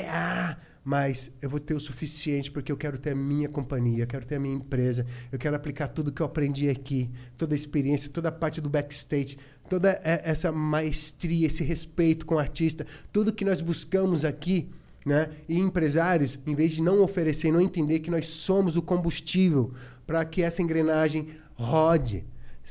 Ah, 0.09 0.55
mas 0.85 1.29
eu 1.41 1.49
vou 1.49 1.59
ter 1.59 1.73
o 1.73 1.81
suficiente 1.81 2.49
porque 2.49 2.71
eu 2.71 2.77
quero 2.77 2.97
ter 2.97 3.11
a 3.11 3.15
minha 3.15 3.49
companhia, 3.49 4.03
eu 4.03 4.07
quero 4.07 4.25
ter 4.25 4.35
a 4.35 4.39
minha 4.39 4.55
empresa, 4.55 5.05
eu 5.29 5.37
quero 5.37 5.53
aplicar 5.53 5.89
tudo 5.89 6.13
que 6.13 6.21
eu 6.21 6.25
aprendi 6.25 6.69
aqui, 6.69 7.11
toda 7.37 7.53
a 7.53 7.57
experiência, 7.57 8.09
toda 8.09 8.29
a 8.29 8.31
parte 8.31 8.61
do 8.61 8.69
backstage, 8.69 9.37
toda 9.69 9.91
e- 9.91 10.21
essa 10.23 10.49
maestria, 10.49 11.47
esse 11.47 11.61
respeito 11.61 12.25
com 12.25 12.35
o 12.35 12.39
artista, 12.39 12.87
tudo 13.11 13.33
que 13.33 13.43
nós 13.43 13.59
buscamos 13.59 14.23
aqui, 14.23 14.69
né? 15.05 15.29
E 15.49 15.59
empresários, 15.59 16.39
em 16.47 16.55
vez 16.55 16.71
de 16.71 16.81
não 16.81 17.01
oferecer, 17.01 17.51
não 17.51 17.59
entender 17.59 17.99
que 17.99 18.09
nós 18.09 18.27
somos 18.27 18.77
o 18.77 18.81
combustível 18.81 19.73
para 20.07 20.23
que 20.23 20.41
essa 20.41 20.61
engrenagem 20.61 21.27
rode, 21.53 22.23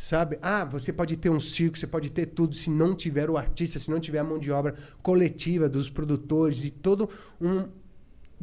sabe? 0.03 0.37
Ah, 0.43 0.65
você 0.65 0.93
pode 0.93 1.17
ter 1.17 1.31
um 1.31 1.39
circo, 1.39 1.79
você 1.79 1.87
pode 1.87 2.11
ter 2.11 2.27
tudo, 2.27 2.57
se 2.57 2.69
não 2.69 2.93
tiver 2.93 3.31
o 3.31 3.37
artista, 3.37 3.79
se 3.79 3.89
não 3.89 4.01
tiver 4.01 4.19
a 4.19 4.25
mão 4.25 4.37
de 4.37 4.51
obra 4.51 4.75
coletiva 5.01 5.69
dos 5.69 5.89
produtores 5.89 6.65
e 6.65 6.71
todo 6.71 7.09
um 7.41 7.69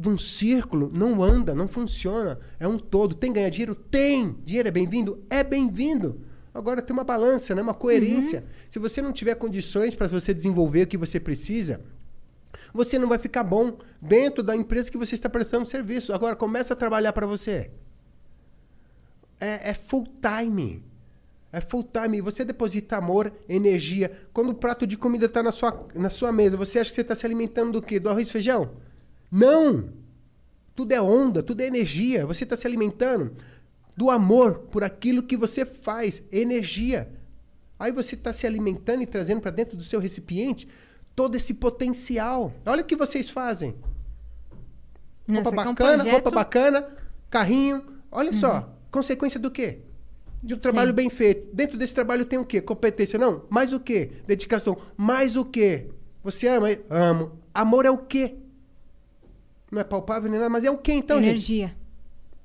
um 0.02 0.16
círculo 0.16 0.90
não 0.90 1.22
anda, 1.22 1.54
não 1.54 1.68
funciona. 1.68 2.40
É 2.58 2.66
um 2.66 2.78
todo. 2.78 3.14
Tem 3.14 3.30
ganhar 3.30 3.50
dinheiro? 3.50 3.74
Tem. 3.74 4.34
Dinheiro 4.42 4.66
é 4.66 4.70
bem-vindo? 4.70 5.22
É 5.28 5.44
bem-vindo. 5.44 6.22
Agora 6.54 6.80
tem 6.80 6.94
uma 6.94 7.04
balança, 7.04 7.54
né? 7.54 7.60
uma 7.60 7.74
coerência. 7.74 8.42
Se 8.70 8.78
você 8.78 9.02
não 9.02 9.12
tiver 9.12 9.34
condições 9.34 9.94
para 9.94 10.08
você 10.08 10.32
desenvolver 10.32 10.84
o 10.84 10.86
que 10.86 10.96
você 10.96 11.20
precisa, 11.20 11.82
você 12.72 12.98
não 12.98 13.10
vai 13.10 13.18
ficar 13.18 13.44
bom 13.44 13.76
dentro 14.00 14.42
da 14.42 14.56
empresa 14.56 14.90
que 14.90 14.96
você 14.96 15.14
está 15.14 15.28
prestando 15.28 15.68
serviço. 15.68 16.14
Agora 16.14 16.34
começa 16.34 16.72
a 16.72 16.76
trabalhar 16.76 17.12
para 17.12 17.26
você. 17.26 17.70
É, 19.38 19.68
é 19.68 19.74
full 19.74 20.06
time. 20.22 20.89
É 21.52 21.60
full 21.60 21.82
time. 21.84 22.20
Você 22.20 22.44
deposita 22.44 22.96
amor, 22.96 23.32
energia. 23.48 24.10
Quando 24.32 24.50
o 24.50 24.54
prato 24.54 24.86
de 24.86 24.96
comida 24.96 25.26
está 25.26 25.42
na 25.42 25.50
sua, 25.52 25.88
na 25.94 26.08
sua 26.10 26.30
mesa, 26.30 26.56
você 26.56 26.78
acha 26.78 26.90
que 26.90 26.94
você 26.94 27.00
está 27.00 27.14
se 27.14 27.26
alimentando 27.26 27.72
do 27.72 27.82
quê? 27.82 27.98
Do 27.98 28.08
arroz 28.08 28.28
e 28.28 28.32
feijão? 28.32 28.70
Não! 29.30 29.88
Tudo 30.74 30.92
é 30.92 31.00
onda, 31.00 31.42
tudo 31.42 31.60
é 31.60 31.66
energia. 31.66 32.24
Você 32.24 32.44
está 32.44 32.56
se 32.56 32.66
alimentando 32.66 33.36
do 33.96 34.10
amor 34.10 34.60
por 34.70 34.84
aquilo 34.84 35.22
que 35.22 35.36
você 35.36 35.64
faz, 35.66 36.22
energia. 36.30 37.10
Aí 37.78 37.90
você 37.92 38.14
está 38.14 38.32
se 38.32 38.46
alimentando 38.46 39.02
e 39.02 39.06
trazendo 39.06 39.40
para 39.40 39.50
dentro 39.50 39.76
do 39.76 39.82
seu 39.82 39.98
recipiente 40.00 40.68
todo 41.16 41.34
esse 41.34 41.52
potencial. 41.52 42.52
Olha 42.64 42.82
o 42.82 42.84
que 42.84 42.96
vocês 42.96 43.28
fazem. 43.28 43.74
Roupa 45.28 45.48
aqui 45.50 45.58
é 45.58 45.62
um 45.62 45.64
bacana, 45.74 45.94
projeto- 45.96 46.12
roupa 46.12 46.30
bacana, 46.30 46.88
carrinho. 47.28 47.84
Olha 48.10 48.32
só, 48.32 48.74
consequência 48.90 49.38
do 49.38 49.50
quê? 49.50 49.80
De 50.42 50.54
um 50.54 50.58
trabalho 50.58 50.94
bem 50.94 51.10
feito. 51.10 51.54
Dentro 51.54 51.76
desse 51.76 51.94
trabalho 51.94 52.24
tem 52.24 52.38
o 52.38 52.44
quê? 52.44 52.60
Competência, 52.62 53.18
não? 53.18 53.44
Mais 53.50 53.72
o 53.72 53.80
quê? 53.80 54.10
Dedicação. 54.26 54.76
Mais 54.96 55.36
o 55.36 55.44
quê? 55.44 55.88
Você 56.22 56.48
ama? 56.48 56.68
Amo. 56.88 57.32
Amor 57.52 57.84
é 57.84 57.90
o 57.90 57.98
quê? 57.98 58.36
Não 59.70 59.80
é 59.80 59.84
palpável 59.84 60.30
nem 60.30 60.40
nada, 60.40 60.50
mas 60.50 60.64
é 60.64 60.70
o 60.70 60.78
quê 60.78 60.92
então, 60.92 61.18
gente? 61.18 61.28
Energia. 61.28 61.76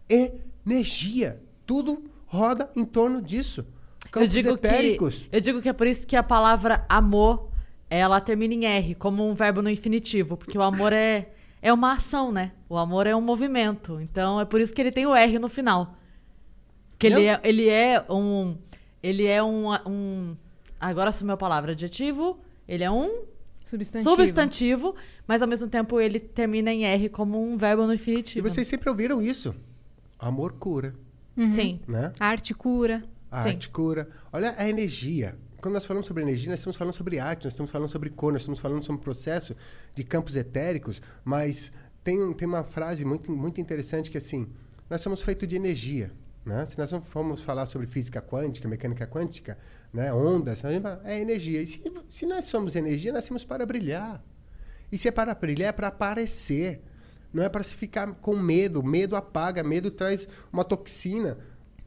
Energia. 0.09 1.41
Tudo 1.65 2.03
roda 2.27 2.69
em 2.75 2.85
torno 2.85 3.21
disso. 3.21 3.65
Eu 4.05 4.11
Campos 4.11 4.29
digo, 4.29 4.49
etéricos. 4.51 5.15
que, 5.15 5.35
eu 5.35 5.41
digo 5.41 5.61
que 5.61 5.69
é 5.69 5.73
por 5.73 5.87
isso 5.87 6.05
que 6.05 6.15
a 6.15 6.23
palavra 6.23 6.85
amor, 6.87 7.49
ela 7.89 8.21
termina 8.21 8.53
em 8.53 8.65
R, 8.65 8.95
como 8.95 9.27
um 9.27 9.33
verbo 9.33 9.61
no 9.61 9.69
infinitivo. 9.69 10.37
Porque 10.37 10.57
o 10.57 10.61
amor 10.61 10.93
é, 10.93 11.29
é 11.61 11.73
uma 11.73 11.93
ação, 11.93 12.31
né? 12.31 12.51
O 12.69 12.77
amor 12.77 13.07
é 13.07 13.15
um 13.15 13.21
movimento. 13.21 13.99
Então 14.01 14.39
é 14.39 14.45
por 14.45 14.61
isso 14.61 14.73
que 14.73 14.81
ele 14.81 14.91
tem 14.91 15.05
o 15.05 15.15
R 15.15 15.39
no 15.39 15.49
final. 15.49 15.95
Que 16.97 17.07
ele 17.07 17.25
é, 17.25 17.39
ele 17.43 17.69
é 17.69 18.03
um. 18.09 18.57
Ele 19.03 19.25
é 19.25 19.43
um, 19.43 19.67
um. 19.87 20.35
Agora 20.79 21.09
assumiu 21.09 21.33
a 21.33 21.37
palavra 21.37 21.73
adjetivo. 21.73 22.39
Ele 22.67 22.83
é 22.83 22.89
um 22.91 23.23
Substantivo. 23.65 24.15
substantivo, 24.15 24.95
mas 25.27 25.41
ao 25.41 25.47
mesmo 25.47 25.67
tempo 25.67 25.99
ele 25.99 26.19
termina 26.19 26.71
em 26.71 26.85
R 26.85 27.09
como 27.09 27.41
um 27.41 27.57
verbo 27.57 27.85
no 27.85 27.91
E 27.91 27.95
infinitivo. 27.95 28.47
vocês 28.47 28.67
sempre 28.67 28.89
ouviram 28.89 29.21
isso. 29.21 29.53
Amor 30.19 30.53
cura, 30.53 30.93
Sim. 31.53 31.79
né? 31.87 32.13
Arte 32.19 32.53
cura. 32.53 33.03
A 33.29 33.43
Sim. 33.43 33.49
arte 33.49 33.69
cura. 33.69 34.07
Olha 34.31 34.53
a 34.57 34.67
energia. 34.69 35.35
Quando 35.61 35.73
nós 35.73 35.85
falamos 35.85 36.05
sobre 36.07 36.21
energia, 36.23 36.49
nós 36.49 36.59
estamos 36.59 36.77
falando 36.77 36.93
sobre 36.93 37.17
arte, 37.19 37.43
nós 37.43 37.53
estamos 37.53 37.71
falando 37.71 37.89
sobre 37.89 38.09
cor, 38.11 38.31
nós 38.31 38.43
estamos 38.43 38.59
falando 38.59 38.83
sobre 38.83 39.01
processo 39.01 39.55
de 39.95 40.03
campos 40.03 40.35
etéricos, 40.35 41.01
mas 41.23 41.71
tem, 42.03 42.33
tem 42.33 42.47
uma 42.47 42.63
frase 42.63 43.03
muito, 43.03 43.31
muito 43.31 43.59
interessante 43.59 44.11
que 44.11 44.17
é 44.17 44.21
assim, 44.21 44.47
nós 44.89 45.01
somos 45.01 45.21
feitos 45.21 45.47
de 45.47 45.55
energia. 45.55 46.11
Né? 46.45 46.65
Se 46.67 46.77
nós 46.77 46.91
formos 47.09 47.41
falar 47.41 47.65
sobre 47.65 47.87
física 47.87 48.21
quântica, 48.21 48.67
mecânica 48.67 49.07
quântica, 49.07 49.57
né? 49.91 50.13
ondas, 50.13 50.61
é 51.03 51.19
energia. 51.19 51.61
E 51.61 51.65
se, 51.65 51.81
se 52.11 52.25
nós 52.25 52.45
somos 52.45 52.75
energia, 52.75 53.11
nascemos 53.11 53.43
para 53.43 53.65
brilhar. 53.65 54.23
E 54.91 54.97
se 54.97 55.07
é 55.07 55.11
para 55.11 55.33
brilhar, 55.33 55.69
é 55.69 55.71
para 55.71 55.87
aparecer. 55.87 56.83
Não 57.33 57.41
é 57.41 57.49
para 57.49 57.63
se 57.63 57.75
ficar 57.75 58.13
com 58.13 58.35
medo. 58.37 58.83
Medo 58.83 59.15
apaga, 59.15 59.63
medo 59.63 59.89
traz 59.89 60.27
uma 60.53 60.63
toxina, 60.63 61.37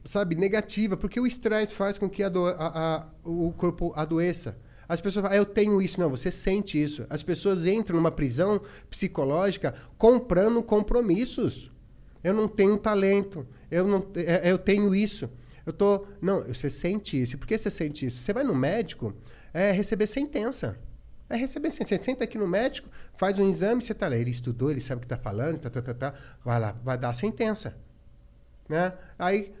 sabe, 0.03 0.35
negativa. 0.35 0.97
Porque 0.97 1.19
o 1.19 1.25
estresse 1.25 1.73
faz 1.73 1.97
com 1.97 2.09
que 2.09 2.21
a 2.21 2.27
do- 2.29 2.45
a- 2.45 2.53
a- 2.57 3.07
o 3.23 3.53
corpo 3.53 3.93
adoeça. 3.95 4.57
As 4.89 4.99
pessoas 4.99 5.23
falam, 5.23 5.37
ah, 5.37 5.39
eu 5.39 5.45
tenho 5.45 5.81
isso. 5.81 5.99
Não, 5.99 6.09
você 6.09 6.29
sente 6.29 6.81
isso. 6.81 7.05
As 7.09 7.23
pessoas 7.23 7.65
entram 7.65 7.95
numa 7.95 8.11
prisão 8.11 8.61
psicológica 8.89 9.73
comprando 9.97 10.61
compromissos. 10.61 11.71
Eu 12.23 12.33
não 12.33 12.47
tenho 12.47 12.77
talento. 12.77 13.47
Eu, 13.71 13.87
não, 13.87 14.05
é- 14.15 14.51
eu 14.51 14.57
tenho 14.57 14.93
isso. 14.93 15.29
Eu 15.65 15.73
tô. 15.73 16.05
Não, 16.21 16.43
você 16.43 16.69
sente 16.69 17.21
isso. 17.21 17.37
Por 17.37 17.47
que 17.47 17.57
você 17.57 17.69
sente 17.69 18.05
isso? 18.05 18.17
Você 18.17 18.33
vai 18.33 18.43
no 18.43 18.55
médico, 18.55 19.13
é 19.53 19.71
receber 19.71 20.07
sentença. 20.07 20.77
É 21.29 21.35
receber 21.35 21.69
sentença. 21.71 22.03
Você 22.03 22.03
senta 22.11 22.23
aqui 22.23 22.37
no 22.37 22.47
médico, 22.47 22.89
faz 23.17 23.37
um 23.37 23.47
exame, 23.49 23.81
você 23.83 23.93
tá 23.93 24.07
lá. 24.07 24.17
Ele 24.17 24.31
estudou, 24.31 24.71
ele 24.71 24.81
sabe 24.81 24.97
o 24.97 25.01
que 25.01 25.13
está 25.13 25.17
falando, 25.17 25.59
tá, 25.59 25.69
tá, 25.69 25.81
tá, 25.81 25.93
tá. 25.93 26.13
Vai 26.43 26.59
lá, 26.59 26.71
vai 26.83 26.97
dar 26.97 27.09
a 27.09 27.13
sentença. 27.13 27.75
Né? 28.67 28.93
Aí, 29.17 29.53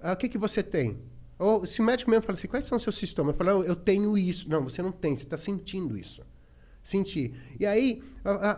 ah, 0.00 0.12
o 0.12 0.16
que, 0.16 0.28
que 0.28 0.38
você 0.38 0.62
tem? 0.62 0.98
Ou 1.38 1.66
se 1.66 1.80
o 1.80 1.84
médico 1.84 2.10
mesmo 2.10 2.22
fala 2.24 2.38
assim, 2.38 2.48
quais 2.48 2.64
são 2.64 2.76
os 2.76 2.82
seus 2.82 2.96
sintomas? 2.96 3.34
Eu 3.34 3.38
falo, 3.38 3.58
"Não, 3.58 3.64
eu 3.64 3.76
tenho 3.76 4.16
isso. 4.16 4.48
Não, 4.48 4.62
você 4.64 4.80
não 4.82 4.92
tem, 4.92 5.14
você 5.16 5.24
está 5.24 5.36
sentindo 5.36 5.96
isso. 5.98 6.22
Sentir. 6.82 7.34
E 7.58 7.66
aí, 7.66 8.02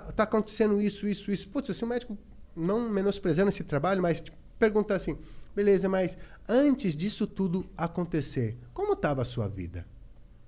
está 0.09 0.24
acontecendo 0.24 0.80
isso, 0.80 1.09
isso, 1.09 1.30
isso. 1.32 1.49
Putz, 1.49 1.76
se 1.76 1.82
o 1.84 1.86
médico, 1.86 2.16
não 2.59 2.88
menosprezando 2.90 3.48
esse 3.48 3.64
trabalho, 3.64 4.02
mas 4.02 4.20
tipo, 4.20 4.36
perguntar 4.59 4.96
assim, 4.96 5.16
beleza, 5.54 5.88
mas 5.88 6.18
antes 6.48 6.96
disso 6.96 7.26
tudo 7.26 7.68
acontecer, 7.76 8.59
como 8.74 8.92
estava 8.94 9.22
a 9.22 9.24
sua 9.24 9.48
vida? 9.48 9.86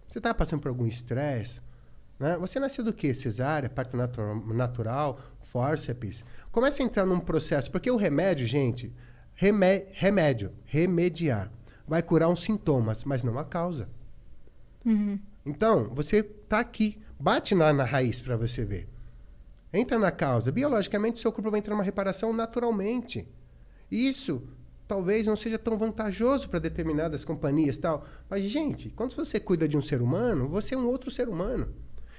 Você 0.08 0.18
estava 0.18 0.34
passando 0.34 0.60
por 0.60 0.68
algum 0.68 0.86
estresse? 0.86 1.60
Né? 2.18 2.36
Você 2.38 2.58
nasceu 2.58 2.84
do 2.84 2.92
quê? 2.92 3.14
Cesárea, 3.14 3.70
parto 3.70 3.96
natu- 3.96 4.20
natural, 4.52 5.20
fórceps? 5.42 6.24
Começa 6.50 6.82
a 6.82 6.86
entrar 6.86 7.06
num 7.06 7.20
processo, 7.20 7.70
porque 7.70 7.90
o 7.90 7.96
remédio, 7.96 8.46
gente, 8.46 8.92
remé- 9.34 9.86
remédio, 9.92 10.52
remediar, 10.66 11.50
vai 11.86 12.02
curar 12.02 12.28
uns 12.28 12.42
sintomas, 12.42 13.04
mas 13.04 13.22
não 13.22 13.38
a 13.38 13.44
causa. 13.44 13.88
Então, 15.46 15.88
você 15.94 16.16
está 16.18 16.58
aqui, 16.60 17.00
bate 17.18 17.54
na, 17.54 17.72
na 17.72 17.84
raiz 17.84 18.20
para 18.20 18.36
você 18.36 18.64
ver. 18.64 18.88
Entra 19.72 19.98
na 19.98 20.10
causa. 20.10 20.50
Biologicamente, 20.50 21.18
o 21.18 21.20
seu 21.20 21.32
corpo 21.32 21.50
vai 21.50 21.58
entrar 21.60 21.74
numa 21.74 21.84
reparação 21.84 22.32
naturalmente. 22.32 23.26
Isso 23.90 24.42
talvez 24.88 25.26
não 25.26 25.36
seja 25.36 25.56
tão 25.56 25.78
vantajoso 25.78 26.48
para 26.48 26.58
determinadas 26.58 27.24
companhias 27.24 27.78
tal. 27.78 28.04
Mas, 28.28 28.42
gente, 28.44 28.90
quando 28.90 29.14
você 29.14 29.38
cuida 29.38 29.68
de 29.68 29.76
um 29.76 29.82
ser 29.82 30.02
humano, 30.02 30.48
você 30.48 30.74
é 30.74 30.78
um 30.78 30.86
outro 30.88 31.10
ser 31.10 31.28
humano. 31.28 31.68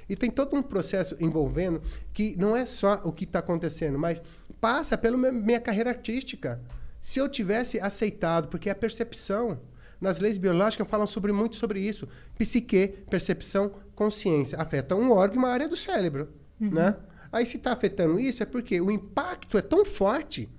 E 0.08 0.16
tem 0.16 0.30
todo 0.32 0.56
um 0.56 0.64
processo 0.64 1.16
envolvendo 1.20 1.82
que 2.14 2.36
não 2.38 2.56
é 2.56 2.66
só 2.66 3.02
o 3.04 3.12
que 3.12 3.26
está 3.26 3.40
acontecendo, 3.40 4.00
mas 4.00 4.22
passa 4.60 4.98
pela 4.98 5.18
minha- 5.18 5.60
carreira 5.60 5.90
artística. 5.90 6.62
Se 7.02 7.20
eu 7.20 7.28
tivesse 7.28 7.80
aceitado, 7.80 8.48
porque 8.48 8.70
é 8.70 8.72
a 8.72 8.76
percepção. 8.76 9.60
Nas 10.00 10.20
leis 10.20 10.38
biológicas 10.38 10.88
falam 10.88 11.06
sobre 11.06 11.32
muito 11.32 11.56
sobre 11.56 11.80
isso. 11.80 12.08
Psique, 12.38 12.88
percepção, 13.10 13.72
consciência. 13.96 14.58
Afeta 14.60 14.96
um 14.96 15.12
órgão 15.12 15.36
e 15.36 15.40
uma 15.40 15.50
área 15.50 15.68
do 15.68 15.76
cérebro. 15.76 16.30
Né? 16.60 16.96
Aí 17.32 17.46
se 17.46 17.58
está 17.58 17.72
afetando 17.72 18.20
isso 18.20 18.44
é 18.44 18.46
porque 18.46 18.80
o 18.82 18.92
impacto 18.92 19.58
é 19.58 19.62
tão 19.62 19.86
forte 19.86 20.50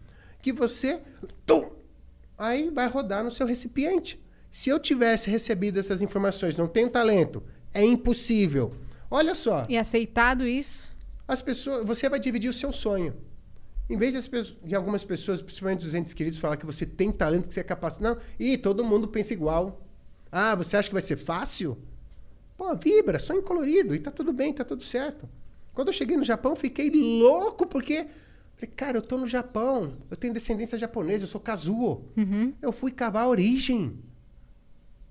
que 0.41 0.53
você 0.53 1.01
tum, 1.47 1.71
aí 2.37 2.71
vai 2.71 2.89
rodar 2.89 3.23
no 3.23 3.31
seu 3.31 3.47
recipiente. 3.47 4.21
Se 4.51 4.69
eu 4.71 4.79
tivesse 4.79 5.31
recebido 5.31 5.79
essas 5.79 6.03
informações, 6.03 6.57
não 6.57 6.67
tenho 6.67 6.89
talento, 6.91 7.43
é 7.73 7.85
impossível. 7.85 8.73
Olha 9.11 9.35
só, 9.35 9.63
E 9.69 9.77
aceitado 9.77 10.47
isso. 10.47 10.91
as 11.29 11.43
pessoas, 11.43 11.85
você 11.87 12.09
vai 12.09 12.19
dividir 12.19 12.49
o 12.49 12.53
seu 12.53 12.73
sonho. 12.73 13.15
Em 13.91 13.97
vez 13.99 14.15
das 14.15 14.27
pessoas- 14.27 14.57
de 14.65 14.75
algumas 14.75 15.05
pessoas, 15.05 15.43
principalmente 15.43 15.87
os 15.87 15.93
entes 15.95 16.15
queridos, 16.15 16.39
falar 16.39 16.57
que 16.57 16.65
você 16.65 16.87
tem 16.87 17.13
talento, 17.13 17.49
que 17.49 17.55
você 17.55 17.61
é 17.61 17.65
capaz. 17.65 17.99
Não, 17.99 18.17
e 18.39 18.57
todo 18.57 18.85
mundo 18.85 19.07
pensa 19.09 19.33
igual. 19.35 19.83
Ah, 20.31 20.55
você 20.55 20.77
acha 20.77 20.89
que 20.89 20.95
vai 20.95 21.03
ser 21.03 21.17
fácil? 21.19 21.77
Pô, 22.57 22.75
vibra, 22.77 23.19
sonho 23.19 23.43
colorido, 23.43 23.95
e 23.95 23.99
tá 23.99 24.11
tudo 24.11 24.33
bem, 24.33 24.53
tá 24.53 24.65
tudo 24.65 24.83
certo. 24.83 25.29
Quando 25.75 25.89
eu 25.89 25.93
cheguei 25.95 26.17
no 26.17 26.25
Japão, 26.25 26.55
fiquei 26.57 26.91
louco, 26.91 27.67
porque. 27.67 28.07
Falei, 28.55 28.75
cara, 28.77 28.99
eu 28.99 29.03
tô 29.03 29.19
no 29.19 29.27
Japão, 29.27 29.97
eu 30.11 30.17
tenho 30.17 30.33
descendência 30.33 30.79
japonesa, 30.79 31.25
eu 31.25 31.29
sou 31.29 31.41
Kazuo. 31.41 32.05
Eu 32.61 32.73
fui 32.73 32.93
cavar 32.93 33.25
a 33.25 33.29
origem. 33.29 33.99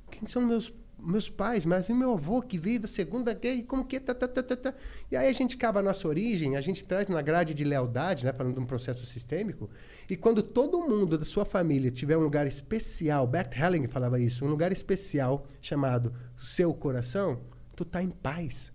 Quem 0.09 0.27
são 0.27 0.45
meus, 0.45 0.71
meus 0.99 1.27
pais? 1.27 1.65
Mas 1.65 1.89
e 1.89 1.93
meu 1.93 2.13
avô 2.13 2.41
que 2.41 2.57
veio 2.57 2.79
da 2.79 2.87
Segunda 2.87 3.33
Guerra? 3.33 3.55
E 3.55 3.63
como 3.63 3.83
que 3.83 3.97
é? 3.97 3.99
Tá, 3.99 4.13
tá, 4.13 4.27
tá, 4.27 4.43
tá, 4.43 4.55
tá. 4.55 4.73
E 5.09 5.17
aí 5.17 5.27
a 5.27 5.33
gente 5.33 5.57
cava 5.57 5.79
a 5.79 5.81
nossa 5.81 6.07
origem, 6.07 6.55
a 6.55 6.61
gente 6.61 6.85
traz 6.85 7.07
na 7.07 7.21
grade 7.21 7.53
de 7.53 7.63
lealdade, 7.63 8.23
né? 8.23 8.31
Falando 8.31 8.53
de 8.53 8.59
um 8.59 8.65
processo 8.65 9.05
sistêmico. 9.05 9.69
E 10.09 10.15
quando 10.15 10.43
todo 10.43 10.79
mundo 10.79 11.17
da 11.17 11.25
sua 11.25 11.43
família 11.43 11.89
tiver 11.91 12.17
um 12.17 12.21
lugar 12.21 12.45
especial, 12.45 13.25
Bert 13.25 13.57
Helling 13.57 13.87
falava 13.87 14.19
isso, 14.19 14.45
um 14.45 14.49
lugar 14.49 14.71
especial 14.71 15.45
chamado 15.61 16.13
seu 16.37 16.73
coração, 16.73 17.41
tu 17.75 17.83
tá 17.83 18.01
em 18.01 18.09
paz. 18.09 18.71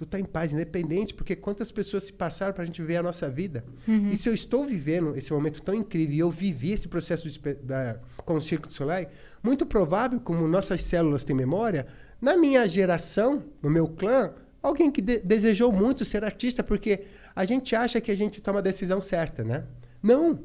Tu 0.00 0.06
tá 0.06 0.18
em 0.18 0.24
paz, 0.24 0.50
independente, 0.50 1.12
porque 1.12 1.36
quantas 1.36 1.70
pessoas 1.70 2.04
se 2.04 2.12
passaram 2.14 2.54
para 2.54 2.62
a 2.62 2.64
gente 2.64 2.80
ver 2.80 2.96
a 2.96 3.02
nossa 3.02 3.28
vida. 3.28 3.62
E 4.10 4.16
se 4.16 4.30
eu 4.30 4.32
estou 4.32 4.64
vivendo 4.64 5.14
esse 5.14 5.30
momento 5.30 5.60
tão 5.60 5.74
incrível 5.74 6.14
e 6.16 6.18
eu 6.20 6.30
vivi 6.30 6.72
esse 6.72 6.88
processo 6.88 7.28
de 7.28 7.38
da- 7.62 8.00
com 8.24 8.32
o 8.36 8.40
Circo 8.40 8.66
do 8.66 8.72
Soleil, 8.72 9.08
muito 9.42 9.66
provável, 9.66 10.18
como 10.18 10.48
nossas 10.48 10.82
células 10.84 11.22
têm 11.22 11.36
memória, 11.36 11.86
na 12.18 12.34
minha 12.34 12.66
geração, 12.66 13.44
no 13.62 13.68
meu 13.68 13.88
clã, 13.88 14.32
alguém 14.62 14.90
que 14.90 15.02
de- 15.02 15.18
desejou 15.18 15.70
muito 15.70 16.02
ser 16.02 16.24
artista, 16.24 16.64
porque 16.64 17.00
a 17.36 17.44
gente 17.44 17.76
acha 17.76 18.00
que 18.00 18.10
a 18.10 18.16
gente 18.16 18.40
toma 18.40 18.60
a 18.60 18.62
decisão 18.62 19.02
certa, 19.02 19.44
né? 19.44 19.64
Não! 20.02 20.38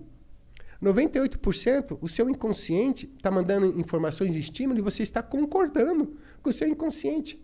98% 0.83 1.97
o 2.01 2.07
seu 2.09 2.29
inconsciente 2.29 3.09
está 3.15 3.31
mandando 3.31 3.79
informações 3.79 4.35
e 4.35 4.39
estímulo 4.39 4.79
e 4.79 4.81
você 4.81 5.01
está 5.03 5.23
concordando 5.23 6.17
com 6.41 6.49
o 6.49 6.53
seu 6.53 6.67
inconsciente. 6.67 7.41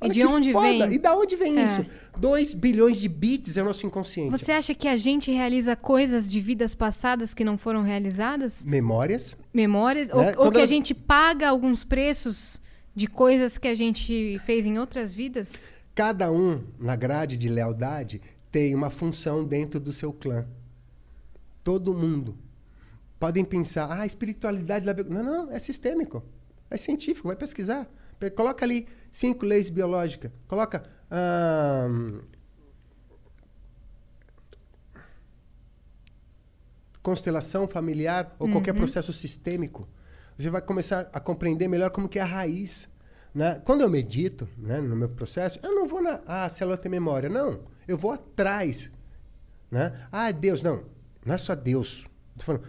E 0.00 0.06
Olha 0.06 0.12
de 0.14 0.20
que 0.20 0.26
onde 0.26 0.52
foda. 0.52 0.66
vem? 0.86 0.92
E 0.94 0.98
da 0.98 1.16
onde 1.16 1.36
vem 1.36 1.58
É. 1.58 1.64
isso? 1.64 1.86
2 2.18 2.52
bilhões 2.54 2.98
de 2.98 3.08
bits 3.08 3.56
é 3.56 3.62
o 3.62 3.64
nosso 3.64 3.86
inconsciente. 3.86 4.30
Você 4.30 4.52
acha 4.52 4.74
que 4.74 4.86
a 4.86 4.96
gente 4.96 5.30
realiza 5.30 5.74
coisas 5.76 6.30
de 6.30 6.40
vidas 6.40 6.74
passadas 6.74 7.32
que 7.32 7.44
não 7.44 7.56
foram 7.56 7.82
realizadas? 7.82 8.64
Memórias. 8.64 9.36
Memórias? 9.52 10.08
Né? 10.08 10.14
Ou, 10.36 10.46
ou 10.46 10.50
que 10.52 10.58
a 10.58 10.60
ela- 10.60 10.66
gente 10.66 10.92
paga 10.94 11.48
alguns 11.48 11.84
preços 11.84 12.60
de 12.94 13.06
coisas 13.06 13.56
que 13.58 13.66
a 13.68 13.74
gente 13.74 14.38
fez 14.44 14.66
em 14.66 14.78
outras 14.78 15.14
vidas? 15.14 15.68
Cada 15.94 16.30
um, 16.30 16.62
na 16.78 16.96
grade 16.96 17.36
de 17.36 17.48
lealdade, 17.48 18.20
tem 18.50 18.74
uma 18.74 18.90
função 18.90 19.44
dentro 19.44 19.80
do 19.80 19.92
seu 19.92 20.12
clã. 20.12 20.44
Todo 21.62 21.94
mundo. 21.94 22.36
Podem 23.18 23.44
pensar, 23.44 23.90
ah, 23.90 24.04
espiritualidade... 24.04 24.84
leva-" 24.84 25.04
Não, 25.04 25.22
não, 25.22 25.50
é 25.50 25.58
sistêmico. 25.58 26.22
É 26.70 26.76
científico, 26.76 27.28
vai 27.28 27.36
pesquisar. 27.36 27.88
Pe- 28.18 28.30
Coloca 28.30 28.64
ali 28.64 28.86
cinco 29.14 29.46
leis 29.46 29.70
biológicas. 29.70 30.32
Coloca... 30.48 30.82
ahn, 31.08 32.20
constelação 37.00 37.68
familiar 37.68 38.34
ou 38.38 38.50
qualquer 38.50 38.72
processo 38.72 39.12
sistêmico, 39.12 39.86
você 40.38 40.48
vai 40.48 40.62
começar 40.62 41.10
a 41.12 41.20
compreender 41.20 41.68
melhor 41.68 41.90
como 41.90 42.08
que 42.08 42.18
é 42.18 42.22
a 42.22 42.24
raiz. 42.24 42.88
Né? 43.34 43.60
Quando 43.62 43.82
eu 43.82 43.90
medito, 43.90 44.48
né, 44.56 44.80
no 44.80 44.96
meu 44.96 45.10
processo, 45.10 45.60
eu 45.62 45.74
não 45.74 45.86
vou 45.86 46.02
na 46.02 46.22
ah, 46.26 46.46
a 46.46 46.48
célula 46.48 46.78
tem 46.78 46.90
memória, 46.90 47.28
não. 47.28 47.60
Eu 47.86 47.98
vou 47.98 48.10
atrás. 48.10 48.90
Né? 49.70 49.92
Ah, 50.10 50.30
Deus, 50.30 50.62
não. 50.62 50.84
Não 51.24 51.34
é 51.34 51.38
só 51.38 51.54
Deus. 51.54 52.06
Tô 52.38 52.44
falando, 52.44 52.64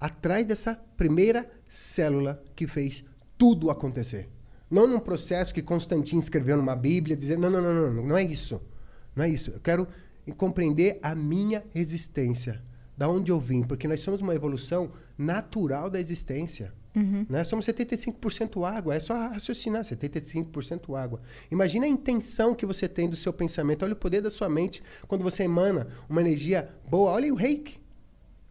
atrás 0.00 0.46
dessa 0.46 0.76
primeira 0.96 1.50
célula 1.68 2.42
que 2.54 2.68
fez 2.68 3.04
tudo 3.36 3.68
acontecer. 3.68 4.30
Não 4.72 4.86
num 4.86 4.98
processo 4.98 5.52
que 5.52 5.60
Constantino 5.60 6.18
escreveu 6.18 6.56
numa 6.56 6.74
Bíblia, 6.74 7.14
dizendo, 7.14 7.42
não, 7.42 7.50
não, 7.50 7.62
não, 7.62 7.92
não, 7.92 8.02
não 8.04 8.16
é 8.16 8.22
isso. 8.22 8.58
Não 9.14 9.22
é 9.22 9.28
isso. 9.28 9.50
Eu 9.50 9.60
quero 9.60 9.86
compreender 10.38 10.98
a 11.02 11.14
minha 11.14 11.62
existência, 11.74 12.62
da 12.96 13.06
onde 13.06 13.30
eu 13.30 13.38
vim, 13.38 13.62
porque 13.62 13.86
nós 13.86 14.00
somos 14.00 14.22
uma 14.22 14.34
evolução 14.34 14.90
natural 15.18 15.90
da 15.90 16.00
existência. 16.00 16.72
Né? 17.28 17.44
Somos 17.44 17.66
75% 17.66 18.66
água, 18.66 18.94
é 18.94 19.00
só 19.00 19.12
raciocinar, 19.12 19.84
75% 19.84 20.98
água. 20.98 21.20
Imagina 21.50 21.84
a 21.84 21.88
intenção 21.88 22.54
que 22.54 22.64
você 22.64 22.88
tem 22.88 23.10
do 23.10 23.16
seu 23.16 23.32
pensamento, 23.32 23.84
olha 23.84 23.92
o 23.92 23.96
poder 23.96 24.22
da 24.22 24.30
sua 24.30 24.48
mente 24.48 24.82
quando 25.06 25.22
você 25.22 25.42
emana 25.42 25.86
uma 26.08 26.22
energia 26.22 26.70
boa. 26.88 27.10
Olha 27.10 27.30
o 27.30 27.36
reiki. 27.36 27.78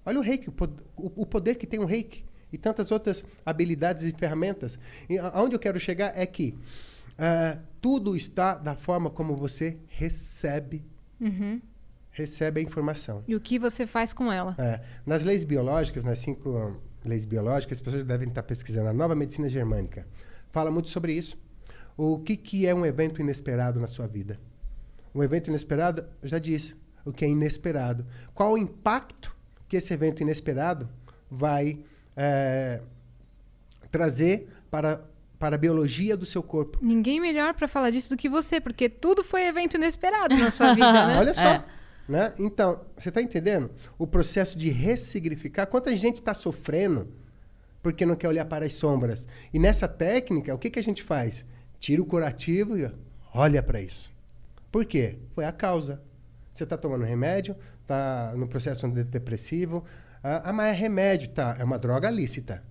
Olha 0.05 0.19
o 0.19 0.21
reiki, 0.21 0.51
o 0.95 1.25
poder 1.25 1.55
que 1.55 1.65
tem 1.65 1.79
o 1.79 1.85
reiki 1.85 2.23
e 2.51 2.57
tantas 2.57 2.91
outras 2.91 3.23
habilidades 3.45 4.03
e 4.03 4.11
ferramentas. 4.11 4.77
E 5.09 5.17
aonde 5.17 5.55
eu 5.55 5.59
quero 5.59 5.79
chegar 5.79 6.11
é 6.15 6.25
que 6.25 6.55
ah, 7.17 7.59
tudo 7.79 8.15
está 8.15 8.55
da 8.55 8.75
forma 8.75 9.09
como 9.09 9.35
você 9.35 9.77
recebe, 9.87 10.83
recebe 12.11 12.59
a 12.59 12.63
informação. 12.63 13.23
E 13.27 13.35
o 13.35 13.39
que 13.39 13.59
você 13.59 13.85
faz 13.85 14.11
com 14.11 14.31
ela? 14.31 14.55
É, 14.57 14.81
nas 15.05 15.23
leis 15.23 15.43
biológicas, 15.43 16.03
nas 16.03 16.19
cinco 16.19 16.49
hum, 16.49 16.77
leis 17.05 17.25
biológicas, 17.25 17.77
as 17.77 17.81
pessoas 17.81 18.05
devem 18.05 18.27
estar 18.27 18.43
pesquisando. 18.43 18.89
A 18.89 18.93
nova 18.93 19.15
medicina 19.15 19.47
germânica 19.47 20.07
fala 20.51 20.71
muito 20.71 20.89
sobre 20.89 21.13
isso. 21.13 21.37
O 21.95 22.19
que, 22.19 22.35
que 22.35 22.65
é 22.65 22.73
um 22.73 22.85
evento 22.85 23.21
inesperado 23.21 23.79
na 23.79 23.87
sua 23.87 24.07
vida? 24.07 24.39
Um 25.13 25.21
evento 25.21 25.49
inesperado, 25.49 26.05
eu 26.21 26.29
já 26.29 26.39
disse, 26.39 26.75
o 27.05 27.11
que 27.11 27.25
é 27.25 27.27
inesperado. 27.27 28.05
Qual 28.33 28.53
o 28.53 28.57
impacto 28.57 29.35
que 29.67 29.77
esse 29.77 29.93
evento 29.93 30.21
inesperado 30.21 30.89
vai 31.29 31.83
é, 32.15 32.81
trazer 33.91 34.49
para, 34.69 35.01
para 35.39 35.55
a 35.55 35.59
biologia 35.59 36.15
do 36.15 36.25
seu 36.25 36.41
corpo? 36.41 36.77
Ninguém 36.81 37.19
melhor 37.19 37.53
pra 37.53 37.67
falar 37.67 37.89
disso 37.91 38.09
do 38.09 38.17
que 38.17 38.29
você, 38.29 38.59
porque 38.59 38.89
tudo 38.89 39.23
foi 39.23 39.45
evento 39.45 39.75
inesperado 39.75 40.35
na 40.35 40.51
sua 40.51 40.73
vida, 40.73 40.91
né? 41.07 41.17
Olha 41.17 41.33
só. 41.33 41.41
É. 41.41 41.65
Né? 42.07 42.33
Então, 42.39 42.81
você 42.97 43.09
está 43.09 43.21
entendendo? 43.21 43.69
O 43.97 44.05
processo 44.05 44.57
de 44.57 44.69
ressignificar. 44.69 45.65
Quanta 45.65 45.95
gente 45.95 46.15
está 46.15 46.33
sofrendo 46.33 47.07
porque 47.81 48.05
não 48.05 48.15
quer 48.15 48.27
olhar 48.27 48.45
para 48.45 48.65
as 48.65 48.73
sombras. 48.73 49.27
E 49.53 49.59
nessa 49.59 49.87
técnica, 49.87 50.53
o 50.53 50.57
que, 50.57 50.69
que 50.69 50.79
a 50.79 50.83
gente 50.83 51.01
faz? 51.01 51.45
Tira 51.79 52.01
o 52.01 52.05
curativo 52.05 52.77
e 52.77 52.91
olha 53.33 53.63
para 53.63 53.81
isso. 53.81 54.11
Por 54.71 54.85
quê? 54.85 55.17
Foi 55.33 55.45
a 55.45 55.51
causa. 55.51 56.01
Você 56.53 56.63
está 56.63 56.77
tomando 56.77 57.03
remédio, 57.03 57.55
está 57.81 58.33
no 58.35 58.47
processo 58.47 58.85
antidepressivo. 58.85 59.83
Ah, 60.23 60.41
ah, 60.45 60.53
mas 60.53 60.67
é 60.67 60.71
remédio, 60.71 61.29
tá? 61.29 61.55
É 61.59 61.63
uma 61.63 61.79
droga 61.79 62.09
lícita. 62.09 62.63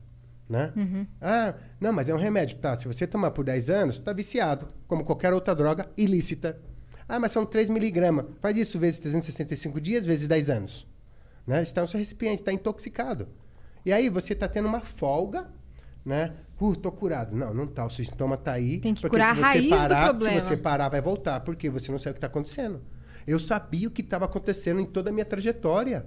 Né? 0.49 0.73
Ah, 1.21 1.55
não, 1.81 1.93
mas 1.93 2.09
é 2.09 2.15
um 2.15 2.19
remédio, 2.19 2.59
tá? 2.59 2.77
Se 2.77 2.89
você 2.89 3.07
tomar 3.07 3.31
por 3.31 3.45
10 3.45 3.71
anos, 3.71 3.97
está 3.97 4.13
viciado, 4.13 4.69
como 4.89 5.05
qualquer 5.05 5.33
outra 5.33 5.55
droga 5.55 5.89
ilícita. 5.97 6.61
Ah, 7.09 7.21
mas 7.21 7.33
são 7.33 7.47
3 7.47 7.71
miligramas. 7.71 8.27
Faz 8.41 8.57
isso 8.57 8.79
vezes 8.79 8.99
365 8.99 9.81
dias, 9.81 10.05
vezes 10.05 10.27
10 10.27 10.51
anos. 10.51 10.87
Né? 11.47 11.63
Está 11.63 11.83
no 11.83 11.89
seu 11.89 11.99
recipiente, 11.99 12.43
está 12.43 12.53
intoxicado. 12.53 13.29
E 13.85 13.93
aí 13.93 14.09
você 14.09 14.33
está 14.33 14.49
tendo 14.49 14.69
uma 14.69 14.81
folga, 14.81 15.49
né? 16.05 16.33
Uh, 16.61 16.77
tô 16.77 16.93
curado. 16.93 17.35
Não, 17.35 17.55
não 17.55 17.67
tá. 17.67 17.87
O 17.87 17.91
sintoma 17.91 18.37
tá 18.37 18.53
aí. 18.53 18.79
Tem 18.79 18.95
que 18.95 19.01
porque 19.01 19.17
curar 19.17 19.35
se 19.35 19.43
a 19.43 19.45
raiz 19.45 19.65
do 19.65 19.71
parar, 19.71 20.09
problema. 20.09 20.41
Se 20.41 20.47
você 20.47 20.57
parar, 20.57 20.89
vai 20.89 21.01
voltar. 21.01 21.41
Porque 21.41 21.71
você 21.71 21.91
não 21.91 21.99
sabe 21.99 22.11
o 22.11 22.15
que 22.15 22.19
está 22.19 22.27
acontecendo. 22.27 22.83
Eu 23.27 23.39
sabia 23.39 23.89
o 23.89 23.91
que 23.91 24.03
estava 24.03 24.25
acontecendo 24.25 24.81
em 24.81 24.85
toda 24.85 25.11
a 25.11 25.13
minha 25.13 25.25
trajetória. 25.25 26.07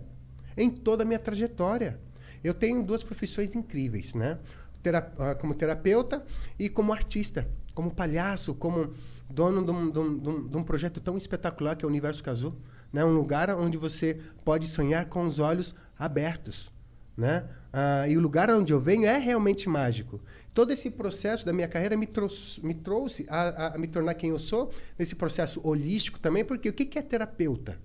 Em 0.57 0.69
toda 0.69 1.03
a 1.03 1.05
minha 1.05 1.19
trajetória. 1.19 1.99
Eu 2.43 2.53
tenho 2.53 2.83
duas 2.83 3.03
profissões 3.03 3.55
incríveis, 3.55 4.13
né? 4.13 4.37
Tera- 4.81 5.13
ah, 5.17 5.35
como 5.35 5.53
terapeuta 5.53 6.25
e 6.59 6.67
como 6.69 6.91
artista, 6.91 7.47
como 7.73 7.89
palhaço, 7.93 8.53
como 8.53 8.91
dono 9.29 9.63
de 9.65 9.71
um, 9.71 9.89
de 9.89 9.99
um- 9.99 10.47
de 10.49 10.57
um- 10.57 10.63
projeto 10.63 10.99
tão 10.99 11.17
espetacular 11.17 11.75
que 11.75 11.85
é 11.85 11.87
o 11.87 11.89
Universo 11.89 12.21
Cazu, 12.23 12.53
né? 12.91 13.03
Um 13.05 13.13
lugar 13.13 13.49
onde 13.51 13.77
você 13.77 14.19
pode 14.43 14.67
sonhar 14.67 15.05
com 15.05 15.25
os 15.25 15.39
olhos 15.39 15.73
abertos, 15.97 16.69
né? 17.15 17.45
Ah, 17.71 18.07
e 18.07 18.17
o 18.17 18.19
lugar 18.19 18.51
onde 18.51 18.73
eu 18.73 18.79
venho 18.79 19.05
é 19.05 19.17
realmente 19.17 19.69
mágico. 19.69 20.19
Todo 20.53 20.71
esse 20.71 20.91
processo 20.91 21.45
da 21.45 21.53
minha 21.53 21.67
carreira 21.67 21.95
me 21.97 22.05
trouxe, 22.05 22.63
me 22.63 22.73
trouxe 22.75 23.25
a, 23.29 23.41
a- 23.67 23.75
a 23.75 23.77
me 23.77 23.87
tornar 23.87 24.13
quem 24.15 24.29
eu 24.31 24.37
sou, 24.37 24.69
nesse 24.99 25.15
processo 25.15 25.61
holístico 25.63 26.19
também, 26.19 26.43
porque 26.43 26.67
o 26.69 26.73
que 26.73 26.85
que 26.85 26.99
é 26.99 27.01
terapeuta? 27.01 27.79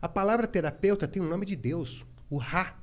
A 0.00 0.08
palavra 0.08 0.46
terapeuta 0.46 1.06
tem 1.06 1.20
o 1.20 1.28
nome 1.28 1.44
de 1.44 1.54
Deus, 1.56 2.04
o 2.28 2.38
Ra. 2.38 2.78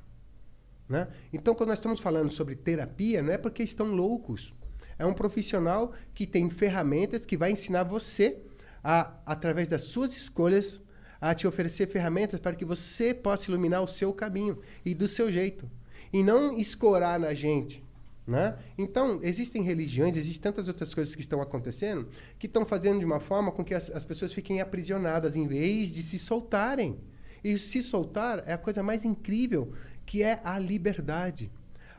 Né? 0.88 1.08
Então, 1.34 1.56
quando 1.56 1.70
nós 1.70 1.80
estamos 1.80 2.00
falando 2.00 2.32
sobre 2.32 2.56
terapia, 2.56 3.22
não 3.22 3.34
é 3.34 3.38
porque 3.38 3.64
estão 3.64 3.88
loucos. 3.88 4.54
É 5.00 5.06
um 5.06 5.14
profissional 5.14 5.94
que 6.14 6.26
tem 6.26 6.50
ferramentas 6.50 7.26
que 7.26 7.38
vai 7.38 7.52
ensinar 7.52 7.84
você, 7.84 8.40
a, 8.84 9.14
através 9.26 9.68
das 9.68 9.84
suas 9.84 10.16
escolhas, 10.16 10.82
a 11.20 11.34
te 11.34 11.48
oferecer 11.48 11.88
ferramentas 11.88 12.40
para 12.40 12.56
que 12.56 12.66
você 12.66 13.14
possa 13.14 13.50
iluminar 13.50 13.82
o 13.82 13.88
seu 13.88 14.14
caminho 14.14 14.58
e 14.86 14.94
do 14.94 15.08
seu 15.08 15.32
jeito. 15.32 15.70
E 16.14 16.24
não 16.24 16.58
escorar 16.58 17.20
na 17.20 17.34
gente. 17.34 17.84
Né? 18.28 18.58
Então, 18.78 19.22
existem 19.24 19.64
religiões, 19.64 20.18
existem 20.18 20.42
tantas 20.42 20.68
outras 20.68 20.94
coisas 20.94 21.16
que 21.16 21.22
estão 21.22 21.42
acontecendo 21.42 22.10
que 22.38 22.46
estão 22.46 22.66
fazendo 22.66 23.00
de 23.00 23.06
uma 23.06 23.22
forma 23.22 23.54
com 23.54 23.64
que 23.64 23.74
as, 23.74 23.90
as 23.90 24.04
pessoas 24.04 24.34
fiquem 24.34 24.60
aprisionadas 24.60 25.38
em 25.38 25.48
vez 25.48 25.94
de 25.94 26.04
se 26.04 26.20
soltarem. 26.20 27.00
E 27.42 27.58
se 27.58 27.82
soltar 27.82 28.44
é 28.46 28.52
a 28.52 28.58
coisa 28.58 28.84
mais 28.84 29.06
incrível, 29.06 29.72
que 30.06 30.24
é 30.24 30.42
a 30.44 30.60
liberdade. 30.60 31.50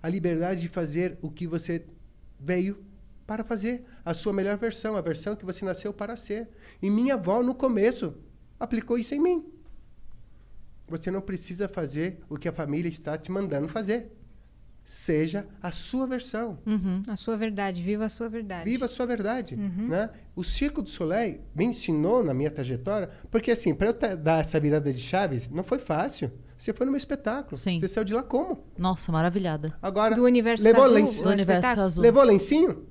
A 0.02 0.08
liberdade 0.08 0.60
de 0.60 0.68
fazer 0.68 1.16
o 1.22 1.30
que 1.30 1.46
você 1.46 1.86
veio 2.38 2.84
para 3.26 3.42
fazer, 3.42 3.84
a 4.04 4.12
sua 4.12 4.32
melhor 4.32 4.58
versão, 4.58 4.96
a 4.96 5.00
versão 5.00 5.34
que 5.34 5.46
você 5.46 5.64
nasceu 5.64 5.94
para 5.94 6.14
ser. 6.14 6.48
E 6.82 6.90
minha 6.90 7.14
avó, 7.14 7.42
no 7.42 7.54
começo, 7.54 8.14
aplicou 8.60 8.98
isso 8.98 9.14
em 9.14 9.20
mim. 9.20 9.46
Você 10.88 11.10
não 11.10 11.22
precisa 11.22 11.68
fazer 11.68 12.20
o 12.28 12.36
que 12.36 12.48
a 12.48 12.52
família 12.52 12.88
está 12.88 13.16
te 13.16 13.30
mandando 13.30 13.68
fazer. 13.68 14.17
Seja 14.90 15.46
a 15.62 15.70
sua 15.70 16.06
versão. 16.06 16.58
A 17.06 17.14
sua 17.14 17.36
verdade, 17.36 17.82
viva 17.82 18.06
a 18.06 18.08
sua 18.08 18.26
verdade. 18.26 18.64
Viva 18.64 18.86
a 18.86 18.88
sua 18.88 19.04
verdade. 19.04 19.54
Né? 19.54 20.08
O 20.34 20.42
Circo 20.42 20.80
do 20.80 20.88
Soleil 20.88 21.42
me 21.54 21.66
ensinou 21.66 22.24
na 22.24 22.32
minha 22.32 22.50
trajetória, 22.50 23.10
porque 23.30 23.50
assim, 23.50 23.74
para 23.74 23.88
eu 23.90 24.16
dar 24.16 24.40
essa 24.40 24.58
virada 24.58 24.90
de 24.90 24.98
chaves, 24.98 25.50
não 25.50 25.62
foi 25.62 25.78
fácil. 25.78 26.32
Você 26.56 26.72
foi 26.72 26.86
no 26.86 26.92
meu 26.92 26.96
espetáculo. 26.96 27.58
Sim. 27.58 27.78
Você 27.78 27.86
saiu 27.86 28.02
de 28.04 28.14
lá 28.14 28.22
como? 28.22 28.64
Nossa, 28.78 29.12
maravilhada. 29.12 29.76
Agora, 29.82 30.14
Do 30.14 30.24
universo 30.24 30.64
levou, 30.64 30.84
azul, 30.84 30.94
lenço- 30.96 31.22
Do 31.22 31.28
universo 31.30 31.80
azul. 31.82 32.02
levou 32.02 32.22
lencinho? 32.24 32.86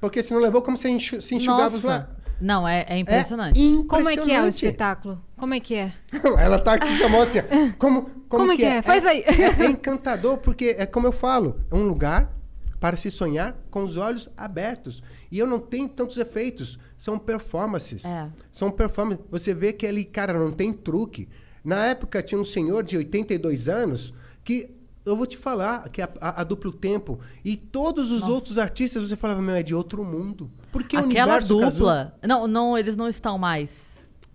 Porque 0.00 0.22
se 0.22 0.32
não 0.32 0.40
levou, 0.40 0.62
como 0.62 0.78
você 0.78 0.88
enxu- 0.88 1.20
se 1.20 1.34
enxugava 1.34 1.76
os 1.76 1.84
Nossa. 1.84 1.88
lá? 1.88 2.10
Não, 2.40 2.66
é, 2.66 2.84
é 2.88 2.98
impressionante. 2.98 3.58
Como 3.88 4.08
é 4.08 4.12
que 4.14 4.20
é 4.20 4.22
o 4.22 4.46
Impressionante. 4.48 4.54
espetáculo? 4.54 5.24
Como 5.36 5.54
é 5.54 5.60
que 5.60 5.74
é? 5.74 5.92
Ela 6.38 6.58
tá 6.58 6.74
aqui 6.74 6.98
com 6.98 7.04
a 7.04 7.08
mão 7.08 7.22
assim. 7.22 7.38
ó. 7.38 7.42
Como, 7.78 8.02
como, 8.02 8.10
Como 8.28 8.52
é 8.52 8.56
que 8.56 8.64
é? 8.64 8.82
Faz 8.82 9.04
aí. 9.06 9.20
É, 9.22 9.62
é 9.64 9.66
encantador, 9.66 10.38
porque 10.38 10.74
é 10.78 10.84
como 10.86 11.06
eu 11.06 11.12
falo, 11.12 11.58
é 11.70 11.74
um 11.74 11.86
lugar 11.86 12.32
para 12.80 12.96
se 12.96 13.10
sonhar 13.10 13.56
com 13.70 13.82
os 13.84 13.96
olhos 13.96 14.28
abertos. 14.36 15.02
E 15.30 15.38
eu 15.38 15.46
não 15.46 15.58
tenho 15.58 15.88
tantos 15.88 16.16
efeitos. 16.16 16.78
São 16.98 17.18
performances. 17.18 18.04
É. 18.04 18.28
São 18.52 18.70
performances. 18.70 19.24
Você 19.30 19.54
vê 19.54 19.72
que 19.72 19.86
ali, 19.86 20.04
cara, 20.04 20.32
não 20.38 20.50
tem 20.52 20.72
truque. 20.72 21.28
Na 21.64 21.86
época 21.86 22.22
tinha 22.22 22.38
um 22.40 22.44
senhor 22.44 22.82
de 22.82 22.96
82 22.96 23.68
anos 23.68 24.12
que 24.42 24.70
eu 25.06 25.16
vou 25.16 25.26
te 25.26 25.36
falar 25.36 25.88
que 25.90 26.00
a, 26.02 26.08
a- 26.20 26.40
a 26.40 26.44
duplo 26.44 26.72
tempo 26.72 27.18
e 27.44 27.56
todos 27.56 28.10
os 28.10 28.22
outros 28.28 28.58
artistas 28.58 29.08
você 29.08 29.16
falava 29.16 29.40
meu 29.42 29.54
é 29.54 29.62
de 29.62 29.74
outro 29.74 30.02
mundo 30.04 30.50
porque 30.74 30.96
o 30.96 31.00
Aquela 31.08 31.38
dupla. 31.38 32.14
Não, 32.26 32.46
não, 32.48 32.76
eles 32.76 32.96
não 32.96 33.06
estão 33.08 33.38
mais. 33.38 33.70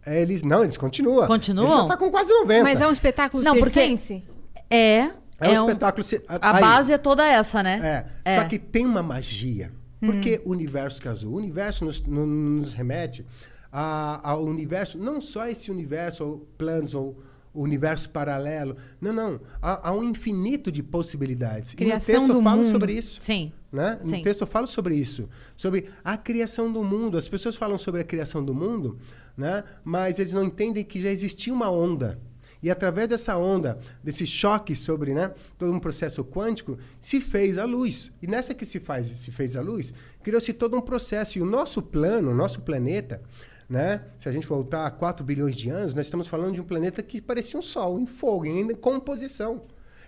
é, 0.05 0.21
eles 0.21 0.41
não 0.41 0.63
eles 0.63 0.77
continuam 0.77 1.27
Continuam? 1.27 1.67
Ele 1.67 1.75
já 1.81 1.85
tá 1.85 1.97
com 1.97 2.09
quase 2.09 2.31
90 2.33 2.63
Mas 2.63 2.79
é 2.81 2.87
um 2.87 2.91
espetáculo 2.91 3.43
Não, 3.43 3.57
porque- 3.59 3.79
circense? 3.79 4.23
É. 4.69 5.11
É 5.41 5.49
um 5.49 5.53
espetáculo 5.67 6.03
se- 6.03 6.23
A 6.27 6.55
aí- 6.55 6.61
base 6.61 6.93
é 6.93 6.97
toda 6.97 7.27
essa, 7.27 7.61
né? 7.61 8.09
É, 8.25 8.35
Só 8.35 8.43
que 8.45 8.57
tem 8.57 8.85
uma 8.85 9.03
magia. 9.03 9.71
Porque 9.99 10.41
o 10.45 10.51
universo 10.51 11.01
Kazu, 11.01 11.27
o 11.29 11.35
universo 11.35 11.83
nos, 11.83 12.01
no- 12.01 12.25
nos 12.25 12.73
remete 12.73 13.25
a- 13.71 14.19
ao 14.23 14.43
universo, 14.45 14.97
não 14.97 15.19
só 15.19 15.45
esse 15.47 15.69
universo, 15.69 16.23
ou 16.23 16.37
planos, 16.57 16.93
ou 16.93 17.21
o 17.53 17.61
universo 17.61 18.09
paralelo. 18.09 18.75
Não, 18.99 19.13
não. 19.13 19.39
Há, 19.61 19.89
há 19.89 19.91
um 19.91 20.03
infinito 20.03 20.71
de 20.71 20.83
possibilidades. 20.83 21.73
Criação 21.73 22.15
e 22.15 22.17
no 22.17 22.19
texto 22.19 22.33
do 22.33 22.39
eu 22.39 22.43
falo 22.43 22.63
mundo. 22.63 22.71
sobre 22.71 22.93
isso. 22.93 23.21
Sim. 23.21 23.51
Né? 23.71 23.99
No 24.01 24.09
Sim. 24.09 24.21
texto 24.23 24.41
eu 24.41 24.47
falo 24.47 24.65
sobre 24.65 24.95
isso, 24.95 25.29
sobre 25.55 25.89
a 26.03 26.17
criação 26.17 26.71
do 26.71 26.83
mundo. 26.83 27.17
As 27.17 27.27
pessoas 27.27 27.55
falam 27.55 27.77
sobre 27.77 28.01
a 28.01 28.03
criação 28.03 28.43
do 28.43 28.53
mundo, 28.53 28.97
né? 29.37 29.63
mas 29.83 30.17
eles 30.17 30.33
não 30.33 30.43
entendem 30.43 30.83
que 30.83 30.99
já 30.99 31.09
existia 31.09 31.53
uma 31.53 31.69
onda. 31.69 32.19
E 32.61 32.69
através 32.69 33.07
dessa 33.07 33.37
onda, 33.37 33.79
desse 34.03 34.25
choque 34.25 34.75
sobre 34.75 35.13
né, 35.13 35.33
todo 35.57 35.71
um 35.71 35.79
processo 35.79 36.25
quântico, 36.25 36.77
se 36.99 37.21
fez 37.21 37.57
a 37.57 37.63
luz. 37.63 38.11
E 38.21 38.27
nessa 38.27 38.53
que 38.53 38.65
se, 38.65 38.79
faz, 38.79 39.07
se 39.07 39.31
fez 39.31 39.55
a 39.55 39.61
luz, 39.61 39.93
criou-se 40.21 40.51
todo 40.51 40.75
um 40.75 40.81
processo. 40.81 41.37
E 41.37 41.41
o 41.41 41.45
nosso 41.45 41.81
plano, 41.81 42.31
o 42.31 42.35
nosso 42.35 42.59
planeta, 42.59 43.21
né, 43.69 44.01
se 44.17 44.27
a 44.27 44.31
gente 44.31 44.47
voltar 44.47 44.85
a 44.85 44.91
4 44.91 45.23
bilhões 45.23 45.55
de 45.55 45.69
anos, 45.69 45.93
nós 45.93 46.07
estamos 46.07 46.27
falando 46.27 46.55
de 46.55 46.61
um 46.61 46.63
planeta 46.63 47.03
que 47.03 47.21
parecia 47.21 47.59
um 47.59 47.61
Sol, 47.61 47.99
em 47.99 48.07
fogo, 48.07 48.45
em 48.45 48.67
composição. 48.73 49.61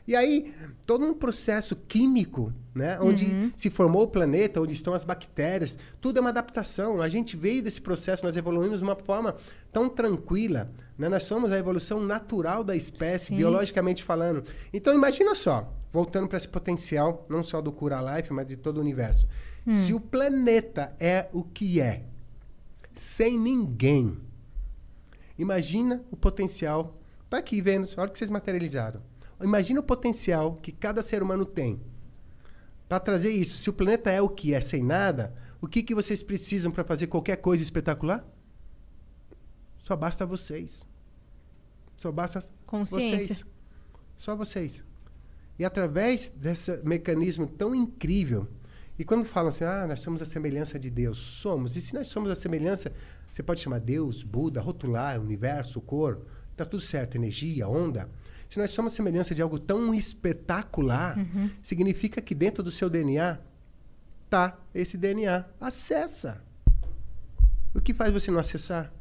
E 0.08 0.16
aí, 0.16 0.52
todo 0.86 1.06
um 1.06 1.14
processo 1.14 1.76
químico, 1.76 2.52
né? 2.74 3.00
Onde 3.00 3.54
se 3.56 3.70
formou 3.70 4.02
o 4.04 4.08
planeta, 4.08 4.60
onde 4.60 4.74
estão 4.74 4.94
as 4.96 5.04
bactérias, 5.04 5.78
tudo 6.00 6.18
é 6.18 6.22
uma 6.22 6.32
adaptação. 6.32 7.02
A 7.02 7.08
gente 7.08 7.38
veio 7.38 7.62
desse 7.62 7.80
processo, 7.80 8.26
nós 8.26 8.36
evoluímos 8.36 8.80
de 8.80 8.84
uma 8.84 8.96
forma 8.96 9.36
tão 9.72 9.88
tranquila. 9.88 10.72
Né? 10.98 11.08
Nós 11.08 11.24
somos 11.24 11.52
a 11.52 11.58
evolução 11.58 12.02
natural 12.02 12.64
da 12.64 12.76
espécie, 12.76 13.28
Sim. 13.28 13.38
biologicamente 13.38 14.04
falando. 14.04 14.44
Então, 14.74 14.94
imagina 14.94 15.36
só, 15.36 15.72
voltando 15.94 16.28
para 16.28 16.40
esse 16.40 16.48
potencial, 16.48 17.26
não 17.30 17.44
só 17.44 17.62
do 17.62 17.72
Cura 17.72 18.02
Life, 18.02 18.34
mas 18.34 18.48
de 18.48 18.58
todo 18.58 18.78
o 18.78 18.82
universo. 18.82 19.28
Se 19.86 19.94
o 19.94 20.00
planeta 20.00 20.92
é 21.00 21.28
o 21.32 21.44
que 21.44 21.80
é, 21.80 22.06
sem 22.94 23.40
ninguém, 23.40 24.18
imagina 25.38 26.04
o 26.12 26.18
potencial. 26.18 27.00
Tá 27.30 27.38
aqui, 27.38 27.62
Vênus, 27.62 27.98
olha 27.98 28.10
o 28.10 28.12
que 28.12 28.18
vocês 28.18 28.30
materializaram. 28.30 29.02
Imagina 29.42 29.80
o 29.80 29.84
potencial 29.84 30.56
que 30.56 30.72
cada 30.72 31.02
ser 31.02 31.24
humano 31.24 31.46
tem 31.46 31.82
para 32.88 33.00
trazer 33.00 33.32
isso. 33.32 33.58
Se 33.58 33.70
o 33.70 33.74
planeta 33.74 34.12
é 34.12 34.22
o 34.22 34.28
que 34.28 34.54
é 34.54 34.60
sem 34.60 34.84
nada, 34.84 35.34
o 35.62 35.68
que, 35.68 35.82
que 35.82 35.96
vocês 35.96 36.22
precisam 36.22 36.72
para 36.72 36.84
fazer 36.84 37.08
qualquer 37.08 37.38
coisa 37.38 37.64
espetacular? 37.64 38.26
Só 39.84 39.96
basta 39.96 40.26
vocês. 40.26 40.86
Só 41.96 42.12
basta 42.12 42.44
Consciência. 42.66 43.36
vocês. 43.36 43.46
Só 44.18 44.36
vocês. 44.36 44.84
E 45.58 45.64
através 45.64 46.32
desse 46.32 46.78
mecanismo 46.84 47.48
tão 47.48 47.74
incrível, 47.74 48.48
e 48.98 49.06
quando 49.06 49.26
falam 49.26 49.50
assim, 49.50 49.64
ah, 49.64 49.86
nós 49.88 50.00
somos 50.00 50.22
a 50.22 50.26
semelhança 50.26 50.78
de 50.78 50.90
Deus, 50.90 51.18
somos. 51.18 51.76
E 51.76 51.82
se 51.82 51.94
nós 51.94 52.08
somos 52.08 52.30
a 52.30 52.36
semelhança, 52.36 52.92
você 53.32 53.42
pode 53.42 53.62
chamar 53.62 53.80
Deus, 53.80 54.24
Buda, 54.24 54.62
rotular, 54.62 55.20
universo, 55.20 55.82
cor, 55.82 56.22
tá 56.56 56.66
tudo 56.66 56.82
certo, 56.82 57.16
energia, 57.16 57.68
onda. 57.68 58.10
Se 58.50 58.60
nós 58.60 58.72
somos 58.72 58.94
a 58.94 58.96
semelhança 58.96 59.34
de 59.34 59.42
algo 59.42 59.58
tão 59.58 59.94
espetacular, 59.94 61.18
significa 61.62 62.22
que 62.22 62.36
dentro 62.36 62.62
do 62.62 62.70
seu 62.70 62.90
DNA 62.90 63.40
tá 64.30 64.60
esse 64.76 64.98
DNA. 64.98 65.46
Acessa. 65.60 66.44
O 67.74 67.80
que 67.80 67.94
faz 67.94 68.12
você 68.12 68.30
não 68.30 68.40
acessar? 68.40 68.92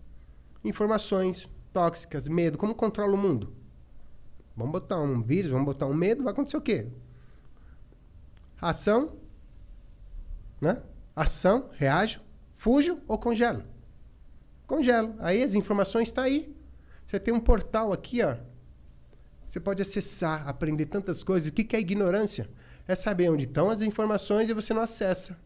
Informações 0.65 1.49
tóxicas, 1.73 2.29
medo. 2.29 2.57
Como 2.57 2.75
controla 2.75 3.13
o 3.15 3.19
mundo? 3.19 3.53
Vamos 4.57 4.73
botar 4.73 5.01
um 5.01 5.21
vírus, 5.21 5.51
vamos 5.51 5.67
botar 5.67 5.87
um 5.87 5.95
medo, 5.95 6.23
vai 6.23 6.33
acontecer 6.33 6.57
o 6.57 6.61
quê? 6.61 6.87
Ação, 8.61 9.17
né? 10.61 10.83
Ação, 11.15 11.71
reajo, 11.73 12.21
fujo 12.53 13.01
ou 13.07 13.19
congelo. 13.19 13.65
Congelo. 14.67 15.15
Aí 15.19 15.43
as 15.43 15.55
informações 15.55 16.09
estão 16.09 16.25
aí. 16.25 16.55
Você 17.07 17.19
tem 17.19 17.35
um 17.35 17.41
portal 17.41 17.93
aqui, 17.93 18.23
ó. 18.23 18.37
Você 19.47 19.59
pode 19.59 19.83
acessar, 19.83 20.49
aprender 20.49 20.87
tantas 20.87 21.25
coisas. 21.25 21.51
O 21.51 21.53
que 21.53 21.65
que 21.65 21.75
é 21.75 21.81
ignorância? 21.81 22.49
É 22.87 22.95
saber 22.95 23.31
onde 23.31 23.45
estão 23.45 23.69
as 23.69 23.83
informações 23.83 24.49
e 24.49 24.55
você 24.55 24.73
não 24.73 24.83
acessa. 24.83 25.37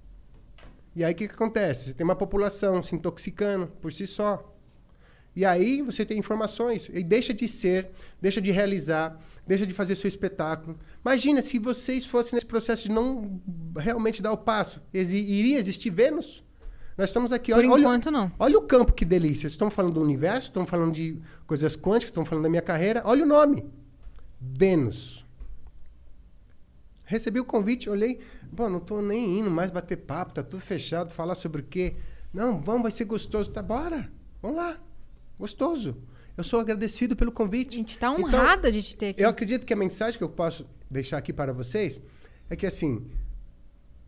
E 0.95 1.03
aí 1.03 1.12
o 1.12 1.16
que, 1.16 1.27
que 1.27 1.35
acontece? 1.35 1.86
Você 1.86 1.95
tem 1.95 2.05
uma 2.05 2.15
população 2.15 2.82
se 2.82 2.95
intoxicando 2.95 3.66
por 3.66 3.93
si 3.93 4.07
só. 4.07 4.53
E 5.36 5.44
aí 5.44 5.82
você 5.82 6.05
tem 6.05 6.19
informações 6.19 6.89
e 6.93 7.02
deixa 7.02 7.35
de 7.35 7.48
ser, 7.48 7.90
deixa 8.20 8.40
de 8.40 8.51
realizar, 8.52 9.19
deixa 9.47 9.66
de 9.66 9.74
fazer 9.74 9.97
seu 9.97 10.06
espetáculo. 10.09 10.78
Imagina 11.05 11.43
se 11.43 11.59
vocês 11.59 12.06
fossem 12.06 12.35
nesse 12.36 12.47
processo 12.47 12.85
de 12.85 12.90
não 12.93 13.40
realmente 13.77 14.23
dar 14.23 14.32
o 14.32 14.36
passo. 14.36 14.81
Exi 14.93 15.16
iria 15.16 15.59
existir 15.59 15.90
Vênus? 15.90 16.44
Nós 16.97 17.09
estamos 17.11 17.32
aqui, 17.32 17.51
Por 17.52 17.59
olha, 17.59 17.70
olha- 17.73 17.81
enquanto, 17.81 18.11
não. 18.12 18.31
Olha 18.39 18.56
o 18.56 18.62
campo, 18.62 18.93
que 18.93 19.05
delícia. 19.05 19.48
Estamos 19.48 19.74
falando 19.74 19.94
do 19.94 20.01
universo, 20.01 20.47
estamos 20.48 20.70
falando 20.70 20.93
de 20.93 21.19
coisas 21.48 21.77
quânticas, 21.77 22.11
estamos 22.11 22.28
falando 22.28 22.44
da 22.44 22.48
minha 22.51 22.62
carreira. 22.62 23.02
Olha 23.05 23.24
o 23.24 23.27
nome. 23.27 23.66
Vênus. 24.40 25.24
Recebi 27.05 27.40
o 27.40 27.44
convite, 27.44 27.90
olhei. 27.90 28.20
Bom, 28.51 28.69
não 28.70 28.78
estou 28.78 29.02
nem 29.02 29.40
indo 29.40 29.51
mais 29.51 29.73
bater 29.73 29.97
papo, 29.97 30.32
tá 30.35 30.43
tudo 30.44 30.61
fechado, 30.62 31.12
falar 31.12 31.35
sobre 31.35 31.61
o 31.61 31.65
quê? 31.65 31.97
Não, 32.32 32.61
vamos, 32.61 32.82
vai 32.82 32.90
ser 32.93 33.05
gostoso. 33.05 33.51
Tá, 33.51 33.61
bora. 33.61 34.09
Vamos 34.40 34.56
lá. 34.56 34.78
Gostoso. 35.39 35.97
Eu 36.36 36.43
sou 36.44 36.59
agradecido 36.61 37.15
pelo 37.15 37.31
A 37.31 37.35
convite. 37.35 37.77
gente 37.77 37.98
tá 37.98 38.12
Então, 38.12 38.24
honrada 38.27 38.70
de 38.73 38.82
te 38.82 38.97
ter 38.97 39.11
aqui. 39.11 39.23
Eu 39.23 39.28
acredito 39.28 39.65
que 39.65 39.73
a 39.73 39.77
mensagem 39.77 40.19
que 40.19 40.24
eu 40.24 40.28
posso 40.28 40.66
deixar 40.90 41.19
aqui 41.19 41.32
para 41.32 41.52
vocês 41.52 42.01
é 42.51 42.56
que 42.56 42.66
assim, 42.66 43.06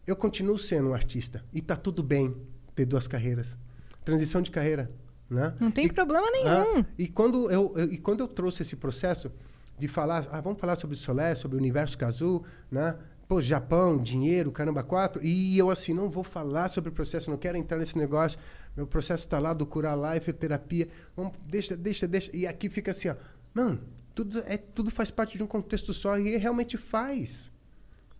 eu 0.06 0.16
continuo 0.16 0.58
sendo 0.58 0.88
um 0.88 0.94
artista 0.94 1.44
e 1.52 1.60
tá 1.60 1.76
tudo 1.76 2.02
bem 2.02 2.34
ter 2.74 2.84
duas 2.84 3.06
carreiras. 3.06 3.56
Transição 4.04 4.42
de 4.42 4.50
carreira, 4.50 4.90
né? 5.30 5.54
Não 5.60 5.70
tem 5.70 5.86
E- 5.86 5.92
problema 5.92 6.26
ah, 6.26 6.64
nenhum. 6.64 6.84
e, 6.98 7.08
quando 7.08 7.50
eu, 7.50 7.72
eu- 7.76 7.92
e 7.92 7.98
quando 7.98 8.20
eu 8.20 8.28
trouxe 8.28 8.62
esse 8.62 8.76
processo 8.76 9.30
de 9.78 9.86
falar, 9.88 10.26
ah, 10.30 10.40
vamos 10.40 10.58
falar 10.60 10.76
sobre 10.76 10.94
o 10.94 10.98
Solé, 10.98 11.34
sobre 11.34 11.56
o 11.56 11.60
universo 11.60 11.96
Kazu, 11.98 12.42
né? 12.70 12.96
Pô, 13.28 13.42
Japão, 13.42 13.98
dinheiro, 13.98 14.52
caramba, 14.52 14.84
quatro. 14.84 15.22
E 15.24 15.58
eu 15.58 15.68
assim, 15.68 15.92
não 15.92 16.08
vou 16.08 16.22
falar 16.22 16.68
sobre 16.68 16.90
o 16.90 16.92
processo, 16.92 17.28
não 17.30 17.36
quero 17.36 17.58
entrar 17.58 17.76
nesse 17.76 17.98
negócio. 17.98 18.38
Meu 18.76 18.86
processo 18.86 19.24
está 19.24 19.38
lá 19.38 19.52
do 19.52 19.66
curar 19.66 19.96
life, 19.96 20.32
terapia. 20.32 20.88
Vamos, 21.16 21.32
deixa, 21.44 21.76
deixa, 21.76 22.06
deixa. 22.06 22.30
E 22.34 22.46
aqui 22.46 22.68
fica 22.68 22.92
assim, 22.92 23.08
ó. 23.08 23.16
Não, 23.52 23.80
tudo, 24.14 24.42
é, 24.46 24.56
tudo 24.56 24.90
faz 24.90 25.10
parte 25.10 25.36
de 25.36 25.42
um 25.42 25.46
contexto 25.46 25.92
só 25.92 26.18
e 26.18 26.36
realmente 26.36 26.76
faz. 26.76 27.50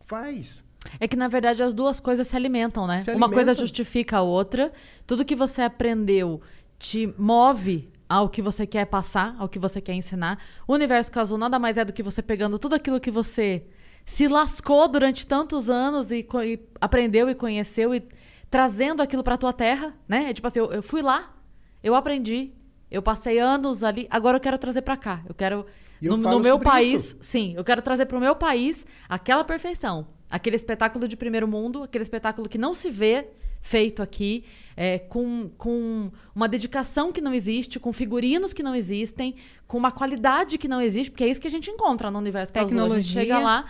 Faz. 0.05 0.65
É 0.99 1.07
que, 1.07 1.17
na 1.17 1.29
verdade, 1.29 1.63
as 1.63 1.73
duas 1.73 2.01
coisas 2.01 2.27
se 2.27 2.37
alimentam, 2.37 2.87
né? 2.87 3.03
Se 3.03 3.13
Uma 3.13 3.31
coisa 3.31 3.55
justifica 3.55 4.19
a 4.19 4.23
outra. 4.23 4.73
Tudo 5.07 5.25
que 5.25 5.37
você 5.37 5.63
aprendeu 5.63 6.41
te 6.79 7.13
move 7.19 7.89
ao 8.09 8.29
que 8.29 8.41
você 8.41 8.67
quer 8.67 8.87
passar, 8.87 9.37
ao 9.39 9.49
que 9.49 9.59
você 9.59 9.81
quer 9.81 9.95
ensinar. 9.95 10.39
O 10.67 10.75
universo 10.75 11.11
casual 11.11 11.39
nada 11.39 11.59
mais 11.59 11.77
é 11.77 11.85
do 11.85 11.93
que 11.93 12.03
você 12.03 12.23
pegando 12.23 12.59
tudo 12.59 12.75
aquilo 12.75 13.01
que 13.01 13.11
você 13.11 13.65
se 14.07 14.29
lascou 14.29 14.87
durante 14.87 15.27
tantos 15.27 15.69
anos 15.69 16.13
e, 16.13 16.27
e 16.45 16.61
aprendeu 16.81 17.29
e 17.29 17.35
conheceu 17.35 17.93
e 17.93 18.03
trazendo 18.49 19.03
aquilo 19.03 19.25
pra 19.25 19.37
tua 19.37 19.53
terra, 19.53 19.93
né? 20.09 20.31
É 20.31 20.33
tipo 20.33 20.47
assim, 20.47 20.61
eu, 20.61 20.73
eu 20.73 20.83
fui 20.83 21.03
lá, 21.03 21.35
eu 21.83 21.95
aprendi, 21.95 22.53
eu 22.89 23.03
passei 23.03 23.41
anos 23.41 23.83
ali, 23.83 24.07
agora 24.09 24.37
eu 24.37 24.41
quero 24.41 24.57
trazer 24.57 24.83
pra 24.83 24.97
cá. 24.97 25.23
Eu 25.29 25.35
quero 25.35 25.67
eu 26.01 26.17
no, 26.17 26.31
no 26.31 26.41
meu 26.41 26.59
país, 26.59 27.07
isso. 27.07 27.19
sim, 27.21 27.55
eu 27.57 27.65
quero 27.65 27.83
trazer 27.83 28.07
pro 28.07 28.21
meu 28.21 28.37
país 28.37 28.87
aquela 29.09 29.43
perfeição. 29.45 30.07
Aquele 30.31 30.57
espetáculo 30.57 31.07
de 31.09 31.17
primeiro 31.17 31.49
mundo, 31.49 31.83
aquele 31.83 32.03
espetáculo 32.03 32.49
que 32.49 32.59
não 32.59 32.75
se 32.75 32.91
vê 32.91 33.27
feito 33.61 34.03
aqui, 34.03 34.45
é, 34.77 34.99
com, 34.99 35.51
com 35.59 36.11
uma 36.35 36.49
dedicação 36.49 37.11
que 37.11 37.21
não 37.21 37.35
existe, 37.35 37.81
com 37.81 37.93
figurinos 37.93 38.53
que 38.53 38.63
não 38.63 38.75
existem, 38.75 39.35
com 39.67 39.77
uma 39.77 39.91
qualidade 39.91 40.59
que 40.59 40.69
não 40.69 40.81
existe, 40.81 41.11
porque 41.11 41.25
é 41.25 41.29
isso 41.29 41.41
que 41.41 41.49
a 41.49 41.51
gente 41.51 41.71
encontra 41.71 42.11
no 42.11 42.19
universo 42.19 42.53
casual. 42.53 42.93
A 42.93 43.01
gente 43.01 43.13
Tecnologia. 43.13 43.23
chega 43.23 43.39
lá, 43.41 43.67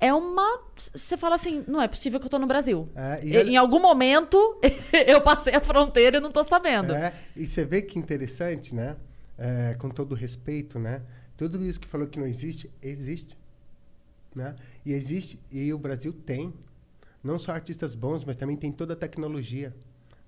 é 0.00 0.12
uma... 0.14 0.60
Você 0.94 1.16
fala 1.16 1.34
assim, 1.34 1.64
não 1.66 1.80
é 1.82 1.88
possível 1.88 2.18
que 2.20 2.26
eu 2.26 2.30
tô 2.30 2.38
no 2.38 2.46
Brasil. 2.46 2.88
É, 2.94 3.20
e 3.24 3.32
E- 3.32 3.36
olha- 3.38 3.50
Em 3.50 3.56
algum 3.56 3.80
momento, 3.80 4.58
eu 5.06 5.20
passei 5.20 5.54
a 5.54 5.60
fronteira 5.60 6.18
e 6.18 6.20
não 6.20 6.30
tô 6.30 6.44
sabendo. 6.44 6.94
É, 6.94 7.12
e 7.36 7.46
você 7.46 7.64
vê 7.64 7.82
que 7.82 7.98
interessante, 7.98 8.74
né? 8.74 8.96
É, 9.36 9.74
com 9.78 9.88
todo 9.88 10.14
respeito, 10.14 10.78
né? 10.78 11.02
Tudo 11.36 11.64
isso 11.64 11.78
que 11.80 11.86
falou 11.86 12.06
que 12.06 12.18
não 12.18 12.26
existe, 12.26 12.70
existe. 12.82 13.36
Né? 14.34 14.54
E 14.84 14.92
existe, 14.92 15.38
e 15.50 15.72
o 15.72 15.78
Brasil 15.78 16.12
tem. 16.12 16.52
Não 17.22 17.38
só 17.38 17.52
artistas 17.52 17.94
bons, 17.94 18.24
mas 18.24 18.36
também 18.36 18.56
tem 18.56 18.70
toda 18.70 18.92
a 18.94 18.96
tecnologia. 18.96 19.74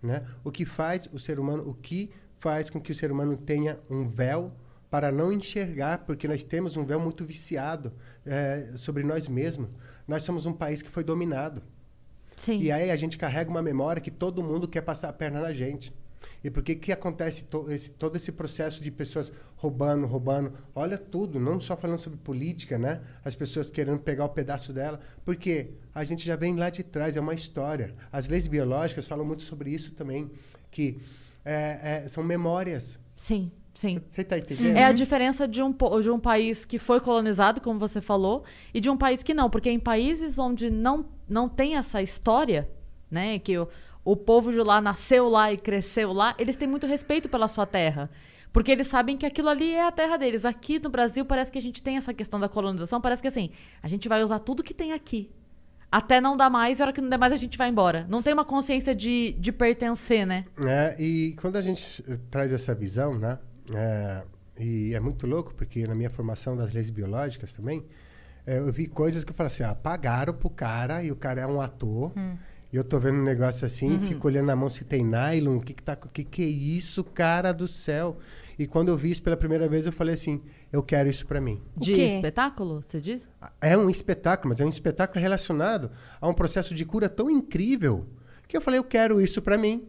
Né? 0.03 0.25
O 0.43 0.51
que 0.51 0.65
faz 0.65 1.09
o 1.13 1.19
ser 1.19 1.39
humano, 1.39 1.69
o 1.69 1.75
que 1.75 2.11
faz 2.39 2.71
com 2.71 2.81
que 2.81 2.91
o 2.91 2.95
ser 2.95 3.13
humano 3.13 3.37
tenha 3.37 3.79
um 3.91 4.09
véu 4.09 4.51
para 4.91 5.13
não 5.13 5.33
enxergar, 5.33 5.99
porque 5.99 6.27
nós 6.27 6.43
temos 6.43 6.77
um 6.77 6.85
véu 6.85 6.99
muito 6.99 7.25
viciado 7.25 7.93
é, 8.27 8.73
sobre 8.75 9.05
nós 9.05 9.29
mesmos. 9.29 9.71
Nós 10.07 10.25
somos 10.25 10.45
um 10.45 10.53
país 10.53 10.83
que 10.83 10.91
foi 10.91 11.05
dominado. 11.05 11.63
Sim. 12.37 12.61
E 12.61 12.73
aí 12.73 12.91
a 12.91 12.97
gente 12.97 13.17
carrega 13.17 13.49
uma 13.49 13.63
memória 13.63 14.03
que 14.03 14.11
todo 14.11 14.43
mundo 14.43 14.67
quer 14.67 14.81
passar 14.81 15.09
a 15.09 15.13
perna 15.13 15.41
na 15.41 15.53
gente. 15.53 15.93
E 16.43 16.51
por 16.51 16.63
que 16.63 16.75
que 16.75 16.91
acontece 16.91 17.45
to 17.45 17.71
esse, 17.71 17.91
todo 17.91 18.17
esse 18.17 18.33
processo 18.33 18.83
de 18.83 18.91
pessoas 18.91 19.31
roubando, 19.57 20.07
roubando? 20.07 20.55
Olha 20.75 20.97
tudo, 20.97 21.39
não 21.39 21.61
só 21.61 21.77
falando 21.77 22.01
sobre 22.01 22.19
política, 22.19 22.79
né? 22.79 23.03
As 23.25 23.35
pessoas 23.35 23.71
querendo 23.71 24.01
pegar 24.01 24.25
o 24.25 24.31
pedaço 24.31 24.73
dela. 24.73 25.01
Porque 25.25 25.73
a 25.95 26.03
gente 26.03 26.25
já 26.25 26.37
vem 26.37 26.57
lá 26.57 26.71
de 26.71 26.83
trás, 26.83 27.17
é 27.17 27.21
uma 27.21 27.35
história. 27.35 27.95
As 28.11 28.27
leis 28.27 28.47
biológicas 28.47 29.07
falam 29.07 29.25
muito 29.25 29.43
sobre 29.43 29.71
isso 29.71 29.93
também, 29.93 30.31
que 30.71 30.99
é, 31.45 32.03
é, 32.05 32.09
são 32.09 32.25
memórias. 32.25 32.99
Sim, 33.15 33.53
sim. 33.75 34.01
Você 34.09 34.23
está 34.23 34.39
entendendo? 34.39 34.77
É 34.77 34.85
a 34.85 34.93
diferença 34.93 35.47
de 35.47 35.63
um, 35.63 35.75
de 36.01 36.11
um 36.11 36.19
país 36.19 36.65
que 36.65 36.79
foi 36.79 37.01
colonizado, 37.01 37.61
como 37.61 37.79
você 37.79 38.01
falou, 38.01 38.45
e 38.73 38.81
de 38.81 38.91
um 38.91 38.97
país 38.97 39.23
que 39.23 39.35
não. 39.35 39.49
Porque 39.49 39.71
em 39.71 39.79
países 39.79 40.39
onde 40.39 40.71
não, 40.71 41.07
não 41.29 41.49
tem 41.49 41.77
essa 41.77 42.03
história, 42.03 42.69
né? 43.11 43.39
Que 43.39 43.59
o, 43.59 43.69
o 44.05 44.17
povo 44.17 44.53
de 44.53 44.59
lá 44.59 44.81
nasceu 44.81 45.29
lá 45.29 45.53
e 45.53 45.57
cresceu 45.57 46.13
lá, 46.13 46.35
eles 46.39 46.57
têm 46.57 46.69
muito 46.69 46.87
respeito 46.87 47.29
pela 47.29 47.49
sua 47.49 47.67
terra. 47.67 48.11
Porque 48.53 48.73
eles 48.73 48.89
sabem 48.89 49.17
que 49.17 49.25
aquilo 49.25 49.49
ali 49.49 49.73
é 49.73 49.87
a 49.87 49.93
terra 49.93 50.17
deles. 50.17 50.45
Aqui 50.45 50.79
no 50.81 50.91
Brasil 50.91 51.25
parece 51.25 51.53
que 51.53 51.59
a 51.59 51.63
gente 51.63 51.83
tem 51.83 51.97
essa 51.97 52.13
questão 52.13 52.41
da 52.41 52.49
colonização. 52.49 53.01
Parece 53.01 53.23
que 53.23 53.29
assim, 53.29 53.51
a 53.83 53.89
gente 53.89 54.09
vai 54.09 54.23
usar 54.23 54.41
tudo 54.41 54.63
que 54.63 54.75
tem 54.75 54.93
aqui. 54.93 55.31
Até 55.93 56.21
não 56.21 56.37
dar 56.37 56.49
mais, 56.49 56.79
e 56.79 56.83
a 56.83 56.87
hora 56.87 56.93
que 56.93 57.01
não 57.01 57.09
der 57.09 57.19
mais 57.19 57.33
a 57.33 57.37
gente 57.37 57.59
vai 57.59 57.69
embora. 57.69 58.07
Não 58.09 58.23
tem 58.23 58.33
uma 58.33 58.45
consciência 58.45 58.95
de, 58.95 59.33
de 59.39 59.51
pertencer, 59.51 60.25
né? 60.25 60.45
É, 60.65 60.95
e 61.01 61.33
quando 61.41 61.57
a 61.57 61.63
gente 61.63 62.03
traz 62.31 62.53
essa 62.53 62.73
visão, 62.75 63.19
né? 63.19 63.39
É, 63.75 64.23
e 64.59 64.95
é 64.95 65.01
muito 65.01 65.27
louco, 65.27 65.55
porque 65.55 65.87
na 65.87 65.95
minha 65.95 66.11
formação 66.11 66.57
das 66.57 66.73
leis 66.73 66.91
biológicas 66.91 67.53
também, 67.53 67.85
é, 68.47 68.59
eu 68.59 68.73
vi 68.73 68.87
coisas 68.87 69.25
que 69.25 69.31
eu 69.31 69.35
falei 69.35 69.53
assim, 69.53 69.63
ah, 69.63 69.75
pagaram 69.75 70.35
pro 70.35 70.51
cara 70.51 71.03
e 71.03 71.11
o 71.11 71.17
cara 71.17 71.41
é 71.43 71.47
um 71.47 71.61
ator. 71.61 72.13
E 72.73 72.77
eu 72.77 72.85
tô 72.85 73.01
vendo 73.01 73.19
um 73.19 73.25
negócio 73.25 73.67
assim, 73.67 73.99
fico 74.07 74.29
olhando 74.29 74.47
na 74.47 74.55
mão 74.55 74.71
se 74.71 74.85
tem 74.85 75.05
nylon, 75.05 75.57
o 75.57 75.61
que 75.61 75.75
que 75.75 75.83
tá, 75.83 75.99
o 76.05 76.09
que 76.09 76.23
que 76.23 76.43
é 76.43 76.47
isso, 76.47 77.03
cara 77.03 77.53
do 77.53 77.67
céu? 77.67 78.19
E 78.57 78.67
quando 78.67 78.89
eu 78.89 78.97
vi 78.97 79.11
isso 79.11 79.23
pela 79.23 79.37
primeira 79.37 79.69
vez, 79.69 79.87
eu 79.87 79.93
falei 79.93 80.15
assim, 80.15 80.41
eu 80.73 80.83
quero 80.83 81.09
isso 81.09 81.27
pra 81.27 81.41
mim. 81.41 81.61
De 81.77 81.93
espetáculo, 81.93 82.81
você 82.81 83.01
diz? 83.01 83.29
É 83.61 83.77
um 83.77 83.91
espetáculo, 83.91 84.51
mas 84.51 84.61
é 84.61 84.65
um 84.65 84.69
espetáculo 84.69 85.21
relacionado 85.21 85.91
a 86.21 86.29
um 86.29 86.35
processo 86.35 86.73
de 86.73 86.85
cura 86.85 87.09
tão 87.09 87.29
incrível 87.29 88.07
que 88.47 88.57
eu 88.57 88.61
falei, 88.61 88.79
eu 88.79 88.85
quero 88.85 89.21
isso 89.21 89.41
pra 89.41 89.57
mim. 89.57 89.89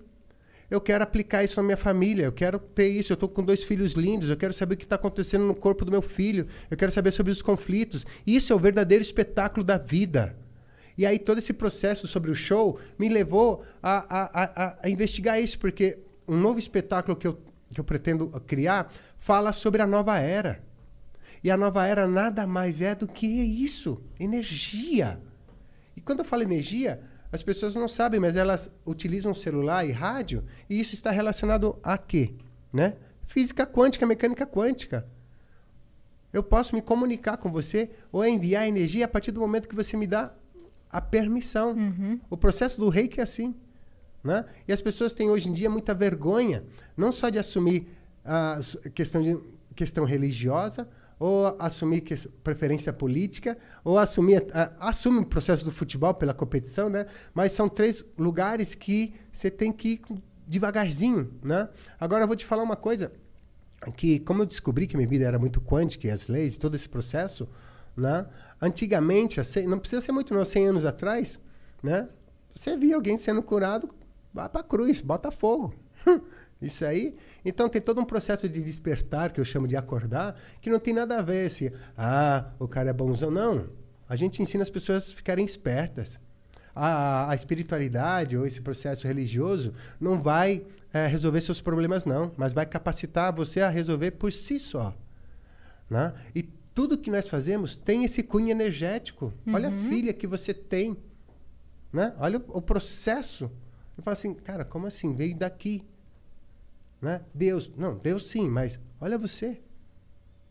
Eu 0.72 0.80
quero 0.80 1.04
aplicar 1.04 1.44
isso 1.44 1.58
na 1.58 1.64
minha 1.64 1.76
família, 1.76 2.24
eu 2.24 2.32
quero 2.32 2.58
ter 2.58 2.88
isso. 2.88 3.12
Eu 3.12 3.16
estou 3.16 3.28
com 3.28 3.44
dois 3.44 3.62
filhos 3.62 3.92
lindos, 3.92 4.30
eu 4.30 4.38
quero 4.38 4.54
saber 4.54 4.76
o 4.76 4.78
que 4.78 4.86
está 4.86 4.96
acontecendo 4.96 5.44
no 5.44 5.54
corpo 5.54 5.84
do 5.84 5.92
meu 5.92 6.02
filho, 6.02 6.48
eu 6.70 6.78
quero 6.78 6.94
saber 6.94 7.12
sobre 7.12 7.30
os 7.30 7.42
conflitos. 7.42 8.06
Isso 8.26 8.54
é 8.54 8.56
o 8.56 8.60
verdadeiro 8.60 9.02
espetáculo 9.02 9.66
da 9.66 9.78
vida. 9.78 10.34
E 10.98 11.06
aí 11.06 11.20
todo 11.20 11.40
esse 11.40 11.52
processo 11.52 12.08
sobre 12.08 12.32
o 12.32 12.36
show 12.36 12.80
me 12.98 13.10
levou 13.10 13.66
a, 13.84 14.06
a, 14.20 14.44
a, 14.44 14.78
a 14.84 14.90
investigar 14.90 15.42
isso, 15.42 15.60
porque 15.60 16.00
um 16.26 16.38
novo 16.38 16.58
espetáculo 16.58 17.18
que 17.18 17.28
eu, 17.28 17.38
que 17.74 17.80
eu 17.80 17.84
pretendo 17.84 18.30
criar 18.48 18.94
fala 19.20 19.52
sobre 19.52 19.82
a 19.82 19.88
nova 19.88 20.20
era. 20.20 20.64
E 21.44 21.52
a 21.52 21.58
nova 21.58 21.86
era 21.86 22.08
nada 22.08 22.48
mais 22.48 22.80
é 22.80 22.96
do 22.96 23.10
que 23.10 23.28
isso: 23.28 24.02
energia. 24.18 25.20
E 25.98 26.00
quando 26.00 26.20
eu 26.20 26.26
falo 26.26 26.44
energia, 26.44 27.02
as 27.32 27.42
pessoas 27.42 27.76
não 27.76 27.88
sabem, 27.88 28.20
mas 28.20 28.36
elas 28.36 28.70
utilizam 28.86 29.34
celular 29.34 29.86
e 29.86 29.92
rádio, 29.92 30.44
e 30.70 30.80
isso 30.80 30.94
está 30.94 31.12
relacionado 31.12 31.80
a 31.82 31.98
quê? 31.98 32.34
Né? 32.74 32.96
Física 33.26 33.66
quântica, 33.66 34.06
mecânica 34.06 34.46
quântica. 34.46 35.08
Eu 36.34 36.44
posso 36.44 36.76
me 36.76 36.82
comunicar 36.82 37.38
com 37.38 37.52
você 37.52 37.90
ou 38.12 38.26
enviar 38.26 38.68
energia 38.68 39.06
a 39.06 39.08
partir 39.08 39.32
do 39.32 39.40
momento 39.40 39.68
que 39.68 39.76
você 39.76 39.96
me 39.98 40.08
dá 40.08 40.34
a 40.90 41.02
permissão. 41.02 41.74
O 42.30 42.38
processo 42.38 42.80
do 42.80 42.90
reiki 42.90 43.20
é 43.20 43.24
assim. 43.24 43.56
Né? 44.24 44.46
E 44.68 44.72
as 44.72 44.82
pessoas 44.82 45.14
têm 45.14 45.30
hoje 45.30 45.50
em 45.50 45.54
dia 45.54 45.70
muita 45.70 45.94
vergonha, 45.94 46.64
não 46.96 47.12
só 47.12 47.30
de 47.30 47.40
assumir 47.40 47.88
a 48.24 48.60
questão, 48.94 49.22
de, 49.22 49.38
questão 49.76 50.06
religiosa, 50.06 50.88
ou 51.22 51.56
assumir 51.60 52.02
que- 52.02 52.16
preferência 52.44 52.92
política, 52.92 53.56
ou 53.84 54.00
assumir 54.00 54.44
a- 54.52 54.72
assume 54.90 55.20
o 55.20 55.26
processo 55.26 55.64
do 55.64 55.72
futebol 55.72 56.16
pela 56.16 56.34
competição, 56.34 56.90
né? 56.90 57.06
mas 57.32 57.52
são 57.52 57.70
três 57.70 58.04
lugares 58.18 58.74
que 58.74 59.14
você 59.32 59.52
tem 59.52 59.72
que 59.72 59.90
ir 59.90 60.02
devagarzinho. 60.48 61.32
Né? 61.44 61.70
Agora 62.00 62.24
eu 62.24 62.28
vou 62.28 62.36
te 62.36 62.44
falar 62.44 62.64
uma 62.64 62.76
coisa, 62.76 63.12
que 63.96 64.18
como 64.22 64.42
eu 64.42 64.48
descobri 64.48 64.88
que 64.88 64.98
minha 64.98 65.08
vida 65.08 65.24
era 65.24 65.38
muito 65.38 65.62
quântica 65.62 66.08
e 66.08 66.10
as 66.12 66.28
leis, 66.28 66.58
todo 66.58 66.74
esse 66.76 66.90
processo, 66.90 67.48
né? 67.96 68.26
Antigamente, 68.60 69.40
não 69.68 69.78
precisa 69.78 70.02
ser 70.02 70.12
muito 70.12 70.34
não, 70.34 70.44
100 70.44 70.68
anos 70.70 70.86
atrás, 70.86 71.40
né? 71.84 72.10
Você 72.56 72.76
via 72.76 72.96
alguém 72.96 73.18
sendo 73.20 73.44
curado, 73.44 73.88
vai 74.34 74.50
pra 74.50 74.64
cruz, 74.64 75.02
bota 75.02 75.30
fogo. 75.30 75.74
Isso 76.62 76.84
aí. 76.86 77.14
Então 77.44 77.68
tem 77.68 77.82
todo 77.82 78.00
um 78.00 78.06
processo 78.06 78.48
de 78.48 78.62
despertar, 78.62 79.32
que 79.32 79.40
eu 79.40 79.46
chamo 79.46 79.68
de 79.68 79.76
acordar, 79.76 80.40
que 80.62 80.70
não 80.70 80.80
tem 80.80 80.94
nada 80.94 81.18
a 81.18 81.22
ver 81.22 81.50
se, 81.50 81.74
ah, 81.98 82.52
o 82.60 82.68
cara 82.68 82.90
é 82.90 82.94
bonzão. 82.94 83.32
Não. 83.32 83.70
A 84.08 84.16
gente 84.16 84.42
ensina 84.42 84.62
as 84.64 84.70
pessoas 84.70 85.10
a 85.10 85.16
ficarem 85.16 85.46
espertas. 85.46 86.20
A, 86.76 87.30
a 87.30 87.36
espiritualidade 87.36 88.38
ou 88.38 88.46
esse 88.46 88.62
processo 88.62 89.06
religioso 89.06 89.74
não 90.00 90.22
vai 90.22 90.66
eh, 90.94 91.08
resolver 91.08 91.42
seus 91.42 91.60
problemas, 91.60 92.06
não, 92.06 92.32
mas 92.38 92.54
vai 92.54 92.66
capacitar 92.66 93.34
você 93.34 93.60
a 93.60 93.70
resolver 93.70 94.12
por 94.12 94.32
si 94.32 94.58
só. 94.58 94.96
Né? 95.90 96.14
E 96.34 96.44
tudo 96.74 96.98
que 96.98 97.12
nós 97.12 97.28
fazemos 97.28 97.76
tem 97.76 98.06
esse 98.06 98.24
cunho 98.24 98.50
energético. 98.50 99.34
Olha 99.48 99.70
a 99.70 99.72
filha 99.72 100.14
que 100.14 100.26
você 100.26 100.54
tem. 100.54 100.96
Né? 101.92 102.14
Olha 102.18 102.40
o, 102.40 102.58
o 102.58 102.62
processo. 102.62 103.52
Eu 103.98 104.04
falo 104.04 104.14
assim, 104.14 104.34
cara, 104.34 104.64
como 104.64 104.88
assim? 104.88 105.14
Veio 105.14 105.36
daqui. 105.36 105.84
Né? 107.02 107.22
Deus. 107.34 107.72
Não, 107.76 107.98
Deus 107.98 108.30
sim, 108.30 108.50
mas 108.50 108.80
olha 109.00 109.18
você. 109.18 109.60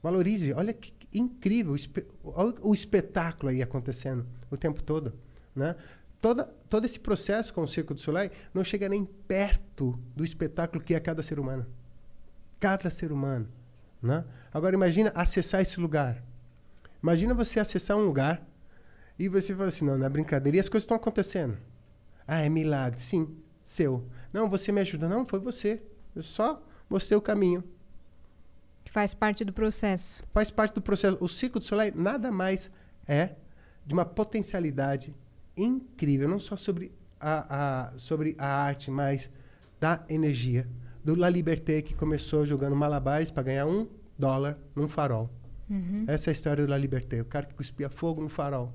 Valorize. 0.03 0.53
Olha 0.53 0.73
que 0.73 0.93
incrível. 1.13 1.77
Olha 2.25 2.55
o 2.63 2.75
espetáculo 2.75 3.51
aí 3.51 3.63
acontecendo 3.63 4.27
o 4.51 4.57
tempo 4.57 4.83
todo. 4.83 5.15
Né? 5.55 5.77
Toda, 6.21 6.45
todo 6.69 6.85
esse 6.85 6.99
processo 6.99 7.53
com 7.55 7.63
o 7.63 7.69
Circo 7.69 7.95
do 7.95 8.01
Soleil 8.01 8.31
não 8.53 8.65
chega 8.65 8.89
nem 8.89 9.05
perto 9.05 9.99
do 10.15 10.25
espetáculo 10.25 10.83
que 10.83 10.95
é 10.95 11.01
cada 11.01 11.23
ser 11.23 11.39
humano. 11.39 11.67
Cada 12.59 12.91
ser 12.91 13.13
humano. 13.13 13.49
Né? 14.03 14.25
Agora 14.53 14.75
imagina 14.75 15.13
acessar 15.15 15.61
esse 15.61 15.79
lugar. 15.79 16.23
Imagina 17.03 17.33
você 17.33 17.61
acessar 17.61 17.97
um 17.97 18.05
lugar 18.05 18.47
e 19.19 19.29
você 19.29 19.55
fala 19.55 19.69
assim, 19.69 19.85
não, 19.85 19.97
não 19.97 20.07
é 20.07 20.09
brincadeira. 20.09 20.57
E 20.57 20.61
as 20.61 20.69
coisas 20.69 20.85
estão 20.85 20.97
acontecendo. 20.97 21.57
Ah, 22.27 22.41
é 22.41 22.49
milagre. 22.49 23.01
Sim, 23.01 23.37
seu. 23.65 24.07
Não, 24.33 24.49
você 24.49 24.71
me 24.73 24.81
ajuda. 24.81 25.09
Não, 25.09 25.27
foi 25.27 25.39
você. 25.39 25.83
Eu 26.15 26.23
só 26.23 26.63
mostrei 26.89 27.17
o 27.17 27.21
caminho. 27.21 27.63
Que 28.85 28.91
faz 28.91 29.15
parte 29.15 29.45
do 29.45 29.53
processo. 29.53 30.25
Faz 30.33 30.51
parte 30.51 30.75
do 30.75 30.83
processo. 30.83 31.17
O 31.21 31.29
Circo 31.29 31.59
do 31.59 31.65
Soleil 31.65 31.93
nada 31.95 32.31
mais 32.33 32.71
é 33.07 33.31
de 33.87 33.93
uma 33.95 34.05
potencialidade 34.05 35.15
incrível, 35.57 36.29
não 36.29 36.39
só 36.39 36.57
sobre 36.57 36.93
a, 37.21 37.89
a- 37.91 37.99
sobre 37.99 38.35
a 38.39 38.47
arte, 38.47 38.91
mas 38.91 39.31
da 39.79 40.05
energia. 40.09 40.67
Do 41.03 41.15
La 41.15 41.31
Liberté, 41.31 41.81
que 41.81 41.95
começou 41.95 42.45
jogando 42.45 42.77
malabares 42.77 43.31
para 43.31 43.43
ganhar 43.45 43.67
um 43.67 43.87
dólar 44.19 44.59
num 44.77 44.87
farol. 44.89 45.31
Essa 46.09 46.29
é 46.29 46.31
a 46.31 46.33
história 46.33 46.65
do 46.67 46.71
La 46.71 46.77
Liberté. 46.77 47.21
O 47.21 47.25
cara 47.25 47.47
que 47.47 47.55
cuspia 47.55 47.89
fogo 47.89 48.21
no 48.21 48.29
farol. 48.29 48.73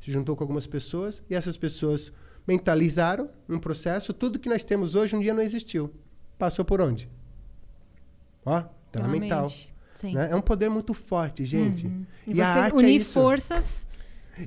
Se 0.00 0.10
juntou 0.10 0.34
com 0.34 0.42
algumas 0.42 0.66
pessoas 0.66 1.22
e 1.30 1.34
essas 1.34 1.56
pessoas 1.56 2.10
mentalizaram 2.46 3.30
um 3.48 3.58
processo. 3.58 4.12
Tudo 4.12 4.38
que 4.38 4.48
nós 4.48 4.64
temos 4.64 4.94
hoje 4.94 5.14
um 5.14 5.20
dia 5.20 5.32
não 5.34 5.42
existiu. 5.42 5.92
Passou 6.38 6.64
por 6.64 6.80
onde? 6.80 7.08
Ó, 8.44 8.62
na 8.94 9.08
mental. 9.08 9.50
Né? 10.02 10.30
É 10.30 10.36
um 10.36 10.40
poder 10.40 10.68
muito 10.68 10.92
forte, 10.92 11.44
gente. 11.44 11.86
E, 12.26 12.32
E, 12.32 12.34
você 12.34 12.42
a 12.42 12.48
arte 12.64 12.76
unir 12.76 13.00
é 13.00 13.04
forças. 13.04 13.86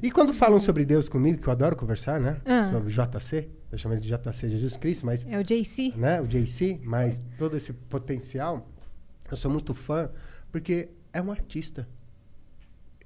E 0.03 0.11
quando 0.11 0.33
falam 0.33 0.59
sobre 0.59 0.83
Deus 0.85 1.07
comigo, 1.07 1.41
que 1.41 1.47
eu 1.47 1.51
adoro 1.51 1.75
conversar, 1.75 2.19
né? 2.19 2.41
Ah. 2.45 2.69
Sobre 2.71 2.91
JC, 2.91 3.49
eu 3.71 3.77
chamo 3.77 3.93
ele 3.93 4.01
de 4.01 4.09
JC 4.09 4.49
Jesus 4.49 4.75
Cristo, 4.75 5.05
mas 5.05 5.25
É 5.25 5.39
o 5.39 5.43
JC. 5.43 5.93
né, 5.95 6.21
o 6.21 6.27
JC, 6.27 6.79
mas 6.83 7.23
todo 7.37 7.55
esse 7.55 7.71
potencial, 7.71 8.67
eu 9.31 9.37
sou 9.37 9.49
muito 9.49 9.73
fã, 9.73 10.09
porque 10.51 10.89
é 11.13 11.21
um 11.21 11.31
artista. 11.31 11.87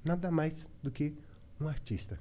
Nada 0.04 0.30
mais 0.32 0.66
do 0.82 0.90
que 0.90 1.14
um 1.60 1.68
artista. 1.68 2.18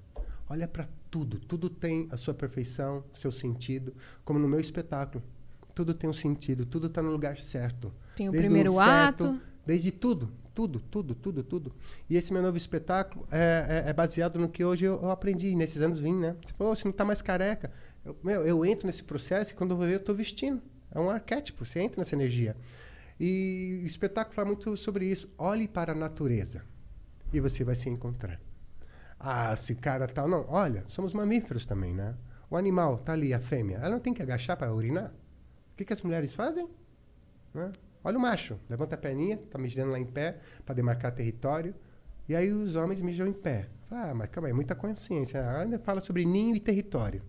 Olha 0.48 0.68
para 0.68 0.88
tudo, 1.10 1.40
tudo 1.40 1.68
tem 1.70 2.08
a 2.12 2.18
sua 2.18 2.34
perfeição, 2.34 3.04
seu 3.14 3.32
sentido, 3.32 3.94
como 4.24 4.38
no 4.38 4.48
meu 4.48 4.60
espetáculo. 4.60 5.24
Tudo 5.74 5.94
tem 5.94 6.10
um 6.10 6.14
sentido, 6.14 6.66
tudo 6.66 6.88
está 6.88 7.02
no 7.02 7.12
lugar 7.12 7.38
certo. 7.40 7.94
Tem 8.16 8.28
o 8.30 8.32
Desde 8.32 8.48
primeiro 8.48 8.80
ato. 8.80 9.24
Desde 9.66 9.92
tudo, 9.92 10.32
tudo, 10.54 10.80
tudo, 10.80 11.16
tudo, 11.16 11.44
tudo. 11.44 11.72
E 12.10 12.16
esse 12.18 12.34
meu 12.34 12.42
novo 12.42 12.58
espetáculo 12.58 13.28
é, 13.32 13.84
é- 13.86 13.90
é 13.90 13.94
baseado 13.94 14.38
no 14.40 14.50
que 14.50 14.64
hoje 14.66 14.86
eu, 14.86 15.00
eu 15.02 15.12
aprendi, 15.12 15.56
nesses 15.56 15.82
anos 15.82 16.00
vim, 16.00 16.16
né? 16.20 16.36
Você 16.46 16.54
falou, 16.54 16.74
"Ô, 16.74 16.76
você 16.76 16.86
não 16.86 16.92
tá 16.92 17.06
mais 17.06 17.22
careca. 17.22 17.72
Eu, 18.04 18.18
meu, 18.24 18.46
eu 18.46 18.66
entro 18.66 18.88
nesse 18.88 19.04
processo 19.04 19.52
e 19.52 19.54
quando 19.54 19.72
eu 19.72 19.78
vou 19.78 19.86
ver, 19.86 19.96
eu 19.96 20.00
tô 20.04 20.14
vestindo. 20.14 20.62
É 20.94 21.00
um 21.00 21.10
arquétipo, 21.10 21.64
você 21.66 21.80
entra 21.80 22.02
nessa 22.02 22.16
energia. 22.16 22.56
E 23.20 23.82
o 23.84 23.86
espetáculo 23.86 24.36
fala 24.36 24.48
muito 24.48 24.76
sobre 24.76 25.06
isso. 25.06 25.30
Olhe 25.38 25.68
para 25.68 25.92
a 25.92 25.96
natureza 25.96 26.64
e 27.32 27.40
você 27.40 27.64
vai 27.64 27.76
se 27.76 27.88
encontrar. 27.90 28.40
Ah, 29.20 29.54
esse 29.54 29.76
cara 29.76 30.08
tal. 30.08 30.28
Não, 30.28 30.46
olha, 30.50 30.84
somos 30.88 31.14
mamíferos 31.14 31.66
também, 31.66 31.94
né? 31.94 32.16
O 32.50 32.58
animal 32.58 32.98
tá 32.98 33.14
ali, 33.14 33.34
a 33.34 33.40
fêmea. 33.40 33.78
Ela 33.78 33.92
não 33.92 34.00
tem 34.00 34.14
que 34.14 34.22
agachar 34.24 34.58
para 34.58 34.74
urinar? 34.74 35.14
O 35.82 35.84
que, 35.84 35.86
que 35.86 35.94
as 35.94 36.02
mulheres 36.04 36.36
fazem? 36.36 36.70
Né? 37.56 37.72
Olha 38.04 38.16
o 38.16 38.22
macho, 38.22 38.60
levanta 38.70 38.94
a 38.94 38.98
perninha, 39.00 39.38
tá 39.50 39.58
mijando 39.58 39.92
lá 39.92 40.00
em 40.00 40.06
pé 40.06 40.38
para 40.64 40.76
demarcar 40.76 41.12
território. 41.12 41.74
E 42.30 42.36
aí 42.36 42.52
os 42.52 42.76
homens 42.76 43.02
mijam 43.02 43.26
em 43.26 43.34
pé. 43.34 43.68
Ah, 43.90 44.14
mas 44.14 44.30
calma 44.30 44.48
aí, 44.48 44.54
muita 44.54 44.76
consciência. 44.76 45.40
Ela 45.40 45.62
ainda 45.64 45.80
fala 45.80 46.00
sobre 46.00 46.24
ninho 46.24 46.56
e 46.56 46.60
território. 46.60 47.24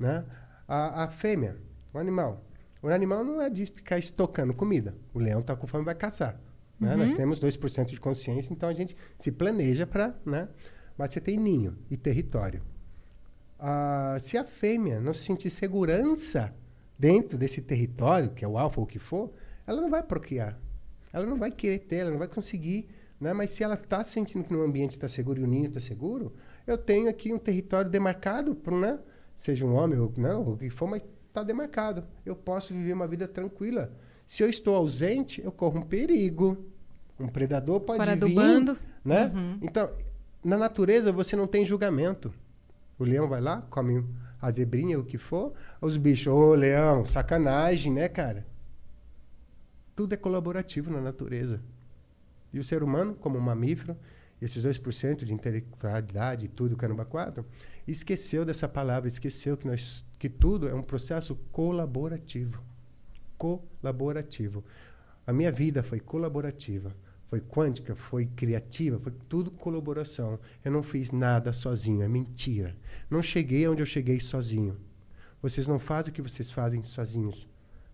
Né? 0.00 0.24
A, 0.66 1.04
a 1.04 1.08
fêmea, 1.08 1.58
o 1.94 1.98
animal. 1.98 2.44
O 2.82 2.88
animal 2.88 3.22
não 3.22 3.40
é 3.40 3.48
de 3.48 3.66
ficar 3.66 3.98
estocando 3.98 4.52
comida. 4.52 4.96
O 5.14 5.20
leão 5.20 5.40
está 5.40 5.54
com 5.54 5.68
fome 5.68 5.84
vai 5.84 5.94
caçar. 5.94 6.40
Né? 6.80 6.96
Nós 6.96 7.14
temos 7.14 7.40
2% 7.40 7.86
de 7.86 8.00
consciência, 8.00 8.52
então 8.52 8.68
a 8.68 8.74
gente 8.74 8.96
se 9.16 9.30
planeja 9.30 9.86
para. 9.86 10.12
Né? 10.26 10.48
Mas 10.98 11.12
você 11.12 11.20
tem 11.20 11.38
ninho 11.38 11.78
e 11.88 11.96
território. 11.96 12.62
Ah, 13.60 14.18
se 14.20 14.36
a 14.36 14.42
fêmea 14.42 15.00
não 15.00 15.14
sentir 15.14 15.50
segurança 15.50 16.52
dentro 16.98 17.36
desse 17.36 17.60
território, 17.60 18.30
que 18.30 18.44
é 18.44 18.48
o 18.48 18.58
alfa 18.58 18.80
ou 18.80 18.84
o 18.84 18.86
que 18.86 18.98
for, 18.98 19.30
ela 19.66 19.80
não 19.80 19.90
vai 19.90 20.02
procriar. 20.02 20.58
Ela 21.12 21.26
não 21.26 21.36
vai 21.36 21.50
querer 21.50 21.80
ter, 21.80 21.96
ela 21.96 22.10
não 22.10 22.18
vai 22.18 22.28
conseguir. 22.28 22.88
Né? 23.20 23.32
Mas 23.32 23.50
se 23.50 23.62
ela 23.62 23.74
está 23.74 24.02
sentindo 24.04 24.44
que 24.44 24.52
no 24.52 24.62
ambiente 24.62 24.92
está 24.92 25.08
seguro 25.08 25.40
e 25.40 25.44
o 25.44 25.46
ninho 25.46 25.66
está 25.66 25.80
seguro, 25.80 26.34
eu 26.66 26.76
tenho 26.76 27.08
aqui 27.08 27.32
um 27.32 27.38
território 27.38 27.90
demarcado, 27.90 28.54
pro, 28.54 28.78
né? 28.78 28.98
seja 29.36 29.64
um 29.64 29.74
homem 29.74 29.98
ou 29.98 30.12
não, 30.16 30.44
ou 30.44 30.54
o 30.54 30.58
que 30.58 30.70
for, 30.70 30.88
mas 30.88 31.02
está 31.28 31.42
demarcado. 31.42 32.04
Eu 32.24 32.34
posso 32.34 32.72
viver 32.72 32.92
uma 32.92 33.06
vida 33.06 33.28
tranquila. 33.28 33.92
Se 34.26 34.42
eu 34.42 34.48
estou 34.48 34.74
ausente, 34.74 35.42
eu 35.42 35.52
corro 35.52 35.78
um 35.78 35.82
perigo. 35.82 36.66
Um 37.18 37.28
predador 37.28 37.80
pode 37.80 37.98
Fora 37.98 38.16
do 38.16 38.26
vir, 38.26 38.34
bando. 38.34 38.76
né? 39.04 39.32
Uhum. 39.34 39.58
Então, 39.62 39.90
na 40.44 40.56
natureza 40.56 41.12
você 41.12 41.36
não 41.36 41.46
tem 41.46 41.64
julgamento. 41.64 42.32
O 42.98 43.04
leão 43.04 43.28
vai 43.28 43.40
lá, 43.40 43.62
come 43.70 44.04
a 44.46 44.50
zebrinha, 44.52 44.96
o 44.96 45.04
que 45.04 45.18
for. 45.18 45.52
Os 45.80 45.96
bichos, 45.96 46.32
ô 46.32 46.54
leão, 46.54 47.04
sacanagem, 47.04 47.92
né, 47.92 48.08
cara? 48.08 48.46
Tudo 49.96 50.12
é 50.12 50.16
colaborativo 50.16 50.88
na 50.88 51.00
natureza. 51.00 51.60
E 52.52 52.60
o 52.60 52.64
ser 52.64 52.84
humano, 52.84 53.16
como 53.16 53.40
mamífero, 53.40 53.96
esses 54.40 54.64
2% 54.64 55.24
de 55.24 55.34
intelectualidade 55.34 56.46
tudo, 56.46 56.76
caramba, 56.76 57.04
quatro, 57.04 57.44
esqueceu 57.88 58.44
dessa 58.44 58.68
palavra, 58.68 59.08
esqueceu 59.08 59.56
que, 59.56 59.66
nós, 59.66 60.04
que 60.16 60.28
tudo 60.28 60.68
é 60.68 60.74
um 60.74 60.82
processo 60.82 61.34
colaborativo. 61.50 62.62
Colaborativo. 63.36 64.64
A 65.26 65.32
minha 65.32 65.50
vida 65.50 65.82
foi 65.82 65.98
colaborativa, 65.98 66.94
foi 67.28 67.40
quântica, 67.40 67.94
foi 67.94 68.26
criativa, 68.26 68.98
foi 68.98 69.12
tudo 69.28 69.50
colaboração. 69.50 70.38
Eu 70.64 70.70
não 70.70 70.82
fiz 70.82 71.10
nada 71.10 71.52
sozinho, 71.52 72.02
é 72.02 72.08
mentira. 72.08 72.76
Não 73.10 73.20
cheguei 73.20 73.66
onde 73.66 73.82
eu 73.82 73.86
cheguei 73.86 74.20
sozinho. 74.20 74.76
Vocês 75.42 75.66
não 75.66 75.78
fazem 75.78 76.10
o 76.10 76.14
que 76.14 76.22
vocês 76.22 76.50
fazem 76.50 76.82
sozinhos. 76.82 77.46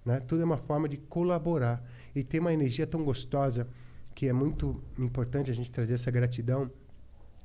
Né? 0.04 0.20
Tudo 0.20 0.42
é 0.42 0.44
uma 0.44 0.59
forma 0.59 0.88
de 0.88 0.96
colaborar. 0.96 1.82
E 2.14 2.22
tem 2.22 2.40
uma 2.40 2.52
energia 2.52 2.86
tão 2.86 3.02
gostosa 3.04 3.66
que 4.14 4.28
é 4.28 4.32
muito 4.32 4.82
importante 4.98 5.50
a 5.50 5.54
gente 5.54 5.70
trazer 5.70 5.94
essa 5.94 6.10
gratidão, 6.10 6.70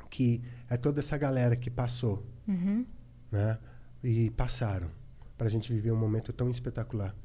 que 0.10 0.42
é 0.70 0.76
toda 0.76 1.00
essa 1.00 1.18
galera 1.18 1.56
que 1.56 1.70
passou. 1.70 2.26
Uhum. 2.48 2.86
Né? 3.32 3.58
E 4.04 4.30
passaram 4.32 4.90
para 5.38 5.48
a 5.48 5.50
gente 5.50 5.72
viver 5.72 5.92
um 5.92 5.98
momento 5.98 6.34
tão 6.34 6.50
espetacular. 6.50 7.16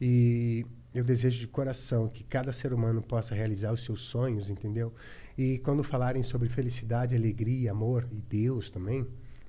E 0.00 0.66
eu 0.94 1.02
desejo 1.02 1.40
de 1.40 1.48
coração 1.48 2.08
que 2.08 2.22
cada 2.22 2.52
ser 2.52 2.72
humano 2.72 3.02
possa 3.02 3.34
realizar 3.34 3.72
os 3.72 3.84
seus 3.84 4.00
sonhos, 4.00 4.48
entendeu? 4.48 4.94
E 5.36 5.58
quando 5.58 5.82
falarem 5.82 6.22
sobre 6.22 6.48
felicidade, 6.48 7.16
alegria, 7.16 7.72
amor 7.72 8.06
e 8.12 8.20
Deus 8.20 8.70
também, 8.70 9.04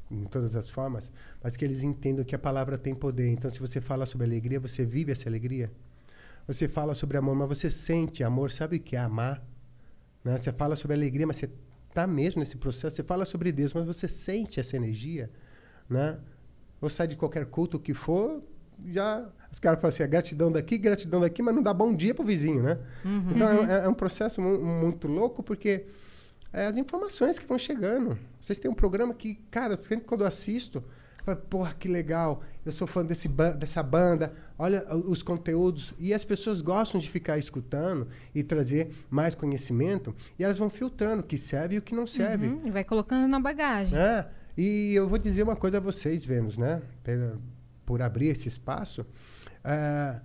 em 0.10 0.24
todas 0.26 0.56
as 0.56 0.70
formas, 0.70 1.12
mas 1.44 1.56
que 1.56 1.64
eles 1.64 1.84
entendam 1.84 2.26
que 2.26 2.36
a 2.36 2.40
palavra 2.40 2.78
tem 2.78 2.96
poder. 2.96 3.30
Então, 3.30 3.50
se 3.52 3.60
você 3.60 3.80
fala 3.80 4.06
sobre 4.06 4.26
alegria, 4.26 4.60
você 4.60 4.84
vive 4.84 5.12
essa 5.12 5.30
alegria. 5.30 5.72
Você 6.48 6.68
fala 6.68 6.96
sobre 6.96 7.18
amor, 7.18 7.36
mas 7.36 7.48
você 7.48 7.70
sente 7.70 8.24
amor. 8.24 8.52
Sabe 8.52 8.78
o 8.78 8.80
que 8.80 8.96
é 8.96 9.00
amar? 9.00 9.44
Né? 10.24 10.38
Você 10.38 10.52
fala 10.52 10.76
sobre 10.76 10.96
alegria, 10.96 11.26
mas 11.28 11.38
você 11.38 11.50
está 11.90 12.06
mesmo 12.08 12.40
nesse 12.40 12.58
processo. 12.58 12.96
Você 12.96 13.04
fala 13.04 13.26
sobre 13.26 13.52
Deus, 13.52 13.74
mas 13.74 13.86
você 13.86 14.08
sente 14.08 14.60
essa 14.60 14.76
energia, 14.76 15.30
né? 15.90 16.20
Ou 16.82 16.90
sai 16.90 17.08
de 17.08 17.16
qualquer 17.16 17.46
culto 17.46 17.80
que 17.80 17.94
for, 17.94 18.44
já 18.88 19.26
os 19.56 19.60
caras 19.60 19.80
falam 19.80 19.94
assim, 19.94 20.04
a 20.04 20.08
gratidão 20.08 20.52
daqui, 20.52 20.78
gratidão 20.78 21.22
daqui, 21.22 21.42
mas 21.42 21.56
não 21.56 21.64
dá 21.64 21.74
bom 21.74 21.96
dia 21.96 22.14
pro 22.14 22.26
vizinho, 22.26 22.62
né? 22.62 22.78
Uhum. 23.06 23.32
Então 23.34 23.48
é, 23.48 23.86
é, 23.86 23.88
um 23.88 23.94
processo 23.94 24.42
mu 24.42 24.60
muito 24.62 25.08
louco, 25.08 25.42
porque 25.42 25.86
é 26.52 26.66
as 26.66 26.76
informações 26.76 27.40
que 27.40 27.46
vão 27.46 27.58
chegando. 27.58 28.18
Vocês 28.42 28.60
têm 28.60 28.70
um 28.70 28.76
programa 28.76 29.14
que, 29.14 29.36
cara, 29.50 29.78
sempre 29.78 30.06
quando 30.06 30.22
eu 30.22 30.28
assisto, 30.28 30.84
eu 31.20 31.24
falo, 31.24 31.38
porra, 31.38 31.74
que 31.74 31.88
legal, 31.88 32.42
eu 32.66 32.72
sou 32.74 32.86
fã 32.86 33.04
desse 33.04 33.30
ba 33.30 33.52
dessa 33.52 33.82
banda, 33.82 34.34
olha 34.60 34.86
os 34.94 35.24
conteúdos. 35.24 35.94
E 35.98 36.14
as 36.14 36.26
pessoas 36.26 36.62
gostam 36.62 37.00
de 37.00 37.10
ficar 37.10 37.38
escutando 37.38 38.10
e 38.34 38.44
trazer 38.44 38.92
mais 39.10 39.36
conhecimento, 39.36 40.14
e 40.38 40.44
elas 40.44 40.58
vão 40.58 40.70
filtrando 40.70 41.22
o 41.22 41.26
que 41.26 41.38
serve 41.38 41.76
e 41.76 41.78
o 41.78 41.82
que 41.82 41.96
não 41.96 42.06
serve. 42.06 42.48
Uhum, 42.48 42.62
e 42.66 42.72
vai 42.72 42.84
colocando 42.84 43.26
na 43.26 43.40
bagagem. 43.40 43.98
É, 43.98 44.28
e 44.58 44.94
eu 44.94 45.08
vou 45.08 45.18
dizer 45.18 45.44
uma 45.44 45.56
coisa 45.56 45.78
a 45.78 45.82
vocês, 45.82 46.26
Vênus, 46.26 46.58
né? 46.58 46.82
Por, 47.04 47.40
por 47.86 48.02
abrir 48.02 48.28
esse 48.28 48.48
espaço. 48.48 49.02
Uh, 49.02 50.22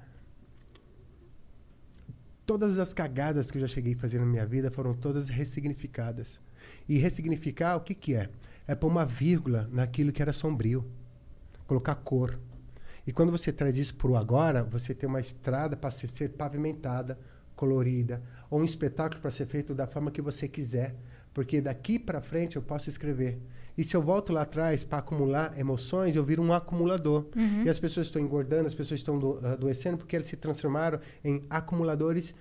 todas 2.47 2.79
as 2.79 2.93
cagadas 2.93 3.51
que 3.51 3.59
eu 3.59 3.61
já 3.63 3.69
cheguei 3.69 3.95
a 3.95 3.97
fazer 3.97 4.19
na 4.19 4.27
minha 4.27 4.47
vida 4.47 4.71
foram 4.71 4.95
todas 4.95 5.29
ressignificadas. 5.29 6.41
E 6.89 6.99
ressignificar, 6.99 7.77
o 7.77 7.81
que, 7.81 7.95
que 7.95 8.15
é? 8.15 8.29
É 8.67 8.75
pôr 8.75 8.89
uma 8.89 9.05
vírgula 9.05 9.69
naquilo 9.71 10.13
que 10.13 10.21
era 10.21 10.33
sombrio. 10.33 10.85
Colocar 11.67 11.95
cor. 11.95 12.39
E 13.07 13.13
quando 13.13 13.31
você 13.31 13.53
traz 13.53 13.79
isso 13.79 13.95
para 13.95 14.11
o 14.11 14.17
agora, 14.17 14.63
você 14.63 14.95
tem 14.95 15.09
uma 15.09 15.21
estrada 15.21 15.77
para 15.77 15.91
ser 15.91 16.31
pavimentada, 16.31 17.19
colorida, 17.55 18.23
ou 18.49 18.61
um 18.61 18.65
espetáculo 18.65 19.21
para 19.21 19.31
ser 19.31 19.47
feito 19.47 19.75
da 19.75 19.87
forma 19.87 20.11
que 20.11 20.21
você 20.21 20.49
quiser. 20.49 20.95
Porque 21.33 21.61
daqui 21.61 21.99
para 21.99 22.21
frente 22.21 22.57
eu 22.57 22.63
posso 22.63 22.89
escrever. 22.89 23.41
E 23.77 23.85
se 23.85 23.97
eu 23.97 24.03
volto 24.03 24.33
lá 24.33 24.43
atrás 24.43 24.85
para 24.85 24.99
acumular 24.99 25.59
emoções, 25.59 26.17
eu 26.17 26.25
viro 26.25 26.43
um 26.43 26.53
acumulador. 26.53 27.27
Uhum. 27.37 27.65
E 27.65 27.69
as 27.69 27.79
pessoas 27.79 28.07
estão 28.07 28.21
engordando, 28.21 28.67
as 28.67 28.75
pessoas 28.75 29.01
estão 29.01 29.19
do, 29.19 29.45
adoecendo 29.47 29.97
porque 29.97 30.17
elas 30.17 30.29
se 30.29 30.37
transformaram 30.37 30.99
em 31.25 31.45
acumuladores 31.49 32.35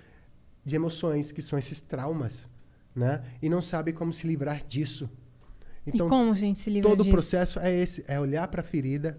de 0.64 0.76
emoções, 0.76 1.32
que 1.32 1.42
são 1.42 1.58
esses 1.58 1.82
traumas, 1.82 2.48
né? 2.96 3.24
E 3.42 3.50
não 3.50 3.62
sabem 3.62 3.94
como 3.94 4.12
se 4.12 4.28
livrar 4.28 4.64
disso. 4.66 5.10
Então, 5.86 6.08
e 6.08 6.10
como 6.10 6.32
a 6.32 6.36
gente 6.36 6.60
se 6.60 6.70
livra 6.70 6.90
todo 6.90 7.04
disso? 7.04 7.10
o 7.10 7.14
processo 7.14 7.60
é 7.60 7.74
esse, 7.74 8.04
é 8.08 8.20
olhar 8.20 8.48
para 8.48 8.62
a 8.62 8.64
ferida, 8.64 9.18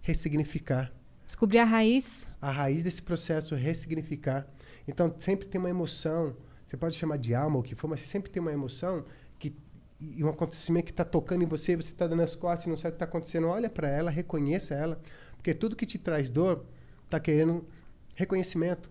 ressignificar. 0.00 0.92
Descobrir 1.26 1.58
a 1.58 1.64
raiz. 1.64 2.34
A 2.40 2.50
raiz 2.50 2.82
desse 2.82 3.02
processo, 3.02 3.54
ressignificar. 3.54 4.46
Então, 4.86 5.14
sempre 5.18 5.46
tem 5.46 5.60
uma 5.60 5.70
emoção, 5.70 6.34
você 6.66 6.76
pode 6.76 6.96
chamar 6.96 7.18
de 7.18 7.34
alma 7.34 7.56
ou 7.56 7.60
o 7.60 7.64
que 7.64 7.74
for, 7.74 7.88
mas 7.88 8.00
sempre 8.00 8.30
tem 8.30 8.40
uma 8.40 8.52
emoção 8.52 9.04
e 10.00 10.24
um 10.24 10.28
acontecimento 10.28 10.86
que 10.86 10.90
está 10.90 11.04
tocando 11.04 11.42
em 11.42 11.46
você, 11.46 11.76
você 11.76 11.90
está 11.90 12.06
dando 12.06 12.22
as 12.22 12.34
costas 12.34 12.66
e 12.66 12.70
não 12.70 12.76
sabe 12.76 12.88
o 12.88 12.92
que 12.92 12.96
está 12.96 13.04
acontecendo, 13.04 13.48
olha 13.48 13.68
para 13.68 13.88
ela, 13.88 14.10
reconheça 14.10 14.74
ela, 14.74 15.00
porque 15.36 15.52
tudo 15.52 15.76
que 15.76 15.84
te 15.84 15.98
traz 15.98 16.28
dor 16.28 16.64
está 17.04 17.20
querendo 17.20 17.66
reconhecimento, 18.14 18.90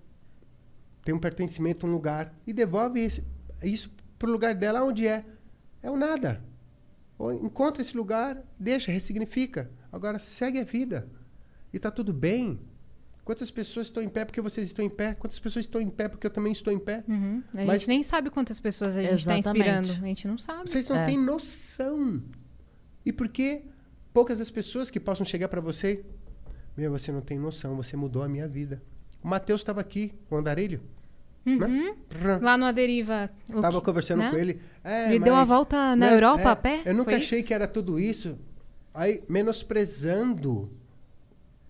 tem 1.03 1.15
um 1.15 1.19
pertencimento, 1.19 1.88
um 1.88 1.91
lugar, 1.91 2.34
e 2.45 2.53
devolve 2.53 3.03
isso, 3.03 3.23
isso 3.64 3.91
para 4.18 4.30
o 4.30 4.31
lugar 4.31 4.53
dela, 4.53 4.84
onde 4.84 5.07
é? 5.07 5.26
É 5.81 5.90
o 5.90 5.98
nada. 5.98 6.44
Ou 7.18 7.34
encontra 7.34 7.81
esse 7.81 7.95
lugar, 7.95 8.44
deixa, 8.57 8.91
ressignifica. 8.91 9.72
Agora 9.91 10.19
segue 10.19 10.60
a 10.60 10.64
vida. 10.64 11.10
E 11.73 11.77
está 11.77 11.90
tudo 11.90 12.14
bem. 12.14 12.60
Quantas 13.30 13.51
pessoas 13.51 13.85
estão 13.85 14.01
em 14.01 14.10
pé 14.10 14.26
porque 14.26 14.41
vocês 14.41 14.65
estão 14.65 14.84
em 14.84 14.89
pé? 14.89 15.14
Quantas 15.14 15.38
pessoas 15.38 15.64
estão 15.64 15.80
em 15.80 15.88
pé 15.88 16.07
porque 16.07 16.26
eu 16.26 16.31
também 16.31 16.51
estou 16.51 16.73
em 16.73 16.80
pé? 16.80 17.03
Uhum. 17.07 17.43
A 17.53 17.64
Mas- 17.64 17.81
gente 17.81 17.88
nem 17.89 18.01
sabe 18.01 18.31
quantas 18.31 18.60
pessoas 18.60 18.97
a 18.97 19.03
gente 19.03 19.19
está 19.19 19.38
inspirando. 19.38 19.91
A 19.91 20.07
gente 20.07 20.27
não 20.27 20.35
sabe. 20.35 20.68
Vocês 20.68 20.88
não 20.88 20.97
É. 20.97 21.06
têm 21.06 21.15
noção. 21.23 22.23
E 23.06 23.14
por 23.14 23.27
que 23.30 23.61
poucas 24.11 24.39
das 24.39 24.49
pessoas 24.49 24.89
que 24.89 24.99
possam 24.99 25.23
chegar 25.27 25.47
para 25.47 25.61
você? 25.61 26.03
Meu, 26.76 26.89
você 26.89 27.11
não 27.11 27.22
tem 27.22 27.38
noção, 27.38 27.76
você 27.76 27.95
mudou 27.95 28.23
a 28.23 28.27
minha 28.27 28.47
vida. 28.47 28.81
O 29.23 29.27
Matheus 29.27 29.61
estava 29.61 29.80
aqui, 29.80 30.11
o 30.27 30.35
andarilho. 30.35 30.81
Uhum. 31.45 31.60
Né? 31.60 31.95
Lá 32.41 32.57
no 32.57 32.65
Aderiva. 32.65 33.30
Tava 33.61 33.80
que- 33.80 33.85
conversando 33.85 34.22
né? 34.23 34.31
com 34.31 34.38
ele. 34.38 34.60
É, 34.84 35.10
Ele 35.14 35.19
deu 35.23 35.34
uma 35.35 35.41
mas, 35.41 35.49
volta 35.49 35.95
na 35.95 36.07
né, 36.07 36.15
Europa 36.15 36.41
é, 36.41 36.47
a 36.47 36.56
pé? 36.56 36.81
Eu 36.84 36.95
nunca 36.95 37.11
Foi 37.11 37.19
achei 37.22 37.39
isso? 37.41 37.47
que 37.47 37.53
era 37.53 37.68
tudo 37.68 37.99
isso. 37.99 38.39
Aí, 38.91 39.22
menosprezando, 39.30 40.72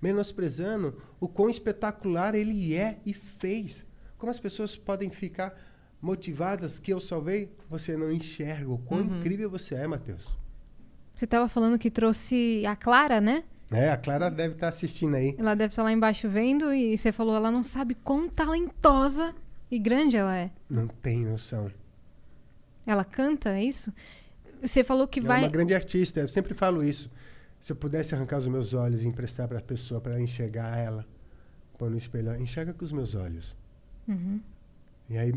menosprezando 0.02 1.02
o 1.20 1.28
quão 1.28 1.50
espetacular 1.50 2.36
ele 2.36 2.76
é 2.76 3.00
e 3.06 3.14
fez. 3.14 3.86
Como 4.18 4.32
as 4.32 4.40
pessoas 4.40 4.76
podem 4.76 5.10
ficar 5.10 5.56
motivadas 6.02 6.80
que 6.80 6.92
eu 6.94 7.00
salvei? 7.00 7.52
Você 7.70 7.96
não 7.98 8.12
enxerga 8.12 8.70
o 8.70 8.78
quão 8.78 9.02
Uhum. 9.02 9.20
incrível 9.20 9.50
você 9.50 9.76
é, 9.76 9.88
Matheus. 9.88 10.28
Você 11.16 11.26
estava 11.26 11.50
falando 11.50 11.78
que 11.78 11.92
trouxe 11.92 12.64
a 12.66 12.76
Clara, 12.76 13.20
né? 13.20 13.44
É, 13.72 13.92
a 13.92 13.98
Clara 13.98 14.32
deve 14.32 14.56
estar 14.56 14.70
assistindo 14.70 15.16
aí. 15.16 15.36
Ela 15.38 15.54
deve 15.54 15.72
estar 15.72 15.84
lá 15.84 15.92
embaixo 15.92 16.28
vendo 16.30 16.74
e 16.74 16.98
você 16.98 17.12
falou, 17.12 17.36
ela 17.36 17.52
não 17.52 17.62
sabe 17.64 17.94
quão 17.96 18.28
talentosa 18.30 19.36
e 19.70 19.78
grande 19.78 20.16
ela 20.18 20.36
é. 20.36 20.50
Não 20.70 20.88
tem 20.88 21.24
noção. 21.26 21.70
Ela 22.86 23.04
canta, 23.06 23.50
é 23.58 23.64
isso? 23.64 23.94
Você 24.62 24.84
falou 24.84 25.08
que 25.08 25.20
Ela 25.20 25.28
vai. 25.28 25.40
é 25.42 25.44
uma 25.46 25.52
grande 25.52 25.76
artista, 25.76 26.20
eu 26.20 26.28
sempre 26.28 26.54
falo 26.54 26.84
isso. 26.84 27.10
Se 27.60 27.72
eu 27.72 27.76
pudesse 27.76 28.16
arrancar 28.16 28.38
os 28.38 28.48
meus 28.48 28.74
olhos 28.74 29.04
e 29.04 29.08
emprestar 29.08 29.48
para 29.48 29.60
a 29.60 29.62
pessoa 29.62 30.00
para 30.00 30.20
enxergar 30.20 30.78
ela, 30.78 31.06
pôr 31.78 31.90
no 31.90 31.98
espelho, 31.98 32.36
enxerga 32.36 32.74
com 32.74 32.86
os 32.86 32.92
meus 32.92 33.16
olhos. 33.16 33.56
Uhum. 34.08 34.40
E 35.10 35.18
aí. 35.18 35.34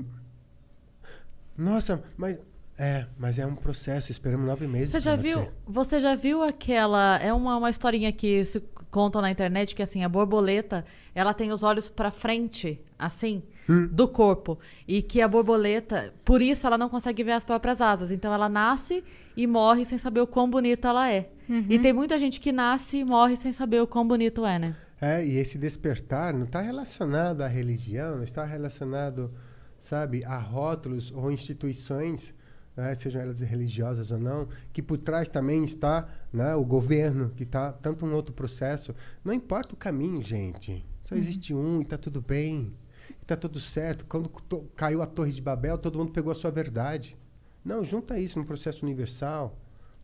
Nossa, 1.56 2.02
mas. 2.16 2.38
É, 2.78 3.06
mas 3.18 3.38
é 3.38 3.46
um 3.46 3.54
processo, 3.54 4.10
esperamos 4.10 4.46
nove 4.46 4.66
meses. 4.66 4.90
Você 4.90 5.00
já 5.00 5.14
viu? 5.14 5.52
Você 5.66 6.00
já 6.00 6.14
viu 6.14 6.42
aquela? 6.42 7.18
É 7.18 7.32
uma, 7.32 7.56
uma 7.58 7.68
historinha 7.68 8.10
que 8.10 8.44
se 8.46 8.60
conta 8.90 9.20
na 9.20 9.30
internet 9.30 9.74
que 9.74 9.82
assim 9.82 10.02
a 10.04 10.08
borboleta 10.08 10.84
ela 11.14 11.34
tem 11.34 11.52
os 11.52 11.62
olhos 11.62 11.88
pra 11.88 12.10
frente, 12.10 12.80
assim, 12.98 13.42
Hum. 13.68 13.86
do 13.86 14.08
corpo 14.08 14.58
e 14.88 15.00
que 15.00 15.20
a 15.20 15.28
borboleta, 15.28 16.12
por 16.24 16.42
isso 16.42 16.66
ela 16.66 16.76
não 16.76 16.88
consegue 16.88 17.22
ver 17.22 17.30
as 17.30 17.44
próprias 17.44 17.80
asas. 17.80 18.10
Então 18.10 18.34
ela 18.34 18.48
nasce 18.48 19.04
e 19.36 19.46
morre 19.46 19.84
sem 19.84 19.96
saber 19.96 20.20
o 20.20 20.26
quão 20.26 20.50
bonita 20.50 20.88
ela 20.88 21.08
é. 21.08 21.30
E 21.68 21.78
tem 21.78 21.92
muita 21.92 22.18
gente 22.18 22.40
que 22.40 22.50
nasce 22.50 22.98
e 22.98 23.04
morre 23.04 23.36
sem 23.36 23.52
saber 23.52 23.80
o 23.80 23.86
quão 23.86 24.06
bonito 24.06 24.44
é, 24.46 24.58
né? 24.58 24.76
É, 25.00 25.24
e 25.24 25.36
esse 25.36 25.58
despertar 25.58 26.32
não 26.32 26.44
está 26.44 26.60
relacionado 26.60 27.42
à 27.42 27.48
religião, 27.48 28.16
não 28.16 28.24
está 28.24 28.44
relacionado, 28.44 29.32
sabe, 29.80 30.24
a 30.24 30.38
rótulos 30.38 31.10
ou 31.10 31.30
instituições, 31.30 32.32
né, 32.76 32.94
sejam 32.94 33.20
elas 33.20 33.40
religiosas 33.40 34.10
ou 34.12 34.18
não, 34.18 34.48
que 34.72 34.80
por 34.80 34.96
trás 34.98 35.28
também 35.28 35.64
está 35.64 36.08
né, 36.32 36.54
o 36.54 36.64
governo, 36.64 37.30
que 37.36 37.42
está 37.42 37.72
tanto 37.72 38.06
um 38.06 38.14
outro 38.14 38.32
processo. 38.32 38.94
Não 39.24 39.34
importa 39.34 39.74
o 39.74 39.76
caminho, 39.76 40.22
gente. 40.22 40.86
Só 41.02 41.16
existe 41.16 41.52
um 41.52 41.80
e 41.80 41.82
está 41.82 41.98
tudo 41.98 42.22
bem. 42.22 42.70
Está 43.22 43.36
tudo 43.36 43.60
certo. 43.60 44.04
Quando 44.04 44.28
caiu 44.74 45.00
a 45.00 45.06
Torre 45.06 45.32
de 45.32 45.40
Babel, 45.40 45.78
todo 45.78 45.98
mundo 45.98 46.12
pegou 46.12 46.32
a 46.32 46.34
sua 46.34 46.50
verdade. 46.50 47.16
Não, 47.64 47.84
junta 47.84 48.18
isso 48.18 48.38
num 48.38 48.44
processo 48.44 48.84
universal. 48.84 49.58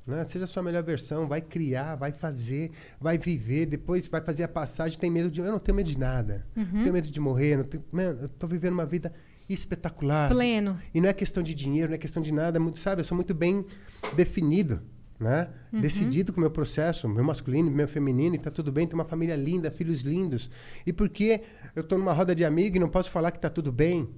Né? 0.07 0.25
Seja 0.25 0.45
a 0.45 0.49
sua 0.49 0.63
melhor 0.63 0.83
versão, 0.83 1.29
vai 1.29 1.43
criar, 1.43 1.95
vai 1.97 2.13
fazer, 2.13 2.71
vai 2.99 3.19
viver, 3.19 3.67
depois 3.67 4.07
vai 4.07 4.23
fazer 4.23 4.45
a 4.45 4.49
passagem, 4.49 4.99
tem 4.99 5.11
medo 5.11 5.31
de. 5.31 5.41
Eu 5.41 5.53
não 5.53 5.59
tenho 5.59 5.77
medo 5.77 5.91
de 5.91 5.99
nada. 5.99 6.47
Não 6.57 6.83
tenho 6.83 6.93
medo 6.93 7.09
de 7.09 7.21
morrer. 7.21 7.59
Não 7.59 7.65
tenho, 7.65 7.85
Mano, 7.93 8.23
eu 8.23 8.29
tô 8.29 8.47
vivendo 8.47 8.73
uma 8.73 8.87
vida 8.87 9.13
espetacular. 9.49 10.31
Pleno. 10.31 10.81
E 10.95 11.01
não 11.01 11.09
é 11.09 11.13
questão 11.13 11.43
de 11.43 11.55
dinheiro, 11.55 11.91
não 11.91 11.97
é 11.97 11.99
questão 11.99 12.23
de 12.23 12.33
nada, 12.33 12.57
é 12.57 12.61
muito, 12.61 12.79
sabe? 12.79 13.01
Eu 13.01 13.05
sou 13.05 13.17
muito 13.17 13.35
bem 13.35 13.67
definido, 14.15 14.81
né? 15.19 15.49
Decidido 15.73 16.33
com 16.33 16.39
o 16.39 16.41
meu 16.41 16.51
processo, 16.51 17.09
meu 17.09 17.25
masculino, 17.25 17.71
meu 17.71 17.89
feminino, 17.89 18.35
e 18.35 18.39
tá 18.39 18.51
tudo 18.51 18.71
bem, 18.71 18.87
tenho 18.87 18.99
uma 18.99 19.05
família 19.05 19.35
linda, 19.37 19.71
filhos 19.71 20.01
lindos. 20.03 20.49
E 20.87 20.93
por 20.93 21.09
que 21.09 21.41
eu 21.75 21.83
tô 21.83 21.99
numa 21.99 22.13
roda 22.13 22.35
de 22.35 22.45
amigo 22.45 22.77
e 22.77 22.81
não 22.81 22.89
posso 22.89 23.11
falar 23.11 23.31
que 23.31 23.39
tá 23.39 23.51
tudo 23.51 23.73
bem? 23.73 24.09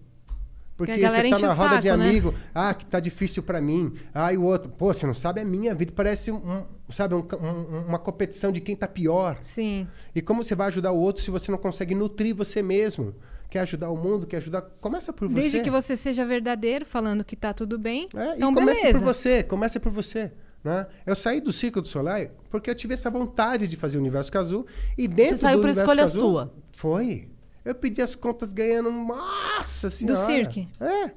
Porque 0.77 0.93
a 1.05 1.10
você 1.10 1.28
tá 1.28 1.39
na 1.39 1.52
roda 1.52 1.78
de 1.78 1.89
saco, 1.89 1.98
né? 1.98 2.09
amigo, 2.09 2.35
ah, 2.55 2.72
que 2.72 2.86
tá 2.86 2.98
difícil 3.01 3.43
pra 3.43 3.60
mim. 3.60 3.93
Ah, 4.14 4.32
e 4.32 4.39
o 4.39 4.44
outro, 4.44 4.70
pô, 4.70 4.93
você 4.94 5.06
não 5.06 5.12
sabe 5.12 5.39
a 5.40 5.44
minha 5.44 5.74
vida, 5.74 5.93
parece 5.94 6.32
um, 6.32 6.62
sabe, 6.89 7.14
um 7.14 7.18
um- 7.18 7.86
uma 7.86 7.98
competição 7.98 8.51
de 8.51 8.62
quem 8.62 8.74
tá 8.74 8.89
pior. 8.89 9.39
Sim. 9.43 9.86
E 10.14 10.22
como 10.22 10.43
você 10.43 10.55
vai 10.55 10.68
ajudar 10.68 10.93
o 10.93 10.98
outro 10.98 11.22
se 11.22 11.31
você 11.31 11.51
não 11.51 11.59
consegue 11.59 11.94
nutrir 11.94 12.35
você 12.35 12.62
mesmo? 12.62 13.14
Quer 13.51 13.60
ajudar 13.60 13.90
o 13.90 13.97
mundo, 13.97 14.27
quer 14.27 14.39
ajudar. 14.39 14.62
Começa 14.81 15.12
por 15.12 15.28
você. 15.28 15.40
Desde 15.40 15.60
que 15.60 15.70
você 15.70 15.97
seja 15.98 16.24
verdadeiro, 16.24 16.86
falando 16.86 17.24
que 17.24 17.36
tá 17.36 17.52
tudo 17.52 17.78
bem. 17.78 18.09
É, 18.14 18.36
então, 18.36 18.51
e 18.51 18.55
comece 18.55 18.81
beleza. 18.81 18.98
por 18.98 19.05
você, 19.05 19.43
comece 19.43 19.81
por 19.81 19.93
você. 19.93 20.32
Né? 20.62 20.87
Eu 21.07 21.16
saí 21.16 21.41
do 21.41 21.53
Círculo 21.53 21.82
do 21.82 21.89
Solar 21.89 22.28
porque 22.51 22.69
eu 22.70 22.74
tive 22.74 22.93
essa 22.95 23.09
vontade 23.11 23.66
de 23.66 23.77
fazer 23.77 23.97
o 23.97 24.01
Universo 24.01 24.31
Casu. 24.31 24.66
E 24.99 25.09
dentro 25.09 25.37
Você 25.37 25.43
saiu 25.43 25.57
do 25.57 25.62
por 25.62 25.66
Universo 25.69 25.81
escolha 25.82 26.03
Casu- 26.03 26.19
sua? 26.19 26.55
Foi. 26.73 27.28
Eu 27.65 27.74
pedi 27.74 28.03
as 28.03 28.15
contas 28.15 28.53
ganhando 28.53 28.91
nossa 28.91 29.89
senhora. 29.91 30.27
cirque? 30.27 30.69
É. 30.81 31.12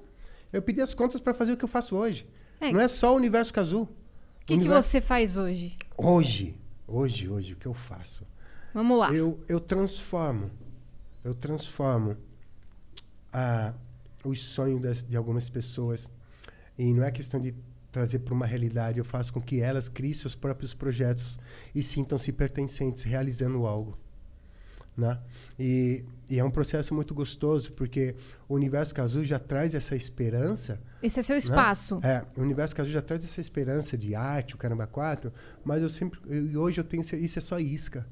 Eu 0.51 0.61
pedi 0.61 0.81
as 0.81 0.93
contas 0.93 1.19
para 1.19 1.33
fazer 1.33 1.53
o 1.53 1.57
que 1.57 1.65
eu 1.65 1.69
faço 1.69 1.95
hoje. 1.95 2.27
É. 2.61 2.71
Não 2.71 2.79
é 2.79 2.87
só 2.87 3.13
o 3.13 3.15
Universo 3.17 3.53
Casu. 3.53 3.81
O 3.83 3.87
que, 4.45 4.53
que 4.53 4.59
Universo- 4.59 4.89
você 4.89 5.01
faz 5.01 5.37
hoje? 5.37 5.77
Hoje, 5.97 6.55
hoje, 6.87 7.29
hoje, 7.29 7.53
o 7.53 7.55
que 7.55 7.65
eu 7.65 7.73
faço? 7.73 8.25
Vamos 8.73 8.97
lá. 8.99 9.13
Eu, 9.13 9.39
eu 9.47 9.59
transformo. 9.59 10.49
Eu 11.23 11.33
transformo 11.33 12.17
ah, 13.31 13.73
os 14.23 14.39
sonhos 14.41 14.81
das- 14.81 15.03
de 15.03 15.15
algumas 15.17 15.49
pessoas. 15.49 16.09
E 16.77 16.91
não 16.93 17.03
é 17.03 17.11
questão 17.11 17.39
de 17.39 17.53
trazer 17.93 18.19
para 18.19 18.33
uma 18.33 18.45
realidade. 18.45 18.97
Eu 18.97 19.05
faço 19.05 19.31
com 19.31 19.39
que 19.39 19.61
elas 19.61 19.87
criem 19.87 20.13
seus 20.13 20.35
próprios 20.35 20.73
projetos 20.73 21.39
e 21.73 21.81
sintam-se 21.81 22.33
pertencentes, 22.33 23.03
realizando 23.03 23.65
algo. 23.65 23.93
Né? 24.97 25.17
E, 25.57 26.03
e 26.29 26.39
é 26.39 26.43
um 26.43 26.51
processo 26.51 26.93
muito 26.93 27.13
gostoso, 27.13 27.71
porque 27.73 28.15
o 28.49 28.55
Universo 28.55 28.93
Casu 28.93 29.23
já 29.23 29.39
traz 29.39 29.73
essa 29.73 29.95
esperança 29.95 30.79
Esse 31.01 31.19
é 31.19 31.23
seu 31.23 31.33
né? 31.35 31.39
espaço. 31.39 31.99
É, 32.03 32.23
o 32.35 32.41
Universo 32.41 32.75
Casu 32.75 32.91
já 32.91 33.01
traz 33.01 33.23
essa 33.23 33.41
esperança 33.41 33.97
de 33.97 34.13
arte, 34.13 34.53
o 34.53 34.57
Caramba 34.57 34.85
4, 34.85 35.31
mas 35.63 35.81
eu 35.81 35.89
sempre. 35.89 36.19
E 36.29 36.57
hoje 36.57 36.79
eu 36.79 36.83
tenho. 36.83 37.01
Isso 37.01 37.39
é 37.39 37.41
só 37.41 37.59
isca. 37.59 38.05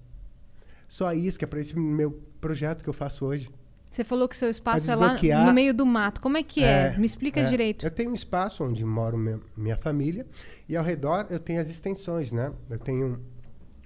Só 0.87 1.13
isca 1.13 1.47
para 1.47 1.59
esse 1.59 1.77
meu 1.77 2.11
projeto 2.39 2.83
que 2.83 2.89
eu 2.89 2.93
faço 2.93 3.25
hoje. 3.25 3.49
Você 3.91 4.05
falou 4.05 4.29
que 4.29 4.37
seu 4.37 4.49
espaço 4.49 4.89
é 4.89 4.95
lá 4.95 5.17
no 5.45 5.53
meio 5.53 5.73
do 5.73 5.85
mato. 5.85 6.21
Como 6.21 6.37
é 6.37 6.43
que 6.43 6.63
é? 6.63 6.97
Me 6.97 7.05
explica 7.05 7.41
é. 7.41 7.43
direito. 7.43 7.85
Eu 7.85 7.91
tenho 7.91 8.09
um 8.09 8.13
espaço 8.13 8.63
onde 8.63 8.85
moro 8.85 9.17
meu- 9.17 9.41
minha 9.55 9.75
família 9.75 10.25
e 10.69 10.77
ao 10.77 10.83
redor 10.83 11.27
eu 11.29 11.37
tenho 11.37 11.61
as 11.61 11.69
extensões, 11.69 12.31
né? 12.31 12.53
Eu 12.69 12.79
tenho 12.79 13.19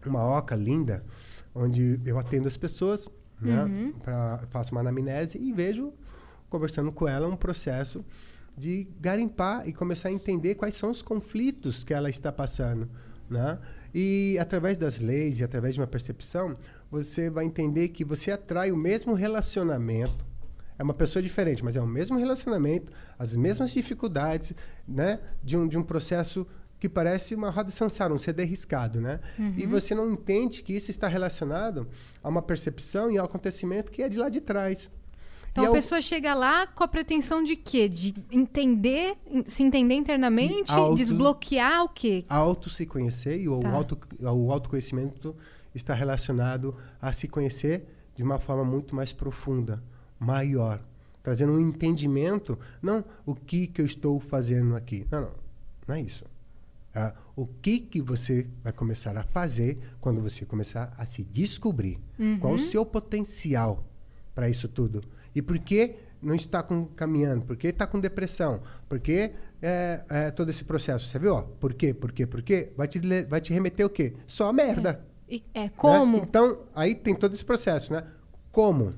uma 0.06 0.24
oca 0.24 0.56
linda 0.56 1.04
onde 1.56 2.00
eu 2.06 2.20
atendo 2.20 2.48
as 2.48 2.56
pessoas, 2.56 3.10
né? 3.42 3.64
Uhum. 3.64 3.94
Pra, 3.94 4.42
faço 4.52 4.74
uma 4.74 4.82
anamnese 4.82 5.40
e 5.40 5.52
vejo, 5.52 5.92
conversando 6.52 6.92
com 6.92 7.08
ela, 7.08 7.28
um 7.28 7.36
processo 7.36 8.06
de 8.56 8.88
garimpar 9.02 9.68
e 9.68 9.74
começar 9.74 10.10
a 10.10 10.12
entender 10.12 10.54
quais 10.54 10.76
são 10.76 10.92
os 10.92 11.02
conflitos 11.02 11.84
que 11.84 11.96
ela 11.96 12.12
está 12.12 12.32
passando, 12.32 12.88
né? 13.28 13.58
E 13.92 14.38
através 14.40 14.78
das 14.78 15.00
leis 15.00 15.40
e 15.40 15.44
através 15.44 15.74
de 15.74 15.82
uma 15.82 15.88
percepção, 15.88 16.56
você 16.92 17.30
vai 17.30 17.46
entender 17.46 17.90
que 17.90 18.04
você 18.06 18.32
atrai 18.32 18.72
o 18.72 18.78
mesmo 18.78 19.14
relacionamento 19.14 20.26
é 20.78 20.84
uma 20.84 20.94
pessoa 20.94 21.24
diferente, 21.24 21.64
mas 21.64 21.78
é 21.78 21.82
o 21.82 21.88
mesmo 21.88 22.18
relacionamento, 22.18 22.92
as 23.18 23.34
mesmas 23.34 23.72
dificuldades, 23.72 24.54
né? 24.86 25.22
De 25.42 25.56
um, 25.56 25.66
de 25.70 25.78
um 25.78 25.84
processo 25.84 26.46
que 26.78 26.90
parece 26.90 27.34
uma 27.34 27.50
roda 27.50 27.70
de 27.70 27.76
samsara, 27.76 28.14
um 28.14 28.20
CD 28.20 28.44
riscado, 28.44 29.00
né? 29.00 29.22
E 29.58 29.66
você 29.66 29.96
não 29.96 30.12
entende 30.12 30.62
que 30.62 30.74
isso 30.74 30.92
está 30.92 31.08
relacionado 31.08 31.88
a 32.22 32.28
uma 32.28 32.42
percepção 32.42 33.10
e 33.10 33.18
ao 33.18 33.26
acontecimento 33.26 33.90
que 33.90 34.04
é 34.04 34.10
de 34.10 34.18
lá 34.18 34.28
de 34.28 34.42
trás. 34.42 34.90
Então 35.54 35.64
E 35.64 35.68
a 35.68 35.70
ao- 35.70 35.74
pessoa 35.74 36.02
chega 36.02 36.34
lá 36.34 36.68
com 36.68 36.84
a 36.84 36.88
pretensão 36.90 37.42
de 37.42 37.56
quê? 37.56 37.88
De 37.88 38.14
entender, 38.30 39.16
se 39.48 39.64
entender 39.64 39.96
internamente, 39.96 40.74
auto- 40.74 40.98
desbloquear 40.98 41.86
o 41.86 41.90
quê? 41.90 42.26
auto 42.28 42.70
se 42.70 42.86
conhecer 42.86 43.40
e 43.40 43.48
o, 43.48 43.62
Tá. 43.62 43.72
auto, 43.72 43.98
o 44.22 44.52
autoconhecimento 44.52 45.34
está 45.76 45.94
relacionado 45.94 46.76
a 47.02 47.12
se 47.12 47.28
conhecer 47.28 47.86
de 48.16 48.24
uma 48.24 48.40
forma 48.40 48.64
muito 48.64 48.96
mais 48.96 49.12
profunda, 49.12 49.84
maior, 50.18 50.82
trazendo 51.22 51.54
um 51.54 51.60
entendimento, 51.60 52.58
não 52.82 53.04
o 53.26 53.36
que 53.36 53.68
que 53.68 53.82
eu 53.82 53.86
estou 53.86 54.20
fazendo 54.20 54.76
aqui, 54.76 55.06
não, 55.12 55.22
não, 55.22 55.32
não 55.88 55.96
é 55.96 56.02
isso. 56.02 56.24
Ah, 56.98 57.14
o 57.36 57.46
que 57.46 57.80
que 57.80 58.02
você 58.02 58.48
vai 58.64 58.72
começar 58.72 59.18
a 59.18 59.24
fazer 59.24 59.78
quando 60.00 60.22
você 60.22 60.46
começar 60.46 60.94
a 60.98 61.06
se 61.06 61.26
descobrir? 61.26 62.00
Qual 62.40 62.54
o 62.54 62.60
seu 62.60 62.86
potencial 62.86 63.84
para 64.34 64.48
isso 64.48 64.70
tudo? 64.70 65.04
E 65.36 65.42
por 65.42 65.60
que 65.60 65.96
não 66.22 66.36
está 66.36 66.64
com, 66.64 66.86
caminhando? 66.86 67.46
Por 67.46 67.58
que 67.58 67.68
está 67.68 67.86
com 67.86 68.00
depressão? 68.00 68.62
Por 68.88 69.00
que 69.02 69.32
é, 69.62 70.02
é, 70.10 70.32
todo 70.32 70.50
esse 70.50 70.64
processo? 70.64 71.10
Você 71.10 71.20
viu? 71.20 71.34
Ó, 71.34 71.42
por 71.42 71.74
quê? 71.74 71.94
Por 71.94 72.14
quê? 72.14 72.26
Por 72.26 72.42
quê? 72.42 72.72
Vai 72.78 72.88
te, 72.88 73.00
vai 73.26 73.42
te 73.42 73.52
remeter 73.52 73.86
o 73.86 73.90
quê? 73.90 74.14
Só 74.26 74.48
a 74.48 74.54
merda. 74.54 75.06
E- 75.30 75.44
é 75.54 75.64
né? 75.64 75.72
como? 75.76 76.18
Então, 76.18 76.60
aí 76.74 76.94
tem 76.96 77.16
todo 77.16 77.34
esse 77.34 77.44
processo, 77.46 77.92
né? 77.94 78.04
Como? 78.52 78.94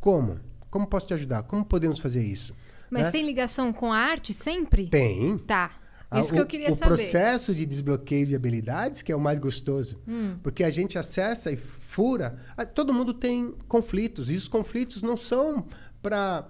Como? 0.00 0.38
Como 0.70 0.86
posso 0.86 1.06
te 1.06 1.14
ajudar? 1.14 1.44
Como 1.44 1.64
podemos 1.64 1.98
fazer 1.98 2.22
isso? 2.22 2.54
Mas 2.90 3.04
né? 3.04 3.10
tem 3.10 3.24
ligação 3.26 3.72
com 3.72 3.92
a 3.92 3.98
arte 3.98 4.32
sempre? 4.32 4.86
Tem. 4.88 5.38
Tá. 5.38 5.70
Ah, 6.10 6.20
Isso 6.20 6.30
o, 6.30 6.34
que 6.34 6.40
eu 6.40 6.46
queria 6.46 6.70
o 6.70 6.76
saber. 6.76 6.94
processo 6.96 7.54
de 7.54 7.66
desbloqueio 7.66 8.26
de 8.26 8.36
habilidades 8.36 9.02
que 9.02 9.10
é 9.10 9.16
o 9.16 9.20
mais 9.20 9.38
gostoso. 9.38 9.98
Hum. 10.06 10.36
Porque 10.42 10.62
a 10.62 10.70
gente 10.70 10.96
acessa 10.96 11.50
e 11.50 11.56
fura. 11.56 12.38
Ah, 12.56 12.64
Todo 12.64 12.94
mundo 12.94 13.12
tem 13.12 13.52
conflitos. 13.66 14.30
E 14.30 14.36
os 14.36 14.46
conflitos 14.46 15.02
não 15.02 15.16
são 15.16 15.66
para 16.00 16.46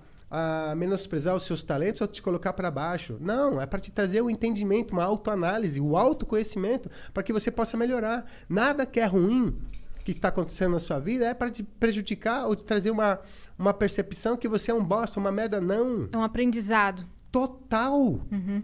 menosprezar 0.76 1.34
os 1.34 1.44
seus 1.44 1.62
talentos 1.62 2.00
ou 2.00 2.08
te 2.08 2.22
colocar 2.22 2.52
para 2.52 2.70
baixo. 2.70 3.16
Não, 3.20 3.60
é 3.60 3.66
para 3.66 3.80
te 3.80 3.90
trazer 3.90 4.20
o 4.20 4.30
entendimento, 4.30 4.92
uma 4.92 5.04
autoanálise, 5.04 5.80
o 5.80 5.96
autoconhecimento, 5.96 6.90
para 7.12 7.22
que 7.22 7.32
você 7.32 7.50
possa 7.50 7.76
melhorar. 7.76 8.26
Nada 8.48 8.86
que 8.86 9.00
é 9.00 9.06
ruim 9.06 9.56
que 10.04 10.10
está 10.10 10.28
acontecendo 10.28 10.72
na 10.72 10.80
sua 10.80 10.98
vida 10.98 11.24
é 11.24 11.34
para 11.34 11.50
te 11.50 11.62
prejudicar 11.62 12.46
ou 12.46 12.54
te 12.54 12.64
trazer 12.64 12.90
uma, 12.90 13.20
uma 13.58 13.72
percepção 13.72 14.36
que 14.36 14.48
você 14.48 14.70
é 14.70 14.74
um 14.74 14.84
bosta, 14.84 15.18
uma 15.18 15.32
merda. 15.32 15.60
Não. 15.60 16.08
É 16.12 16.16
um 16.16 16.22
aprendizado. 16.22 17.06
Total. 17.32 18.20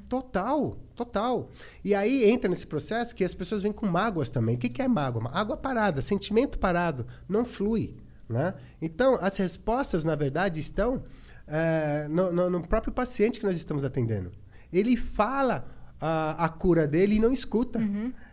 Total. 0.09 0.77
Total. 0.95 1.49
E 1.83 1.95
aí 1.95 2.31
entra 2.31 2.49
nesse 2.49 2.67
processo 2.67 3.15
que 3.15 3.25
as 3.25 3.35
pessoas 3.35 3.63
vêm 3.63 3.73
com 3.73 3.87
mágoas 3.87 4.29
também. 4.29 4.57
O 4.57 4.59
que, 4.59 4.69
que 4.69 4.83
é 4.83 4.87
mágoa? 4.87 5.31
Água 5.33 5.57
parada, 5.57 6.03
sentimento 6.03 6.59
parado, 6.59 7.07
não 7.29 7.45
flui. 7.45 7.97
Né? 8.29 8.55
Então, 8.81 9.19
as 9.21 9.37
respostas, 9.39 10.05
na 10.05 10.15
verdade, 10.15 10.61
estão 10.61 11.03
eh, 11.51 12.06
no, 12.09 12.32
no- 12.32 12.48
no 12.51 12.66
próprio 12.66 12.93
paciente 12.93 13.39
que 13.40 13.44
nós 13.47 13.56
estamos 13.56 13.85
atendendo. 13.85 14.31
Ele 14.72 14.97
fala 14.97 15.66
a, 16.01 16.44
a 16.44 16.48
cura 16.48 16.86
dele 16.86 17.16
e 17.16 17.18
não 17.20 17.32
escuta. 17.32 17.81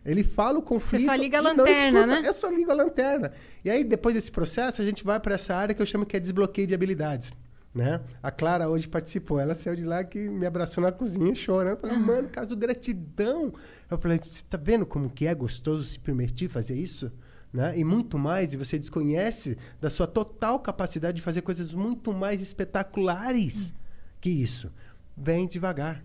Ele 0.05 0.23
fala 0.23 0.59
o 0.59 0.61
conflito. 0.61 1.01
só 1.05 1.15
liga 1.15 1.37
a 1.39 1.41
lanterna, 1.41 2.05
né? 2.07 2.21
Eu 2.29 2.33
só 2.33 2.49
ligo 2.49 2.71
a 2.71 2.75
lanterna. 2.75 3.31
E 3.65 3.69
aí, 3.69 3.83
depois 3.83 4.15
desse 4.15 4.31
processo, 4.31 4.81
a 4.81 4.85
gente 4.85 5.03
vai 5.03 5.19
para 5.19 5.35
essa 5.35 5.53
área 5.55 5.73
que 5.75 5.81
eu 5.81 5.85
chamo 5.85 6.05
que 6.05 6.15
é 6.15 6.19
desbloqueio 6.19 6.65
de 6.67 6.73
habilidades. 6.73 7.33
Né? 7.75 7.99
A 8.23 8.31
Clara 8.31 8.69
hoje 8.69 8.87
participou. 8.87 9.39
Ela 9.39 9.53
saiu 9.53 9.75
de 9.75 9.83
lá 9.83 10.03
que 10.03 10.29
me 10.29 10.45
abraçou 10.47 10.81
na 10.83 10.91
cozinha 10.91 11.35
chorando. 11.35 11.77
Falei, 11.79 11.97
mano, 11.97 12.27
caso 12.29 12.55
gratidão. 12.55 13.53
Eu 13.91 13.97
falei, 13.97 14.17
você 14.21 14.43
tá 14.49 14.57
vendo 14.57 14.85
como 14.85 15.09
que 15.09 15.27
é 15.27 15.35
gostoso 15.35 15.83
se 15.83 15.99
permitir 15.99 16.47
fazer 16.49 16.73
isso? 16.75 17.11
Né? 17.51 17.79
E 17.79 17.83
muito 17.83 18.17
mais, 18.17 18.53
e 18.53 18.57
você 18.57 18.77
desconhece 18.77 19.57
da 19.79 19.89
sua 19.89 20.05
total 20.05 20.59
capacidade 20.59 21.17
de 21.17 21.21
fazer 21.21 21.41
coisas 21.41 21.73
muito 21.73 22.13
mais 22.13 22.41
espetaculares 22.41 23.73
que 24.19 24.29
isso. 24.29 24.71
Vem 25.15 25.47
devagar. 25.47 26.03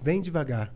Vem 0.00 0.20
devagar. 0.20 0.72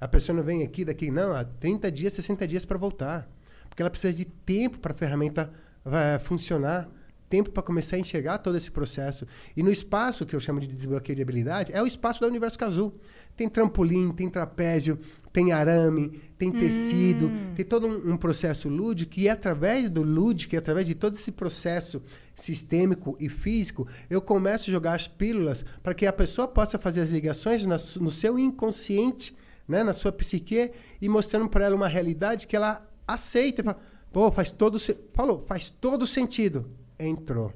A 0.00 0.08
pessoa 0.08 0.36
não 0.36 0.42
vem 0.42 0.62
aqui 0.62 0.84
daqui, 0.84 1.10
não, 1.10 1.32
há 1.32 1.44
30 1.44 1.90
dias, 1.90 2.12
60 2.12 2.46
dias 2.46 2.64
para 2.64 2.78
voltar. 2.78 3.28
Porque 3.68 3.82
ela 3.82 3.90
precisa 3.90 4.12
de 4.12 4.24
tempo 4.24 4.78
para 4.78 4.92
a 4.92 4.96
ferramenta 4.96 5.52
eh, 5.84 6.18
funcionar. 6.18 6.88
tempo 7.28 7.50
para 7.50 7.62
começar 7.62 7.96
a 7.96 7.98
enxergar 7.98 8.38
todo 8.38 8.56
esse 8.56 8.70
processo. 8.70 9.26
E 9.56 9.62
no 9.62 9.70
espaço 9.70 10.24
que 10.24 10.36
eu 10.36 10.40
chamo 10.40 10.60
de 10.60 10.68
desbloqueio 10.68 11.16
de 11.16 11.22
habilidade, 11.22 11.72
é 11.72 11.82
o 11.82 11.86
espaço 11.86 12.20
da 12.20 12.28
Universo 12.28 12.56
Cazul. 12.56 12.94
Tem 13.36 13.48
trampolim, 13.48 14.12
tem 14.12 14.30
trapézio, 14.30 14.98
tem 15.32 15.52
arame, 15.52 16.20
tem 16.38 16.50
tecido, 16.50 17.30
tem 17.54 17.64
todo 17.64 17.86
um, 17.86 18.12
um 18.14 18.16
processo 18.16 18.70
lúdico 18.70 19.20
e 19.20 19.28
através 19.28 19.90
do 19.90 20.02
lúdico, 20.02 20.54
e 20.54 20.58
através 20.58 20.86
de 20.86 20.94
todo 20.94 21.14
esse 21.14 21.30
processo 21.30 22.02
sistêmico 22.34 23.16
e 23.20 23.28
físico, 23.28 23.86
eu 24.08 24.22
começo 24.22 24.70
a 24.70 24.72
jogar 24.72 24.94
as 24.94 25.06
pílulas 25.06 25.64
para 25.82 25.92
que 25.92 26.06
a 26.06 26.12
pessoa 26.12 26.48
possa 26.48 26.78
fazer 26.78 27.02
as 27.02 27.10
ligações 27.10 27.66
na 27.66 27.76
no 28.00 28.10
seu 28.10 28.38
inconsciente, 28.38 29.36
né, 29.68 29.82
na 29.82 29.92
sua 29.92 30.10
psique 30.10 30.70
e 31.02 31.08
mostrando 31.08 31.48
para 31.48 31.66
ela 31.66 31.76
uma 31.76 31.88
realidade 31.88 32.46
que 32.46 32.56
ela 32.56 32.86
aceita. 33.06 33.62
fala, 33.62 33.78
Pô, 34.10 34.32
faz 34.32 34.50
todo 34.50 34.78
falou, 35.12 35.40
faz 35.40 35.68
todo 35.68 36.06
sentido. 36.06 36.70
Entrou. 36.98 37.52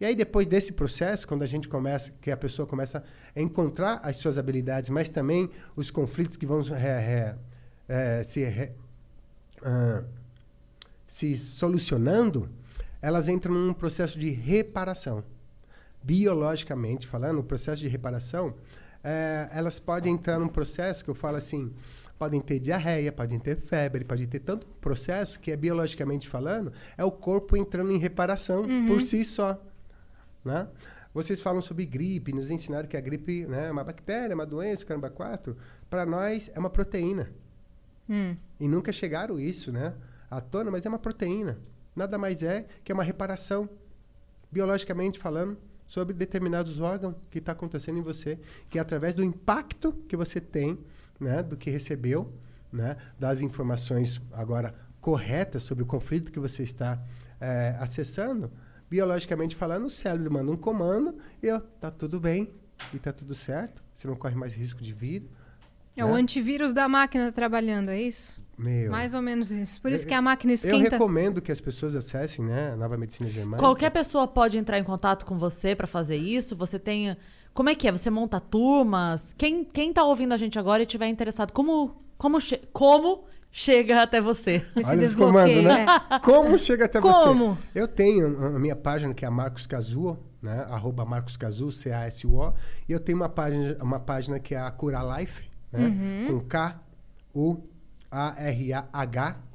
E 0.00 0.04
aí 0.04 0.14
depois 0.14 0.46
desse 0.46 0.72
processo, 0.72 1.28
quando 1.28 1.42
a 1.42 1.46
gente 1.46 1.68
começa, 1.68 2.12
que 2.20 2.30
a 2.30 2.36
pessoa 2.36 2.66
começa 2.66 3.04
a 3.34 3.40
encontrar 3.40 4.00
as 4.02 4.16
suas 4.16 4.38
habilidades, 4.38 4.88
mas 4.88 5.08
também 5.08 5.50
os 5.76 5.90
conflitos 5.90 6.36
que 6.36 6.46
vão 6.46 6.60
é, 6.74 7.36
é, 7.88 8.20
é, 8.20 8.24
se 8.24 8.72
ah, 9.62 10.02
se 11.10 11.36
solucionando, 11.36 12.48
elas 13.02 13.28
entram 13.28 13.52
num 13.52 13.74
processo 13.74 14.18
de 14.18 14.30
reparação. 14.30 15.24
Biologicamente 16.02 17.06
falando, 17.06 17.40
o 17.40 17.42
processo 17.42 17.82
de 17.82 17.88
reparação, 17.88 18.54
eh, 19.02 19.48
elas 19.52 19.80
podem 19.80 20.14
entrar 20.14 20.38
num 20.38 20.48
processo 20.48 21.04
que 21.04 21.10
eu 21.10 21.14
falo 21.14 21.36
assim, 21.36 21.72
podem 22.16 22.40
ter 22.40 22.60
diarreia, 22.60 23.10
podem 23.10 23.40
ter 23.40 23.56
febre, 23.56 24.04
pode 24.04 24.26
ter 24.28 24.38
tanto 24.38 24.66
processo 24.80 25.40
que 25.40 25.50
é 25.50 25.56
biologicamente 25.56 26.28
falando, 26.28 26.72
é 26.96 27.04
o 27.04 27.10
corpo 27.10 27.56
entrando 27.56 27.90
em 27.90 27.98
reparação 27.98 28.64
por 28.86 29.02
si 29.02 29.24
só, 29.24 29.60
né? 30.44 30.68
Vocês 31.12 31.40
falam 31.40 31.60
sobre 31.60 31.84
gripe, 31.86 32.32
nos 32.32 32.50
ensinaram 32.50 32.88
que 32.88 32.96
a 32.96 33.00
gripe 33.00 33.44
né, 33.46 33.68
é 33.68 33.72
uma 33.72 33.82
bactéria, 33.82 34.34
uma 34.34 34.46
doença, 34.46 34.84
caramba, 34.84 35.10
quatro. 35.10 35.56
Para 35.88 36.06
nós 36.06 36.50
é 36.54 36.58
uma 36.58 36.70
proteína. 36.70 37.30
Hum. 38.08 38.36
E 38.60 38.68
nunca 38.68 38.92
chegaram 38.92 39.38
isso, 39.38 39.72
né? 39.72 39.94
À 40.30 40.40
tona, 40.40 40.70
mas 40.70 40.86
é 40.86 40.88
uma 40.88 40.98
proteína. 40.98 41.58
Nada 41.96 42.16
mais 42.16 42.42
é 42.42 42.66
que 42.84 42.92
uma 42.92 43.02
reparação, 43.02 43.68
biologicamente 44.52 45.18
falando, 45.18 45.58
sobre 45.88 46.14
determinados 46.14 46.80
órgãos 46.80 47.16
que 47.28 47.38
está 47.38 47.50
acontecendo 47.50 47.98
em 47.98 48.02
você, 48.02 48.38
que 48.68 48.78
é 48.78 48.80
através 48.80 49.12
do 49.12 49.24
impacto 49.24 49.92
que 50.08 50.16
você 50.16 50.40
tem, 50.40 50.78
né, 51.18 51.42
do 51.42 51.56
que 51.56 51.68
recebeu, 51.68 52.32
né, 52.72 52.96
das 53.18 53.42
informações 53.42 54.20
agora 54.32 54.72
corretas 55.00 55.64
sobre 55.64 55.82
o 55.82 55.86
conflito 55.86 56.30
que 56.30 56.38
você 56.38 56.62
está 56.62 57.02
eh, 57.40 57.76
acessando, 57.80 58.52
biologicamente 58.90 59.54
falando, 59.54 59.86
o 59.86 59.90
cérebro 59.90 60.32
manda 60.32 60.50
um 60.50 60.56
comando 60.56 61.14
e 61.42 61.48
ó, 61.50 61.60
tá 61.60 61.90
tudo 61.90 62.18
bem 62.18 62.50
e 62.92 62.98
tá 62.98 63.12
tudo 63.12 63.34
certo, 63.34 63.82
você 63.94 64.08
não 64.08 64.16
corre 64.16 64.34
mais 64.34 64.52
risco 64.52 64.82
de 64.82 64.92
vida. 64.92 65.26
É 65.96 66.04
o 66.04 66.08
né? 66.08 66.14
antivírus 66.20 66.72
da 66.72 66.88
máquina 66.88 67.30
trabalhando, 67.30 67.90
é 67.90 68.00
isso? 68.00 68.40
Meu. 68.58 68.90
Mais 68.90 69.14
ou 69.14 69.22
menos 69.22 69.50
isso. 69.50 69.80
Por 69.80 69.90
isso 69.92 70.04
Eu- 70.04 70.08
que 70.08 70.14
a 70.14 70.20
máquina 70.22 70.52
Eu 70.52 70.54
esquenta. 70.54 70.90
recomendo 70.90 71.40
que 71.40 71.50
as 71.52 71.60
pessoas 71.60 71.94
acessem, 71.94 72.44
né, 72.44 72.72
a 72.72 72.76
Nova 72.76 72.96
Medicina 72.96 73.30
Germânica. 73.30 73.58
Qualquer 73.60 73.90
pessoa 73.90 74.26
pode 74.28 74.58
entrar 74.58 74.78
em 74.78 74.84
contato 74.84 75.24
com 75.24 75.38
você 75.38 75.74
pra 75.74 75.86
fazer 75.86 76.16
isso. 76.16 76.54
Você 76.56 76.78
tem. 76.78 77.16
Como 77.54 77.68
é 77.68 77.74
que 77.74 77.88
é? 77.88 77.92
Você 77.92 78.10
monta 78.10 78.38
turmas? 78.38 79.34
Quem, 79.36 79.64
quem 79.64 79.92
tá 79.92 80.04
ouvindo 80.04 80.32
a 80.32 80.36
gente 80.36 80.58
agora 80.58 80.82
e 80.82 80.86
tiver 80.86 81.08
interessado, 81.08 81.52
como, 81.52 82.02
como, 82.18 82.38
che- 82.40 82.60
como 82.72 83.24
chega 83.50 84.02
até 84.02 84.20
você? 84.20 84.64
Esse 84.76 84.88
Olha 84.88 85.02
esse 85.02 85.16
comando, 85.16 85.62
né? 85.62 85.86
é. 86.10 86.18
Como 86.20 86.58
chega 86.58 86.84
até 86.84 87.00
Como? 87.00 87.54
você? 87.54 87.60
Eu 87.74 87.88
tenho 87.88 88.46
a 88.46 88.58
minha 88.58 88.76
página 88.76 89.14
que 89.14 89.24
é 89.24 89.28
a 89.28 89.30
Marcos 89.30 89.66
Cazuo, 89.66 90.18
né? 90.42 90.66
Arroba 90.70 91.04
Marcos 91.04 91.36
Cazuo, 91.36 91.70
C-A-S-U-O. 91.72 92.54
E 92.88 92.92
eu 92.92 93.00
tenho 93.00 93.18
uma 93.18 93.28
página, 93.28 93.76
uma 93.82 94.00
página 94.00 94.38
que 94.38 94.54
é 94.54 94.60
a 94.60 94.70
Cura 94.70 95.00
Life, 95.18 95.50
né? 95.72 95.86
Uhum. 95.86 96.26
Com 96.28 96.40
K-U-A-R-A-H 96.46 97.70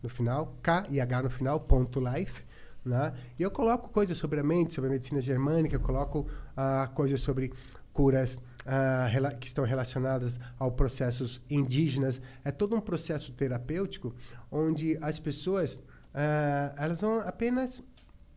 no 0.01 0.09
final, 0.09 0.55
K 0.61 0.85
e 0.89 0.99
H 0.99 1.23
no 1.23 1.29
final, 1.29 1.59
ponto 1.59 1.99
life. 1.99 2.43
Né? 2.83 3.13
E 3.39 3.43
eu 3.43 3.49
coloco 3.49 3.89
coisas 3.89 4.15
sobre 4.15 4.39
a 4.39 4.43
mente, 4.43 4.75
sobre 4.75 4.91
a 4.91 4.93
medicina 4.93 5.19
germânica, 5.19 5.75
eu 5.75 5.79
coloco 5.79 6.27
ah, 6.55 6.87
coisas 6.93 7.19
sobre 7.19 7.51
curas 7.91 8.37
ah, 8.65 9.09
que 9.39 9.47
estão 9.47 9.63
relacionadas 9.63 10.39
aos 10.57 10.73
processos 10.73 11.41
indígenas. 11.49 12.21
É 12.43 12.51
todo 12.51 12.75
um 12.75 12.81
processo 12.81 13.31
terapêutico 13.31 14.15
onde 14.51 14.97
as 15.01 15.19
pessoas 15.19 15.79
ah, 16.13 16.73
elas 16.77 17.01
vão 17.01 17.19
apenas 17.19 17.83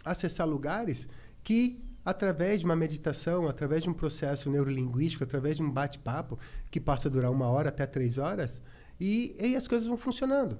acessar 0.05 0.47
lugares 0.47 1.07
que 1.43 1.83
através 2.05 2.61
de 2.61 2.65
uma 2.65 2.77
meditação, 2.77 3.47
através 3.49 3.83
de 3.83 3.91
um 3.91 3.93
processo 3.93 4.51
neurolinguístico, 4.51 5.25
através 5.25 5.57
de 5.57 5.63
um 5.63 5.71
bate-papo 5.71 6.39
que 6.71 6.81
passa 6.81 7.09
a 7.09 7.11
durar 7.11 7.31
uma 7.31 7.47
hora 7.49 7.69
até 7.69 7.85
três 7.85 8.17
horas, 8.17 8.63
e, 8.99 9.37
e 9.39 9.55
as 9.55 9.69
coisas 9.69 9.87
vão 9.87 9.97
funcionando. 9.99 10.59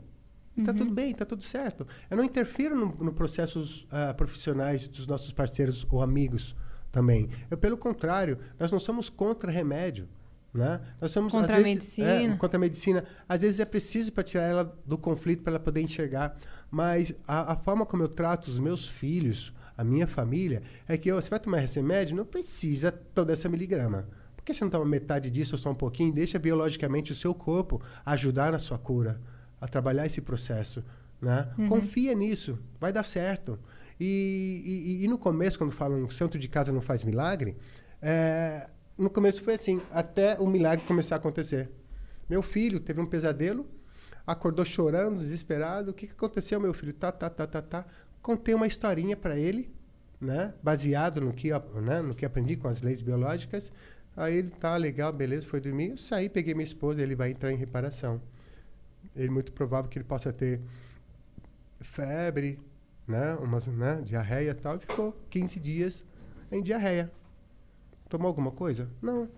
E 0.55 0.63
tá 0.63 0.75
tudo 0.75 0.93
bem, 0.93 1.15
tá 1.15 1.25
tudo 1.25 1.43
certo. 1.43 1.87
Eu 2.11 2.17
não 2.17 2.25
interfiro 2.25 2.75
no, 2.75 2.87
no 3.03 3.13
processos 3.13 3.87
ah, 3.91 4.13
profissionais 4.13 4.89
dos 4.89 5.07
nossos 5.07 5.33
parceiros 5.33 5.87
ou 5.89 6.03
amigos 6.03 6.55
também. 6.91 7.29
Eu, 7.51 7.57
pelo 7.57 7.77
contrário, 7.77 8.39
nós 8.59 8.73
não 8.73 8.79
somos 8.79 9.09
contra 9.09 9.51
remédio. 9.51 10.09
Né? 10.53 10.81
Nós 11.01 11.11
somos 11.11 11.33
Contra 11.33 11.55
a 11.55 11.57
vezes, 11.57 11.75
medicina. 11.75 12.11
É, 12.11 12.37
contra 12.37 12.57
a 12.57 12.61
medicina. 12.61 13.05
Às 13.29 13.43
vezes 13.43 13.61
é 13.61 13.65
preciso 13.65 14.13
para 14.13 14.25
tirar 14.25 14.45
ela 14.45 14.79
do 14.85 14.97
conflito 14.97 15.43
para 15.43 15.53
ela 15.53 15.61
poder 15.61 15.81
enxergar. 15.81 16.37
Mas 16.71 17.13
a, 17.27 17.53
a 17.53 17.57
forma 17.57 17.85
como 17.87 18.03
eu 18.03 18.09
trato 18.09 18.49
os 18.49 18.59
meus 18.59 18.89
filhos, 18.89 19.53
a 19.77 19.85
minha 19.85 20.07
família, 20.07 20.63
é 20.87 20.97
que 20.97 21.13
ó, 21.13 21.21
você 21.21 21.31
vai 21.31 21.39
tomar 21.39 21.63
esse 21.63 21.79
remédio, 21.79 22.17
não 22.17 22.25
precisa 22.25 22.91
toda 22.91 23.33
essa 23.33 23.49
miligrama. 23.49 24.09
Por 24.37 24.45
que 24.45 24.55
você 24.55 24.65
não 24.65 24.71
toma 24.71 24.85
metade 24.85 25.31
disso 25.31 25.55
ou 25.55 25.59
só 25.59 25.71
um 25.71 25.75
pouquinho? 25.75 26.13
Deixa 26.13 26.39
biologicamente 26.39 27.13
o 27.13 27.15
seu 27.15 27.35
corpo 27.35 27.81
ajudar 28.05 28.53
na 28.53 28.59
sua 28.59 28.79
cura, 28.79 29.21
a 29.61 29.69
trabalhar 29.69 30.07
esse 30.07 30.21
processo. 30.21 30.83
Né? 31.21 31.49
Confia 31.69 32.15
nisso, 32.15 32.59
vai 32.81 32.93
dar 32.93 33.03
certo. 33.03 33.59
E, 34.01 34.63
e- 35.01 35.05
e 35.05 35.09
no 35.09 35.19
começo, 35.19 35.59
quando 35.59 35.73
falam 35.73 36.09
santo 36.11 36.39
de 36.39 36.49
casa 36.49 36.73
não 36.73 36.81
faz 36.81 37.03
milagre, 37.05 37.57
é, 38.01 38.69
no 38.97 39.11
começo 39.11 39.43
foi 39.43 39.55
assim, 39.55 39.81
até 39.91 40.39
o 40.39 40.47
milagre 40.47 40.85
começar 40.87 41.17
a 41.17 41.19
acontecer. 41.19 41.71
Meu 42.29 42.43
filho 42.43 42.79
teve 42.81 43.01
um 43.01 43.07
pesadelo, 43.07 43.67
acordou 44.27 44.65
chorando, 44.65 45.21
desesperado. 45.21 45.91
O 45.91 45.95
que, 45.95 46.07
que 46.07 46.13
aconteceu, 46.13 46.61
meu 46.61 46.75
filho? 46.75 46.93
Tá, 46.93 47.11
tá, 47.11 47.29
tá, 47.31 47.47
tá, 47.47 47.63
tá. 47.63 47.87
Contei 48.23 48.55
uma 48.55 48.67
historinha 48.67 49.17
para 49.17 49.37
ele, 49.39 49.71
né? 50.21 50.53
Baseado 50.63 51.21
no 51.21 51.33
que, 51.33 51.51
né? 51.83 52.03
no 52.03 52.15
que 52.15 52.27
aprendi 52.27 52.57
com 52.57 52.69
as 52.69 52.83
leis 52.83 53.01
biológicas. 53.01 53.73
Aí 54.17 54.37
ele 54.37 54.51
tá 54.51 54.77
legal, 54.77 55.13
beleza, 55.13 55.47
foi 55.47 55.61
dormir. 55.61 55.91
Eu 55.91 55.97
saí, 55.99 56.29
peguei 56.29 56.53
minha 56.55 56.65
esposa, 56.65 57.01
ele 57.03 57.15
vai 57.15 57.31
entrar 57.31 57.53
em 57.53 57.57
reparação. 57.57 58.21
Ele 59.17 59.31
muito 59.31 59.53
provável 59.53 59.89
que 59.91 59.99
ele 59.99 60.05
possa 60.05 60.33
ter 60.33 60.61
febre, 61.81 62.59
né? 63.09 63.35
Umas, 63.37 63.67
né? 63.67 64.03
Diarreia 64.05 64.51
e 64.51 64.55
tal. 64.55 64.77
E 64.77 64.81
ficou 64.81 65.17
15 65.31 65.59
dias 65.59 66.05
em 66.53 66.63
diarreia. 66.63 67.11
Tomou 68.09 68.29
alguma 68.29 68.51
coisa? 68.51 68.89
Não. 69.03 69.29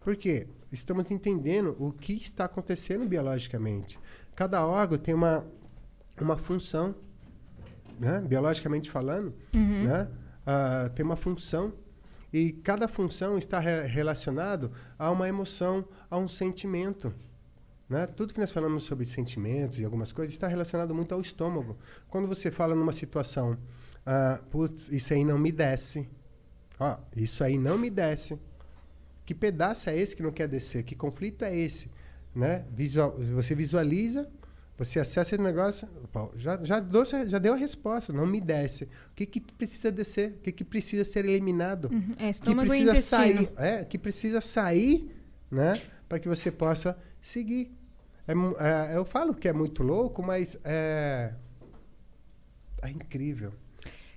Por 0.00 0.16
quê? 0.16 0.48
Estamos 0.70 1.10
entendendo 1.10 1.76
o 1.78 1.92
que 1.92 2.14
está 2.14 2.44
acontecendo 2.44 3.06
biologicamente. 3.06 3.98
Cada 4.34 4.66
órgão 4.66 4.98
tem 4.98 5.14
uma, 5.14 5.44
uma 6.20 6.36
função, 6.36 6.94
né? 8.00 8.20
biologicamente 8.20 8.90
falando, 8.90 9.32
né? 9.86 10.08
Ah, 10.44 10.90
tem 10.94 11.04
uma 11.04 11.16
função. 11.16 11.72
E 12.32 12.52
cada 12.52 12.88
função 12.88 13.36
está 13.38 13.58
re- 13.58 13.82
relacionado 13.86 14.72
a 14.98 15.10
uma 15.10 15.28
emoção, 15.28 15.84
a 16.10 16.16
um 16.16 16.26
sentimento. 16.26 17.14
Né? 17.92 18.06
Tudo 18.06 18.32
que 18.32 18.40
nós 18.40 18.50
falamos 18.50 18.84
sobre 18.84 19.04
sentimentos 19.04 19.78
e 19.78 19.84
algumas 19.84 20.12
coisas 20.12 20.32
está 20.32 20.48
relacionado 20.48 20.94
muito 20.94 21.12
ao 21.14 21.20
estômago. 21.20 21.76
Quando 22.08 22.26
você 22.26 22.50
fala 22.50 22.74
numa 22.74 22.92
situação, 22.92 23.58
ah, 24.06 24.40
putz, 24.50 24.88
isso 24.88 25.12
aí 25.12 25.22
não 25.22 25.38
me 25.38 25.52
desce. 25.52 26.08
Ó, 26.80 26.96
isso 27.14 27.44
aí 27.44 27.58
não 27.58 27.76
me 27.76 27.90
desce. 27.90 28.38
Que 29.26 29.34
pedaço 29.34 29.90
é 29.90 29.96
esse 29.98 30.16
que 30.16 30.22
não 30.22 30.32
quer 30.32 30.48
descer? 30.48 30.82
Que 30.84 30.94
conflito 30.96 31.44
é 31.44 31.54
esse? 31.54 31.90
Né? 32.34 32.64
Visual, 32.74 33.14
você 33.34 33.54
visualiza, 33.54 34.26
você 34.78 34.98
acessa 34.98 35.34
esse 35.34 35.42
negócio, 35.42 35.86
já, 36.36 36.58
já, 36.64 36.80
dou- 36.80 37.04
já 37.04 37.38
deu 37.38 37.52
a 37.52 37.56
resposta, 37.56 38.10
não 38.10 38.26
me 38.26 38.40
desce. 38.40 38.84
O 38.84 39.14
que, 39.14 39.26
que 39.26 39.38
precisa 39.40 39.92
descer? 39.92 40.30
O 40.38 40.40
que, 40.40 40.50
que 40.50 40.64
precisa 40.64 41.04
ser 41.04 41.26
eliminado? 41.26 41.90
Uhum, 41.92 42.14
É 42.18 42.24
que 42.24 42.30
estômago 42.30 42.62
e 42.62 42.68
precisa 42.86 42.94
sair, 43.02 43.52
é, 43.58 43.84
que 43.84 43.98
precisa 43.98 44.40
sair, 44.40 45.14
né, 45.50 45.74
para 46.08 46.18
que 46.18 46.26
você 46.26 46.50
possa 46.50 46.96
seguir. 47.20 47.70
É 48.26 48.32
é, 48.32 48.96
eu 48.96 49.04
falo 49.04 49.34
que 49.34 49.48
é 49.48 49.52
muito 49.52 49.82
louco, 49.82 50.22
mas 50.22 50.56
é, 50.64 51.32
é 52.82 52.90
incrível. 52.90 53.52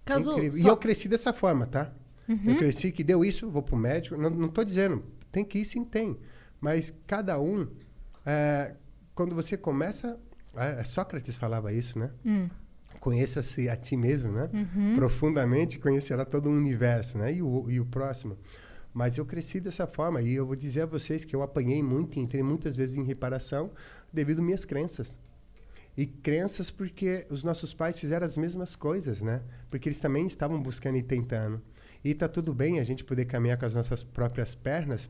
Caso, 0.03 0.32
incrível. 0.34 0.60
E 0.60 0.61
só- 0.61 0.69
eu 0.69 0.77
cresci 0.77 1.07
dessa 1.07 1.34
forma, 1.34 1.65
tá? 1.65 1.91
Uhum. 2.27 2.40
Eu 2.45 2.57
cresci 2.57 2.91
que 2.91 3.03
deu 3.03 3.23
isso, 3.23 3.49
vou 3.49 3.61
pro 3.64 3.76
médico. 3.76 4.18
Não, 4.18 4.30
não 4.30 4.48
tô 4.48 4.64
dizendo, 4.64 5.03
tem 5.32 5.44
que 5.44 5.60
ir, 5.60 5.65
sim, 5.65 5.84
tem. 5.84 6.18
Mas 6.61 6.94
cada 7.07 7.40
um, 7.40 7.68
é, 8.26 8.76
quando 9.14 9.36
você 9.36 9.57
começa, 9.57 10.19
é, 10.56 10.84
Sócrates 10.84 11.36
falava 11.36 11.72
isso, 11.73 11.98
né? 11.99 12.11
Hum. 12.26 12.49
conheça-se 12.99 13.69
a 13.69 13.76
ti 13.76 13.95
mesmo, 13.95 14.32
né? 14.32 14.49
Uhum. 14.52 14.95
Profundamente 14.95 15.77
conhecerá 15.77 16.26
todo 16.26 16.49
o 16.49 16.52
universo, 16.52 17.18
né? 17.19 17.34
E 17.34 17.41
o, 17.41 17.69
e 17.69 17.80
o 17.80 17.86
próximo. 17.86 18.36
Mas 18.96 19.18
eu 19.18 19.26
cresci 19.26 19.60
dessa 19.60 19.86
forma 19.86 20.22
e 20.22 20.34
eu 20.34 20.46
vou 20.46 20.56
dizer 20.56 20.84
a 20.84 20.86
vocês 20.86 21.26
que 21.26 21.36
eu 21.36 21.44
apanhei 21.44 21.84
muito, 21.84 22.18
entrei 22.18 22.42
muitas 22.42 22.78
vezes 22.78 22.96
em 22.96 23.04
reparação 23.04 23.70
devido 24.12 24.40
às 24.40 24.46
minhas 24.46 24.64
crenças. 24.64 25.20
E 25.98 26.06
crenças 26.06 26.72
porque 26.72 27.28
os 27.30 27.44
nossos 27.44 27.74
pais 27.74 28.00
fizeram 28.00 28.26
as 28.26 28.38
mesmas 28.38 28.74
coisas, 28.74 29.22
né? 29.22 29.42
Porque 29.70 29.90
eles 29.90 30.00
também 30.00 30.26
estavam 30.26 30.62
buscando 30.62 30.96
e 30.98 31.04
tentando. 31.04 31.62
E 32.06 32.14
tá 32.14 32.30
tudo 32.30 32.54
bem 32.54 32.80
a 32.80 32.86
gente 32.86 33.04
poder 33.04 33.26
caminhar 33.26 33.58
com 33.58 33.66
as 33.66 33.74
nossas 33.74 34.02
próprias 34.02 34.56
pernas, 34.56 35.10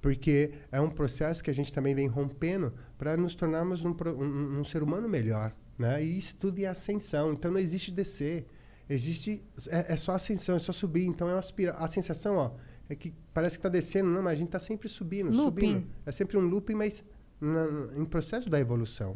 porque 0.00 0.52
é 0.70 0.80
um 0.80 0.88
processo 0.88 1.42
que 1.42 1.50
a 1.50 1.54
gente 1.54 1.72
também 1.72 1.92
vem 1.92 2.06
rompendo 2.06 2.72
para 2.96 3.16
nos 3.16 3.34
tornarmos 3.34 3.84
um, 3.84 3.96
um, 4.16 4.60
um, 4.60 4.64
ser 4.64 4.80
humano 4.80 5.08
melhor, 5.08 5.52
né? 5.76 6.04
E 6.04 6.16
isso 6.16 6.36
tudo 6.36 6.60
é 6.60 6.66
ascensão, 6.66 7.32
então 7.32 7.50
não 7.50 7.58
existe 7.58 7.90
descer, 7.90 8.46
existe 8.88 9.42
é, 9.68 9.94
é 9.94 9.96
só 9.96 10.12
ascensão, 10.12 10.54
é 10.54 10.58
só 10.60 10.70
subir. 10.70 11.04
Então 11.04 11.28
é 11.28 11.32
uma 11.32 11.40
aspira 11.40 11.72
a 11.72 11.88
sensação, 11.88 12.36
ó, 12.36 12.52
é 12.94 12.96
que 12.96 13.12
parece 13.32 13.56
que 13.56 13.58
está 13.58 13.68
descendo, 13.68 14.08
não, 14.10 14.22
mas 14.22 14.32
a 14.32 14.36
gente 14.36 14.48
está 14.48 14.58
sempre 14.58 14.88
subindo, 14.88 15.30
looping. 15.30 15.66
subindo. 15.66 15.86
É 16.06 16.12
sempre 16.12 16.36
um 16.36 16.42
looping, 16.42 16.74
mas 16.74 17.04
na, 17.40 17.66
em 17.96 18.04
processo 18.04 18.48
da 18.48 18.58
evolução. 18.58 19.14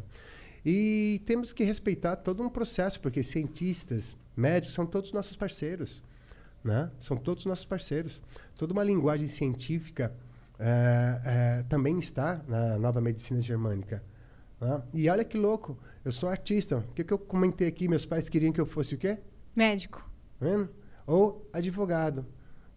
E 0.65 1.21
temos 1.25 1.53
que 1.53 1.63
respeitar 1.63 2.17
todo 2.17 2.43
um 2.43 2.49
processo, 2.49 2.99
porque 2.99 3.23
cientistas, 3.23 4.15
médicos 4.35 4.75
são 4.75 4.85
todos 4.85 5.11
nossos 5.13 5.35
parceiros. 5.35 6.03
Né? 6.63 6.91
São 6.99 7.15
todos 7.15 7.45
nossos 7.45 7.65
parceiros. 7.65 8.21
Toda 8.57 8.73
uma 8.73 8.83
linguagem 8.83 9.27
científica 9.27 10.13
é, 10.59 11.21
é, 11.23 11.63
também 11.69 11.97
está 11.97 12.41
na 12.47 12.77
nova 12.77 12.99
medicina 12.99 13.41
germânica. 13.41 14.03
Né? 14.59 14.81
E 14.93 15.09
olha 15.09 15.23
que 15.23 15.37
louco, 15.37 15.77
eu 16.03 16.11
sou 16.11 16.27
artista. 16.27 16.77
O 16.77 16.93
que, 16.93 17.03
que 17.03 17.13
eu 17.13 17.19
comentei 17.19 17.67
aqui? 17.67 17.87
Meus 17.87 18.05
pais 18.05 18.27
queriam 18.27 18.51
que 18.51 18.59
eu 18.59 18.65
fosse 18.65 18.95
o 18.95 18.97
quê? 18.97 19.17
Médico. 19.55 19.99
Tá 20.37 20.45
vendo? 20.45 20.69
Ou 21.07 21.49
advogado. 21.53 22.25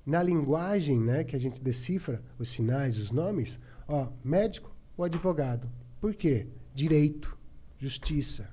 Na 0.04 0.22
linguagem 0.22 0.98
né, 0.98 1.24
que 1.24 1.36
a 1.36 1.38
gente 1.38 1.60
decifra, 1.60 2.22
os 2.38 2.48
sinais, 2.48 2.98
os 2.98 3.10
nomes, 3.10 3.60
ó, 3.86 4.08
médico 4.24 4.74
ou 4.96 5.04
advogado. 5.04 5.70
Por 6.00 6.14
quê? 6.14 6.46
Direito 6.74 7.38
justiça, 7.82 8.48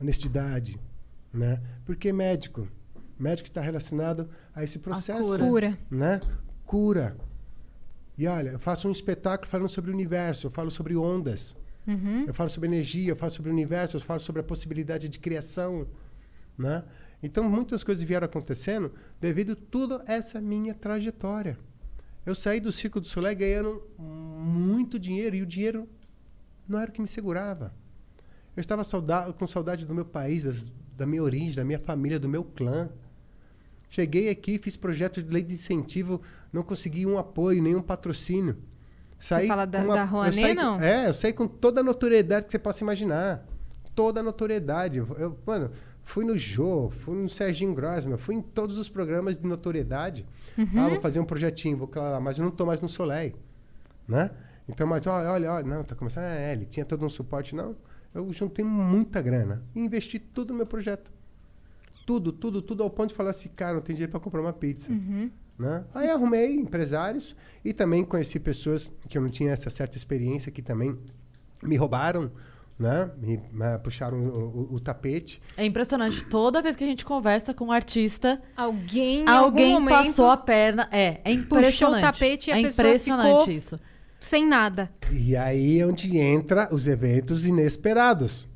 honestidade, 0.00 0.80
né? 1.30 1.60
Porque 1.84 2.10
médico, 2.10 2.66
médico 3.18 3.46
está 3.46 3.60
relacionado 3.60 4.26
a 4.54 4.64
esse 4.64 4.78
processo, 4.78 5.34
a 5.34 5.38
cura, 5.38 5.78
né? 5.90 6.18
Cura. 6.64 7.14
E 8.16 8.26
olha, 8.26 8.50
eu 8.50 8.58
faço 8.58 8.88
um 8.88 8.90
espetáculo 8.90 9.50
falando 9.50 9.68
sobre 9.68 9.90
o 9.90 9.94
universo, 9.94 10.46
eu 10.46 10.50
falo 10.50 10.70
sobre 10.70 10.96
ondas, 10.96 11.54
uhum. 11.86 12.24
eu 12.26 12.32
falo 12.32 12.48
sobre 12.48 12.70
energia, 12.70 13.12
eu 13.12 13.16
falo 13.16 13.30
sobre 13.30 13.50
o 13.50 13.52
universo, 13.52 13.98
eu 13.98 14.00
falo 14.00 14.18
sobre 14.18 14.40
a 14.40 14.44
possibilidade 14.44 15.10
de 15.10 15.18
criação, 15.18 15.86
né? 16.56 16.82
Então 17.22 17.44
muitas 17.44 17.82
coisas 17.82 18.04
vieram 18.04 18.26
acontecendo 18.26 18.92
devido 19.20 19.52
a 19.52 19.56
toda 19.56 20.02
essa 20.06 20.40
minha 20.40 20.74
trajetória. 20.74 21.58
Eu 22.24 22.34
saí 22.34 22.60
do 22.60 22.70
Circo 22.70 23.00
do 23.00 23.06
Soleil 23.06 23.36
ganhando 23.36 23.82
muito 23.98 24.98
dinheiro 24.98 25.34
e 25.34 25.42
o 25.42 25.46
dinheiro 25.46 25.88
não 26.68 26.78
era 26.78 26.90
o 26.90 26.92
que 26.92 27.00
me 27.00 27.08
segurava. 27.08 27.72
Eu 28.56 28.60
estava 28.60 28.84
saudade, 28.84 29.32
com 29.32 29.46
saudade 29.46 29.86
do 29.86 29.94
meu 29.94 30.04
país, 30.04 30.44
das, 30.44 30.72
da 30.96 31.06
minha 31.06 31.22
origem, 31.22 31.54
da 31.54 31.64
minha 31.64 31.78
família, 31.78 32.18
do 32.18 32.28
meu 32.28 32.44
clã. 32.44 32.90
Cheguei 33.88 34.28
aqui, 34.28 34.58
fiz 34.58 34.76
projeto 34.76 35.22
de 35.22 35.30
lei 35.30 35.42
de 35.42 35.54
incentivo, 35.54 36.20
não 36.52 36.62
consegui 36.62 37.06
um 37.06 37.16
apoio, 37.16 37.62
nenhum 37.62 37.80
patrocínio. 37.80 38.58
Saí 39.18 39.42
você 39.42 39.48
fala 39.48 39.64
da, 39.64 39.82
uma, 39.82 39.94
da 39.94 40.04
Rouanet, 40.04 40.40
saí, 40.40 40.54
não? 40.54 40.80
É, 40.80 41.08
eu 41.08 41.14
saí 41.14 41.32
com 41.32 41.48
toda 41.48 41.80
a 41.80 41.84
notoriedade 41.84 42.46
que 42.46 42.52
você 42.52 42.58
possa 42.58 42.84
imaginar. 42.84 43.46
Toda 43.94 44.20
a 44.20 44.22
notoriedade. 44.22 44.98
Eu, 44.98 45.38
mano, 45.44 45.70
fui 46.08 46.24
no 46.24 46.36
Jô, 46.36 46.90
fui 46.90 47.16
no 47.16 47.28
Serginho 47.28 47.74
Grossman, 47.74 48.16
fui 48.16 48.34
em 48.34 48.42
todos 48.42 48.78
os 48.78 48.88
programas 48.88 49.38
de 49.38 49.46
notoriedade. 49.46 50.26
Uhum. 50.56 50.66
Ah, 50.76 50.88
vou 50.88 51.00
fazer 51.00 51.20
um 51.20 51.24
projetinho, 51.24 51.76
vou 51.76 51.90
lá, 51.94 52.18
mas 52.18 52.38
eu 52.38 52.42
não 52.42 52.50
estou 52.50 52.66
mais 52.66 52.80
no 52.80 52.88
Soleil, 52.88 53.34
né? 54.06 54.30
Então, 54.66 54.86
mas 54.86 55.06
olha, 55.06 55.30
olha, 55.30 55.52
olha, 55.52 55.66
não, 55.66 55.84
tá 55.84 55.94
começando, 55.94 56.24
ah, 56.24 56.34
é, 56.34 56.52
ele 56.52 56.64
tinha 56.64 56.84
todo 56.84 57.04
um 57.04 57.08
suporte, 57.08 57.54
não 57.54 57.76
eu 58.14 58.32
juntei 58.32 58.64
muita 58.64 59.20
grana 59.20 59.62
e 59.74 59.80
investi 59.80 60.18
tudo 60.18 60.52
no 60.52 60.56
meu 60.56 60.66
projeto. 60.66 61.10
Tudo, 62.06 62.32
tudo, 62.32 62.62
tudo, 62.62 62.82
ao 62.82 62.88
ponto 62.88 63.10
de 63.10 63.14
falar 63.14 63.30
assim, 63.30 63.50
cara, 63.50 63.74
não 63.74 63.82
tem 63.82 63.94
dinheiro 63.94 64.10
para 64.10 64.20
comprar 64.20 64.40
uma 64.40 64.52
pizza. 64.52 64.90
Uhum. 64.90 65.30
Né? 65.58 65.84
Aí 65.92 66.08
arrumei 66.08 66.54
empresários 66.54 67.36
e 67.62 67.74
também 67.74 68.02
conheci 68.02 68.40
pessoas 68.40 68.90
que 69.08 69.18
eu 69.18 69.22
não 69.22 69.28
tinha 69.28 69.52
essa 69.52 69.68
certa 69.68 69.96
experiência, 69.96 70.50
que 70.50 70.62
também 70.62 70.98
me 71.62 71.76
roubaram, 71.76 72.30
né? 72.78 73.10
Me, 73.16 73.40
me 73.52 73.78
puxaram 73.82 74.18
o, 74.18 74.68
o, 74.72 74.74
o, 74.76 74.80
tapete. 74.80 75.42
É 75.56 75.64
impressionante. 75.64 76.24
Toda 76.24 76.62
vez 76.62 76.76
que 76.76 76.84
a 76.84 76.86
gente 76.86 77.04
conversa 77.04 77.52
com 77.52 77.66
um 77.66 77.72
artista, 77.72 78.40
alguém, 78.56 79.26
alguém 79.26 79.84
passou 79.84 80.30
a 80.30 80.36
perna. 80.36 80.88
É, 80.92 81.20
é 81.24 81.32
impressionante. 81.32 81.72
Puxou 81.72 81.98
o 81.98 82.00
tapete 82.00 82.50
e 82.50 82.52
a 82.52 82.58
é 82.58 82.62
pessoa 82.62 82.88
impressionante 82.88 83.38
ficou 83.38 83.54
isso 83.54 83.80
sem 84.20 84.46
nada. 84.46 84.90
E 85.10 85.36
aí 85.36 85.80
é 85.80 85.86
onde 85.86 86.16
entra 86.18 86.68
os 86.72 86.86
eventos 86.86 87.46
inesperados. 87.46 88.48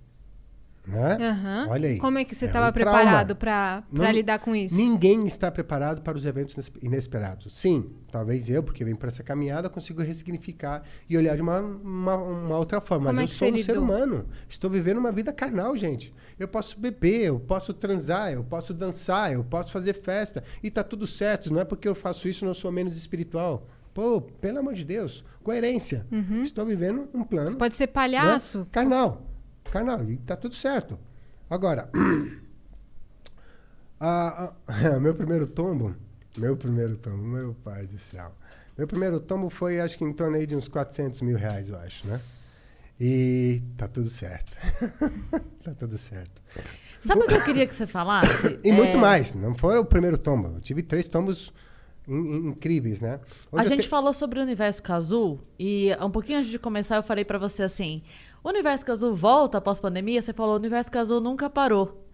Né? 0.86 1.16
Uhum. 1.16 1.70
Olha 1.70 1.88
aí. 1.88 1.98
Como 1.98 2.18
é 2.18 2.24
que 2.24 2.34
você 2.34 2.46
é 2.46 2.48
estava 2.48 2.68
um 2.68 2.72
preparado 2.72 3.36
para 3.36 3.84
lidar 4.12 4.40
com 4.40 4.54
isso? 4.54 4.76
Ninguém 4.76 5.26
está 5.26 5.50
preparado 5.50 6.02
para 6.02 6.16
os 6.16 6.26
eventos 6.26 6.70
inesperados. 6.82 7.56
Sim, 7.56 7.90
talvez 8.10 8.48
eu, 8.50 8.62
porque 8.62 8.84
venho 8.84 8.96
para 8.96 9.08
essa 9.08 9.22
caminhada, 9.22 9.70
consigo 9.70 10.02
ressignificar 10.02 10.82
e 11.08 11.16
olhar 11.16 11.36
de 11.36 11.42
uma, 11.42 11.60
uma, 11.60 12.16
uma 12.16 12.58
outra 12.58 12.80
forma. 12.80 13.06
Como 13.06 13.20
Mas 13.20 13.30
é 13.30 13.32
eu 13.32 13.36
sou 13.36 13.48
um 13.48 13.50
lidou? 13.52 13.64
ser 13.64 13.78
humano. 13.78 14.26
Estou 14.48 14.68
vivendo 14.68 14.98
uma 14.98 15.12
vida 15.12 15.32
carnal, 15.32 15.76
gente. 15.76 16.12
Eu 16.36 16.48
posso 16.48 16.78
beber, 16.78 17.26
eu 17.26 17.38
posso 17.38 17.72
transar, 17.72 18.32
eu 18.32 18.42
posso 18.42 18.74
dançar, 18.74 19.32
eu 19.32 19.44
posso 19.44 19.70
fazer 19.70 19.94
festa. 19.94 20.42
E 20.62 20.70
tá 20.70 20.82
tudo 20.82 21.06
certo. 21.06 21.52
Não 21.52 21.60
é 21.60 21.64
porque 21.64 21.86
eu 21.86 21.94
faço 21.94 22.26
isso, 22.26 22.44
não 22.44 22.54
sou 22.54 22.72
menos 22.72 22.96
espiritual. 22.96 23.68
Pô, 23.94 24.20
pelo 24.20 24.58
amor 24.58 24.74
de 24.74 24.84
Deus, 24.84 25.22
coerência. 25.44 26.06
Uhum. 26.10 26.42
Estou 26.42 26.66
vivendo 26.66 27.08
um 27.14 27.22
plano. 27.22 27.50
Você 27.50 27.56
pode 27.56 27.74
ser 27.74 27.86
palhaço. 27.86 28.60
Né? 28.60 28.66
Carnal. 28.72 29.31
Carnal, 29.72 30.04
e 30.04 30.18
tá 30.18 30.36
tudo 30.36 30.54
certo. 30.54 30.98
Agora, 31.48 31.88
a, 33.98 34.52
a, 34.66 34.98
meu 35.00 35.14
primeiro 35.14 35.46
tombo, 35.46 35.94
meu 36.36 36.56
primeiro 36.56 36.96
tombo, 36.96 37.22
meu 37.22 37.54
pai 37.54 37.86
do 37.86 37.98
céu. 37.98 38.32
Meu 38.76 38.86
primeiro 38.86 39.18
tombo 39.18 39.48
foi, 39.50 39.80
acho 39.80 39.96
que 39.96 40.04
em 40.04 40.12
torno 40.12 40.36
aí 40.36 40.46
de 40.46 40.56
uns 40.56 40.68
400 40.68 41.20
mil 41.22 41.36
reais, 41.36 41.68
eu 41.68 41.76
acho, 41.78 42.06
né? 42.06 42.20
E 43.00 43.62
tá 43.76 43.88
tudo 43.88 44.08
certo. 44.10 44.52
tá 45.64 45.74
tudo 45.74 45.96
certo. 45.98 46.40
Sabe 47.00 47.22
o 47.22 47.26
que 47.26 47.34
eu 47.34 47.44
queria 47.44 47.66
que 47.66 47.74
você 47.74 47.86
falasse? 47.86 48.60
E 48.62 48.70
É, 48.70 48.72
muito 48.72 48.96
mais. 48.98 49.34
Não 49.34 49.54
foi 49.54 49.76
o 49.78 49.84
primeiro 49.84 50.16
tombo. 50.16 50.48
Eu 50.56 50.60
tive 50.60 50.82
três 50.82 51.08
tombos 51.08 51.52
in- 52.06 52.14
in- 52.14 52.48
incríveis, 52.50 53.00
né? 53.00 53.14
A 53.50 53.56
Onde 53.56 53.64
eu 53.64 53.68
gente 53.70 53.82
te- 53.82 53.88
falou 53.88 54.12
sobre 54.12 54.38
o 54.38 54.42
Universo 54.42 54.82
Cazul 54.82 55.40
e 55.58 55.90
um 56.00 56.10
pouquinho 56.10 56.38
antes 56.38 56.50
de 56.50 56.58
começar 56.58 56.96
eu 56.96 57.02
falei 57.02 57.24
pra 57.24 57.38
você 57.38 57.64
assim: 57.64 58.02
o 58.44 58.48
Universo 58.48 58.84
Cazul 58.84 59.14
volta 59.14 59.58
após 59.58 59.80
pandemia? 59.80 60.20
Você 60.22 60.32
falou: 60.32 60.54
o 60.54 60.58
Universo 60.58 60.90
Cazul 60.90 61.20
nunca 61.20 61.48
parou. 61.50 62.06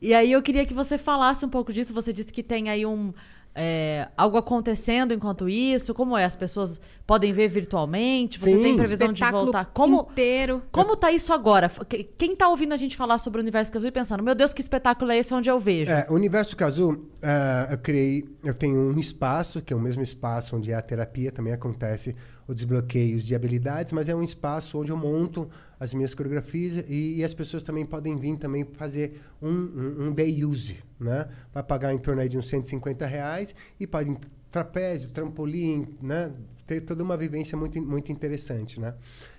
E 0.00 0.12
aí 0.12 0.32
eu 0.32 0.42
queria 0.42 0.66
que 0.66 0.74
você 0.74 0.98
falasse 0.98 1.44
um 1.44 1.48
pouco 1.48 1.72
disso. 1.72 1.94
Você 1.94 2.12
disse 2.12 2.32
que 2.32 2.42
tem 2.42 2.68
aí 2.68 2.84
um. 2.84 3.12
é, 3.58 4.08
algo 4.14 4.36
acontecendo 4.36 5.14
enquanto 5.14 5.48
isso? 5.48 5.94
Como 5.94 6.14
é? 6.18 6.26
As 6.26 6.36
pessoas 6.36 6.78
podem 7.06 7.32
ver 7.32 7.48
virtualmente? 7.48 8.38
Você 8.38 8.50
Sim. 8.50 8.62
tem 8.62 8.76
previsão 8.76 9.10
de 9.10 9.24
voltar? 9.24 9.64
Como, 9.72 10.06
inteiro. 10.10 10.62
como 10.70 10.94
tá 10.96 11.10
isso 11.10 11.32
agora? 11.32 11.70
Que- 11.88 12.04
Quem 12.04 12.36
tá 12.36 12.46
ouvindo 12.50 12.74
a 12.74 12.76
gente 12.76 12.94
falar 12.94 13.16
sobre 13.16 13.40
o 13.40 13.42
Universo 13.42 13.72
Cazul 13.72 13.88
e 13.88 13.92
pensando, 13.92 14.22
meu 14.22 14.34
Deus, 14.34 14.52
que 14.52 14.60
espetáculo 14.60 15.10
é 15.10 15.16
esse 15.16 15.32
onde 15.32 15.48
eu 15.48 15.58
vejo? 15.58 15.90
É, 15.90 16.06
o 16.10 16.14
Universo 16.14 16.54
Casu, 16.54 17.06
ah, 17.22 17.68
eu 17.70 17.78
criei, 17.78 18.28
eu 18.44 18.52
tenho 18.52 18.78
um 18.78 18.98
espaço, 19.00 19.62
que 19.62 19.72
é 19.72 19.76
o 19.76 19.80
mesmo 19.80 20.02
espaço 20.02 20.54
onde 20.56 20.70
a 20.74 20.82
terapia 20.82 21.32
também 21.32 21.54
acontece, 21.54 22.14
o 22.48 22.54
desbloqueio 22.54 23.18
de 23.20 23.34
habilidades, 23.34 23.92
mas 23.92 24.08
é 24.08 24.14
um 24.14 24.22
espaço 24.22 24.78
onde 24.78 24.90
eu 24.92 24.96
monto 24.96 25.48
as 25.80 25.92
minhas 25.92 26.14
coreografias 26.14 26.84
e, 26.88 27.16
e 27.16 27.24
as 27.24 27.34
pessoas 27.34 27.62
também 27.62 27.84
podem 27.84 28.16
vir 28.18 28.36
também 28.36 28.64
fazer 28.74 29.20
um, 29.42 29.48
um, 29.50 30.06
um 30.06 30.12
day 30.12 30.44
use, 30.44 30.76
né? 30.98 31.28
Vai 31.52 31.62
pagar 31.62 31.92
em 31.92 31.98
torno 31.98 32.20
aí 32.22 32.28
de 32.28 32.38
uns 32.38 32.48
150 32.48 33.04
reais 33.06 33.54
e 33.80 33.86
podem 33.86 34.16
trapézio, 34.50 35.10
trampolim, 35.10 35.86
né? 36.00 36.32
Ter 36.66 36.80
toda 36.80 37.02
uma 37.02 37.16
vivência 37.16 37.56
muito, 37.58 37.80
muito 37.82 38.10
interessante, 38.12 38.78
né? 38.80 38.94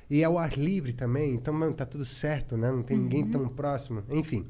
E 0.10 0.24
ao 0.24 0.38
ar 0.38 0.58
livre 0.58 0.94
também, 0.94 1.34
então, 1.34 1.54
mano, 1.54 1.74
tá 1.74 1.86
tudo 1.86 2.06
certo, 2.06 2.56
né? 2.56 2.72
Não 2.72 2.84
tem 2.84 2.98
ninguém 2.98 3.26
tão 3.26 3.48
próximo, 3.50 4.04
enfim. 4.10 4.46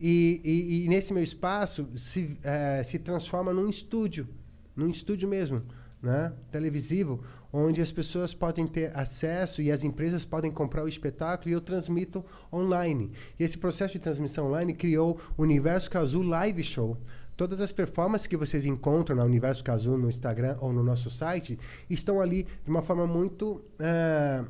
E, 0.00 0.40
e- 0.44 0.84
e 0.84 0.88
nesse 0.88 1.12
meu 1.12 1.22
espaço 1.22 1.88
se, 1.96 2.36
eh, 2.42 2.82
se 2.84 2.98
transforma 2.98 3.52
num 3.52 3.68
estúdio, 3.68 4.26
num 4.74 4.88
estúdio 4.88 5.28
mesmo, 5.28 5.62
né? 6.02 6.32
televisivo, 6.50 7.22
onde 7.56 7.80
as 7.80 7.90
pessoas 7.90 8.34
podem 8.34 8.66
ter 8.66 8.90
acesso 8.96 9.62
e 9.62 9.72
as 9.72 9.82
empresas 9.82 10.24
podem 10.24 10.50
comprar 10.50 10.84
o 10.84 10.88
espetáculo 10.88 11.50
e 11.50 11.52
eu 11.52 11.60
transmito 11.60 12.24
online. 12.52 13.10
E 13.38 13.42
esse 13.44 13.56
processo 13.56 13.94
de 13.94 13.98
transmissão 13.98 14.48
online 14.48 14.74
criou 14.74 15.18
o 15.36 15.42
Universo 15.42 15.90
Cazul 15.90 16.22
Live 16.22 16.62
Show. 16.62 16.98
Todas 17.36 17.60
as 17.60 17.72
performances 17.72 18.26
que 18.26 18.36
vocês 18.36 18.64
encontram 18.64 19.16
na 19.16 19.24
Universo 19.24 19.64
Cazul 19.64 19.96
no 19.96 20.08
Instagram 20.08 20.56
ou 20.60 20.72
no 20.72 20.82
nosso 20.82 21.08
site 21.10 21.58
estão 21.88 22.20
ali 22.20 22.44
de 22.64 22.70
uma 22.70 22.82
forma 22.82 23.06
muito 23.06 23.62
eh, 23.78 24.44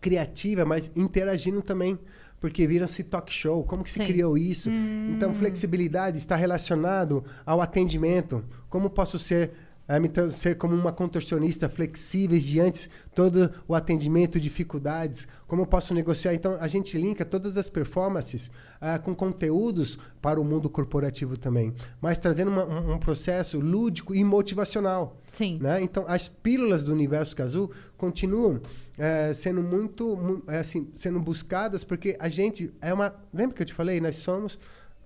criativa, 0.00 0.64
mas 0.64 0.90
interagindo 0.96 1.60
também. 1.62 1.98
porque 2.40 2.66
viram-se 2.66 3.02
talk 3.04 3.32
show. 3.32 3.64
Como 3.64 3.82
que 3.82 3.90
se 3.90 4.00
Sim. 4.00 4.06
criou 4.06 4.36
isso? 4.36 4.68
Então, 5.10 5.32
flexibilidade 5.34 6.18
está 6.18 6.36
relacionado 6.36 7.24
ao 7.46 7.62
atendimento. 7.62 8.44
Como 8.68 8.90
posso 8.90 9.18
ser, 9.18 9.52
eh, 9.88 10.00
me 10.00 10.10
ser 10.30 10.56
como 10.56 10.74
uma 10.74 10.92
contorcionista 10.92 11.68
flexíveis 11.68 12.42
diante 12.44 12.88
todo 13.14 13.50
o 13.68 13.74
atendimento, 13.74 14.40
dificuldades? 14.40 15.26
Como 15.46 15.62
eu 15.62 15.66
posso 15.66 15.92
negociar? 15.94 16.34
Então, 16.34 16.56
a 16.60 16.66
gente 16.68 16.96
linka 16.96 17.24
todas 17.24 17.56
as 17.58 17.68
performances 17.70 18.50
ah, 18.80 18.98
com 18.98 19.14
conteúdos 19.14 19.98
para 20.22 20.40
o 20.40 20.44
mundo 20.44 20.68
corporativo 20.70 21.36
também, 21.36 21.72
mas 22.00 22.18
trazendo 22.18 22.50
uma- 22.50 22.64
um, 22.64 22.94
um 22.94 22.98
processo 22.98 23.60
lúdico 23.60 24.14
e 24.14 24.24
motivacional. 24.24 25.16
Sim. 25.28 25.58
Né? 25.60 25.82
Então, 25.82 26.04
as 26.08 26.28
pílulas 26.28 26.82
do 26.84 26.92
universo 26.92 27.34
Kazu 27.36 27.70
continuam 27.96 28.60
eh, 28.98 29.32
sendo 29.34 29.62
muito, 29.62 30.16
mu- 30.16 30.42
assim, 30.46 30.88
sendo 30.94 31.20
buscadas 31.20 31.84
porque 31.84 32.16
a 32.18 32.28
gente 32.28 32.72
é 32.80 32.92
uma. 32.94 33.14
Lembra 33.32 33.56
que 33.56 33.62
eu 33.62 33.66
te 33.66 33.74
falei? 33.74 34.00
Nós 34.00 34.16
somos, 34.16 34.58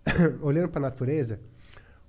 olhando 0.42 0.68
para 0.68 0.80
a 0.80 0.82
natureza, 0.90 1.40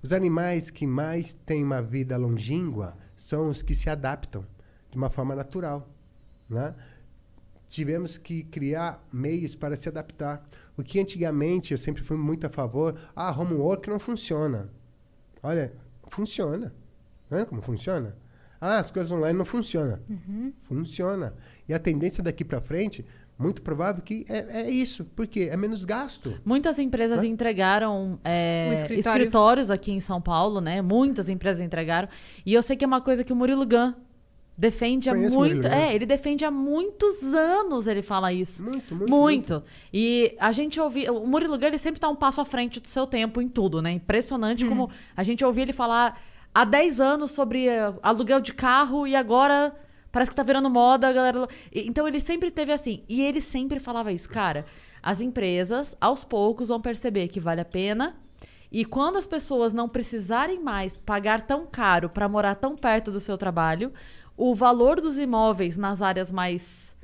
os 0.02 0.12
animais 0.12 0.70
que 0.70 0.86
mais 0.86 1.34
têm 1.46 1.62
uma 1.62 1.82
vida 1.82 2.16
longínqua 2.16 2.96
são 3.16 3.50
os 3.50 3.62
que 3.62 3.74
se 3.74 3.90
adaptam 3.90 4.46
de 4.90 4.96
uma 4.96 5.10
forma 5.10 5.34
natural, 5.34 5.88
né? 6.48 6.74
Tivemos 7.68 8.18
que 8.18 8.42
criar 8.42 9.00
meios 9.12 9.54
para 9.54 9.76
se 9.76 9.88
adaptar. 9.88 10.44
O 10.76 10.82
que 10.82 10.98
antigamente 10.98 11.72
eu 11.72 11.78
sempre 11.78 12.02
fui 12.02 12.16
muito 12.16 12.44
a 12.46 12.50
favor, 12.50 12.98
ah, 13.14 13.30
homework 13.30 13.88
não 13.88 14.00
funciona. 14.00 14.68
Olha, 15.42 15.72
funciona. 16.08 16.74
Não 17.30 17.38
é 17.38 17.44
como 17.44 17.62
funciona? 17.62 18.16
Ah, 18.60 18.78
as 18.78 18.90
coisas 18.90 19.10
online 19.12 19.38
não 19.38 19.44
funcionam. 19.44 20.00
Funciona. 20.64 21.34
E 21.68 21.72
a 21.72 21.78
tendência 21.78 22.22
daqui 22.22 22.44
para 22.44 22.60
frente, 22.60 23.06
muito 23.40 23.62
provável 23.62 24.02
que 24.02 24.26
é, 24.28 24.62
é 24.62 24.70
isso. 24.70 25.04
Por 25.04 25.26
quê? 25.26 25.48
É 25.50 25.56
menos 25.56 25.84
gasto. 25.84 26.38
Muitas 26.44 26.78
empresas 26.78 27.20
Hã? 27.20 27.26
entregaram 27.26 28.20
é, 28.22 28.70
escritório. 28.74 29.22
escritórios 29.22 29.70
aqui 29.70 29.92
em 29.92 30.00
São 30.00 30.20
Paulo, 30.20 30.60
né? 30.60 30.82
Muitas 30.82 31.28
empresas 31.28 31.64
entregaram. 31.64 32.08
E 32.44 32.52
eu 32.52 32.62
sei 32.62 32.76
que 32.76 32.84
é 32.84 32.86
uma 32.86 33.00
coisa 33.00 33.24
que 33.24 33.32
o 33.32 33.36
Murilo 33.36 33.66
Gun 33.66 33.94
defende 34.56 35.08
há 35.08 35.14
Conheço 35.14 35.38
muito. 35.38 35.66
É, 35.66 35.94
ele 35.94 36.04
defende 36.04 36.44
há 36.44 36.50
muitos 36.50 37.22
anos, 37.22 37.86
ele 37.86 38.02
fala 38.02 38.30
isso. 38.30 38.62
Muito, 38.62 38.94
muito. 38.94 39.10
Muito. 39.10 39.62
E 39.92 40.36
a 40.38 40.52
gente 40.52 40.78
ouvia. 40.78 41.10
O 41.10 41.26
Murilo 41.26 41.58
Gun, 41.58 41.66
ele 41.66 41.78
sempre 41.78 41.98
tá 41.98 42.10
um 42.10 42.16
passo 42.16 42.42
à 42.42 42.44
frente 42.44 42.78
do 42.78 42.88
seu 42.88 43.06
tempo 43.06 43.40
em 43.40 43.48
tudo, 43.48 43.80
né? 43.80 43.90
Impressionante 43.90 44.66
como 44.66 44.90
a 45.16 45.22
gente 45.22 45.42
ouvia 45.42 45.62
ele 45.62 45.72
falar 45.72 46.20
há 46.54 46.64
10 46.64 47.00
anos 47.00 47.30
sobre 47.30 47.68
eh, 47.68 47.94
aluguel 48.02 48.40
de 48.40 48.52
carro 48.52 49.06
e 49.06 49.16
agora 49.16 49.74
parece 50.12 50.30
que 50.30 50.36
tá 50.36 50.42
virando 50.42 50.70
moda, 50.70 51.08
a 51.08 51.12
galera. 51.12 51.48
Então 51.72 52.06
ele 52.06 52.20
sempre 52.20 52.50
teve 52.50 52.72
assim. 52.72 53.04
E 53.08 53.22
ele 53.22 53.40
sempre 53.40 53.80
falava 53.80 54.12
isso, 54.12 54.28
cara. 54.28 54.66
As 55.02 55.20
empresas, 55.20 55.96
aos 56.00 56.24
poucos, 56.24 56.68
vão 56.68 56.80
perceber 56.80 57.28
que 57.28 57.40
vale 57.40 57.60
a 57.60 57.64
pena. 57.64 58.16
E 58.70 58.84
quando 58.84 59.16
as 59.16 59.26
pessoas 59.26 59.72
não 59.72 59.88
precisarem 59.88 60.60
mais 60.60 60.98
pagar 60.98 61.42
tão 61.42 61.66
caro 61.66 62.08
para 62.08 62.28
morar 62.28 62.54
tão 62.54 62.76
perto 62.76 63.10
do 63.10 63.18
seu 63.18 63.36
trabalho, 63.36 63.92
o 64.36 64.54
valor 64.54 65.00
dos 65.00 65.18
imóveis 65.18 65.76
nas 65.76 66.00
áreas 66.00 66.30
mais 66.30 66.94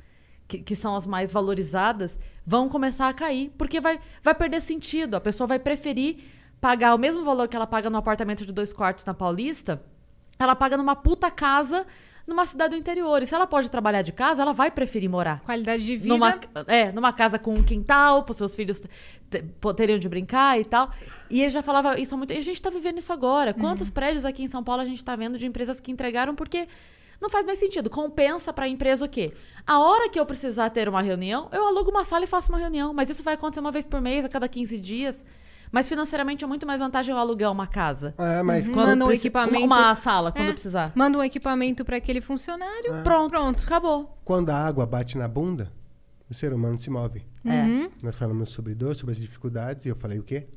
que, 0.47 0.59
que 0.59 0.75
são 0.75 0.95
as 0.95 1.05
mais 1.05 1.31
valorizadas, 1.31 2.17
vão 2.45 2.69
começar 2.69 3.09
a 3.09 3.13
cair, 3.13 3.51
porque 3.57 3.81
vai, 3.81 3.99
vai 4.23 4.33
perder 4.33 4.61
sentido. 4.61 5.15
A 5.15 5.21
pessoa 5.21 5.45
vai 5.45 5.59
preferir 5.59 6.23
pagar 6.61 6.95
o 6.95 6.97
mesmo 6.97 7.23
valor 7.23 7.47
que 7.47 7.55
ela 7.55 7.67
paga 7.67 7.89
no 7.89 7.97
apartamento 7.97 8.45
de 8.45 8.53
dois 8.53 8.71
quartos 8.71 9.03
na 9.03 9.13
Paulista, 9.13 9.83
ela 10.39 10.55
paga 10.55 10.77
numa 10.77 10.95
puta 10.95 11.29
casa 11.29 11.85
numa 12.27 12.45
cidade 12.45 12.71
do 12.71 12.77
interior. 12.77 13.23
E 13.23 13.25
se 13.25 13.33
ela 13.33 13.47
pode 13.47 13.71
trabalhar 13.71 14.01
de 14.01 14.11
casa, 14.11 14.41
ela 14.41 14.53
vai 14.53 14.69
preferir 14.69 15.09
morar. 15.09 15.39
Qualidade 15.39 15.83
de 15.83 15.95
vida. 15.95 16.13
Numa, 16.13 16.39
é, 16.67 16.91
numa 16.91 17.13
casa 17.13 17.39
com 17.39 17.53
um 17.53 17.63
quintal, 17.63 18.23
para 18.23 18.33
seus 18.33 18.53
filhos 18.53 18.83
teriam 19.75 19.97
de 19.97 20.09
brincar 20.09 20.59
e 20.59 20.65
tal. 20.65 20.91
E 21.29 21.39
ele 21.39 21.49
já 21.49 21.63
falava 21.63 21.99
isso 21.99 22.13
há 22.13 22.17
muito. 22.17 22.33
E 22.33 22.37
a 22.37 22.41
gente 22.41 22.61
tá 22.61 22.69
vivendo 22.69 22.97
isso 22.97 23.13
agora. 23.13 23.53
Quantos 23.53 23.89
prédios 23.89 24.25
aqui 24.25 24.43
em 24.43 24.47
São 24.47 24.63
Paulo 24.63 24.81
a 24.81 24.85
gente 24.85 25.03
tá 25.03 25.15
vendo 25.15 25.37
de 25.37 25.45
empresas 25.45 25.79
que 25.79 25.89
entregaram 25.89 26.35
porque 26.35 26.67
não 27.21 27.29
faz 27.29 27.45
mais 27.45 27.59
sentido. 27.59 27.89
Compensa 27.89 28.51
pra 28.51 28.67
empresa 28.67 29.05
o 29.05 29.09
quê? 29.09 29.33
A 29.65 29.79
hora 29.79 30.09
que 30.09 30.19
eu 30.19 30.25
precisar 30.25 30.69
ter 30.69 30.87
uma 30.89 31.01
reunião, 31.01 31.49
eu 31.51 31.65
alugo 31.65 31.89
uma 31.89 32.03
sala 32.03 32.25
e 32.25 32.27
faço 32.27 32.51
uma 32.51 32.59
reunião. 32.59 32.93
Mas 32.93 33.09
isso 33.09 33.23
vai 33.23 33.35
acontecer 33.35 33.61
uma 33.61 33.71
vez 33.71 33.85
por 33.85 34.01
mês, 34.01 34.25
a 34.25 34.29
cada 34.29 34.47
15 34.47 34.77
dias. 34.77 35.25
Mas 35.71 35.87
financeiramente 35.87 36.43
é 36.43 36.47
muito 36.47 36.65
mais 36.65 36.79
vantagem 36.79 37.13
eu 37.13 37.19
alugar 37.19 37.51
uma 37.51 37.67
casa. 37.67 38.13
É, 38.17 38.41
mas 38.41 38.67
Quando 38.67 38.87
Manda 38.89 39.05
um 39.05 39.07
preci- 39.07 39.21
equipamento- 39.27 39.65
Uma 39.65 39.95
sala, 39.95 40.31
quando 40.31 40.49
É. 40.49 40.53
precisar. 40.53 40.91
Manda 40.95 41.17
um 41.17 41.23
equipamento 41.23 41.83
para 41.83 41.97
aquele 41.97 42.21
funcionário. 42.21 42.93
Ah. 42.93 43.01
Pronto, 43.03 43.29
Pronto. 43.31 43.63
acabou. 43.65 44.17
quando 44.23 44.49
a 44.49 44.57
água 44.57 44.85
bate 44.85 45.17
na 45.17 45.27
bunda, 45.27 45.71
o 46.29 46.33
ser 46.33 46.53
humano 46.53 46.77
se 46.79 46.89
move. 46.89 47.25
É. 47.45 47.63
Uhum. 47.63 47.89
Nós 48.03 48.15
falamos 48.15 48.49
sobre 48.49 48.73
dor, 48.75 48.95
sobre 48.95 49.13
as 49.13 49.19
dificuldades, 49.19 49.85
e 49.85 49.89
eu 49.89 49.95
falei 49.95 50.19
o 50.19 50.23
quê? 50.23 50.47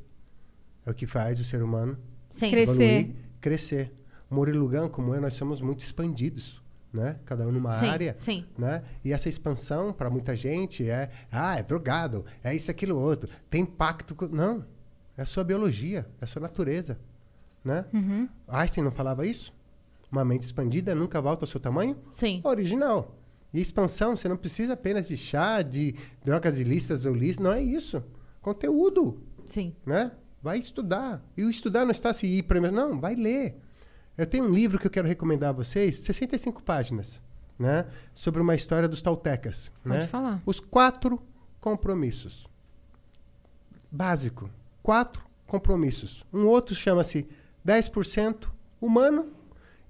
É 0.86 0.90
o 0.90 0.94
que 0.94 1.06
faz 1.06 1.40
o 1.40 1.44
ser 1.44 1.62
humano 1.62 1.96
Sim. 2.30 2.50
Crescer. 2.50 2.82
evoluir, 2.82 3.14
crescer. 3.40 3.92
Murilo 4.30 4.70
como 4.90 5.14
eu, 5.14 5.20
nós 5.20 5.34
somos 5.34 5.60
muito 5.60 5.82
expandidos, 5.82 6.62
né? 6.92 7.16
Cada 7.24 7.46
um 7.46 7.50
numa 7.52 7.78
Sim, 7.78 7.88
área. 7.88 8.14
sim. 8.16 8.44
Né? 8.56 8.82
E 9.04 9.12
essa 9.12 9.28
expansão, 9.28 9.92
para 9.92 10.08
muita 10.08 10.36
gente, 10.36 10.88
é... 10.88 11.10
Ah, 11.32 11.58
é 11.58 11.62
drogado, 11.64 12.24
é 12.42 12.54
isso, 12.54 12.70
aquilo, 12.70 12.96
outro. 12.96 13.28
Tem 13.48 13.62
impacto... 13.62 14.14
Com... 14.14 14.26
Não. 14.28 14.64
É 15.16 15.22
a 15.22 15.26
sua 15.26 15.44
biologia, 15.44 16.06
é 16.20 16.24
a 16.24 16.26
sua 16.26 16.40
natureza. 16.40 16.98
Né? 17.64 17.84
Uhum. 17.92 18.28
Einstein 18.48 18.84
não 18.84 18.90
falava 18.90 19.26
isso? 19.26 19.52
Uma 20.10 20.24
mente 20.24 20.42
expandida 20.42 20.94
nunca 20.94 21.20
volta 21.20 21.44
ao 21.44 21.48
seu 21.48 21.60
tamanho? 21.60 21.96
Sim. 22.10 22.40
original. 22.42 23.16
E 23.52 23.60
expansão, 23.60 24.16
você 24.16 24.28
não 24.28 24.36
precisa 24.36 24.74
apenas 24.74 25.08
de 25.08 25.16
chá, 25.16 25.60
de 25.62 25.94
drogas 26.24 26.58
ilícitas 26.58 27.04
ou 27.04 27.14
lícitas, 27.14 27.44
não 27.44 27.52
é 27.52 27.62
isso. 27.62 28.02
Conteúdo, 28.40 29.20
Sim. 29.44 29.74
né? 29.84 30.12
Vai 30.42 30.58
estudar. 30.58 31.22
E 31.36 31.44
o 31.44 31.50
estudar 31.50 31.84
não 31.84 31.90
está 31.90 32.14
se 32.14 32.26
ir 32.26 32.44
para 32.44 32.60
não, 32.70 32.98
vai 32.98 33.14
ler. 33.14 33.56
Eu 34.16 34.26
tenho 34.26 34.44
um 34.44 34.54
livro 34.54 34.78
que 34.78 34.86
eu 34.86 34.90
quero 34.90 35.08
recomendar 35.08 35.50
a 35.50 35.52
vocês, 35.52 35.96
65 35.96 36.62
páginas, 36.62 37.20
né? 37.58 37.86
Sobre 38.14 38.40
uma 38.40 38.54
história 38.54 38.88
dos 38.88 39.02
tautecas, 39.02 39.70
Pode 39.82 39.98
né? 39.98 40.06
falar. 40.06 40.40
Os 40.46 40.60
quatro 40.60 41.20
compromissos. 41.60 42.46
Básico. 43.90 44.48
Quatro 44.82 45.22
compromissos. 45.46 46.24
Um 46.32 46.46
outro 46.46 46.74
chama-se 46.74 47.28
10% 47.66 48.48
humano 48.80 49.28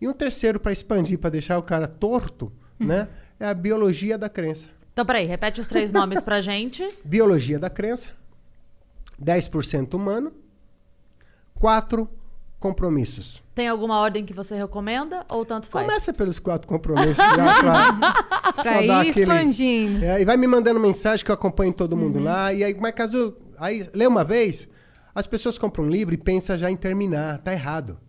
e 0.01 0.09
um 0.09 0.13
terceiro 0.13 0.59
para 0.59 0.73
expandir, 0.73 1.19
para 1.19 1.31
deixar 1.31 1.59
o 1.59 1.63
cara 1.63 1.87
torto, 1.87 2.53
né? 2.79 3.09
É 3.39 3.47
a 3.47 3.55
biologia 3.55 4.17
da 4.17 4.29
crença. 4.29 4.69
Então, 4.93 5.05
peraí, 5.05 5.27
repete 5.27 5.61
os 5.61 5.67
três 5.67 5.93
nomes 5.93 6.23
pra 6.23 6.41
gente. 6.41 6.87
Biologia 7.05 7.59
da 7.59 7.71
crença, 7.71 8.11
10% 9.23 9.95
humano, 9.95 10.33
quatro 11.55 12.09
compromissos. 12.59 13.43
Tem 13.55 13.69
alguma 13.69 13.99
ordem 13.99 14.25
que 14.25 14.35
você 14.35 14.55
recomenda 14.55 15.25
ou 15.31 15.45
tanto 15.45 15.69
faz? 15.69 15.87
Começa 15.87 16.13
pelos 16.13 16.39
quatro 16.39 16.69
compromissos 16.69 17.17
já 17.17 17.61
pra, 17.61 18.53
Pra 18.53 18.83
ir 18.83 19.09
expandindo. 19.09 20.05
É, 20.05 20.21
e 20.21 20.25
vai 20.25 20.37
me 20.37 20.47
mandando 20.47 20.79
mensagem 20.79 21.25
que 21.25 21.31
eu 21.31 21.35
acompanho 21.35 21.73
todo 21.73 21.97
mundo 21.97 22.21
lá. 22.21 22.53
E 22.53 22.63
aí, 22.63 22.77
mas 22.79 22.93
caso. 22.93 23.37
Aí, 23.59 23.89
lê 23.95 24.07
uma 24.07 24.25
vez, 24.25 24.69
as 25.21 25.27
pessoas 25.27 25.59
compram 25.59 25.85
um 25.85 25.91
livro 25.91 26.15
e 26.15 26.19
pensam 26.19 26.57
já 26.57 26.71
em 26.71 26.77
terminar. 26.77 27.39
Tá 27.39 27.53
errado. 27.53 28.01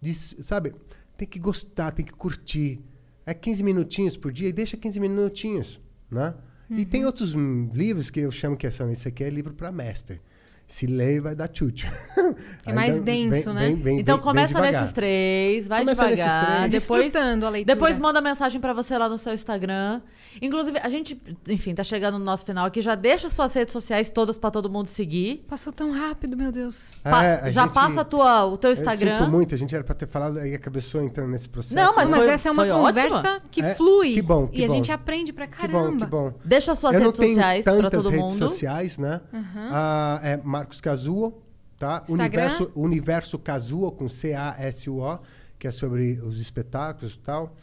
Diz, 0.00 0.34
sabe? 0.40 0.74
Tem 1.16 1.28
que 1.28 1.38
gostar, 1.38 1.90
tem 1.90 2.04
que 2.04 2.12
curtir. 2.12 2.80
É 3.26 3.34
15 3.34 3.62
minutinhos 3.62 4.16
por 4.16 4.32
dia 4.32 4.48
e 4.48 4.52
deixa 4.52 4.76
15 4.76 4.98
minutinhos, 4.98 5.80
né? 6.10 6.34
E 6.70 6.86
tem 6.86 7.04
outros 7.04 7.34
hum, 7.34 7.70
livros 7.74 8.10
que 8.10 8.20
eu 8.20 8.30
chamo 8.30 8.56
que 8.56 8.70
são, 8.70 8.90
esse 8.90 9.06
aqui 9.06 9.22
é 9.22 9.28
livro 9.28 9.52
para 9.52 9.70
mestre. 9.70 10.22
Se 10.72 10.86
lê, 10.86 11.20
vai 11.20 11.34
dar 11.34 11.48
tchutchu. 11.48 11.86
É 12.64 12.72
mais 12.72 12.98
denso, 13.00 13.52
né? 13.52 13.68
então 13.98 14.16
bem 14.16 14.24
começa 14.24 14.54
devagar. 14.54 14.72
nesses 14.72 14.92
três, 14.94 15.68
vai 15.68 15.80
Começa 15.80 16.08
devagar. 16.08 16.46
três. 16.68 16.70
Depois, 16.70 17.02
Desfrutando 17.04 17.44
a 17.46 17.50
leitura. 17.50 17.74
depois 17.74 17.98
manda 17.98 18.20
mensagem 18.22 18.58
pra 18.58 18.72
você 18.72 18.96
lá 18.96 19.06
no 19.08 19.18
seu 19.18 19.34
Instagram. 19.34 20.00
Inclusive, 20.40 20.78
a 20.78 20.88
gente, 20.88 21.20
enfim, 21.46 21.74
tá 21.74 21.84
chegando 21.84 22.18
no 22.18 22.24
nosso 22.24 22.46
final 22.46 22.64
aqui. 22.64 22.80
Já 22.80 22.94
deixa 22.94 23.28
suas 23.28 23.52
redes 23.52 23.72
sociais 23.72 24.08
todas 24.08 24.38
pra 24.38 24.50
todo 24.50 24.70
mundo 24.70 24.86
seguir. 24.86 25.44
Passou 25.46 25.72
tão 25.74 25.90
rápido, 25.90 26.36
meu 26.38 26.50
Deus. 26.50 26.92
Pa- 27.02 27.22
É, 27.22 27.40
a 27.42 27.50
já 27.50 27.64
gente- 27.64 27.74
passa 27.74 28.00
a 28.00 28.04
tua, 28.04 28.46
o 28.46 28.56
teu 28.56 28.70
Eu 28.70 28.76
sinto 28.76 28.88
Instagram. 28.90 29.28
muito, 29.28 29.54
a 29.54 29.58
gente 29.58 29.74
era 29.74 29.84
para 29.84 29.94
ter 29.94 30.06
falado 30.08 30.38
aí 30.38 30.54
a 30.54 30.58
cabeça 30.58 31.02
entrando 31.02 31.30
nesse 31.32 31.50
processo. 31.50 31.74
Não, 31.74 31.94
mas 31.94 32.08
Mas 32.08 32.18
foi- 32.20 32.28
essa 32.30 32.48
é 32.48 32.52
uma 32.52 32.64
conversa 32.66 33.16
ótima. 33.16 33.40
que 33.50 33.60
É, 33.60 33.74
flui. 33.74 34.14
que 34.14 34.22
bom, 34.22 34.46
que 34.46 34.60
e 34.60 34.64
a 34.64 34.68
bom. 34.68 34.74
gente 34.74 34.90
aprende 34.90 35.34
pra 35.34 35.46
Que 35.46 35.56
caramba. 35.58 35.80
bom, 35.90 35.98
que 35.98 36.06
bom. 36.06 36.32
Deixa 36.44 36.74
suas 36.74 36.94
eu 36.94 37.00
não 37.00 37.06
redes 37.08 37.20
tenho 37.20 37.34
sociais 37.34 37.64
pra 37.64 37.72
tantas 37.74 38.02
todo 38.04 38.10
redes 38.10 38.30
mundo. 38.30 38.38
sociais, 38.48 38.96
né? 38.96 39.20
Ah, 39.70 40.20
é 40.22 40.40
Marcos 40.62 40.80
Cazuo, 40.80 41.42
tá? 41.76 42.02
Instagram? 42.08 42.42
Universo, 42.42 42.72
Universo 42.76 43.38
Cazuo, 43.38 43.90
com 43.90 44.08
C-A-S-U-O, 44.08 45.18
que 45.58 45.66
é 45.66 45.70
sobre 45.70 46.20
os 46.22 46.40
espetáculos 46.40 47.14
e 47.14 47.18
tal. 47.18 47.56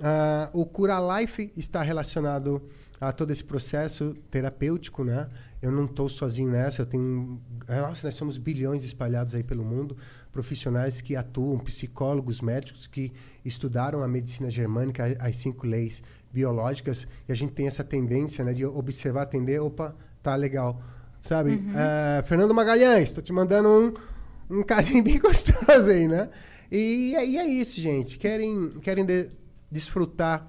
Ah, 0.00 0.48
o 0.52 0.64
Cura 0.64 0.98
Life 1.18 1.52
está 1.56 1.82
relacionado 1.82 2.62
a 3.00 3.12
todo 3.12 3.32
esse 3.32 3.42
processo 3.42 4.14
terapêutico, 4.30 5.02
né? 5.02 5.28
Eu 5.60 5.72
não 5.72 5.84
estou 5.84 6.08
sozinho 6.08 6.50
nessa, 6.50 6.82
eu 6.82 6.86
tenho... 6.86 7.40
Nossa, 7.68 8.06
nós 8.06 8.14
somos 8.14 8.38
bilhões 8.38 8.84
espalhados 8.84 9.34
aí 9.34 9.42
pelo 9.42 9.64
mundo, 9.64 9.96
profissionais 10.30 11.00
que 11.00 11.16
atuam, 11.16 11.58
psicólogos, 11.58 12.40
médicos 12.40 12.86
que 12.86 13.12
estudaram 13.44 14.02
a 14.02 14.08
medicina 14.08 14.50
germânica, 14.50 15.16
as 15.18 15.36
cinco 15.36 15.66
leis 15.66 16.02
biológicas, 16.32 17.06
e 17.28 17.32
a 17.32 17.34
gente 17.34 17.52
tem 17.52 17.66
essa 17.66 17.82
tendência 17.82 18.44
né, 18.44 18.52
de 18.52 18.64
observar, 18.64 19.22
atender, 19.22 19.60
opa, 19.60 19.94
tá 20.22 20.36
legal. 20.36 20.80
Sabe? 21.24 21.62
Ah, 21.74 22.22
Fernando 22.26 22.54
Magalhães, 22.54 23.10
tô 23.10 23.20
te 23.20 23.32
mandando 23.32 23.68
um, 23.68 24.58
um 24.58 24.62
carinho 24.62 25.02
bem 25.04 25.18
gostoso 25.18 25.90
aí, 25.90 26.06
né? 26.06 26.28
E, 26.70 27.14
aí 27.16 27.36
é 27.38 27.46
isso, 27.46 27.80
gente. 27.80 28.18
Querem, 28.18 28.70
querem 28.82 29.04
de- 29.04 29.30
desfrutar 29.70 30.46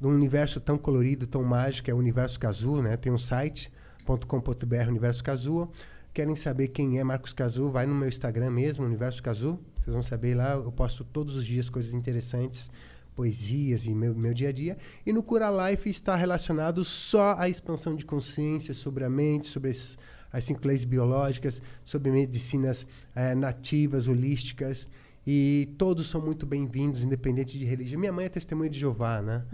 de 0.00 0.06
um 0.06 0.10
universo 0.10 0.60
tão 0.60 0.78
colorido, 0.78 1.26
tão 1.26 1.42
mágico, 1.42 1.90
é 1.90 1.94
o 1.94 1.98
Universo 1.98 2.38
Cazu, 2.38 2.80
né? 2.82 2.96
Tem 2.96 3.12
um 3.12 3.18
site, 3.18 3.70
.com.br, 4.04 4.88
Universo 4.88 5.22
Cazu. 5.22 5.70
Querem 6.12 6.36
saber 6.36 6.68
quem 6.68 6.98
é 6.98 7.04
Marcos 7.04 7.32
Cazu? 7.32 7.70
Vai 7.70 7.86
no 7.86 7.94
meu 7.94 8.08
Instagram 8.08 8.50
mesmo, 8.50 8.84
Universo 8.84 9.22
Cazu. 9.22 9.58
Vocês 9.78 9.94
vão 9.94 10.02
saber 10.02 10.34
lá, 10.34 10.54
eu 10.54 10.70
posto 10.70 11.04
todos 11.04 11.36
os 11.36 11.44
dias 11.46 11.68
coisas 11.70 11.94
interessantes, 11.94 12.70
poesias 13.14 13.86
e 13.86 13.94
meu, 13.94 14.14
meu 14.14 14.34
dia 14.34 14.48
a 14.48 14.52
dia. 14.52 14.76
E 15.04 15.12
no 15.12 15.22
Cura 15.22 15.48
Life 15.50 15.88
está 15.88 16.16
relacionado 16.16 16.84
só 16.84 17.36
à 17.38 17.48
expansão 17.48 17.94
de 17.94 18.04
consciência 18.04 18.74
sobre 18.74 19.04
a 19.04 19.10
mente, 19.10 19.48
sobre 19.48 19.70
as, 19.70 19.98
as 20.32 20.44
cinco 20.44 20.66
leis 20.66 20.84
biológicas, 20.84 21.60
sobre 21.84 22.10
medicinas 22.10 22.86
eh, 23.14 23.34
nativas, 23.34 24.08
holísticas. 24.08 24.88
E 25.24 25.72
todos 25.78 26.08
são 26.08 26.20
muito 26.20 26.44
bem-vindos, 26.44 27.04
independente 27.04 27.56
de 27.56 27.64
religião. 27.64 28.00
Minha 28.00 28.12
mãe 28.12 28.24
é 28.24 28.28
testemunha 28.28 28.68
de 28.68 28.80
Jeová, 28.80 29.22
né? 29.22 29.44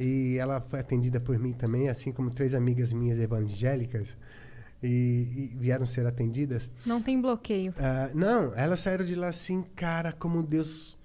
E 0.00 0.36
ela 0.38 0.62
foi 0.62 0.80
atendida 0.80 1.20
por 1.20 1.38
mim 1.38 1.52
também, 1.52 1.88
assim 1.90 2.10
como 2.10 2.30
três 2.30 2.54
amigas 2.54 2.90
minhas 2.90 3.18
evangélicas. 3.18 4.16
E, 4.82 5.50
e 5.52 5.56
vieram 5.58 5.84
ser 5.84 6.06
atendidas. 6.06 6.70
Não 6.86 7.02
tem 7.02 7.20
bloqueio. 7.20 7.74
Ah, 7.76 8.08
não, 8.14 8.54
elas 8.54 8.80
saíram 8.80 9.04
de 9.04 9.14
lá 9.14 9.28
assim, 9.28 9.62
cara, 9.76 10.10
como 10.10 10.42
Deus 10.42 10.96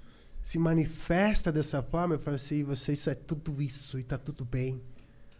se 0.46 0.60
manifesta 0.60 1.52
dessa 1.52 1.82
forma. 1.82 2.14
Eu 2.14 2.20
falei 2.20 2.36
assim, 2.36 2.64
você, 2.64 2.92
isso 2.92 3.10
é 3.10 3.16
tudo 3.16 3.60
isso 3.60 3.98
e 3.98 4.04
tá 4.04 4.16
tudo 4.16 4.46
bem, 4.46 4.80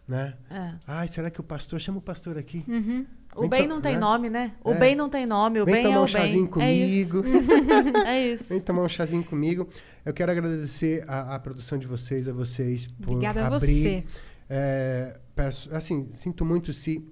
né? 0.06 0.34
É. 0.50 0.72
Ai, 0.84 1.06
será 1.06 1.30
que 1.30 1.38
o 1.40 1.44
pastor... 1.44 1.80
Chama 1.80 1.98
o 1.98 2.02
pastor 2.02 2.36
aqui. 2.36 2.64
Uhum. 2.66 3.06
O 3.36 3.42
Vem 3.42 3.50
bem 3.50 3.68
não 3.68 3.80
tem 3.80 3.92
né? 3.92 4.00
nome, 4.00 4.28
né? 4.28 4.52
O 4.64 4.72
É. 4.72 4.78
bem 4.78 4.96
não 4.96 5.08
tem 5.08 5.24
nome, 5.24 5.60
o 5.60 5.64
Vem 5.64 5.74
bem 5.74 5.82
tomar 5.84 5.94
é 5.94 6.00
um 6.00 6.02
o 6.02 6.06
bem. 6.06 6.12
chazinho 6.12 6.50
É 6.60 6.74
isso. 6.74 7.22
comigo. 7.22 7.38
É 8.04 8.26
isso. 8.32 8.44
Vem 8.48 8.60
tomar 8.60 8.82
um 8.82 8.88
chazinho 8.88 9.22
comigo. 9.22 9.68
Eu 10.04 10.12
quero 10.12 10.32
agradecer 10.32 11.04
a, 11.06 11.36
a 11.36 11.38
produção 11.38 11.78
de 11.78 11.86
vocês, 11.86 12.26
a 12.28 12.32
vocês 12.32 12.88
por 12.88 13.12
Obrigada 13.12 13.44
a 13.44 13.46
abrir. 13.46 13.82
você. 13.82 14.04
É, 14.50 15.20
peço, 15.36 15.72
assim, 15.72 16.08
sinto 16.10 16.44
muito 16.44 16.72
se 16.72 17.06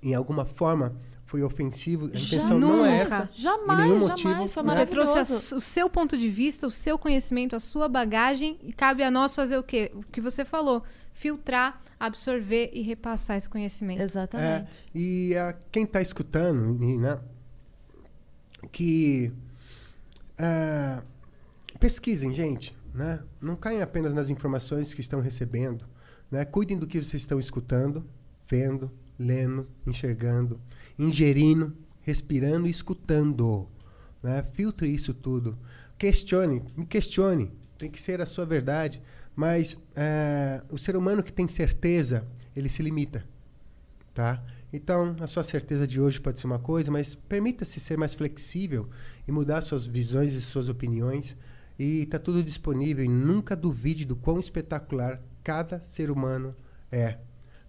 em 0.00 0.14
alguma 0.14 0.44
forma 0.44 0.94
foi 1.28 1.42
ofensivo. 1.42 2.06
A 2.06 2.08
intenção 2.08 2.58
não 2.58 2.84
é 2.84 3.04
Nunca. 3.04 3.16
essa. 3.16 3.30
Jamais, 3.34 3.80
nenhum 3.80 4.00
jamais. 4.00 4.24
motivo. 4.24 4.48
Foi 4.48 4.62
Né? 4.62 4.70
Você 4.70 4.86
trouxe 4.86 5.18
a 5.18 5.56
o 5.56 5.60
seu 5.60 5.90
ponto 5.90 6.16
de 6.16 6.28
vista, 6.28 6.66
o 6.66 6.70
seu 6.70 6.98
conhecimento, 6.98 7.54
a 7.54 7.60
sua 7.60 7.86
bagagem 7.86 8.58
e 8.62 8.72
cabe 8.72 9.02
a 9.02 9.10
nós 9.10 9.34
fazer 9.34 9.58
o 9.58 9.62
quê? 9.62 9.92
O 9.94 10.02
que 10.04 10.22
você 10.22 10.42
falou, 10.42 10.82
filtrar, 11.12 11.82
absorver 12.00 12.70
e 12.72 12.80
repassar 12.80 13.36
esse 13.36 13.48
conhecimento. 13.48 14.00
É, 14.00 14.04
Exatamente. 14.04 14.88
e 14.94 15.36
a, 15.36 15.52
quem 15.70 15.84
está 15.84 16.00
escutando, 16.00 16.78
né, 16.98 17.20
que 18.72 19.30
ah, 20.38 21.02
pesquisem, 21.78 22.32
gente, 22.32 22.74
né? 22.94 23.20
Não 23.38 23.54
caem 23.54 23.82
apenas 23.82 24.14
nas 24.14 24.30
informações 24.30 24.94
que 24.94 25.02
estão 25.02 25.20
recebendo, 25.20 25.84
né? 26.30 26.46
Cuidem 26.46 26.78
do 26.78 26.86
que 26.86 27.02
vocês 27.02 27.20
estão 27.20 27.38
escutando, 27.38 28.02
vendo, 28.48 28.90
lendo, 29.18 29.68
enxergando, 29.86 30.58
ingerindo, 30.98 31.76
respirando 32.02 32.66
e 32.66 32.70
escutando, 32.70 33.68
né? 34.22 34.44
Filtre 34.52 34.88
isso 34.88 35.14
tudo. 35.14 35.58
Questione, 35.96 36.62
me 36.76 36.86
questione. 36.86 37.52
Tem 37.76 37.90
que 37.90 38.00
ser 38.00 38.20
a 38.20 38.26
sua 38.26 38.44
verdade. 38.44 39.00
Mas 39.36 39.78
eh, 39.94 40.62
o 40.68 40.76
ser 40.76 40.96
humano 40.96 41.22
que 41.22 41.32
tem 41.32 41.46
certeza, 41.46 42.26
ele 42.56 42.68
se 42.68 42.82
limita 42.82 43.24
tá? 44.18 44.42
Então, 44.72 45.14
a 45.20 45.28
sua 45.28 45.44
certeza 45.44 45.86
de 45.86 46.00
hoje 46.00 46.20
pode 46.20 46.40
ser 46.40 46.48
uma 46.48 46.58
coisa, 46.58 46.90
mas 46.90 47.14
permita-se 47.14 47.78
ser 47.78 47.96
mais 47.96 48.16
flexível 48.16 48.88
e 49.28 49.30
mudar 49.30 49.60
suas 49.60 49.86
visões 49.86 50.34
e 50.34 50.40
suas 50.40 50.68
opiniões. 50.68 51.36
E 51.78 52.00
está 52.02 52.18
tudo 52.18 52.42
disponível 52.42 53.04
e 53.04 53.08
nunca 53.08 53.54
duvide 53.54 54.04
do 54.04 54.16
quão 54.16 54.40
espetacular 54.40 55.22
cada 55.44 55.80
ser 55.86 56.10
humano 56.10 56.52
é. 56.90 57.18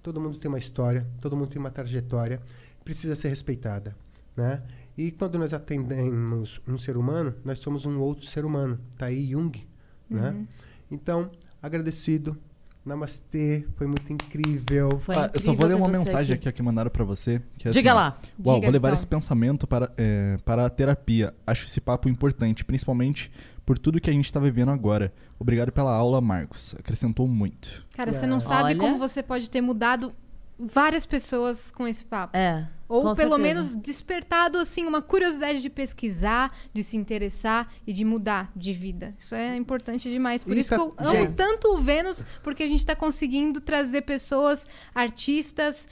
Todo 0.02 0.20
mundo 0.20 0.40
tem 0.40 0.50
uma 0.50 0.58
história, 0.58 1.06
todo 1.22 1.38
mundo 1.38 1.50
tem 1.50 1.60
uma 1.60 1.70
trajetória, 1.70 2.42
precisa 2.84 3.16
ser 3.16 3.30
respeitada, 3.30 3.96
né? 4.36 4.62
E 4.98 5.12
quando 5.12 5.38
nós 5.40 5.54
atendemos 5.54 6.60
um 6.68 6.78
ser 6.78 6.98
humano, 6.98 7.34
nós 7.46 7.60
somos 7.60 7.86
um 7.86 8.00
outro 8.00 8.26
ser 8.26 8.44
humano. 8.44 8.80
Tá 8.98 9.06
aí 9.08 9.30
Jung, 9.30 9.66
né? 10.10 10.46
Então, 10.92 11.30
agradecido. 11.62 12.38
Namastê, 12.86 13.68
foi 13.76 13.86
muito 13.86 14.12
incrível. 14.12 15.00
Foi 15.02 15.14
Ah, 15.16 15.30
eu 15.34 15.40
só 15.40 15.52
incrível 15.52 15.56
vou 15.56 15.68
ler 15.68 15.76
uma 15.76 15.86
você 15.88 15.98
mensagem 15.98 16.34
aqui. 16.36 16.48
aqui, 16.50 16.56
que 16.58 16.64
mandaram 16.64 16.90
pra 16.90 17.04
você. 17.04 17.42
que 17.58 17.68
é 17.68 17.72
Diga 17.72 17.92
assim, 17.92 17.96
lá. 17.98 18.20
Uau, 18.44 18.56
Diga, 18.56 18.68
vou 18.68 18.72
levar 18.72 18.88
Vitão. 18.88 18.94
esse 18.94 19.06
pensamento 19.08 19.68
para, 19.68 19.92
é, 19.98 20.38
para 20.44 20.66
a 20.66 20.70
terapia. 20.70 21.34
Acho 21.46 21.66
esse 21.68 21.80
papo 21.82 22.10
importante, 22.10 22.64
principalmente 22.66 23.32
por 23.66 23.78
tudo 23.78 24.00
que 24.02 24.10
a 24.10 24.14
gente 24.14 24.26
está 24.26 24.40
vivendo 24.40 24.70
agora. 24.72 25.14
Obrigado 25.38 25.72
pela 25.72 25.94
aula, 25.94 26.20
Marcos. 26.22 26.74
Acrescentou 26.80 27.28
muito. 27.28 27.86
Cara, 27.96 28.12
você 28.12 28.26
É. 28.26 28.28
não 28.28 28.40
sabe 28.40 28.70
Olha. 28.70 28.78
como 28.80 28.98
você 28.98 29.22
pode 29.22 29.50
ter 29.50 29.62
mudado 29.62 30.12
várias 30.60 31.06
pessoas 31.06 31.72
com 31.72 31.88
esse 31.88 32.04
papo. 32.04 32.36
É. 32.38 32.68
Ou 32.88 33.02
pelo 33.04 33.16
certeza. 33.16 33.38
menos 33.38 33.76
despertado 33.76 34.58
assim 34.58 34.86
uma 34.86 35.02
curiosidade 35.02 35.62
de 35.62 35.70
pesquisar, 35.70 36.52
de 36.74 36.84
se 36.84 36.98
interessar 36.98 37.72
e 37.86 37.94
de 37.94 38.04
mudar 38.04 38.52
de 38.56 38.74
vida. 38.74 39.16
Isso 39.20 39.36
é 39.36 39.56
importante 39.56 40.10
demais. 40.10 40.44
Por 40.44 40.58
E 40.58 40.62
isso 40.62 40.74
que 40.74 40.80
eu 40.80 40.94
amo 40.98 41.16
gente- 41.16 41.34
tanto 41.34 41.68
o 41.74 41.78
Vênus, 41.78 42.26
porque 42.44 42.64
a 42.64 42.68
gente 42.68 42.80
está 42.80 42.96
conseguindo 42.96 43.62
trazer 43.62 44.02
pessoas, 44.02 44.68
artistas, 44.94 45.88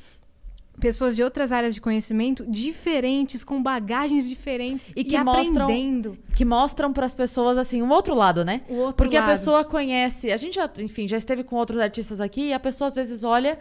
pessoas 0.80 1.16
de 1.16 1.24
outras 1.24 1.52
áreas 1.52 1.74
de 1.76 1.82
conhecimento 1.82 2.46
diferentes, 2.48 3.44
com 3.44 3.62
bagagens 3.62 4.28
diferentes 4.28 4.90
E 4.96 5.02
e, 5.02 5.04
que 5.04 5.18
mostram- 5.24 5.64
aprendendo 5.66 6.18
Que 6.36 6.44
mostram 6.46 6.92
pras 6.94 7.16
pessoas, 7.16 7.58
assim, 7.58 7.82
um 7.82 7.90
outro 7.90 8.14
lado, 8.16 8.44
né? 8.44 8.62
o 8.70 8.76
outro 8.76 8.96
Porque 8.96 9.18
lado. 9.20 9.30
a 9.30 9.32
pessoa 9.32 9.64
conhece. 9.64 10.32
A 10.32 10.38
gente 10.38 10.56
já, 10.56 10.70
enfim, 10.78 11.08
já 11.08 11.18
esteve 11.18 11.44
com 11.44 11.56
outros 11.56 11.80
artistas 11.80 12.20
aqui 12.22 12.48
e 12.50 12.54
a 12.54 12.60
pessoa 12.60 12.88
às 12.88 12.96
vezes 12.96 13.24
olha 13.24 13.58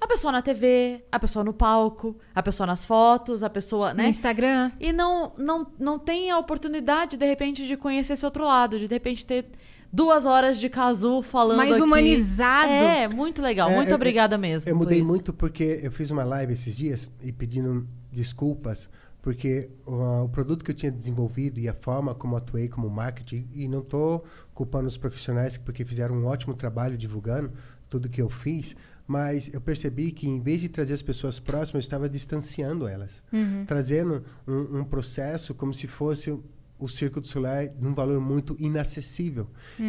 a 0.00 0.06
pessoa 0.06 0.32
na 0.32 0.40
TV, 0.40 1.04
a 1.12 1.18
pessoa 1.18 1.44
no 1.44 1.52
palco, 1.52 2.16
a 2.34 2.42
pessoa 2.42 2.66
nas 2.66 2.84
fotos, 2.84 3.44
a 3.44 3.50
pessoa, 3.50 3.90
no 3.92 3.98
né? 3.98 4.08
Instagram. 4.08 4.72
E 4.80 4.92
não, 4.92 5.32
não, 5.36 5.66
não 5.78 5.98
tem 5.98 6.30
a 6.30 6.38
oportunidade, 6.38 7.16
de 7.16 7.26
repente, 7.26 7.66
de 7.66 7.76
conhecer 7.76 8.14
esse 8.14 8.24
outro 8.24 8.44
lado, 8.44 8.78
de 8.78 8.88
de 8.88 8.94
repente 8.94 9.26
ter 9.26 9.46
duas 9.92 10.24
horas 10.24 10.58
de 10.58 10.68
casu 10.70 11.20
falando. 11.20 11.58
Mais 11.58 11.72
aqui. 11.74 11.82
humanizado. 11.82 12.72
É, 12.72 13.08
muito 13.08 13.42
legal. 13.42 13.68
É, 13.70 13.76
muito 13.76 13.90
eu- 13.90 13.94
obrigada 13.96 14.38
mesmo. 14.38 14.68
Eu 14.68 14.74
por 14.74 14.84
mudei 14.84 14.98
isso. 15.00 15.06
muito 15.06 15.32
porque 15.32 15.80
eu 15.82 15.92
fiz 15.92 16.10
uma 16.10 16.24
live 16.24 16.54
esses 16.54 16.76
dias 16.76 17.10
e 17.22 17.30
pedindo 17.30 17.86
desculpas 18.10 18.88
porque 19.22 19.68
o, 19.86 20.24
o 20.24 20.28
produto 20.28 20.64
que 20.64 20.70
eu 20.70 20.74
tinha 20.74 20.90
desenvolvido 20.90 21.60
e 21.60 21.68
a 21.68 21.74
forma 21.74 22.14
como 22.14 22.36
atuei 22.36 22.68
como 22.68 22.88
marketing 22.88 23.46
e 23.52 23.68
não 23.68 23.80
estou 23.80 24.24
culpando 24.54 24.88
os 24.88 24.96
profissionais 24.96 25.58
porque 25.58 25.84
fizeram 25.84 26.14
um 26.16 26.26
ótimo 26.26 26.54
trabalho 26.54 26.96
divulgando 26.96 27.52
tudo 27.88 28.08
que 28.08 28.22
eu 28.22 28.30
fiz, 28.30 28.74
mas 29.10 29.52
eu 29.52 29.60
percebi 29.60 30.12
que 30.12 30.28
em 30.28 30.38
vez 30.38 30.60
de 30.60 30.68
trazer 30.68 30.94
as 30.94 31.02
pessoas 31.02 31.40
próximas, 31.40 31.74
eu 31.74 31.80
estava 31.80 32.08
distanciando 32.08 32.86
elas, 32.86 33.20
trazendo 33.66 34.22
um, 34.46 34.78
um 34.78 34.84
processo 34.84 35.52
como 35.52 35.74
se 35.74 35.88
fosse 35.88 36.32
o 36.78 36.86
Circo 36.86 37.20
do 37.20 37.26
Soleil 37.26 37.72
num 37.80 37.92
valor 37.92 38.20
muito 38.20 38.54
inacessível. 38.56 39.48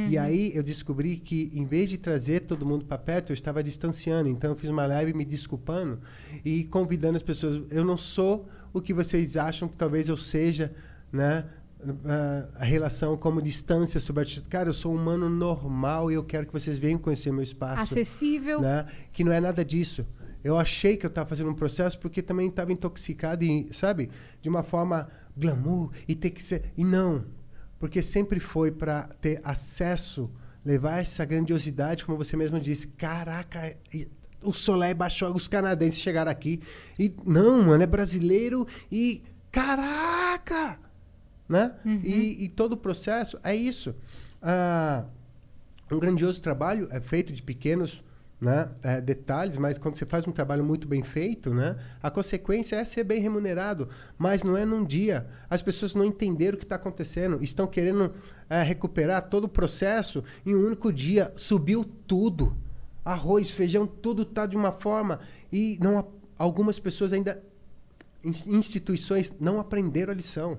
E 0.09 0.17
aí 0.17 0.51
eu 0.55 0.63
descobri 0.63 1.17
que, 1.17 1.51
em 1.53 1.65
vez 1.65 1.91
de 1.91 1.99
trazer 1.99 2.39
todo 2.39 2.65
mundo 2.65 2.83
para 2.83 2.97
perto, 2.97 3.31
eu 3.31 3.35
estava 3.35 3.61
distanciando. 3.63 4.27
Então 4.27 4.49
eu 4.49 4.55
fiz 4.55 4.71
uma 4.71 4.87
live 4.87 5.13
me 5.13 5.23
desculpando 5.23 5.99
e 6.43 6.63
convidando 6.63 7.15
as 7.15 7.21
pessoas. 7.21 7.61
Eu 7.69 7.85
não 7.85 7.95
sou 7.95 8.49
o 8.73 8.81
que 8.81 8.91
vocês 8.91 9.37
acham 9.37 9.67
que 9.67 9.75
talvez 9.75 10.09
eu 10.09 10.17
seja, 10.17 10.73
né? 11.13 11.45
A 12.55 12.63
relação 12.63 13.17
como 13.17 13.41
distância 13.41 13.99
sobre 13.99 14.21
artista. 14.21 14.47
Cara, 14.49 14.69
eu 14.69 14.73
sou 14.73 14.93
um 14.93 14.95
humano 14.95 15.29
normal 15.29 16.11
e 16.11 16.13
eu 16.15 16.23
quero 16.23 16.45
que 16.45 16.53
vocês 16.53 16.77
venham 16.77 16.99
conhecer 16.99 17.31
meu 17.31 17.41
espaço 17.43 17.81
Acessível. 17.81 18.61
né? 18.61 18.85
Que 19.11 19.23
não 19.23 19.31
é 19.31 19.39
nada 19.39 19.63
disso. 19.65 20.05
Eu 20.43 20.57
achei 20.57 20.97
que 20.97 21.05
eu 21.05 21.09
estava 21.09 21.29
fazendo 21.29 21.49
um 21.49 21.53
processo 21.55 21.99
porque 21.99 22.21
também 22.21 22.47
estava 22.47 22.71
intoxicado 22.71 23.43
e, 23.43 23.69
sabe, 23.73 24.09
de 24.41 24.49
uma 24.49 24.63
forma 24.63 25.07
glamour 25.37 25.91
e 26.07 26.15
ter 26.15 26.31
que 26.31 26.41
ser 26.43 26.71
e 26.75 26.83
não, 26.83 27.25
porque 27.79 28.01
sempre 28.01 28.39
foi 28.39 28.71
para 28.71 29.03
ter 29.21 29.39
acesso, 29.43 30.29
levar 30.65 30.99
essa 30.99 31.23
grandiosidade, 31.25 32.03
como 32.05 32.17
você 32.17 32.35
mesmo 32.35 32.59
disse. 32.59 32.87
Caraca, 32.87 33.75
e- 33.93 34.07
o 34.43 34.51
Soleil 34.53 34.95
baixou, 34.95 35.31
os 35.35 35.47
canadenses 35.47 36.01
chegaram 36.01 36.31
aqui 36.31 36.59
e 36.97 37.13
não, 37.23 37.63
mano, 37.63 37.83
é 37.83 37.87
brasileiro 37.87 38.65
e 38.91 39.21
caraca, 39.51 40.79
né? 41.51 41.73
E, 41.85 42.45
e 42.45 42.49
todo 42.49 42.73
o 42.73 42.77
processo 42.77 43.37
é 43.43 43.53
isso. 43.53 43.93
Ah, 44.41 45.03
um 45.91 45.99
grandioso 45.99 46.39
trabalho 46.41 46.87
é 46.91 46.99
feito 47.01 47.33
de 47.33 47.43
pequenos 47.43 48.01
né, 48.39 48.69
é, 48.81 48.99
detalhes, 49.01 49.57
mas 49.57 49.77
quando 49.77 49.95
você 49.95 50.05
faz 50.05 50.25
um 50.25 50.31
trabalho 50.31 50.63
muito 50.63 50.87
bem 50.87 51.03
feito, 51.03 51.53
né, 51.53 51.77
a 52.01 52.09
consequência 52.09 52.75
é 52.77 52.85
ser 52.85 53.03
bem 53.03 53.21
remunerado. 53.21 53.89
Mas 54.17 54.41
não 54.41 54.57
é 54.57 54.65
num 54.65 54.83
dia. 54.83 55.27
As 55.49 55.61
pessoas 55.61 55.93
não 55.93 56.05
entenderam 56.05 56.55
o 56.55 56.57
que 56.57 56.63
está 56.65 56.77
acontecendo. 56.77 57.43
Estão 57.43 57.67
querendo 57.67 58.13
é, 58.49 58.63
recuperar 58.63 59.29
todo 59.29 59.43
o 59.43 59.49
processo 59.49 60.23
em 60.45 60.55
um 60.55 60.65
único 60.65 60.91
dia. 60.91 61.31
Subiu 61.35 61.83
tudo. 62.07 62.55
Arroz, 63.03 63.51
feijão, 63.51 63.85
tudo 63.85 64.23
está 64.23 64.45
de 64.47 64.55
uma 64.55 64.71
forma. 64.71 65.19
E 65.51 65.77
não, 65.81 66.07
algumas 66.37 66.79
pessoas 66.79 67.13
ainda 67.13 67.43
in- 68.23 68.55
instituições 68.57 69.31
não 69.39 69.59
aprenderam 69.59 70.13
a 70.13 70.15
lição. 70.15 70.57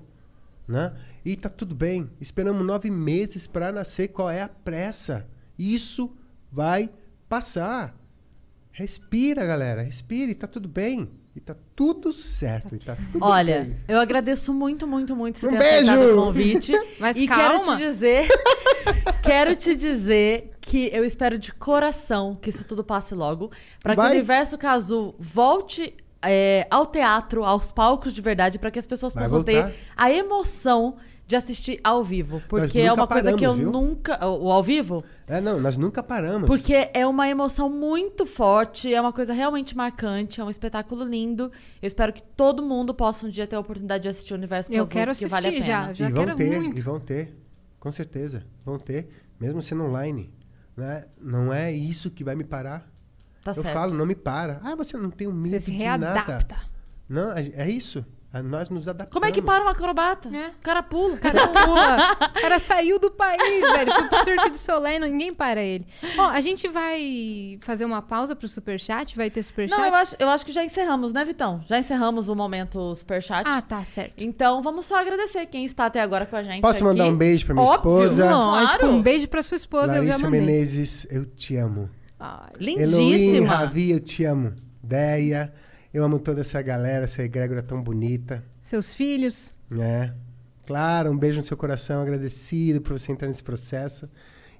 Né? 0.66 0.92
E 1.24 1.36
tá 1.36 1.48
tudo 1.48 1.74
bem. 1.74 2.10
Esperamos 2.20 2.64
nove 2.64 2.90
meses 2.90 3.46
para 3.46 3.72
nascer. 3.72 4.08
Qual 4.08 4.30
é 4.30 4.42
a 4.42 4.48
pressa? 4.48 5.26
Isso 5.58 6.14
vai 6.50 6.88
passar. 7.28 7.94
Respira, 8.70 9.44
galera. 9.44 9.82
Respire. 9.82 10.34
Tá 10.34 10.46
tudo 10.46 10.68
bem. 10.68 11.10
E 11.34 11.40
tá 11.40 11.54
tudo 11.74 12.12
certo. 12.12 12.74
E 12.74 12.78
tá 12.78 12.96
tudo 13.10 13.24
Olha, 13.24 13.62
bem. 13.62 13.76
eu 13.88 13.98
agradeço 13.98 14.52
muito, 14.52 14.86
muito, 14.86 15.16
muito 15.16 15.38
você 15.40 15.46
Um 15.46 15.50
ter 15.52 15.58
beijo! 15.58 15.90
aceitado 15.90 16.12
o 16.12 16.24
convite. 16.26 16.72
Mas 17.00 17.16
e 17.16 17.26
calma. 17.26 17.42
quero 17.44 17.62
te 17.78 17.84
dizer, 17.84 18.28
quero 19.22 19.56
te 19.56 19.74
dizer 19.74 20.50
que 20.60 20.90
eu 20.92 21.04
espero 21.04 21.38
de 21.38 21.50
coração 21.52 22.36
que 22.36 22.50
isso 22.50 22.64
tudo 22.64 22.84
passe 22.84 23.14
logo, 23.14 23.50
para 23.82 23.94
que 23.94 24.00
o. 24.02 24.04
Universo 24.04 24.58
Casu 24.58 25.14
volte 25.18 25.94
é, 26.24 26.66
ao 26.70 26.86
teatro, 26.86 27.44
aos 27.44 27.70
palcos 27.72 28.12
de 28.12 28.20
verdade, 28.20 28.58
para 28.58 28.70
que 28.70 28.78
as 28.78 28.86
pessoas 28.86 29.12
Vai 29.14 29.24
possam 29.24 29.38
voltar. 29.42 29.70
ter 29.70 29.74
a 29.96 30.10
emoção 30.10 30.96
de 31.24 31.36
assistir 31.36 31.80
ao 31.82 32.02
vivo, 32.04 32.42
porque 32.48 32.80
é 32.80 32.92
uma 32.92 33.06
coisa 33.06 33.32
que 33.34 33.44
eu 33.46 33.50
paramos, 33.52 33.56
viu? 33.62 33.72
nunca, 33.72 34.26
o 34.26 34.44
o 34.46 34.50
ao 34.52 34.62
vivo, 34.62 35.02
É, 35.26 35.40
não, 35.40 35.58
nós 35.60 35.76
nunca 35.78 36.02
paramos. 36.02 36.46
porque 36.46 36.90
é 36.92 37.06
uma 37.06 37.26
emoção 37.28 37.70
muito 37.70 38.26
forte, 38.26 38.92
é 38.92 39.00
uma 39.00 39.12
coisa 39.12 39.32
realmente 39.32 39.74
marcante, 39.76 40.40
é 40.40 40.44
um 40.44 40.50
espetáculo 40.50 41.04
lindo. 41.04 41.44
Eu 41.80 41.86
espero 41.86 42.12
que 42.12 42.22
todo 42.22 42.62
mundo 42.62 42.92
possa 42.92 43.26
um 43.26 43.30
dia 43.30 43.46
ter 43.46 43.56
a 43.56 43.60
oportunidade 43.60 44.02
de 44.02 44.08
assistir 44.10 44.34
o 44.34 44.36
Universo 44.36 44.70
Eu 44.72 44.86
quero 44.86 45.06
que 45.06 45.10
assistir 45.24 45.30
vale 45.30 45.46
a 45.48 45.52
pena. 45.52 45.64
já. 45.64 45.92
Já 45.94 46.08
e 46.08 46.12
vão 46.12 46.24
quero 46.24 46.36
ter, 46.36 46.60
muito. 46.60 46.78
e 46.78 46.82
vão 46.82 47.00
ter. 47.00 47.34
Com 47.80 47.90
certeza. 47.90 48.44
Vão 48.64 48.78
ter, 48.78 49.08
mesmo 49.40 49.62
sendo 49.62 49.84
online. 49.84 50.30
Né? 50.76 51.06
Não 51.20 51.52
é 51.52 51.72
isso 51.72 52.10
que 52.10 52.22
vai 52.24 52.34
me 52.34 52.44
parar. 52.44 52.91
Tá 53.42 53.50
eu 53.56 53.62
certo. 53.62 53.74
falo, 53.74 53.94
não 53.94 54.06
me 54.06 54.14
para. 54.14 54.60
Ah, 54.62 54.74
você 54.74 54.96
não 54.96 55.10
tem 55.10 55.26
um 55.26 55.32
medo 55.32 55.50
Você 55.56 55.60
se 55.60 55.70
de 55.72 55.84
nada. 55.84 56.12
readapta. 56.12 56.56
Não, 57.08 57.32
é 57.36 57.68
isso. 57.68 58.04
Nós 58.44 58.70
nos 58.70 58.88
adaptamos. 58.88 59.12
Como 59.12 59.26
é 59.26 59.30
que 59.30 59.42
para 59.42 59.62
um 59.62 59.68
acrobata? 59.68 60.34
É. 60.34 60.48
O 60.48 60.62
cara 60.62 60.82
pula. 60.82 61.16
O 61.16 61.18
cara 61.18 61.48
pula. 61.48 62.12
O 62.34 62.40
cara 62.40 62.58
saiu 62.58 62.98
do 62.98 63.10
país, 63.10 63.60
velho. 63.60 63.92
Foi 63.94 64.08
pro 64.08 64.24
Circo 64.24 64.50
de 64.50 64.56
Soleil, 64.56 64.98
não- 65.00 65.06
ninguém 65.08 65.34
para 65.34 65.60
ele. 65.62 65.86
Ó, 66.16 66.28
a 66.30 66.40
gente 66.40 66.66
vai 66.66 67.58
fazer 67.60 67.84
uma 67.84 68.00
pausa 68.00 68.34
pro 68.34 68.48
superchat? 68.48 69.14
Vai 69.16 69.28
ter 69.28 69.42
superchat? 69.42 69.78
Não, 69.78 69.84
eu 69.86 69.94
acho, 69.94 70.16
eu 70.18 70.28
acho 70.30 70.46
que 70.46 70.52
já 70.52 70.64
encerramos, 70.64 71.12
né, 71.12 71.26
Vitão? 71.26 71.60
Já 71.66 71.78
encerramos 71.78 72.30
o 72.30 72.34
momento 72.34 72.94
superchat. 72.94 73.42
Ah, 73.46 73.60
tá, 73.60 73.84
certo. 73.84 74.14
Então, 74.24 74.62
vamos 74.62 74.86
só 74.86 74.96
agradecer 74.96 75.44
quem 75.44 75.66
está 75.66 75.84
até 75.84 76.00
agora 76.00 76.24
com 76.24 76.36
a 76.36 76.42
gente 76.42 76.62
Posso 76.62 76.82
mandar 76.84 77.04
aqui. 77.04 77.12
um 77.12 77.16
beijo 77.18 77.44
pra 77.44 77.54
minha 77.54 77.66
Óbvio. 77.66 78.02
esposa? 78.06 78.30
Lógico, 78.30 78.78
claro. 78.78 78.94
um 78.94 79.02
beijo 79.02 79.28
pra 79.28 79.42
sua 79.42 79.56
esposa, 79.58 79.88
eu 79.96 80.06
já 80.06 80.12
Larissa 80.12 80.24
mandei. 80.24 80.40
Menezes, 80.40 81.06
eu 81.10 81.26
te 81.26 81.54
amo. 81.56 81.90
Ai, 82.24 82.52
Elohim, 82.60 83.16
Lindíssima. 83.16 83.48
Ravi, 83.48 83.90
eu 83.90 83.98
te 83.98 84.24
amo. 84.24 84.52
Deia, 84.80 85.52
eu 85.92 86.04
amo 86.04 86.20
toda 86.20 86.42
essa 86.42 86.62
galera, 86.62 87.06
essa 87.06 87.20
egrégora 87.20 87.64
tão 87.64 87.82
bonita. 87.82 88.44
seus 88.62 88.94
filhos. 88.94 89.56
É. 89.76 90.12
Claro, 90.64 91.10
um 91.10 91.18
beijo 91.18 91.38
no 91.38 91.42
seu 91.42 91.56
coração, 91.56 92.00
agradecido 92.00 92.80
por 92.80 92.96
você 92.96 93.10
entrar 93.10 93.26
nesse 93.26 93.42
processo. 93.42 94.08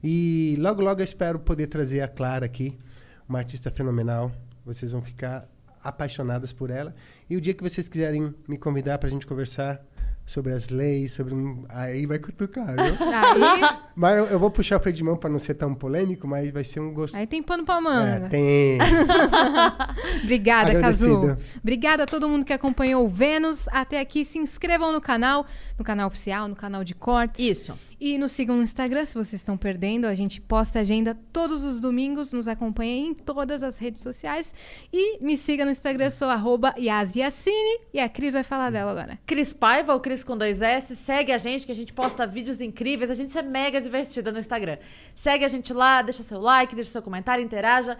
E 0.03 0.57
logo, 0.59 0.83
logo 0.83 1.01
eu 1.01 1.05
espero 1.05 1.39
poder 1.39 1.69
trazer 1.69 2.01
a 2.01 2.09
Clara 2.09 2.45
aqui, 2.45 2.77
uma 3.29 3.39
artista 3.39 3.71
fenomenal. 3.71 4.33
Vocês 4.67 4.91
vão 4.91 5.01
ficar 5.01 5.49
apaixonadas 5.85 6.53
por 6.53 6.69
ela. 6.69 6.93
E 7.31 7.37
o 7.37 7.41
dia 7.41 7.55
que 7.55 7.63
vocês 7.63 7.89
quiserem 7.89 8.35
me 8.49 8.59
convidar 8.59 8.99
pra 8.99 9.09
gente 9.09 9.25
conversar 9.25 9.81
sobre 10.33 10.53
as 10.53 10.69
leis, 10.69 11.13
sobre. 11.13 11.35
um- 11.35 11.65
Aí 11.69 12.07
vai 12.07 12.19
cutucar, 12.19 12.67
viu? 12.69 12.85
Aí, 12.85 13.77
mas 13.95 14.17
eu, 14.19 14.25
eu 14.27 14.39
vou 14.39 14.51
puxar 14.51 14.79
o 14.79 14.81
freio 14.81 14.97
de 14.97 15.05
mão 15.05 15.17
pra 15.17 15.29
não 15.29 15.39
ser 15.39 15.55
tão 15.55 15.75
polêmico, 15.75 16.27
mas 16.27 16.51
vai 16.51 16.65
ser 16.65 16.81
um 16.81 16.93
gosto. 16.93 17.17
aí 17.17 17.27
tem 17.27 17.43
pano 17.43 17.65
pra 17.65 17.77
É, 17.77 17.81
manga. 17.81 18.29
tem. 18.29 18.79
Obrigada, 20.23 20.81
Cazu. 20.81 21.37
Obrigada 21.61 22.05
a 22.05 22.07
todo 22.07 22.29
mundo 22.29 22.45
que 22.45 22.53
acompanhou 22.53 23.05
o 23.05 23.09
Vênus. 23.09 23.69
Até 23.71 24.01
aqui, 24.01 24.25
se 24.25 24.39
inscrevam 24.39 24.93
no 24.93 25.01
canal, 25.01 25.47
no 25.79 25.85
canal 25.85 26.09
oficial, 26.09 26.49
no 26.49 26.57
canal 26.57 26.85
de 26.85 26.95
cortes. 26.95 27.45
Isso. 27.45 27.75
E 28.05 28.19
nos 28.19 28.33
sigam 28.33 28.57
no 28.57 28.65
Instagram 28.65 29.05
se 29.05 29.15
vocês 29.15 29.35
estão 29.35 29.57
perdendo. 29.57 30.09
A 30.09 30.15
gente 30.17 30.41
posta 30.41 30.81
agenda 30.81 31.17
todos 31.33 31.63
os 31.63 31.79
domingos. 31.79 32.33
Nos 32.33 32.49
acompanha 32.49 32.97
em 32.97 33.15
todas 33.15 33.63
as 33.63 33.79
redes 33.79 34.03
sociais. 34.03 34.53
E 34.93 35.25
me 35.25 35.37
siga 35.37 35.65
no 35.65 35.71
Instagram, 35.71 36.11
sou 36.11 36.27
arroba 36.27 36.75
Yasiacine. 36.77 37.79
E 37.95 38.01
a 38.01 38.09
Cris 38.09 38.33
vai 38.33 38.43
falar 38.43 38.73
dela 38.73 38.91
agora. 38.91 39.21
Cris 39.25 39.53
Paiva, 39.53 39.95
o 39.95 40.01
Cris 40.01 40.25
com 40.25 40.37
dois 40.37 40.61
S, 40.61 40.97
segue 40.97 41.31
a 41.31 41.39
gente 41.39 41.65
que 41.65 41.71
a 41.71 41.77
gente 41.77 41.93
posta 41.93 42.27
vídeos 42.27 42.61
incríveis, 42.61 43.09
a 43.09 43.15
gente 43.15 43.39
é 43.39 43.43
mega 43.43 43.81
divertida 43.81 44.33
no 44.33 44.41
Instagram. 44.41 44.79
Segue 45.15 45.45
a 45.45 45.49
gente 45.49 45.73
lá, 45.73 46.03
deixa 46.03 46.25
seu 46.25 46.41
like, 46.41 46.75
deixa 46.75 46.91
seu 46.91 47.03
comentário, 47.03 47.45
interaja, 47.45 47.97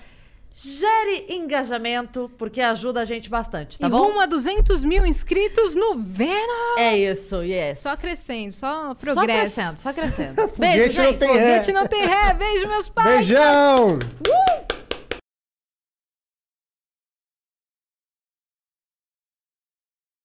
gere 0.55 1.27
engajamento, 1.29 2.31
porque 2.37 2.61
ajuda 2.61 3.01
a 3.01 3.05
gente 3.05 3.31
bastante, 3.31 3.79
tá 3.79 3.87
e 3.87 3.91
bom? 3.91 3.99
rumo 4.09 4.21
a 4.21 4.27
200 4.27 4.85
mil 4.85 5.05
inscritos 5.07 5.75
no 5.75 5.97
Vênus. 5.97 6.77
É 6.79 6.97
isso, 6.97 7.43
yes. 7.43 7.79
Só 7.79 7.97
crescendo, 7.97 8.53
só 8.53 8.89
Só 8.89 8.95
progresso. 8.95 9.55
crescendo, 9.55 9.79
só 9.79 9.93
crescendo. 9.93 10.53
Beijo, 10.59 11.03
não 11.03 11.09
gente. 11.11 11.19
tem 11.19 11.33
ré. 11.33 11.47
Foguete 11.47 11.73
não 11.73 11.87
tem 11.87 12.07
ré. 12.07 12.35
Beijo, 12.35 12.69
meus 12.69 12.89
pais. 12.89 13.27
Beijão! 13.27 13.99
Uh! 13.99 14.73